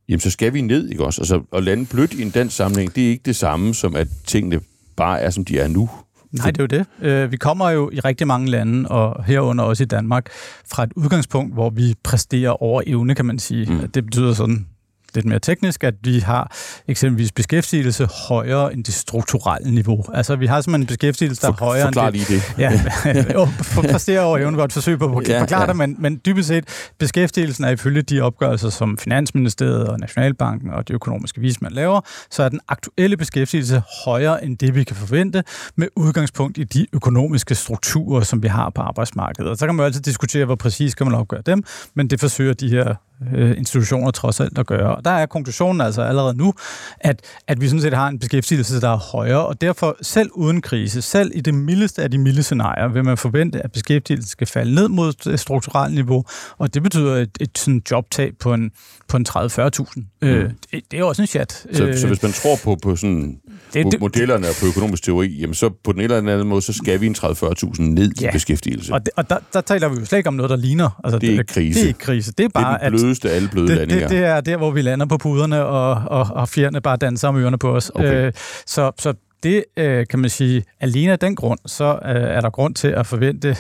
jamen 0.09 0.21
så 0.21 0.31
skal 0.31 0.55
vi 0.55 0.61
ned, 0.61 0.89
ikke 0.89 1.05
også? 1.05 1.21
Altså, 1.21 1.43
at 1.53 1.65
lande 1.65 1.87
blødt 1.87 2.13
i 2.13 2.23
en 2.23 2.31
dansk 2.31 2.57
sammenhæng, 2.57 2.95
det 2.95 3.05
er 3.05 3.09
ikke 3.09 3.23
det 3.25 3.37
samme 3.37 3.75
som, 3.75 3.97
at 3.97 4.09
tingene 4.27 4.61
bare 4.97 5.21
er, 5.21 5.31
som 5.31 5.45
de 5.45 5.59
er 5.59 5.69
nu. 5.69 5.91
Nej, 6.39 6.51
det 6.51 6.73
er 6.73 6.79
jo 6.79 6.85
det. 7.01 7.09
Øh, 7.09 7.33
vi 7.33 7.37
kommer 7.37 7.71
jo 7.71 7.91
i 7.93 8.01
rigtig 8.01 8.27
mange 8.27 8.51
lande, 8.51 8.89
og 8.89 9.25
herunder 9.25 9.65
også 9.65 9.83
i 9.83 9.87
Danmark, 9.87 10.29
fra 10.71 10.83
et 10.83 10.93
udgangspunkt, 10.97 11.55
hvor 11.55 11.71
vi 11.71 11.95
præsterer 12.03 12.63
over 12.63 12.83
evne, 12.87 13.15
kan 13.15 13.25
man 13.25 13.39
sige. 13.39 13.73
Mm. 13.73 13.89
Det 13.89 14.05
betyder 14.05 14.33
sådan 14.33 14.67
lidt 15.15 15.27
mere 15.27 15.39
teknisk, 15.39 15.85
at 15.85 15.95
vi 16.03 16.19
har 16.19 16.53
eksempelvis 16.89 17.33
beskæftigelse 17.33 18.09
højere 18.29 18.73
end 18.73 18.85
det 18.85 18.95
strukturelle 18.95 19.75
niveau. 19.75 20.05
Altså, 20.15 20.37
vi 20.37 20.47
har 20.47 20.61
simpelthen 20.61 20.83
en 20.83 20.87
beskæftigelse, 20.87 21.43
der 21.43 21.49
er 21.49 21.53
højere 21.53 21.89
end 21.89 21.95
det. 21.95 22.13
lige 22.13 22.25
det. 22.35 22.55
Ja, 22.59 22.81
jo, 23.35 23.49
præsterer 23.75 24.21
over 24.21 24.39
evne 24.39 24.57
godt 24.57 24.73
forsøg 24.73 24.99
på 24.99 25.05
at 25.05 25.13
forklare 25.13 25.61
ja. 25.61 25.67
det, 25.67 25.77
men, 25.77 25.97
men 25.99 26.21
dybest 26.27 26.49
set, 26.49 26.65
beskæftigelsen 26.99 27.65
er 27.65 27.71
ifølge 27.71 28.03
de 28.03 28.21
opgørelser, 28.21 28.71
som 28.71 28.99
Finansministeriet 28.99 29.89
og 29.89 29.99
Nationalbanken 30.01 30.71
og 30.71 30.89
de 30.89 30.93
økonomiske 30.93 31.41
vismænd 31.41 31.73
laver, 31.73 32.01
så 32.31 32.43
er 32.43 32.49
den 32.49 32.61
aktuelle 32.69 33.17
beskæftigelse 33.17 33.83
højere 34.05 34.45
end 34.45 34.59
det, 34.59 34.75
vi 34.75 34.85
kan 34.85 34.97
forvente, 34.97 35.45
med 35.77 35.89
udgangspunkt 35.97 36.59
i 36.59 36.65
de 36.65 36.87
økonomiske 36.93 37.55
strukturer, 37.55 38.21
som 38.21 38.43
vi 38.43 38.49
har 38.49 38.71
på 38.71 38.83
arbejdsmarkedet. 38.83 39.51
Og 39.51 39.57
så 39.57 39.67
kan 39.67 39.75
man 39.75 39.83
jo 39.83 39.87
altid 39.87 40.01
diskutere, 40.01 40.45
hvor 40.45 40.55
præcis 40.55 40.93
skal 40.93 41.07
man 41.07 41.15
opgøre 41.15 41.43
dem, 41.47 41.63
men 41.95 42.11
det 42.11 42.21
forsøger 42.21 42.55
de 42.55 42.69
her 42.69 42.95
øh, 43.33 43.59
institutioner 43.59 44.11
trods 44.11 44.41
alt 44.41 44.59
at 44.59 44.67
gøre. 44.67 45.01
Og 45.05 45.11
der 45.11 45.17
er 45.17 45.27
konklusionen 45.27 45.81
altså 45.81 46.03
allerede 46.03 46.37
nu, 46.37 46.55
at, 47.01 47.21
at 47.47 47.61
vi 47.61 47.69
sådan 47.69 47.81
set 47.81 47.93
har 47.93 48.09
en 48.09 48.19
beskæftigelse, 48.19 48.81
der 48.81 48.89
er 48.89 48.97
højere, 48.97 49.47
og 49.47 49.61
derfor 49.61 49.97
selv 50.03 50.31
uden 50.35 50.61
krise, 50.61 51.03
selv 51.03 51.31
i 51.35 51.41
det 51.41 51.55
mildeste 51.55 52.03
af 52.03 52.11
de 52.11 52.19
milde 52.19 52.43
scenarier, 52.43 52.89
vil 52.89 53.05
man 53.05 53.17
forvente, 53.17 53.65
at 53.65 53.73
beskæftigelsen 53.73 54.29
skal 54.29 54.47
falde 54.47 54.75
ned 54.75 54.89
mod 54.89 55.27
et 55.27 55.41
strukturelt 55.41 55.95
niveau, 55.95 56.25
og 56.59 56.75
det 56.75 56.83
betyder 56.83 57.17
et, 57.17 57.31
et 57.41 57.59
sådan 57.59 57.83
jobtab 57.91 58.35
på 58.41 58.55
en, 58.55 58.71
på 59.09 59.17
en 59.17 59.27
30-40.000. 59.29 59.41
Øh, 59.41 60.05
mm. 60.23 60.29
Øh, 60.29 60.51
det, 60.73 60.83
det 60.91 60.99
er 60.99 61.05
også 61.05 61.23
en 61.23 61.27
chat. 61.27 61.67
Så, 61.73 61.85
øh, 61.85 61.97
så 61.97 62.07
hvis 62.07 62.23
man 62.23 62.33
tror 62.33 62.57
på, 62.65 62.77
på 62.83 62.97
sådan 62.97 63.41
det, 63.75 63.93
det, 63.93 64.01
modellerne 64.01 64.49
og 64.49 64.55
på 64.61 64.67
økonomisk 64.67 65.03
teori, 65.03 65.29
jamen 65.41 65.55
så 65.55 65.71
på 65.85 65.93
den 65.93 66.01
eller 66.01 66.17
anden 66.17 66.49
måde, 66.49 66.63
så 66.63 66.73
skal 66.73 67.01
vi 67.01 67.07
en 67.07 67.15
30-40.000 67.19 67.83
ned 67.83 68.13
ja. 68.21 68.29
i 68.29 68.33
beskæftigelse. 68.33 68.93
Og, 68.93 69.01
det, 69.01 69.11
og 69.17 69.31
der, 69.31 69.39
der 69.53 69.61
taler 69.61 69.89
vi 69.89 70.01
jo 70.01 70.05
slet 70.05 70.19
ikke 70.19 70.29
om 70.29 70.35
noget, 70.35 70.51
der 70.51 70.57
ligner. 70.57 71.01
Altså, 71.05 71.19
det 71.19 71.29
er 71.29 71.33
ikke 71.33 71.45
krise. 71.45 71.81
Det 71.81 71.85
er 71.85 71.89
ikke 71.89 71.99
krise. 71.99 72.33
Det 72.33 72.45
er 72.45 72.49
bare, 72.49 72.79
det 72.79 72.85
er 72.85 72.91
den 72.91 72.99
blødeste 72.99 73.31
af 73.31 73.37
alle 73.37 73.49
bløde 73.49 73.69
det, 73.69 73.77
landinger. 73.77 74.09
Det, 74.09 74.17
det, 74.17 74.27
er 74.27 74.41
der, 74.41 74.57
hvor 74.57 74.71
vi 74.71 74.83
lander 74.83 74.94
på 75.09 75.19
puderne, 75.19 75.65
og, 75.65 76.03
og, 76.07 76.27
og 76.31 76.49
fjerne 76.49 76.81
bare 76.81 76.97
danser 76.97 77.29
om 77.29 77.37
ørerne 77.37 77.59
på 77.59 77.77
os. 77.77 77.91
Okay. 77.95 78.27
Øh, 78.27 78.33
så, 78.67 78.93
så 78.99 79.15
det 79.43 79.65
øh, 79.77 80.07
kan 80.07 80.19
man 80.19 80.31
sige, 80.31 80.65
alene 80.81 81.13
af 81.13 81.19
den 81.19 81.37
grund, 81.37 81.59
så 81.67 81.99
øh, 82.05 82.15
er 82.15 82.41
der 82.41 82.51
grund 82.51 82.75
til 82.75 82.89
at 82.89 83.07
forvente 83.07 83.57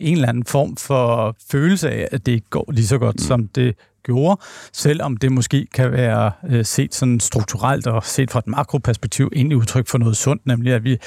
en 0.00 0.14
eller 0.14 0.28
anden 0.28 0.44
form 0.44 0.76
for 0.76 1.36
følelse 1.50 1.90
af, 1.90 2.08
at 2.12 2.26
det 2.26 2.32
ikke 2.32 2.50
går 2.50 2.64
lige 2.72 2.86
så 2.86 2.98
godt, 2.98 3.16
mm. 3.16 3.18
som 3.18 3.48
det 3.48 3.74
gjorde, 4.02 4.40
selvom 4.72 5.16
det 5.16 5.32
måske 5.32 5.66
kan 5.74 5.92
være 5.92 6.32
øh, 6.48 6.64
set 6.64 6.94
sådan 6.94 7.20
strukturelt 7.20 7.86
og 7.86 8.04
set 8.04 8.30
fra 8.30 8.38
et 8.38 8.46
makroperspektiv 8.46 9.30
egentlig 9.34 9.56
udtryk 9.56 9.88
for 9.88 9.98
noget 9.98 10.16
sundt, 10.16 10.46
nemlig 10.46 10.72
at 10.72 10.84
vi, 10.84 10.98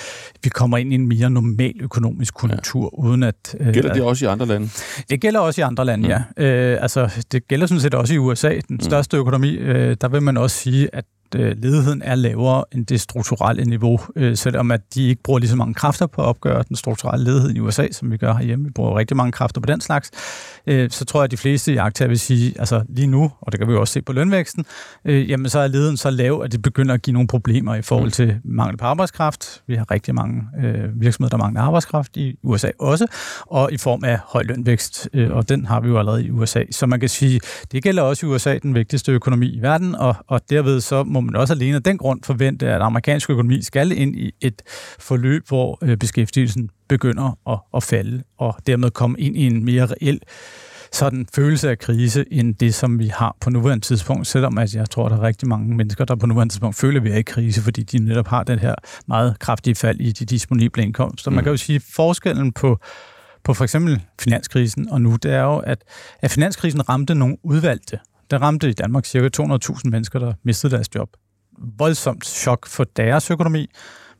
vi 0.43 0.49
kommer 0.49 0.77
ind 0.77 0.91
i 0.91 0.95
en 0.95 1.07
mere 1.07 1.29
normal 1.29 1.73
økonomisk 1.79 2.33
konjunktur, 2.33 2.93
ja. 2.97 3.03
uden 3.03 3.23
at... 3.23 3.55
Øh, 3.59 3.73
gælder 3.73 3.93
det 3.93 4.03
også 4.03 4.25
i 4.25 4.27
andre 4.27 4.45
lande? 4.45 4.69
Det 5.09 5.21
gælder 5.21 5.39
også 5.39 5.61
i 5.61 5.63
andre 5.63 5.85
lande, 5.85 6.03
mm. 6.03 6.43
ja. 6.43 6.45
Øh, 6.45 6.77
altså, 6.81 7.23
det 7.31 7.47
gælder 7.47 7.67
sådan 7.67 7.81
set 7.81 7.93
også 7.93 8.13
i 8.13 8.17
USA, 8.17 8.49
den 8.49 8.63
mm. 8.69 8.79
største 8.79 9.17
økonomi. 9.17 9.55
Øh, 9.55 9.97
der 10.01 10.07
vil 10.07 10.21
man 10.21 10.37
også 10.37 10.57
sige, 10.57 10.89
at 10.95 11.05
øh, 11.35 11.57
ledigheden 11.57 12.01
er 12.01 12.15
lavere 12.15 12.63
end 12.71 12.85
det 12.85 13.01
strukturelle 13.01 13.65
niveau, 13.65 13.99
øh, 14.15 14.37
selvom 14.37 14.71
at 14.71 14.81
de 14.95 15.07
ikke 15.07 15.23
bruger 15.23 15.39
lige 15.39 15.49
så 15.49 15.55
mange 15.55 15.73
kræfter 15.73 16.07
på 16.07 16.21
at 16.21 16.25
opgøre 16.25 16.63
den 16.67 16.75
strukturelle 16.75 17.25
ledighed 17.25 17.51
i 17.55 17.59
USA, 17.59 17.87
som 17.91 18.11
vi 18.11 18.17
gør 18.17 18.33
herhjemme. 18.33 18.65
Vi 18.65 18.71
bruger 18.71 18.97
rigtig 18.97 19.17
mange 19.17 19.31
kræfter 19.31 19.61
på 19.61 19.65
den 19.65 19.81
slags. 19.81 20.11
Øh, 20.67 20.89
så 20.89 21.05
tror 21.05 21.19
jeg, 21.19 21.23
at 21.23 21.31
de 21.31 21.37
fleste 21.37 21.73
jagter 21.73 22.07
vil 22.07 22.19
sige, 22.19 22.53
altså 22.59 22.83
lige 22.89 23.07
nu, 23.07 23.31
og 23.41 23.51
det 23.51 23.59
kan 23.59 23.67
vi 23.67 23.73
jo 23.73 23.79
også 23.79 23.93
se 23.93 24.01
på 24.01 24.13
lønvæksten, 24.13 24.65
øh, 25.05 25.29
jamen 25.29 25.49
så 25.49 25.59
er 25.59 25.67
ledigheden 25.67 25.97
så 25.97 26.09
lav, 26.09 26.41
at 26.45 26.51
det 26.51 26.61
begynder 26.61 26.93
at 26.93 27.01
give 27.01 27.13
nogle 27.13 27.27
problemer 27.27 27.75
i 27.75 27.81
forhold 27.81 28.11
til 28.11 28.39
mangel 28.43 28.77
på 28.77 28.85
arbejdskraft. 28.85 29.61
Vi 29.67 29.75
har 29.75 29.91
rigtig 29.91 30.15
mange 30.15 30.43
øh, 30.63 31.01
virksomheder, 31.01 31.37
der 31.37 31.43
mangler 31.43 31.61
arbejdskraft 31.61 32.17
i 32.17 32.35
USA 32.43 32.69
også, 32.79 33.07
og 33.47 33.73
i 33.73 33.77
form 33.77 34.03
af 34.03 34.19
høj 34.25 34.43
lønvækst, 34.43 35.09
øh, 35.13 35.31
og 35.31 35.49
den 35.49 35.65
har 35.65 35.79
vi 35.79 35.87
jo 35.87 35.99
allerede 35.99 36.25
i 36.25 36.31
USA. 36.31 36.63
Så 36.71 36.85
man 36.85 36.99
kan 36.99 37.09
sige, 37.09 37.39
det 37.71 37.83
gælder 37.83 38.03
også 38.03 38.25
i 38.25 38.29
USA, 38.29 38.57
den 38.57 38.75
vigtigste 38.75 39.11
økonomi 39.11 39.47
i 39.47 39.61
verden, 39.61 39.95
og, 39.95 40.15
og 40.27 40.41
derved 40.49 40.81
så 40.81 41.03
må 41.03 41.21
man 41.23 41.35
også 41.35 41.53
alene 41.53 41.75
af 41.75 41.83
den 41.83 41.97
grund 41.97 42.23
forvente, 42.23 42.67
at 42.67 42.81
amerikansk 42.81 43.29
økonomi 43.29 43.61
skal 43.61 43.91
ind 43.91 44.15
i 44.15 44.31
et 44.41 44.61
forløb, 44.99 45.47
hvor 45.47 45.79
øh, 45.81 45.97
beskæftigelsen 45.97 46.69
begynder 46.89 47.37
at, 47.49 47.59
at 47.75 47.83
falde, 47.83 48.23
og 48.37 48.55
dermed 48.67 48.91
komme 48.91 49.19
ind 49.19 49.37
i 49.37 49.45
en 49.45 49.65
mere 49.65 49.85
reel 49.85 50.19
sådan 50.91 51.25
følelse 51.35 51.69
af 51.69 51.79
krise, 51.79 52.25
end 52.31 52.55
det, 52.55 52.75
som 52.75 52.99
vi 52.99 53.07
har 53.07 53.35
på 53.41 53.49
nuværende 53.49 53.85
tidspunkt, 53.85 54.27
selvom 54.27 54.57
at 54.57 54.75
jeg 54.75 54.89
tror, 54.89 55.09
der 55.09 55.17
er 55.17 55.21
rigtig 55.21 55.47
mange 55.47 55.75
mennesker, 55.75 56.05
der 56.05 56.15
på 56.15 56.25
nuværende 56.25 56.53
tidspunkt 56.53 56.75
føler, 56.75 56.99
at 56.99 57.03
vi 57.03 57.09
er 57.09 57.17
i 57.17 57.21
krise, 57.21 57.61
fordi 57.61 57.83
de 57.83 57.99
netop 57.99 58.27
har 58.27 58.43
den 58.43 58.59
her 58.59 58.75
meget 59.07 59.39
kraftige 59.39 59.75
fald 59.75 59.99
i 59.99 60.11
de 60.11 60.25
disponible 60.25 60.83
indkomster. 60.83 61.31
Mm. 61.31 61.35
Man 61.35 61.43
kan 61.43 61.51
jo 61.51 61.57
sige, 61.57 61.75
at 61.75 61.83
forskellen 61.95 62.51
på 62.51 62.79
på 63.43 63.53
for 63.53 63.63
eksempel 63.63 64.01
finanskrisen 64.21 64.89
og 64.89 65.01
nu, 65.01 65.15
det 65.15 65.33
er 65.33 65.41
jo, 65.41 65.57
at, 65.57 65.83
at 66.19 66.31
finanskrisen 66.31 66.89
ramte 66.89 67.15
nogle 67.15 67.37
udvalgte. 67.43 67.99
Der 68.33 68.41
ramte 68.41 68.69
i 68.69 68.73
Danmark 68.73 69.05
cirka 69.05 69.29
200.000 69.41 69.81
mennesker, 69.89 70.19
der 70.19 70.33
mistede 70.43 70.75
deres 70.75 70.95
job 70.95 71.09
voldsomt 71.77 72.25
chok 72.25 72.67
for 72.67 72.83
deres 72.83 73.31
økonomi, 73.31 73.67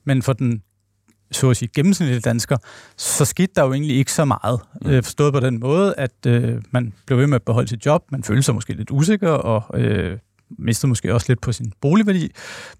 men 0.05 0.22
for 0.22 0.34
den 0.34 0.61
så 1.32 1.49
at 1.49 1.57
sige, 1.57 1.70
gennemsnitlige 1.76 2.20
dansker, 2.20 2.57
så 2.97 3.26
skete 3.26 3.51
der 3.55 3.64
jo 3.64 3.74
egentlig 3.74 3.97
ikke 3.97 4.11
så 4.11 4.26
meget. 4.26 4.59
Mm. 4.82 4.89
Øh, 4.89 5.03
forstået 5.03 5.34
på 5.34 5.39
den 5.39 5.59
måde, 5.59 5.93
at 5.97 6.26
øh, 6.28 6.61
man 6.72 6.93
blev 7.05 7.20
ved 7.20 7.28
med 7.28 7.36
at 7.36 7.43
beholde 7.43 7.68
sit 7.68 7.86
job, 7.86 8.03
man 8.11 8.24
følte 8.24 8.43
sig 8.43 8.55
måske 8.55 8.74
lidt 8.74 8.91
usikker, 8.91 9.30
og 9.30 9.82
øh, 9.82 10.18
mistede 10.49 10.89
måske 10.89 11.14
også 11.14 11.26
lidt 11.30 11.41
på 11.41 11.51
sin 11.51 11.74
boligværdi, 11.82 12.32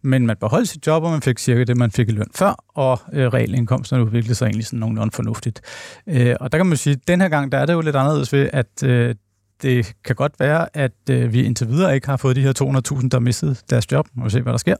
men 0.01 0.25
man 0.25 0.38
beholdt 0.38 0.69
sit 0.69 0.88
job, 0.88 1.03
og 1.03 1.11
man 1.11 1.21
fik 1.21 1.39
cirka 1.39 1.63
det, 1.63 1.77
man 1.77 1.91
fik 1.91 2.09
i 2.09 2.11
løn 2.11 2.31
før, 2.36 2.65
og 2.75 2.99
øh, 3.13 3.27
realindkomsterne 3.27 4.05
udviklede 4.05 4.36
sig 4.36 4.45
egentlig 4.45 4.65
sådan 4.65 4.79
nogenlunde 4.79 5.11
fornuftigt. 5.11 5.61
Øh, 6.07 6.36
og 6.39 6.51
der 6.51 6.57
kan 6.57 6.67
man 6.67 6.77
sige, 6.77 6.93
at 6.93 7.07
den 7.07 7.21
her 7.21 7.29
gang, 7.29 7.51
der 7.51 7.57
er 7.57 7.65
det 7.65 7.73
jo 7.73 7.81
lidt 7.81 7.95
anderledes 7.95 8.34
ved, 8.34 8.49
at 8.53 8.84
øh, 8.84 9.15
det 9.62 9.93
kan 10.06 10.16
godt 10.16 10.39
være, 10.39 10.78
at 10.78 10.91
øh, 11.10 11.34
vi 11.34 11.43
indtil 11.43 11.68
videre 11.68 11.95
ikke 11.95 12.08
har 12.08 12.18
fået 12.18 12.36
de 12.36 12.41
her 12.41 12.54
200.000, 12.62 13.10
der 13.10 13.18
har 13.18 13.20
mistet 13.20 13.62
deres 13.70 13.91
job. 13.91 14.08
Vi 14.14 14.22
må 14.22 14.30
se, 14.30 14.41
hvad 14.41 14.54
der 14.54 14.58
sker. 14.58 14.76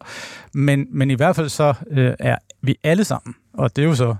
Men, 0.54 0.88
men 0.92 1.12
i 1.12 1.14
hvert 1.14 1.36
fald 1.36 1.50
så 1.50 1.74
øh, 1.92 2.14
er 2.20 2.38
vi 2.62 2.76
alle 2.84 3.04
sammen, 3.04 3.36
og 3.54 3.76
det 3.76 3.82
er 3.82 3.86
jo 3.86 3.96
så 3.96 4.16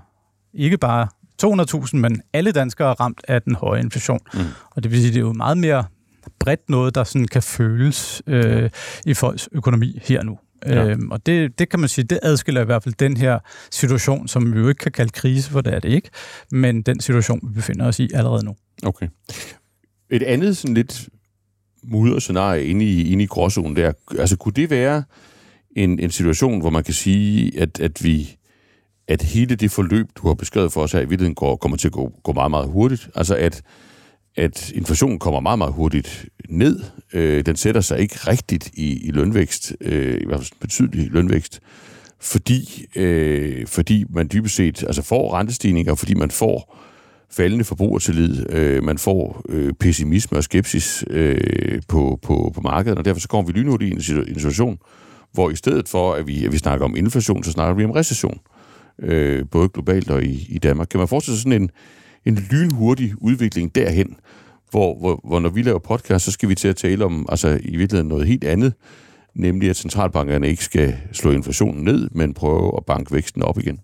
ikke 0.54 0.78
bare 0.78 1.08
200.000, 1.44 1.96
men 1.96 2.22
alle 2.32 2.52
danskere 2.52 2.90
er 2.90 3.00
ramt 3.00 3.20
af 3.28 3.42
den 3.42 3.54
høje 3.54 3.80
inflation. 3.80 4.20
Mm. 4.34 4.40
Og 4.70 4.82
det 4.82 4.90
vil 4.90 5.00
sige, 5.00 5.10
det 5.10 5.16
er 5.16 5.20
jo 5.20 5.32
meget 5.32 5.58
mere 5.58 5.84
bredt 6.38 6.70
noget, 6.70 6.94
der 6.94 7.04
sådan 7.04 7.28
kan 7.28 7.42
føles 7.42 8.22
øh, 8.26 8.70
i 9.06 9.14
folks 9.14 9.48
økonomi 9.52 9.98
her 10.02 10.22
nu. 10.22 10.38
Ja. 10.66 10.84
Øhm, 10.84 11.10
og 11.10 11.26
det, 11.26 11.58
det 11.58 11.68
kan 11.68 11.80
man 11.80 11.88
sige, 11.88 12.04
det 12.04 12.18
adskiller 12.22 12.60
i 12.60 12.64
hvert 12.64 12.82
fald 12.82 12.94
den 12.94 13.16
her 13.16 13.38
situation, 13.70 14.28
som 14.28 14.54
vi 14.54 14.58
jo 14.58 14.68
ikke 14.68 14.78
kan 14.78 14.92
kalde 14.92 15.10
krise, 15.10 15.50
for 15.50 15.60
det 15.60 15.74
er 15.74 15.78
det 15.78 15.88
ikke, 15.88 16.10
men 16.50 16.82
den 16.82 17.00
situation, 17.00 17.40
vi 17.42 17.54
befinder 17.54 17.86
os 17.86 18.00
i 18.00 18.10
allerede 18.14 18.44
nu. 18.44 18.56
Okay. 18.82 19.08
Et 20.10 20.22
andet 20.22 20.56
sådan 20.56 20.74
lidt 20.74 21.08
mudderscenarie 21.82 22.64
inde 22.64 22.84
i, 22.84 23.12
inde 23.12 23.24
i 23.24 23.26
gråzonen 23.26 23.76
der, 23.76 23.92
altså 24.18 24.36
kunne 24.36 24.52
det 24.52 24.70
være 24.70 25.02
en, 25.76 25.98
en 25.98 26.10
situation, 26.10 26.60
hvor 26.60 26.70
man 26.70 26.84
kan 26.84 26.94
sige, 26.94 27.60
at, 27.60 27.80
at 27.80 28.04
vi 28.04 28.36
at 29.08 29.22
hele 29.22 29.54
det 29.54 29.70
forløb, 29.70 30.06
du 30.16 30.26
har 30.26 30.34
beskrevet 30.34 30.72
for 30.72 30.82
os 30.82 30.92
her 30.92 31.00
i 31.00 31.02
virkeligheden, 31.02 31.34
går, 31.34 31.56
kommer 31.56 31.76
til 31.76 31.88
at 31.88 31.92
gå, 31.92 32.12
gå 32.22 32.32
meget, 32.32 32.50
meget 32.50 32.68
hurtigt. 32.68 33.08
Altså 33.14 33.36
at, 33.36 33.62
at 34.36 34.72
inflationen 34.72 35.18
kommer 35.18 35.40
meget, 35.40 35.58
meget 35.58 35.72
hurtigt 35.72 36.26
ned. 36.48 36.80
Øh, 37.12 37.46
den 37.46 37.56
sætter 37.56 37.80
sig 37.80 37.98
ikke 37.98 38.14
rigtigt 38.14 38.70
i, 38.74 39.06
i 39.06 39.10
lønvækst, 39.10 39.76
øh, 39.80 40.20
i 40.20 40.26
hvert 40.26 40.40
fald 40.40 40.60
betydelig 40.60 41.10
lønvækst, 41.10 41.60
fordi, 42.20 42.86
øh, 42.96 43.66
fordi 43.66 44.04
man 44.10 44.30
dybest 44.32 44.54
set 44.54 44.82
altså 44.82 45.02
får 45.02 45.34
rentestigninger, 45.34 45.94
fordi 45.94 46.14
man 46.14 46.30
får 46.30 46.78
faldende 47.30 47.64
forbrugertillid, 47.64 48.50
øh, 48.50 48.84
man 48.84 48.98
får 48.98 49.42
øh, 49.48 49.72
pessimisme 49.72 50.38
og 50.38 50.44
skepsis 50.44 51.04
øh, 51.10 51.82
på, 51.88 52.18
på, 52.22 52.52
på 52.54 52.60
markedet, 52.60 52.98
og 52.98 53.04
derfor 53.04 53.20
så 53.20 53.28
kommer 53.28 53.52
vi 53.52 53.58
lynhurtigt 53.58 54.08
i 54.08 54.12
en, 54.12 54.18
en 54.28 54.34
situation, 54.34 54.78
hvor 55.32 55.50
i 55.50 55.56
stedet 55.56 55.88
for, 55.88 56.14
at 56.14 56.26
vi, 56.26 56.44
at 56.44 56.52
vi 56.52 56.58
snakker 56.58 56.84
om 56.84 56.96
inflation, 56.96 57.44
så 57.44 57.52
snakker 57.52 57.74
vi 57.74 57.84
om 57.84 57.90
recession, 57.90 58.38
øh, 58.98 59.44
både 59.50 59.68
globalt 59.68 60.10
og 60.10 60.24
i, 60.24 60.46
i 60.48 60.58
Danmark. 60.58 60.88
Kan 60.88 60.98
man 60.98 61.08
forestille 61.08 61.36
sig 61.36 61.42
sådan 61.42 61.62
en, 61.62 61.70
en 62.24 62.34
lynhurtig 62.50 63.12
udvikling 63.18 63.74
derhen, 63.74 64.16
hvor, 64.70 64.98
hvor, 64.98 65.20
hvor 65.24 65.40
når 65.40 65.48
vi 65.48 65.62
laver 65.62 65.78
podcast, 65.78 66.24
så 66.24 66.32
skal 66.32 66.48
vi 66.48 66.54
til 66.54 66.68
at 66.68 66.76
tale 66.76 67.04
om 67.04 67.26
altså 67.28 67.48
i 67.62 67.76
virkeligheden 67.76 68.08
noget 68.08 68.26
helt 68.26 68.44
andet, 68.44 68.74
nemlig 69.34 69.70
at 69.70 69.76
centralbankerne 69.76 70.48
ikke 70.48 70.64
skal 70.64 70.96
slå 71.12 71.30
inflationen 71.30 71.84
ned, 71.84 72.08
men 72.10 72.34
prøve 72.34 72.72
at 72.76 72.84
banke 72.86 73.14
væksten 73.14 73.42
op 73.42 73.58
igen. 73.58 73.80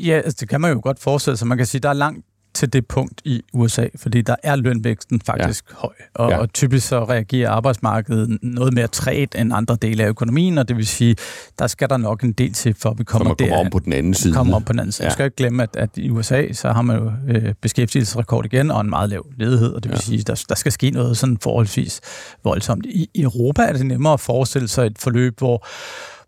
Ja, 0.00 0.20
altså 0.24 0.36
det 0.40 0.48
kan 0.48 0.60
man 0.60 0.72
jo 0.72 0.80
godt 0.82 1.00
forestille 1.00 1.36
sig. 1.36 1.48
Man 1.48 1.58
kan 1.58 1.66
sige, 1.66 1.78
at 1.78 1.82
der 1.82 1.88
er 1.88 1.92
langt 1.92 2.26
til 2.54 2.72
det 2.72 2.86
punkt 2.86 3.20
i 3.24 3.42
USA, 3.52 3.86
fordi 3.96 4.22
der 4.22 4.36
er 4.42 4.56
lønvæksten 4.56 5.20
faktisk 5.20 5.64
ja. 5.70 5.76
høj, 5.76 5.92
og, 6.14 6.30
ja. 6.30 6.38
og 6.38 6.52
typisk 6.52 6.88
så 6.88 7.04
reagerer 7.04 7.50
arbejdsmarkedet 7.50 8.38
noget 8.42 8.74
mere 8.74 8.86
træt 8.86 9.34
end 9.38 9.52
andre 9.54 9.76
dele 9.82 10.04
af 10.04 10.08
økonomien, 10.08 10.58
og 10.58 10.68
det 10.68 10.76
vil 10.76 10.86
sige, 10.86 11.16
der 11.58 11.66
skal 11.66 11.88
der 11.88 11.96
nok 11.96 12.22
en 12.22 12.32
del 12.32 12.52
til, 12.52 12.74
for 12.74 12.90
at 12.90 12.98
vi 12.98 13.04
kommer, 13.04 13.30
for 13.30 13.34
kommer 13.34 13.56
om 13.56 13.70
på 13.70 13.78
den 13.78 13.92
anden 13.92 14.14
side. 14.14 14.34
Kommer 14.34 14.56
om 14.56 14.64
på 14.64 14.72
den 14.72 14.80
anden 14.80 14.92
side. 14.92 15.04
Ja. 15.04 15.06
Jeg 15.06 15.12
skal 15.12 15.24
ikke 15.24 15.36
glemme, 15.36 15.62
at, 15.62 15.76
at 15.76 15.90
i 15.96 16.10
USA, 16.10 16.52
så 16.52 16.72
har 16.72 16.82
man 16.82 16.96
jo 16.96 17.12
øh, 17.28 17.54
beskæftigelsesrekord 17.60 18.44
igen, 18.44 18.70
og 18.70 18.80
en 18.80 18.90
meget 18.90 19.10
lav 19.10 19.26
ledighed, 19.36 19.72
og 19.72 19.82
det 19.82 19.90
vil 19.90 19.96
ja. 19.96 20.00
sige, 20.00 20.22
der, 20.22 20.44
der 20.48 20.54
skal 20.54 20.72
ske 20.72 20.90
noget 20.90 21.16
sådan 21.16 21.38
forholdsvis 21.42 22.00
voldsomt. 22.44 22.86
I 22.86 23.10
Europa 23.14 23.62
er 23.62 23.72
det 23.72 23.86
nemmere 23.86 24.12
at 24.12 24.20
forestille 24.20 24.68
sig 24.68 24.86
et 24.86 24.98
forløb, 24.98 25.38
hvor 25.38 25.66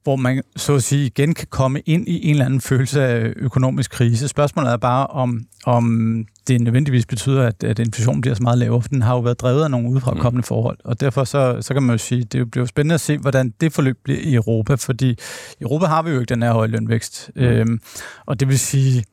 hvor 0.05 0.16
man 0.16 0.42
så 0.57 0.74
at 0.74 0.82
sige 0.82 1.07
igen 1.07 1.34
kan 1.34 1.46
komme 1.50 1.80
ind 1.80 2.09
i 2.09 2.26
en 2.26 2.30
eller 2.30 2.44
anden 2.44 2.61
følelse 2.61 3.02
af 3.02 3.32
økonomisk 3.36 3.90
krise. 3.90 4.28
Spørgsmålet 4.28 4.72
er 4.72 4.76
bare, 4.76 5.07
om, 5.07 5.46
om 5.66 6.26
det 6.48 6.61
nødvendigvis 6.61 7.07
betyder, 7.07 7.46
at, 7.46 7.64
at 7.64 7.78
inflationen 7.78 8.20
bliver 8.20 8.34
så 8.34 8.42
meget 8.42 8.59
lavere, 8.59 8.82
for 8.82 8.88
den 8.88 9.02
har 9.02 9.14
jo 9.14 9.20
været 9.20 9.40
drevet 9.40 9.64
af 9.64 9.70
nogle 9.70 9.88
udefrakommende 9.88 10.38
mm. 10.38 10.42
forhold. 10.42 10.78
Og 10.84 11.00
derfor 11.00 11.24
så, 11.24 11.59
så 11.61 11.74
kan 11.74 11.82
man 11.82 11.94
jo 11.94 11.98
sige, 11.98 12.24
det 12.24 12.50
bliver 12.50 12.66
spændende 12.66 12.94
at 12.94 13.00
se, 13.00 13.18
hvordan 13.18 13.55
det 13.61 13.72
forløb 13.72 13.96
bliver 14.05 14.20
i 14.20 14.34
Europa, 14.34 14.74
fordi 14.74 15.11
i 15.11 15.16
Europa 15.61 15.86
har 15.86 16.02
vi 16.02 16.11
jo 16.11 16.20
ikke 16.20 16.34
den 16.34 16.42
her 16.42 16.52
høje 16.52 16.68
lønvækst. 16.68 17.30
Mm. 17.36 17.42
Øhm, 17.42 17.80
og 18.26 18.40
det 18.40 18.48
vil 18.48 18.59
sige, 18.59 19.05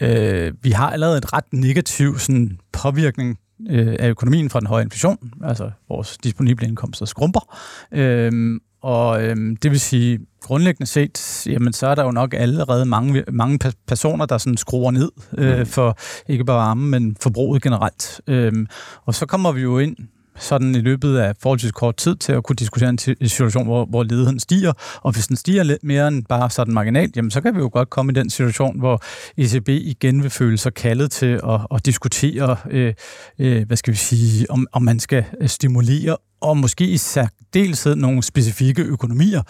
øh, 0.00 0.52
vi 0.62 0.70
har 0.70 0.90
allerede 0.90 1.18
et 1.18 1.32
ret 1.32 1.52
negativ 1.52 2.18
sådan, 2.18 2.58
påvirkning 2.72 3.38
øh, 3.70 3.96
af 3.98 4.08
økonomien 4.08 4.50
fra 4.50 4.60
den 4.60 4.66
høje 4.66 4.82
inflation, 4.82 5.32
altså 5.44 5.70
vores 5.88 6.18
disponible 6.18 6.68
indkomster 6.68 7.06
skrumper, 7.06 7.56
øhm, 7.92 8.60
og 8.82 9.22
øhm, 9.22 9.56
det 9.56 9.70
vil 9.70 9.80
sige, 9.80 10.18
grundlæggende 10.42 10.86
set, 10.86 11.46
jamen 11.46 11.72
så 11.72 11.86
er 11.86 11.94
der 11.94 12.04
jo 12.04 12.10
nok 12.10 12.34
allerede 12.34 12.86
mange, 12.86 13.24
mange 13.32 13.72
personer, 13.86 14.26
der 14.26 14.38
sådan 14.38 14.56
skruer 14.56 14.90
ned 14.90 15.10
øh, 15.38 15.58
mm. 15.58 15.66
for 15.66 15.98
ikke 16.28 16.44
bare 16.44 16.56
varme, 16.56 16.86
men 16.86 17.16
forbruget 17.20 17.62
generelt. 17.62 18.20
Øhm, 18.26 18.66
og 19.06 19.14
så 19.14 19.26
kommer 19.26 19.52
vi 19.52 19.60
jo 19.60 19.78
ind 19.78 19.96
sådan 20.40 20.74
i 20.74 20.80
løbet 20.80 21.16
af 21.16 21.34
forholdsvis 21.42 21.72
kort 21.72 21.96
tid 21.96 22.16
til 22.16 22.32
at 22.32 22.44
kunne 22.44 22.56
diskutere 22.56 22.88
en 22.88 22.98
situation, 22.98 23.64
hvor, 23.64 23.84
hvor 23.84 24.02
ledigheden 24.02 24.40
stiger. 24.40 24.72
Og 25.02 25.12
hvis 25.12 25.26
den 25.26 25.36
stiger 25.36 25.62
lidt 25.62 25.84
mere 25.84 26.08
end 26.08 26.24
bare 26.28 26.50
sådan 26.50 26.74
marginalt, 26.74 27.16
jamen 27.16 27.30
så 27.30 27.40
kan 27.40 27.54
vi 27.54 27.60
jo 27.60 27.70
godt 27.72 27.90
komme 27.90 28.12
i 28.12 28.14
den 28.14 28.30
situation, 28.30 28.78
hvor 28.78 29.02
ECB 29.36 29.68
igen 29.68 30.22
vil 30.22 30.30
føle 30.30 30.58
sig 30.58 30.74
kaldet 30.74 31.10
til 31.10 31.40
at, 31.48 31.60
at 31.74 31.86
diskutere, 31.86 32.56
øh, 32.70 32.94
øh, 33.38 33.66
hvad 33.66 33.76
skal 33.76 33.92
vi 33.92 33.98
sige, 33.98 34.50
om, 34.50 34.66
om 34.72 34.82
man 34.82 35.00
skal 35.00 35.24
stimulere 35.46 36.16
og 36.40 36.56
måske 36.56 36.84
i 36.84 36.96
særdeleshed 36.96 37.96
nogle 37.96 38.22
specifikke 38.22 38.82
økonomier. 38.82 39.42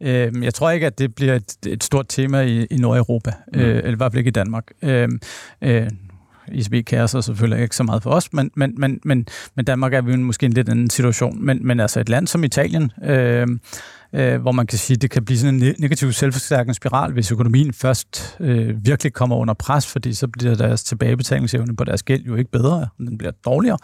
Mm. 0.00 0.06
Øh, 0.06 0.44
jeg 0.44 0.54
tror 0.54 0.70
ikke, 0.70 0.86
at 0.86 0.98
det 0.98 1.14
bliver 1.14 1.34
et, 1.34 1.56
et 1.66 1.84
stort 1.84 2.06
tema 2.08 2.40
i, 2.40 2.64
i 2.64 2.76
Nordeuropa, 2.76 3.32
mm. 3.52 3.60
øh, 3.60 3.76
eller 3.76 3.92
i 3.92 3.94
hvert 3.94 4.12
fald 4.12 4.18
ikke 4.18 4.28
i 4.28 4.30
Danmark. 4.30 4.64
Øh, 4.82 5.08
øh, 5.62 5.88
ECB 6.52 6.86
kærer 6.86 7.06
sig 7.06 7.24
selvfølgelig 7.24 7.62
ikke 7.62 7.76
så 7.76 7.82
meget 7.82 8.02
for 8.02 8.10
os, 8.10 8.32
men, 8.32 8.50
men, 8.56 8.74
men, 8.76 9.00
men, 9.04 9.26
men 9.54 9.64
Danmark 9.64 9.94
er 9.94 10.00
vi 10.00 10.12
jo 10.12 10.18
måske 10.18 10.46
en 10.46 10.52
lidt 10.52 10.68
anden 10.68 10.90
situation. 10.90 11.44
Men, 11.44 11.66
men 11.66 11.80
altså 11.80 12.00
et 12.00 12.08
land 12.08 12.26
som 12.26 12.44
Italien, 12.44 12.92
øh, 13.04 13.46
øh, 14.12 14.40
hvor 14.40 14.52
man 14.52 14.66
kan 14.66 14.78
sige, 14.78 14.94
at 14.94 15.02
det 15.02 15.10
kan 15.10 15.24
blive 15.24 15.38
sådan 15.38 15.62
en 15.62 15.74
negativ 15.78 16.12
selvforstærkende 16.12 16.74
spiral, 16.74 17.12
hvis 17.12 17.32
økonomien 17.32 17.72
først 17.72 18.36
øh, 18.40 18.86
virkelig 18.86 19.12
kommer 19.12 19.36
under 19.36 19.54
pres, 19.54 19.86
fordi 19.86 20.14
så 20.14 20.28
bliver 20.28 20.54
deres 20.54 20.84
tilbagebetalingsevne 20.84 21.76
på 21.76 21.84
deres 21.84 22.02
gæld 22.02 22.22
jo 22.22 22.34
ikke 22.34 22.50
bedre, 22.50 22.86
den 22.98 23.18
bliver 23.18 23.32
dårligere. 23.44 23.78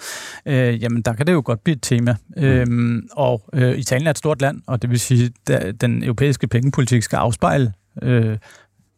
Øh, 0.46 0.82
jamen, 0.82 1.02
der 1.02 1.12
kan 1.12 1.26
det 1.26 1.32
jo 1.32 1.42
godt 1.44 1.64
blive 1.64 1.76
et 1.76 1.82
tema. 1.82 2.16
Mm. 2.36 2.42
Øh, 2.42 3.02
og 3.12 3.42
øh, 3.52 3.78
Italien 3.78 4.06
er 4.06 4.10
et 4.10 4.18
stort 4.18 4.42
land, 4.42 4.60
og 4.66 4.82
det 4.82 4.90
vil 4.90 5.00
sige, 5.00 5.30
at 5.50 5.80
den 5.80 6.04
europæiske 6.04 6.46
pengepolitik 6.46 7.02
skal 7.02 7.16
afspejle 7.16 7.72
øh, 8.02 8.38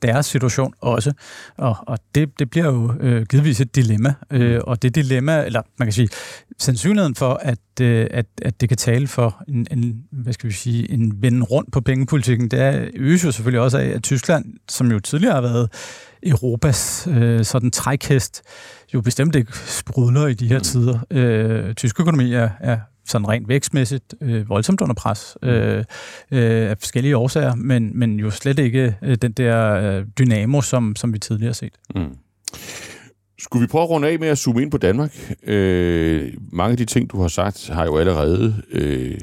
deres 0.05 0.27
situation 0.27 0.75
også. 0.81 1.13
Og, 1.57 1.77
og 1.81 1.99
det, 2.15 2.39
det 2.39 2.51
bliver 2.51 2.67
jo 2.67 2.93
øh, 3.01 3.27
givetvis 3.27 3.61
et 3.61 3.77
dilemma. 3.77 4.15
Øh, 4.31 4.61
og 4.65 4.83
det 4.83 4.95
dilemma, 4.95 5.45
eller 5.45 5.63
man 5.79 5.87
kan 5.87 5.93
sige, 5.93 6.09
sandsynligheden 6.59 7.15
for, 7.15 7.35
at, 7.35 7.59
øh, 7.81 8.07
at, 8.11 8.27
at 8.43 8.61
det 8.61 8.69
kan 8.69 8.79
tale 8.79 9.07
for 9.07 9.45
en, 9.49 9.67
en, 9.71 10.05
hvad 10.11 10.33
skal 10.33 10.49
vi 10.49 10.55
sige, 10.55 10.91
en 10.91 11.23
vende 11.23 11.43
rundt 11.43 11.73
på 11.73 11.81
pengepolitikken, 11.81 12.49
det 12.49 12.61
er, 12.61 12.89
øges 12.95 13.25
jo 13.25 13.33
selvfølgelig 13.33 13.61
også 13.61 13.79
af, 13.79 13.87
at 13.87 14.03
Tyskland, 14.03 14.45
som 14.69 14.91
jo 14.91 14.99
tidligere 15.01 15.35
har 15.35 15.41
været 15.41 15.69
Europas 16.25 17.09
øh, 17.11 17.45
sådan 17.45 17.71
trækhest, 17.71 18.43
jo 18.95 19.01
bestemt 19.01 19.35
ikke 19.37 19.53
sprudler 19.67 20.27
i 20.27 20.35
de 20.35 20.49
her 20.49 20.59
tider. 20.59 20.99
Øh, 21.11 21.75
tysk 21.75 22.01
økonomi 22.01 22.33
er, 22.33 22.49
er 22.61 22.79
sådan 23.07 23.29
rent 23.29 23.49
vækstmæssigt 23.49 24.15
øh, 24.21 24.49
voldsomt 24.49 24.81
under 24.81 24.95
pres 24.95 25.37
mm. 25.43 25.49
øh, 25.49 25.79
øh, 26.31 26.71
af 26.71 26.79
forskellige 26.79 27.17
årsager, 27.17 27.55
men, 27.55 27.99
men 27.99 28.21
jo 28.21 28.31
slet 28.31 28.59
ikke 28.59 28.97
øh, 29.03 29.17
den 29.23 29.33
der 29.33 29.73
øh, 29.75 30.05
dynamo, 30.19 30.61
som, 30.61 30.97
som 30.97 31.13
vi 31.13 31.19
tidligere 31.19 31.49
har 31.49 31.55
set. 31.55 31.75
Mm. 31.95 32.17
Skulle 33.39 33.61
vi 33.61 33.67
prøve 33.67 33.83
at 33.83 33.91
runde 33.91 34.09
af 34.09 34.19
med 34.19 34.29
at 34.29 34.39
zoome 34.39 34.63
ind 34.63 34.71
på 34.71 34.79
Danmark? 34.79 35.35
Øh, 35.43 36.33
mange 36.53 36.71
af 36.71 36.77
de 36.77 36.85
ting, 36.85 37.11
du 37.11 37.21
har 37.21 37.29
sagt, 37.29 37.69
har 37.69 37.85
jo 37.85 37.99
allerede 37.99 38.63
øh, 38.73 39.19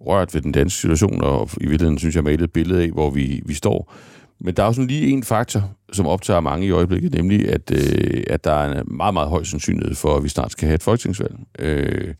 rørt 0.00 0.34
ved 0.34 0.42
den 0.42 0.52
danske 0.52 0.80
situation, 0.80 1.24
og 1.24 1.50
i 1.60 1.66
virkeligheden 1.66 1.98
synes 1.98 2.16
jeg 2.16 2.24
malet 2.24 2.42
et 2.42 2.52
billede 2.52 2.82
af, 2.82 2.90
hvor 2.90 3.10
vi, 3.10 3.42
vi 3.46 3.54
står. 3.54 3.94
Men 4.40 4.54
der 4.54 4.62
er 4.62 4.66
jo 4.66 4.72
sådan 4.72 4.86
lige 4.86 5.10
en 5.10 5.22
faktor, 5.22 5.70
som 5.92 6.06
optager 6.06 6.40
mange 6.40 6.66
i 6.66 6.70
øjeblikket, 6.70 7.14
nemlig 7.14 7.48
at, 7.48 7.70
øh, 7.72 8.22
at 8.26 8.44
der 8.44 8.52
er 8.52 8.80
en 8.80 8.96
meget, 8.96 9.14
meget 9.14 9.28
høj 9.28 9.44
sandsynlighed 9.44 9.94
for, 9.94 10.16
at 10.16 10.24
vi 10.24 10.28
snart 10.28 10.52
skal 10.52 10.66
have 10.66 10.74
et 10.74 10.82
folketingsvalg. 10.82 11.34
Øh, 11.58 12.14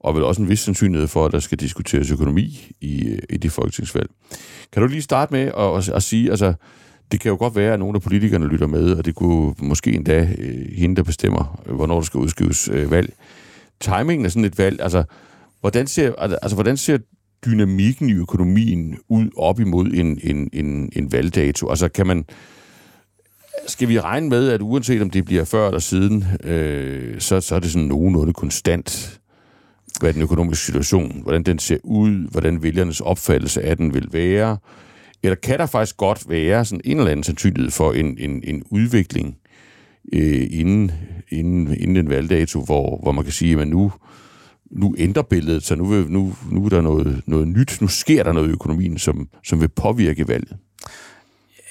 og 0.00 0.14
vel 0.14 0.24
også 0.24 0.42
en 0.42 0.48
vis 0.48 0.60
sandsynlighed 0.60 1.08
for, 1.08 1.26
at 1.26 1.32
der 1.32 1.38
skal 1.38 1.58
diskuteres 1.58 2.10
økonomi 2.10 2.72
i, 2.80 3.08
øh, 3.08 3.18
i 3.30 3.36
det 3.36 3.52
folketingsvalg. 3.52 4.10
Kan 4.72 4.82
du 4.82 4.88
lige 4.88 5.02
starte 5.02 5.32
med 5.32 5.40
at, 5.40 5.76
at, 5.76 5.88
at 5.88 6.02
sige, 6.02 6.30
altså, 6.30 6.54
det 7.12 7.20
kan 7.20 7.30
jo 7.30 7.36
godt 7.36 7.56
være, 7.56 7.72
at 7.72 7.78
nogle 7.78 7.96
af 7.96 8.02
politikerne 8.02 8.46
lytter 8.46 8.66
med, 8.66 8.92
og 8.92 9.04
det 9.04 9.14
kunne 9.14 9.54
måske 9.58 9.92
endda 9.92 10.28
øh, 10.38 10.66
hende, 10.76 10.96
der 10.96 11.02
bestemmer, 11.02 11.60
øh, 11.66 11.74
hvornår 11.74 11.94
der 11.94 12.02
skal 12.02 12.18
udskrives 12.18 12.68
øh, 12.72 12.90
valg. 12.90 13.14
Timingen 13.80 14.24
af 14.24 14.30
sådan 14.30 14.44
et 14.44 14.58
valg, 14.58 14.80
altså, 14.82 15.04
hvordan 15.60 15.86
ser, 15.86 16.14
altså, 16.14 16.54
hvordan 16.56 16.76
ser 16.76 16.98
dynamikken 17.46 18.08
i 18.08 18.12
økonomien 18.14 18.98
ud 19.08 19.30
op 19.36 19.60
imod 19.60 19.86
en, 19.86 20.20
en, 20.22 20.50
en, 20.52 20.92
en 20.96 21.12
valgdato? 21.12 21.70
Altså, 21.70 21.88
kan 21.88 22.06
man, 22.06 22.24
skal 23.66 23.88
vi 23.88 24.00
regne 24.00 24.28
med, 24.28 24.48
at 24.48 24.62
uanset 24.62 25.02
om 25.02 25.10
det 25.10 25.24
bliver 25.24 25.44
før 25.44 25.66
eller 25.66 25.80
siden, 25.80 26.24
øh, 26.44 27.20
så, 27.20 27.40
så 27.40 27.54
er 27.54 27.60
det 27.60 27.70
sådan 27.70 27.88
nogenlunde 27.88 28.32
konstant 28.32 29.20
hvad 30.00 30.12
den 30.12 30.22
økonomiske 30.22 30.64
situation, 30.64 31.20
hvordan 31.22 31.42
den 31.42 31.58
ser 31.58 31.78
ud, 31.84 32.30
hvordan 32.30 32.62
vælgernes 32.62 33.00
opfattelse 33.00 33.62
af 33.62 33.76
den 33.76 33.94
vil 33.94 34.08
være, 34.12 34.56
eller 35.22 35.36
kan 35.36 35.58
der 35.58 35.66
faktisk 35.66 35.96
godt 35.96 36.28
være 36.28 36.64
sådan 36.64 36.80
en 36.84 36.98
eller 36.98 37.10
anden 37.10 37.24
sandsynlighed 37.24 37.70
for 37.70 37.92
en, 37.92 38.18
en, 38.18 38.42
en 38.44 38.62
udvikling 38.70 39.36
øh, 40.12 40.46
inden, 40.50 40.92
inden, 41.28 41.76
inden 41.80 41.96
en 41.96 42.10
valgdato, 42.10 42.60
hvor, 42.60 43.00
hvor 43.02 43.12
man 43.12 43.24
kan 43.24 43.32
sige, 43.32 43.60
at 43.60 43.68
nu, 43.68 43.92
nu 44.70 44.94
ændrer 44.98 45.22
billedet 45.22 45.62
sig, 45.62 45.78
nu, 45.78 45.84
nu, 45.84 46.34
nu 46.50 46.64
er 46.64 46.68
der 46.68 46.80
noget, 46.80 47.20
noget 47.26 47.48
nyt, 47.48 47.80
nu 47.80 47.88
sker 47.88 48.22
der 48.22 48.32
noget 48.32 48.48
i 48.48 48.52
økonomien, 48.52 48.98
som, 48.98 49.28
som 49.44 49.60
vil 49.60 49.68
påvirke 49.68 50.28
valget. 50.28 50.56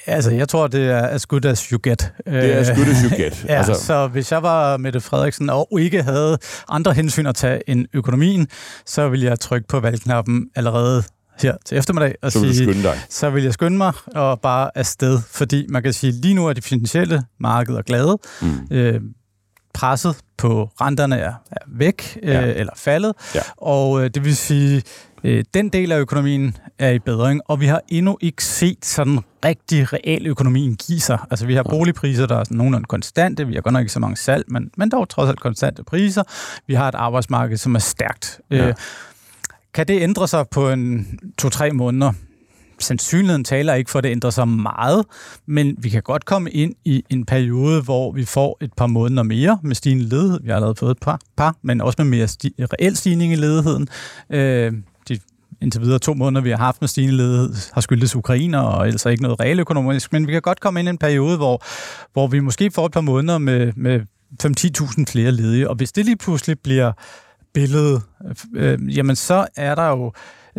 Altså, 0.06 0.30
jeg 0.30 0.48
tror, 0.48 0.66
det 0.66 0.90
er 0.90 1.06
as 1.06 1.26
good 1.26 1.44
as 1.44 1.60
you 1.60 1.78
get. 1.82 2.12
Det 2.26 2.54
er 2.54 2.58
as 2.58 2.68
good 2.68 2.86
as 2.86 3.02
you 3.02 3.16
get. 3.16 3.44
ja, 3.48 3.54
altså. 3.54 3.86
så 3.86 4.06
hvis 4.06 4.32
jeg 4.32 4.42
var 4.42 4.76
Mette 4.76 5.00
Frederiksen 5.00 5.50
og 5.50 5.68
ikke 5.80 6.02
havde 6.02 6.38
andre 6.68 6.92
hensyn 6.92 7.26
at 7.26 7.34
tage 7.34 7.70
end 7.70 7.86
økonomien, 7.94 8.48
så 8.86 9.08
ville 9.08 9.26
jeg 9.26 9.40
trykke 9.40 9.68
på 9.68 9.80
valgknappen 9.80 10.46
allerede 10.54 11.02
her 11.42 11.56
til 11.64 11.78
eftermiddag 11.78 12.14
og 12.22 12.32
så 12.32 12.40
vil 12.40 12.54
sige, 12.54 12.72
skynde 12.72 12.82
dig. 12.82 13.00
så 13.08 13.30
vil 13.30 13.42
jeg 13.42 13.52
skynde 13.52 13.76
mig 13.76 13.92
og 14.06 14.40
bare 14.40 14.70
afsted, 14.74 15.18
fordi 15.30 15.66
man 15.68 15.82
kan 15.82 15.92
sige, 15.92 16.12
lige 16.12 16.34
nu 16.34 16.46
er 16.46 16.52
de 16.52 16.62
finansielle 16.62 17.22
markeder 17.40 17.82
glade. 17.82 18.18
Mm. 18.42 18.76
Øh, 18.76 19.00
presset 19.74 20.16
på 20.36 20.70
renterne 20.80 21.16
er, 21.16 21.32
er 21.50 21.64
væk 21.66 22.18
ja. 22.22 22.46
øh, 22.46 22.56
eller 22.56 22.72
faldet, 22.76 23.12
ja. 23.34 23.40
og 23.56 24.04
øh, 24.04 24.10
det 24.14 24.24
vil 24.24 24.36
sige, 24.36 24.82
øh, 25.24 25.44
den 25.54 25.68
del 25.68 25.92
af 25.92 25.98
økonomien 25.98 26.56
er 26.78 26.90
i 26.90 26.98
bedring, 26.98 27.40
og 27.48 27.60
vi 27.60 27.66
har 27.66 27.80
endnu 27.88 28.18
ikke 28.20 28.44
set 28.44 28.84
sådan 28.84 29.20
rigtig 29.44 29.92
real 29.92 30.26
økonomien 30.26 30.76
give 30.76 31.00
sig. 31.00 31.18
Altså 31.30 31.46
vi 31.46 31.54
har 31.54 31.62
boligpriser, 31.62 32.26
der 32.26 32.36
er 32.36 32.44
sådan 32.44 32.56
nogenlunde 32.56 32.86
konstante, 32.86 33.46
vi 33.46 33.54
har 33.54 33.60
godt 33.60 33.72
nok 33.72 33.80
ikke 33.80 33.92
så 33.92 34.00
mange 34.00 34.16
salg, 34.16 34.44
men, 34.48 34.70
men 34.76 34.90
dog 34.90 35.08
trods 35.08 35.28
alt 35.28 35.40
konstante 35.40 35.84
priser. 35.84 36.22
Vi 36.66 36.74
har 36.74 36.88
et 36.88 36.94
arbejdsmarked, 36.94 37.56
som 37.56 37.74
er 37.74 37.78
stærkt. 37.78 38.40
Ja. 38.50 38.68
Øh, 38.68 38.74
kan 39.74 39.88
det 39.88 40.02
ændre 40.02 40.28
sig 40.28 40.44
på 40.50 40.70
en 40.70 41.18
to-tre 41.38 41.70
måneder? 41.70 42.12
Sandsynligheden 42.80 43.44
taler 43.44 43.74
ikke 43.74 43.90
for, 43.90 43.98
at 43.98 44.04
det 44.04 44.10
ændrer 44.10 44.30
sig 44.30 44.48
meget, 44.48 45.04
men 45.46 45.76
vi 45.78 45.88
kan 45.88 46.02
godt 46.02 46.24
komme 46.24 46.50
ind 46.50 46.74
i 46.84 47.04
en 47.10 47.26
periode, 47.26 47.82
hvor 47.82 48.12
vi 48.12 48.24
får 48.24 48.58
et 48.60 48.72
par 48.76 48.86
måneder 48.86 49.22
mere 49.22 49.58
med 49.62 49.74
stigende 49.74 50.04
ledighed. 50.04 50.40
Vi 50.42 50.48
har 50.48 50.54
allerede 50.54 50.74
fået 50.78 50.90
et 50.90 50.98
par, 51.00 51.20
par 51.36 51.56
men 51.62 51.80
også 51.80 51.96
med 51.98 52.10
mere 52.10 52.28
sti- 52.28 52.54
reel 52.58 52.96
stigning 52.96 53.32
i 53.32 53.36
ledigheden. 53.36 53.88
Øh, 54.30 54.72
de 55.08 55.18
indtil 55.60 55.80
videre 55.80 55.98
to 55.98 56.14
måneder, 56.14 56.42
vi 56.42 56.50
har 56.50 56.56
haft 56.56 56.82
med 56.82 56.88
stigende 56.88 57.16
ledighed, 57.16 57.54
har 57.72 57.80
skyldtes 57.80 58.16
ukrainer, 58.16 58.58
og 58.58 58.86
ellers 58.86 59.06
ikke 59.06 59.22
noget 59.22 59.40
reelt 59.40 59.60
økonomisk, 59.60 60.12
men 60.12 60.26
vi 60.26 60.32
kan 60.32 60.42
godt 60.42 60.60
komme 60.60 60.80
ind 60.80 60.88
i 60.88 60.90
en 60.90 60.98
periode, 60.98 61.36
hvor, 61.36 61.62
hvor 62.12 62.26
vi 62.26 62.40
måske 62.40 62.70
får 62.70 62.86
et 62.86 62.92
par 62.92 63.00
måneder 63.00 63.38
med, 63.38 63.72
med 63.76 64.00
5-10.000 64.44 65.04
flere 65.12 65.30
ledige, 65.30 65.70
og 65.70 65.76
hvis 65.76 65.92
det 65.92 66.04
lige 66.04 66.16
pludselig 66.16 66.58
bliver 66.58 66.92
billedet, 67.54 68.02
øh, 68.54 68.96
jamen 68.96 69.16
så 69.16 69.46
er 69.56 69.74
der 69.74 69.88
jo 69.88 70.12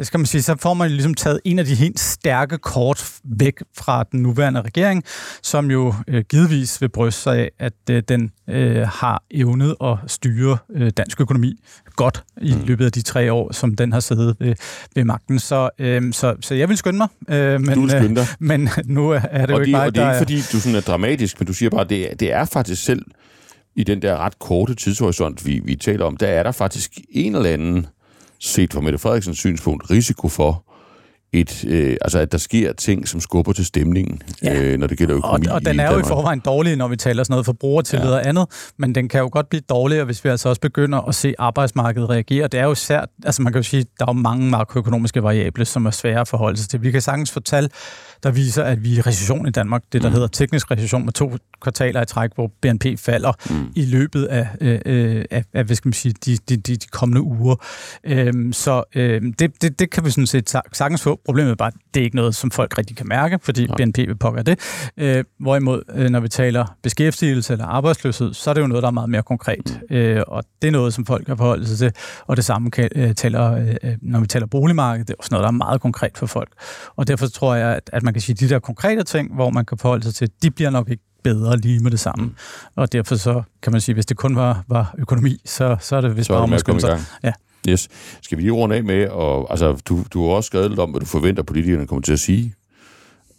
skal 0.03 0.19
man 0.19 0.25
sige, 0.25 0.41
så 0.41 0.55
får 0.59 0.73
man 0.73 0.91
ligesom 0.91 1.13
taget 1.13 1.39
en 1.45 1.59
af 1.59 1.65
de 1.65 1.75
helt 1.75 1.99
stærke 1.99 2.57
kort 2.57 3.19
væk 3.23 3.59
fra 3.77 4.03
den 4.03 4.21
nuværende 4.21 4.61
regering, 4.61 5.03
som 5.43 5.71
jo 5.71 5.93
øh, 6.07 6.23
givetvis 6.29 6.81
vil 6.81 6.89
bryste 6.89 7.21
sig 7.21 7.37
af, 7.37 7.51
at 7.59 7.73
øh, 7.89 8.03
den 8.07 8.31
øh, 8.49 8.87
har 8.87 9.23
evnet 9.31 9.75
at 9.83 9.97
styre 10.07 10.57
øh, 10.75 10.91
dansk 10.97 11.21
økonomi 11.21 11.63
godt 11.95 12.23
i 12.41 12.53
mm. 12.53 12.61
løbet 12.65 12.85
af 12.85 12.91
de 12.91 13.01
tre 13.01 13.33
år, 13.33 13.51
som 13.51 13.75
den 13.75 13.93
har 13.93 13.99
siddet 13.99 14.35
ved, 14.39 14.55
ved 14.95 15.03
magten. 15.03 15.39
Så, 15.39 15.69
øh, 15.79 16.13
så, 16.13 16.35
så 16.41 16.55
jeg 16.55 16.69
vil 16.69 16.77
skynde 16.77 16.97
mig. 16.97 17.07
Øh, 17.29 17.61
men, 17.61 17.73
du 17.73 17.81
vil 17.81 17.89
skynde 17.89 18.15
dig. 18.15 18.27
Øh, 18.41 18.47
men 18.49 18.69
nu 18.85 19.09
er 19.09 19.19
det 19.19 19.41
og 19.41 19.49
jo 19.49 19.59
ikke 19.59 19.71
mig, 19.71 19.85
Og 19.85 19.95
det 19.95 20.03
er 20.03 20.11
ikke, 20.11 20.17
fordi 20.17 20.41
du 20.51 20.59
sådan 20.59 20.75
er 20.75 20.81
dramatisk, 20.81 21.39
men 21.39 21.47
du 21.47 21.53
siger 21.53 21.69
bare, 21.69 21.81
at 21.81 21.89
det, 21.89 22.19
det 22.19 22.33
er 22.33 22.45
faktisk 22.45 22.83
selv 22.83 23.05
i 23.75 23.83
den 23.83 24.01
der 24.01 24.17
ret 24.17 24.39
korte 24.39 24.75
tidshorisont, 24.75 25.45
vi, 25.45 25.61
vi 25.65 25.75
taler 25.75 26.05
om, 26.05 26.17
der 26.17 26.27
er 26.27 26.43
der 26.43 26.51
faktisk 26.51 26.91
en 27.09 27.35
eller 27.35 27.49
anden 27.49 27.87
set 28.39 28.73
fra 28.73 28.81
Mette 28.81 28.99
Frederiksens 28.99 29.37
synspunkt, 29.37 29.91
risiko 29.91 30.27
for, 30.27 30.63
et, 31.33 31.65
øh, 31.67 31.97
altså 32.01 32.19
at 32.19 32.31
der 32.31 32.37
sker 32.37 32.73
ting, 32.73 33.07
som 33.07 33.19
skubber 33.19 33.53
til 33.53 33.65
stemningen, 33.65 34.21
ja. 34.43 34.61
øh, 34.61 34.79
når 34.79 34.87
det 34.87 34.97
gælder 34.97 35.17
økonomi 35.17 35.47
Og, 35.47 35.53
og 35.53 35.65
den 35.65 35.79
er 35.79 35.83
jo 35.83 35.89
Danmark. 35.89 36.05
i 36.05 36.07
forvejen 36.07 36.39
dårlig, 36.39 36.75
når 36.75 36.87
vi 36.87 36.95
taler 36.95 37.23
sådan 37.23 37.33
noget 37.33 37.45
forbrugertillid 37.45 38.09
ja. 38.09 38.15
og 38.15 38.27
andet, 38.27 38.45
men 38.77 38.95
den 38.95 39.09
kan 39.09 39.19
jo 39.19 39.29
godt 39.31 39.49
blive 39.49 39.61
dårligere, 39.69 40.05
hvis 40.05 40.23
vi 40.23 40.29
altså 40.29 40.49
også 40.49 40.61
begynder 40.61 40.99
at 41.01 41.15
se 41.15 41.33
arbejdsmarkedet 41.39 42.09
reagere. 42.09 42.47
Det 42.47 42.59
er 42.59 42.63
jo 42.63 42.75
sært, 42.75 43.09
altså 43.25 43.41
man 43.41 43.53
kan 43.53 43.59
jo 43.59 43.63
sige, 43.63 43.85
der 43.99 44.05
er 44.05 44.13
jo 44.13 44.19
mange 44.19 44.49
makroøkonomiske 44.49 45.23
variable, 45.23 45.65
som 45.65 45.85
er 45.85 45.91
svære 45.91 46.21
at 46.21 46.27
forholde 46.27 46.57
sig 46.57 46.69
til. 46.69 46.81
Vi 46.81 46.91
kan 46.91 47.01
sagtens 47.01 47.31
få 47.31 47.39
tal, 47.39 47.69
der 48.24 48.32
viser, 48.32 48.63
at 48.63 48.84
vi 48.84 48.93
er 48.93 48.97
i 48.97 49.01
recession 49.01 49.47
i 49.47 49.51
Danmark, 49.51 49.84
det 49.93 50.01
der 50.01 50.09
mm. 50.09 50.13
hedder 50.13 50.28
teknisk 50.28 50.72
recession 50.72 51.05
med 51.05 51.13
to 51.13 51.38
kvartaler 51.61 52.01
i 52.01 52.05
træk, 52.05 52.30
hvor 52.36 52.51
BNP 52.61 52.86
falder 52.97 53.32
mm. 53.49 53.72
i 53.76 53.86
løbet 53.86 54.26
af, 54.26 54.47
øh, 54.61 54.80
øh, 54.86 55.26
af, 55.32 55.43
af 55.53 55.63
hvad 55.63 55.76
skal 55.76 55.88
man 55.88 55.93
sige, 55.93 56.13
de, 56.26 56.38
de, 56.49 56.57
de, 56.57 56.76
de 56.76 56.88
kommende 56.91 57.22
uger. 57.22 57.55
Øhm, 58.03 58.53
så 58.53 58.84
øh, 58.95 59.22
det, 59.39 59.61
det, 59.61 59.80
det 59.80 59.89
kan 59.89 60.05
vi 60.05 60.09
sådan 60.09 60.28
set 60.28 60.49
sagtens 60.49 61.01
få, 61.01 61.20
Problemet 61.26 61.51
er 61.51 61.55
bare, 61.55 61.67
at 61.67 61.74
det 61.93 61.99
er 61.99 62.03
ikke 62.03 62.15
noget, 62.15 62.36
som 62.36 62.51
folk 62.51 62.78
rigtig 62.78 62.97
kan 62.97 63.07
mærke, 63.07 63.39
fordi 63.41 63.65
Nej. 63.65 63.76
BNP 63.78 63.97
vil 63.97 64.15
pokker 64.15 64.41
det. 64.41 64.59
Øh, 64.97 65.24
hvorimod, 65.39 65.82
øh, 65.95 66.09
når 66.09 66.20
vi 66.20 66.28
taler 66.28 66.76
beskæftigelse 66.84 67.53
eller 67.53 67.65
arbejdsløshed, 67.65 68.34
så 68.34 68.49
er 68.49 68.53
det 68.53 68.61
jo 68.61 68.67
noget, 68.67 68.82
der 68.82 68.88
er 68.88 68.91
meget 68.91 69.09
mere 69.09 69.24
konkret. 69.24 69.80
Mm. 69.89 69.95
Øh, 69.95 70.24
og 70.28 70.43
det 70.61 70.67
er 70.67 70.72
noget, 70.72 70.93
som 70.93 71.05
folk 71.05 71.26
kan 71.26 71.38
forholde 71.38 71.67
sig 71.67 71.78
til. 71.78 71.91
Og 72.28 72.38
det 72.38 72.45
samme 72.45 72.72
kan, 72.72 72.89
øh, 72.95 73.15
taler, 73.15 73.51
øh, 73.84 73.97
når 74.01 74.20
vi 74.20 74.28
taler 74.28 74.45
boligmarked, 74.45 75.05
det 75.05 75.13
er 75.13 75.17
også 75.20 75.30
noget, 75.32 75.43
der 75.43 75.47
er 75.47 75.51
meget 75.51 75.82
konkret 75.82 76.17
for 76.17 76.26
folk. 76.26 76.49
Og 76.95 77.07
derfor 77.07 77.28
tror 77.28 77.55
jeg, 77.55 77.76
at, 77.76 77.89
at 77.93 78.03
man 78.03 78.09
kan 78.14 78.22
sige, 78.22 78.36
de 78.36 78.49
der 78.49 78.60
konkrete 78.60 79.03
ting, 79.03 79.36
hvor 79.36 79.49
man 79.49 79.66
kan 79.66 79.78
forholde 79.78 80.03
sig 80.03 80.16
til, 80.16 80.30
de 80.43 80.51
bliver 80.51 80.70
nok 80.70 80.89
ikke 80.89 81.03
bedre 81.24 81.57
lige 81.57 81.80
med 81.80 81.91
det 81.91 81.99
samme. 81.99 82.26
Mm. 82.26 82.36
Og 82.76 82.91
derfor 82.93 83.16
så 83.16 83.41
kan 83.62 83.72
man 83.72 83.82
sige, 83.82 83.93
hvis 83.93 84.05
det 84.05 84.18
kun 84.18 84.36
var, 84.36 84.64
var 84.68 84.95
økonomi, 84.97 85.41
så, 85.45 85.78
så 85.80 85.95
er 85.95 86.01
det 86.01 86.18
vist 86.18 86.30
bare 86.30 86.39
om 86.39 86.53
at 86.53 86.62
sig. 86.80 86.99
Ja. 87.24 87.32
Yes. 87.70 87.88
Skal 88.22 88.38
vi 88.38 88.43
lige 88.43 88.51
runde 88.51 88.76
af 88.76 88.84
med, 88.84 89.07
og, 89.07 89.51
altså, 89.51 89.82
du, 89.86 90.03
du 90.14 90.28
har 90.28 90.36
også 90.36 90.47
skrevet 90.47 90.70
lidt 90.70 90.80
om, 90.80 90.89
hvad 90.89 90.99
du 90.99 91.05
forventer, 91.05 91.43
politikerne 91.43 91.88
kommer 91.88 92.01
til 92.01 92.14
at 92.14 92.20
sige, 92.20 92.53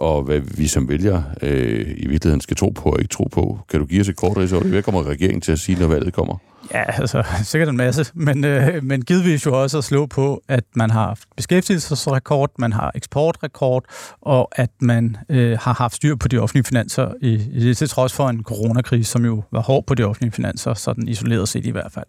og 0.00 0.22
hvad 0.22 0.40
vi 0.40 0.66
som 0.66 0.88
vælger 0.88 1.22
øh, 1.42 1.94
i 1.96 2.08
virkeligheden 2.08 2.40
skal 2.40 2.56
tro 2.56 2.68
på 2.68 2.90
og 2.90 2.98
ikke 3.00 3.12
tro 3.12 3.28
på. 3.32 3.58
Kan 3.70 3.80
du 3.80 3.86
give 3.86 4.00
os 4.00 4.08
et 4.08 4.16
kort 4.16 4.36
ris 4.36 4.52
over 4.52 4.62
det? 4.62 4.70
Hvad 4.70 4.82
kommer 4.82 5.06
regeringen 5.06 5.40
til 5.40 5.52
at 5.52 5.58
sige, 5.58 5.80
når 5.80 5.86
valget 5.86 6.14
kommer? 6.14 6.36
Ja, 6.74 7.00
altså 7.00 7.22
sikkert 7.44 7.68
en 7.68 7.76
masse, 7.76 8.12
men, 8.14 8.44
øh, 8.44 8.84
men 8.84 9.02
givetvis 9.02 9.46
jo 9.46 9.62
også 9.62 9.78
at 9.78 9.84
slå 9.84 10.06
på, 10.06 10.42
at 10.48 10.64
man 10.74 10.90
har 10.90 11.06
haft 11.06 11.28
beskæftigelsesrekord, 11.36 12.50
man 12.58 12.72
har 12.72 12.92
eksportrekord, 12.94 13.84
og 14.20 14.48
at 14.52 14.70
man 14.80 15.16
øh, 15.28 15.58
har 15.60 15.72
haft 15.72 15.94
styr 15.94 16.16
på 16.16 16.28
de 16.28 16.38
offentlige 16.38 16.64
finanser, 16.64 17.12
i, 17.20 17.34
i, 17.52 17.74
til 17.74 17.88
trods 17.88 18.12
for 18.12 18.28
en 18.28 18.42
coronakrise, 18.44 19.10
som 19.10 19.24
jo 19.24 19.42
var 19.52 19.60
hård 19.60 19.86
på 19.86 19.94
de 19.94 20.02
offentlige 20.02 20.32
finanser, 20.32 20.74
sådan 20.74 21.08
isoleret 21.08 21.48
set 21.48 21.66
i 21.66 21.70
hvert 21.70 21.92
fald. 21.92 22.06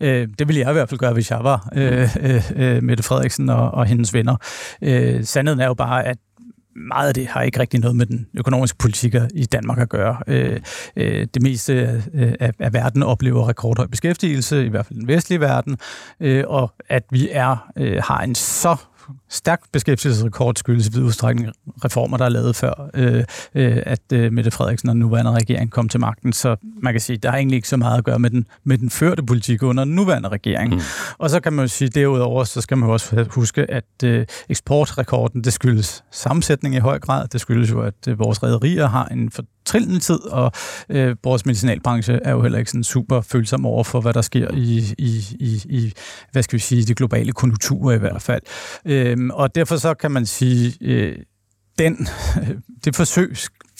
Øh, 0.00 0.28
det 0.38 0.48
ville 0.48 0.60
jeg 0.60 0.70
i 0.70 0.72
hvert 0.72 0.88
fald 0.88 0.98
gøre, 0.98 1.12
hvis 1.12 1.30
jeg 1.30 1.44
var 1.44 1.68
øh, 1.74 2.16
øh, 2.20 2.50
øh, 2.56 2.82
Mette 2.82 3.02
Frederiksen 3.02 3.48
og, 3.48 3.70
og 3.70 3.86
hendes 3.86 4.14
venner. 4.14 4.36
Øh, 4.82 5.24
sandheden 5.24 5.60
er 5.60 5.66
jo 5.66 5.74
bare, 5.74 6.06
at 6.06 6.18
meget 6.76 7.08
af 7.08 7.14
det 7.14 7.26
har 7.26 7.42
ikke 7.42 7.60
rigtig 7.60 7.80
noget 7.80 7.96
med 7.96 8.06
den 8.06 8.26
økonomiske 8.38 8.78
politik 8.78 9.14
i 9.34 9.44
Danmark 9.44 9.78
at 9.78 9.88
gøre. 9.88 10.16
Øh, 10.26 10.60
øh, 10.96 11.26
det 11.34 11.42
meste 11.42 12.02
øh, 12.14 12.32
af, 12.40 12.52
af 12.58 12.72
verden 12.72 13.02
oplever 13.02 13.48
rekordhøj 13.48 13.86
beskæftigelse, 13.86 14.66
i 14.66 14.68
hvert 14.68 14.86
fald 14.86 14.98
den 14.98 15.08
vestlige 15.08 15.40
verden, 15.40 15.78
øh, 16.20 16.44
og 16.46 16.72
at 16.88 17.02
vi 17.10 17.28
er 17.32 17.70
øh, 17.76 18.02
har 18.04 18.20
en 18.20 18.34
så 18.34 18.76
stærk 19.28 19.60
beskæftigelsesrekord 19.72 20.54
skyldes 20.56 20.86
i 20.86 20.90
vid 20.92 21.02
udstrækning 21.02 21.48
reformer, 21.84 22.16
der 22.16 22.24
er 22.24 22.28
lavet 22.28 22.56
før, 22.56 22.90
øh, 22.94 23.24
øh, 23.54 23.82
at 23.86 24.00
øh, 24.12 24.32
Mette 24.32 24.50
Frederiksen 24.50 24.88
og 24.88 24.94
den 24.94 25.00
nuværende 25.00 25.32
regering 25.32 25.70
kom 25.70 25.88
til 25.88 26.00
magten. 26.00 26.32
Så 26.32 26.56
man 26.82 26.92
kan 26.92 27.00
sige, 27.00 27.16
der 27.16 27.30
har 27.30 27.36
egentlig 27.36 27.56
ikke 27.56 27.68
så 27.68 27.76
meget 27.76 27.98
at 27.98 28.04
gøre 28.04 28.18
med 28.18 28.30
den, 28.30 28.46
med 28.64 28.78
den 28.78 28.90
førte 28.90 29.22
politik 29.22 29.62
under 29.62 29.84
den 29.84 29.94
nuværende 29.94 30.28
regering. 30.28 30.74
Mm. 30.74 30.80
Og 31.18 31.30
så 31.30 31.40
kan 31.40 31.52
man 31.52 31.62
jo 31.62 31.68
sige, 31.68 31.88
derudover, 31.88 32.44
så 32.44 32.60
skal 32.60 32.78
man 32.78 32.88
jo 32.88 32.92
også 32.92 33.26
huske, 33.30 33.70
at 33.70 33.84
øh, 34.04 34.26
eksportrekorden, 34.48 35.44
det 35.44 35.52
skyldes 35.52 36.04
sammensætning 36.12 36.74
i 36.74 36.78
høj 36.78 36.98
grad. 36.98 37.28
Det 37.28 37.40
skyldes 37.40 37.70
jo, 37.70 37.80
at 37.80 38.08
øh, 38.08 38.18
vores 38.18 38.42
rædderier 38.42 38.86
har 38.86 39.04
en 39.04 39.30
for 39.30 39.42
trillende 39.66 39.98
tid, 39.98 40.20
og 40.20 40.52
øh, 40.88 41.16
vores 41.24 41.46
medicinalbranche 41.46 42.20
er 42.24 42.30
jo 42.30 42.42
heller 42.42 42.58
ikke 42.58 42.70
sådan 42.70 42.84
super 42.84 43.20
følsom 43.20 43.66
over 43.66 43.84
for, 43.84 44.00
hvad 44.00 44.12
der 44.12 44.22
sker 44.22 44.48
i, 44.54 44.94
i, 44.98 45.36
i, 45.40 45.62
i 45.68 45.92
hvad 46.32 46.42
skal 46.42 46.56
vi 46.56 46.62
sige, 46.62 46.84
de 46.84 46.94
globale 46.94 47.32
konjunkturer 47.32 47.94
i 47.94 47.98
hvert 47.98 48.22
fald. 48.22 48.42
Øh, 48.84 49.16
og 49.32 49.54
derfor 49.54 49.76
så 49.76 49.94
kan 49.94 50.10
man 50.10 50.26
sige, 50.26 50.74
øh, 50.80 51.16
den, 51.78 52.08
det 52.84 52.96
forsøg 52.96 53.36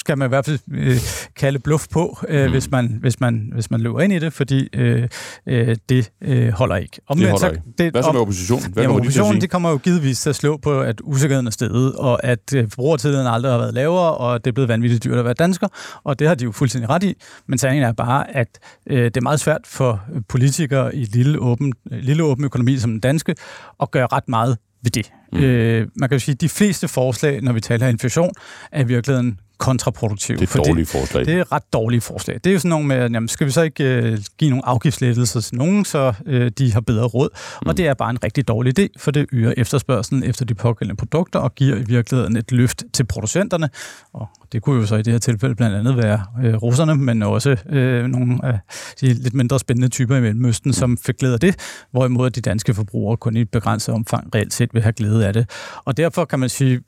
skal 0.07 0.19
man 0.19 0.27
i 0.27 0.29
hvert 0.29 0.47
fald 0.47 0.59
øh, 0.73 0.97
kalde 1.37 1.59
bluff 1.59 1.87
på, 1.91 2.19
øh, 2.29 2.45
mm. 2.45 2.51
hvis, 2.51 2.71
man, 2.71 2.99
hvis, 3.01 3.21
man, 3.21 3.51
hvis 3.55 3.71
man 3.71 3.81
løber 3.81 4.01
ind 4.01 4.13
i 4.13 4.19
det, 4.19 4.33
fordi 4.33 4.69
øh, 4.73 5.09
øh, 5.47 5.77
det 5.89 6.11
øh, 6.21 6.49
holder 6.49 6.77
ikke. 6.77 7.01
Om, 7.09 7.19
det 7.19 7.31
holder 7.31 7.51
ikke. 7.51 7.63
Det, 7.79 7.93
Hvad 7.93 8.03
så 8.03 8.13
med 8.13 8.21
oppositionen? 8.21 8.73
Hvad 8.73 8.83
jamen, 8.83 8.97
oppositionen 8.97 9.41
de 9.41 9.47
kommer 9.47 9.71
jo 9.71 9.77
givetvis 9.77 10.21
til 10.21 10.31
at 10.31 10.37
slå 10.37 10.57
på, 10.57 10.81
at 10.81 11.01
usikkerheden 11.05 11.47
er 11.47 11.51
steget, 11.51 11.95
og 11.95 12.25
at 12.25 12.55
øh, 12.55 12.69
forbrugertiden 12.69 13.27
aldrig 13.27 13.53
har 13.53 13.59
været 13.59 13.75
lavere, 13.75 14.17
og 14.17 14.45
det 14.45 14.51
er 14.51 14.53
blevet 14.53 14.69
vanvittigt 14.69 15.05
dyrt 15.05 15.19
at 15.19 15.25
være 15.25 15.35
dansker, 15.35 15.69
og 16.05 16.19
det 16.19 16.29
har 16.29 16.35
de 16.35 16.45
jo 16.45 16.53
fuldstændig 16.53 16.91
ret 16.91 17.03
i. 17.03 17.15
Men 17.47 17.59
sandheden 17.59 17.89
er 17.89 17.93
bare, 17.93 18.37
at 18.37 18.49
øh, 18.91 19.05
det 19.05 19.17
er 19.17 19.21
meget 19.21 19.41
svært 19.41 19.61
for 19.65 20.01
politikere 20.29 20.97
i 20.97 21.05
lille 21.05 21.39
åben, 21.39 21.73
lille 21.91 22.23
åben 22.25 22.45
økonomi 22.45 22.79
som 22.79 22.91
den 22.91 23.01
danske 23.01 23.35
at 23.83 23.91
gøre 23.91 24.07
ret 24.13 24.29
meget 24.29 24.57
ved 24.83 24.91
det. 24.91 25.13
Mm. 25.33 25.39
Øh, 25.39 25.89
man 25.97 26.09
kan 26.09 26.17
jo 26.17 26.21
sige, 26.21 26.33
at 26.33 26.41
de 26.41 26.49
fleste 26.49 26.89
forslag, 26.89 27.43
når 27.43 27.53
vi 27.53 27.61
taler 27.61 27.89
inflation, 27.89 28.31
er 28.73 28.81
i 28.81 28.87
virkeligheden 28.87 29.41
kontraproduktive. 29.59 30.39
Det 30.39 30.55
er 30.55 30.63
dårlige 30.63 30.87
forslag. 30.87 31.25
Det 31.25 31.35
er 31.35 31.53
ret 31.53 31.73
dårlige 31.73 32.01
forslag. 32.01 32.41
Det 32.45 32.51
er 32.51 32.53
jo 32.53 32.59
sådan 32.59 32.69
nogle 32.69 32.87
med, 32.87 32.97
jamen, 32.97 33.29
skal 33.29 33.47
vi 33.47 33.53
så 33.53 33.63
ikke 33.63 33.85
øh, 33.85 34.19
give 34.39 34.51
nogle 34.51 34.67
afgiftslettelser 34.67 35.41
til 35.41 35.57
nogen, 35.57 35.85
så 35.85 36.13
øh, 36.27 36.51
de 36.59 36.73
har 36.73 36.81
bedre 36.81 37.05
råd. 37.05 37.29
Mm. 37.63 37.69
Og 37.69 37.77
det 37.77 37.87
er 37.87 37.95
bare 37.95 38.11
en 38.11 38.25
rigtig 38.25 38.49
dårlig 38.49 38.79
idé, 38.79 38.87
for 38.99 39.11
det 39.11 39.27
øger 39.33 39.55
efterspørgselen 39.57 40.25
efter 40.25 40.45
de 40.45 40.55
pågældende 40.55 40.97
produkter 40.97 41.39
og 41.39 41.55
giver 41.55 41.77
i 41.77 41.83
virkeligheden 41.83 42.37
et 42.37 42.53
løft 42.53 42.85
til 42.93 43.05
producenterne. 43.05 43.69
Og 44.13 44.29
det 44.53 44.63
kunne 44.63 44.81
jo 44.81 44.87
så 44.87 44.97
i 44.97 45.03
det 45.03 45.13
her 45.13 45.19
tilfælde 45.19 45.55
blandt 45.55 45.77
andet 45.77 45.97
være 45.97 46.25
øh, 46.45 46.55
russerne, 46.55 46.95
men 46.95 47.23
også 47.23 47.57
øh, 47.69 48.07
nogle 48.07 48.45
af 48.45 48.59
de 49.01 49.13
lidt 49.13 49.35
mindre 49.35 49.59
spændende 49.59 49.89
typer 49.89 50.17
i 50.17 50.21
Mellemøsten, 50.21 50.73
som 50.73 50.99
fik 50.99 51.17
glæde 51.17 51.35
af 51.35 51.41
det, 51.41 51.85
hvorimod 51.91 52.31
de 52.31 52.41
danske 52.41 52.75
forbrugere 52.75 53.17
kun 53.17 53.37
i 53.37 53.41
et 53.41 53.51
begrænset 53.51 53.95
omfang 53.95 54.35
reelt 54.35 54.55
set 54.55 54.75
vil 54.75 54.83
have 54.83 54.93
glæde 54.93 55.27
af 55.27 55.33
det. 55.33 55.51
Og 55.85 55.97
derfor 55.97 56.25
kan 56.25 56.39
man 56.39 56.49
sige, 56.49 56.81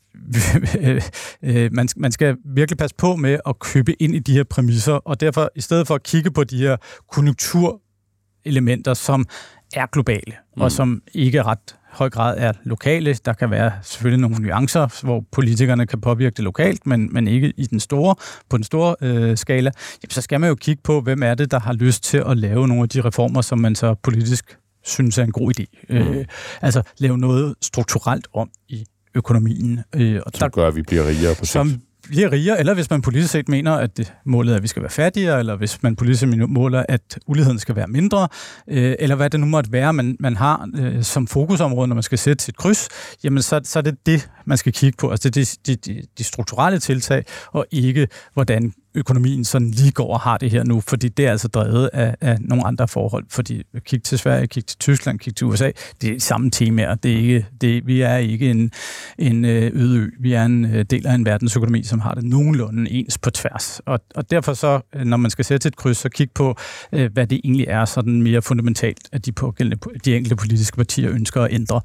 øh, 1.43 1.73
man, 1.73 1.89
man 1.97 2.13
skal 2.13 2.37
virkelig 2.59 2.79
passe 2.79 2.97
på 2.97 3.17
med 3.17 3.39
at 3.47 3.59
købe 3.59 4.03
ind 4.03 4.15
i 4.15 4.19
de 4.19 4.33
her 4.33 4.45
præmisser, 4.45 4.93
og 4.93 5.21
derfor 5.21 5.51
i 5.55 5.61
stedet 5.61 5.87
for 5.87 5.95
at 5.95 6.03
kigge 6.03 6.31
på 6.31 6.45
de 6.45 6.59
her 6.59 6.77
konjunkturelementer, 7.13 8.95
som 8.95 9.27
er 9.75 9.87
globale, 9.87 10.33
mm. 10.57 10.63
og 10.63 10.73
som 10.73 11.03
ikke 11.15 11.43
ret 11.43 11.77
høj 11.91 12.11
grad 12.11 12.35
er 12.39 12.53
lokale. 12.65 13.15
Der 13.15 13.33
kan 13.33 13.51
være 13.51 13.73
selvfølgelig 13.83 14.21
nogle 14.21 14.37
nuancer, 14.37 15.05
hvor 15.05 15.25
politikerne 15.33 15.87
kan 15.87 16.01
påvirke 16.01 16.35
det 16.35 16.45
lokalt, 16.45 16.87
men, 16.87 17.13
men 17.13 17.29
ikke 17.29 17.53
i 17.57 17.67
den 17.67 17.81
store, 17.81 18.15
på 18.51 18.57
den 18.57 18.65
store 18.65 18.97
øh, 19.01 19.37
skala. 19.37 19.71
Jamen, 20.03 20.11
så 20.11 20.21
skal 20.21 20.41
man 20.41 20.49
jo 20.49 20.55
kigge 20.55 20.83
på, 20.85 21.01
hvem 21.01 21.23
er 21.23 21.35
det, 21.35 21.51
der 21.51 21.61
har 21.61 21.73
lyst 21.73 22.05
til 22.05 22.23
at 22.27 22.39
lave 22.39 22.69
nogle 22.69 22.83
af 22.83 22.89
de 22.89 23.01
reformer, 23.01 23.41
som 23.41 23.59
man 23.59 23.75
så 23.75 23.95
politisk 23.95 24.59
synes 24.85 25.19
er 25.19 25.25
en 25.25 25.33
god 25.33 25.53
idé. 25.61 25.87
Mm. 25.89 25.97
Øh, 25.97 26.25
altså 26.63 26.83
lave 26.99 27.19
noget 27.19 27.55
strukturelt 27.63 28.29
om 28.35 28.51
i 28.69 28.85
økonomien. 29.15 29.81
Øh, 29.95 30.21
og 30.27 30.33
som 30.35 30.41
der, 30.41 30.49
gør, 30.49 30.69
at 30.69 30.77
vi 30.77 30.83
bliver 30.83 31.09
rigere 31.09 31.35
på 31.35 31.45
sigt. 31.45 31.53
Som 31.53 31.81
bliver 32.09 32.33
rigere, 32.33 32.59
eller 32.59 32.75
hvis 32.75 32.91
man 32.91 33.03
politisk 33.03 33.33
set 33.33 33.49
mener, 33.49 33.73
at 33.73 33.97
det, 33.97 34.13
målet 34.25 34.53
er, 34.53 34.57
at 34.57 34.63
vi 34.63 34.69
skal 34.69 34.83
være 34.83 34.91
fattigere, 34.91 35.39
eller 35.39 35.57
hvis 35.57 35.83
man 35.83 35.97
politisk 35.97 36.21
set 36.21 36.51
måler, 36.51 36.85
at 36.89 37.19
uligheden 37.27 37.59
skal 37.59 37.77
være 37.77 37.87
mindre, 37.87 38.29
øh, 38.69 38.95
eller 38.99 39.17
hvad 39.17 39.31
det 39.31 39.41
nu 39.41 39.47
måtte 39.47 39.73
være, 39.73 39.93
man, 39.93 40.17
man 40.21 40.37
har 40.37 40.69
øh, 40.79 41.03
som 41.03 41.27
fokusområde, 41.27 41.89
når 41.89 41.95
man 41.95 42.03
skal 42.03 42.19
sætte 42.19 42.45
sit 42.45 42.57
kryds, 42.57 42.89
jamen 43.25 43.43
så, 43.43 43.61
så 43.65 43.79
er 43.79 43.83
det 43.83 44.07
det, 44.07 44.31
man 44.47 44.59
skal 44.59 44.73
kigge 44.73 44.97
på. 44.97 45.11
Altså 45.11 45.31
det 45.31 45.43
er 45.43 45.57
de, 45.67 45.77
de, 45.77 46.03
de 46.19 46.25
strukturelle 46.25 46.79
tiltag, 46.79 47.25
og 47.53 47.67
ikke 47.71 48.09
hvordan 48.35 48.73
økonomien 48.95 49.45
sådan 49.45 49.71
lige 49.71 49.91
går 49.91 50.13
og 50.13 50.21
har 50.21 50.39
det 50.39 50.51
her 50.51 50.65
nu, 50.65 50.81
fordi 50.81 51.09
det 51.09 51.27
er 51.27 51.31
altså 51.31 51.49
drevet 51.49 51.91
af, 51.93 52.15
af 52.21 52.37
nogle 52.41 52.67
andre 52.67 52.89
forhold. 52.89 53.25
Fordi 53.31 53.63
kig 53.85 54.03
til 54.03 54.19
Sverige, 54.19 54.47
kig 54.47 54.67
til 54.67 54.79
Tyskland, 54.79 55.19
kig 55.19 55.37
til 55.37 55.47
USA, 55.47 55.71
det 56.03 56.17
er 56.17 56.21
samme 56.21 56.51
temaer. 56.51 56.95
Det 56.95 57.13
er 57.13 57.17
ikke, 57.17 57.47
det, 57.61 57.87
vi 57.87 58.01
er 58.01 58.17
ikke 58.17 58.51
en, 58.51 58.71
en 59.19 59.45
øh, 59.45 59.71
øde 59.75 59.99
ø. 59.99 60.11
Vi 60.21 60.33
er 60.33 60.45
en 60.45 60.65
øh, 60.65 60.85
del 60.85 61.07
af 61.07 61.15
en 61.15 61.25
verdensøkonomi, 61.25 61.83
som 61.83 62.01
har 62.01 62.15
det 62.15 62.25
nogenlunde 62.25 62.91
ens 62.91 63.19
på 63.19 63.31
tværs. 63.31 63.81
Og, 63.87 64.01
og 64.15 64.31
derfor 64.31 64.55
så, 64.55 64.81
øh, 64.95 65.05
når 65.05 65.17
man 65.17 65.31
skal 65.31 65.45
sætte 65.45 65.69
et 65.69 65.77
kryds, 65.77 65.97
så 65.97 66.09
kig 66.09 66.31
på, 66.31 66.57
hvad 66.91 67.27
det 67.27 67.41
egentlig 67.45 67.67
er 67.69 67.85
sådan 67.85 68.23
mere 68.23 68.43
fundamentalt, 68.43 69.09
at 69.13 69.27
de, 69.27 69.33
pågældende, 69.33 69.81
de 70.05 70.17
enkelte 70.17 70.37
politiske 70.37 70.77
partier 70.77 71.11
ønsker 71.11 71.43
at 71.43 71.53
ændre. 71.53 71.81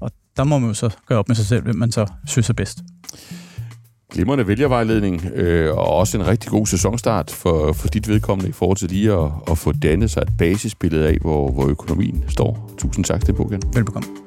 Og 0.00 0.10
der 0.36 0.44
må 0.44 0.58
man 0.58 0.68
jo 0.68 0.74
så 0.74 0.90
gøre 1.06 1.18
op 1.18 1.28
med 1.28 1.36
sig 1.36 1.46
selv, 1.46 1.62
hvem 1.62 1.76
man 1.76 1.92
så 1.92 2.06
synes 2.26 2.50
er 2.50 2.54
bedst. 2.54 2.78
Glimrende 4.12 4.46
vælgervejledning, 4.46 5.26
øh, 5.34 5.76
og 5.76 5.86
også 5.86 6.18
en 6.18 6.26
rigtig 6.26 6.50
god 6.50 6.66
sæsonstart 6.66 7.30
for, 7.30 7.72
for 7.72 7.88
dit 7.88 8.08
vedkommende 8.08 8.48
i 8.48 8.52
forhold 8.52 8.76
til 8.76 8.88
lige 8.88 9.12
at, 9.12 9.30
at 9.50 9.58
få 9.58 9.72
dannet 9.72 10.10
sig 10.10 10.20
et 10.20 10.32
basisbillede 10.38 11.08
af, 11.08 11.16
hvor, 11.20 11.50
hvor 11.50 11.68
økonomien 11.68 12.24
står. 12.28 12.70
Tusind 12.78 13.04
tak 13.04 13.24
til 13.24 13.34
igen. 13.34 13.62
Velbekomme. 13.74 14.25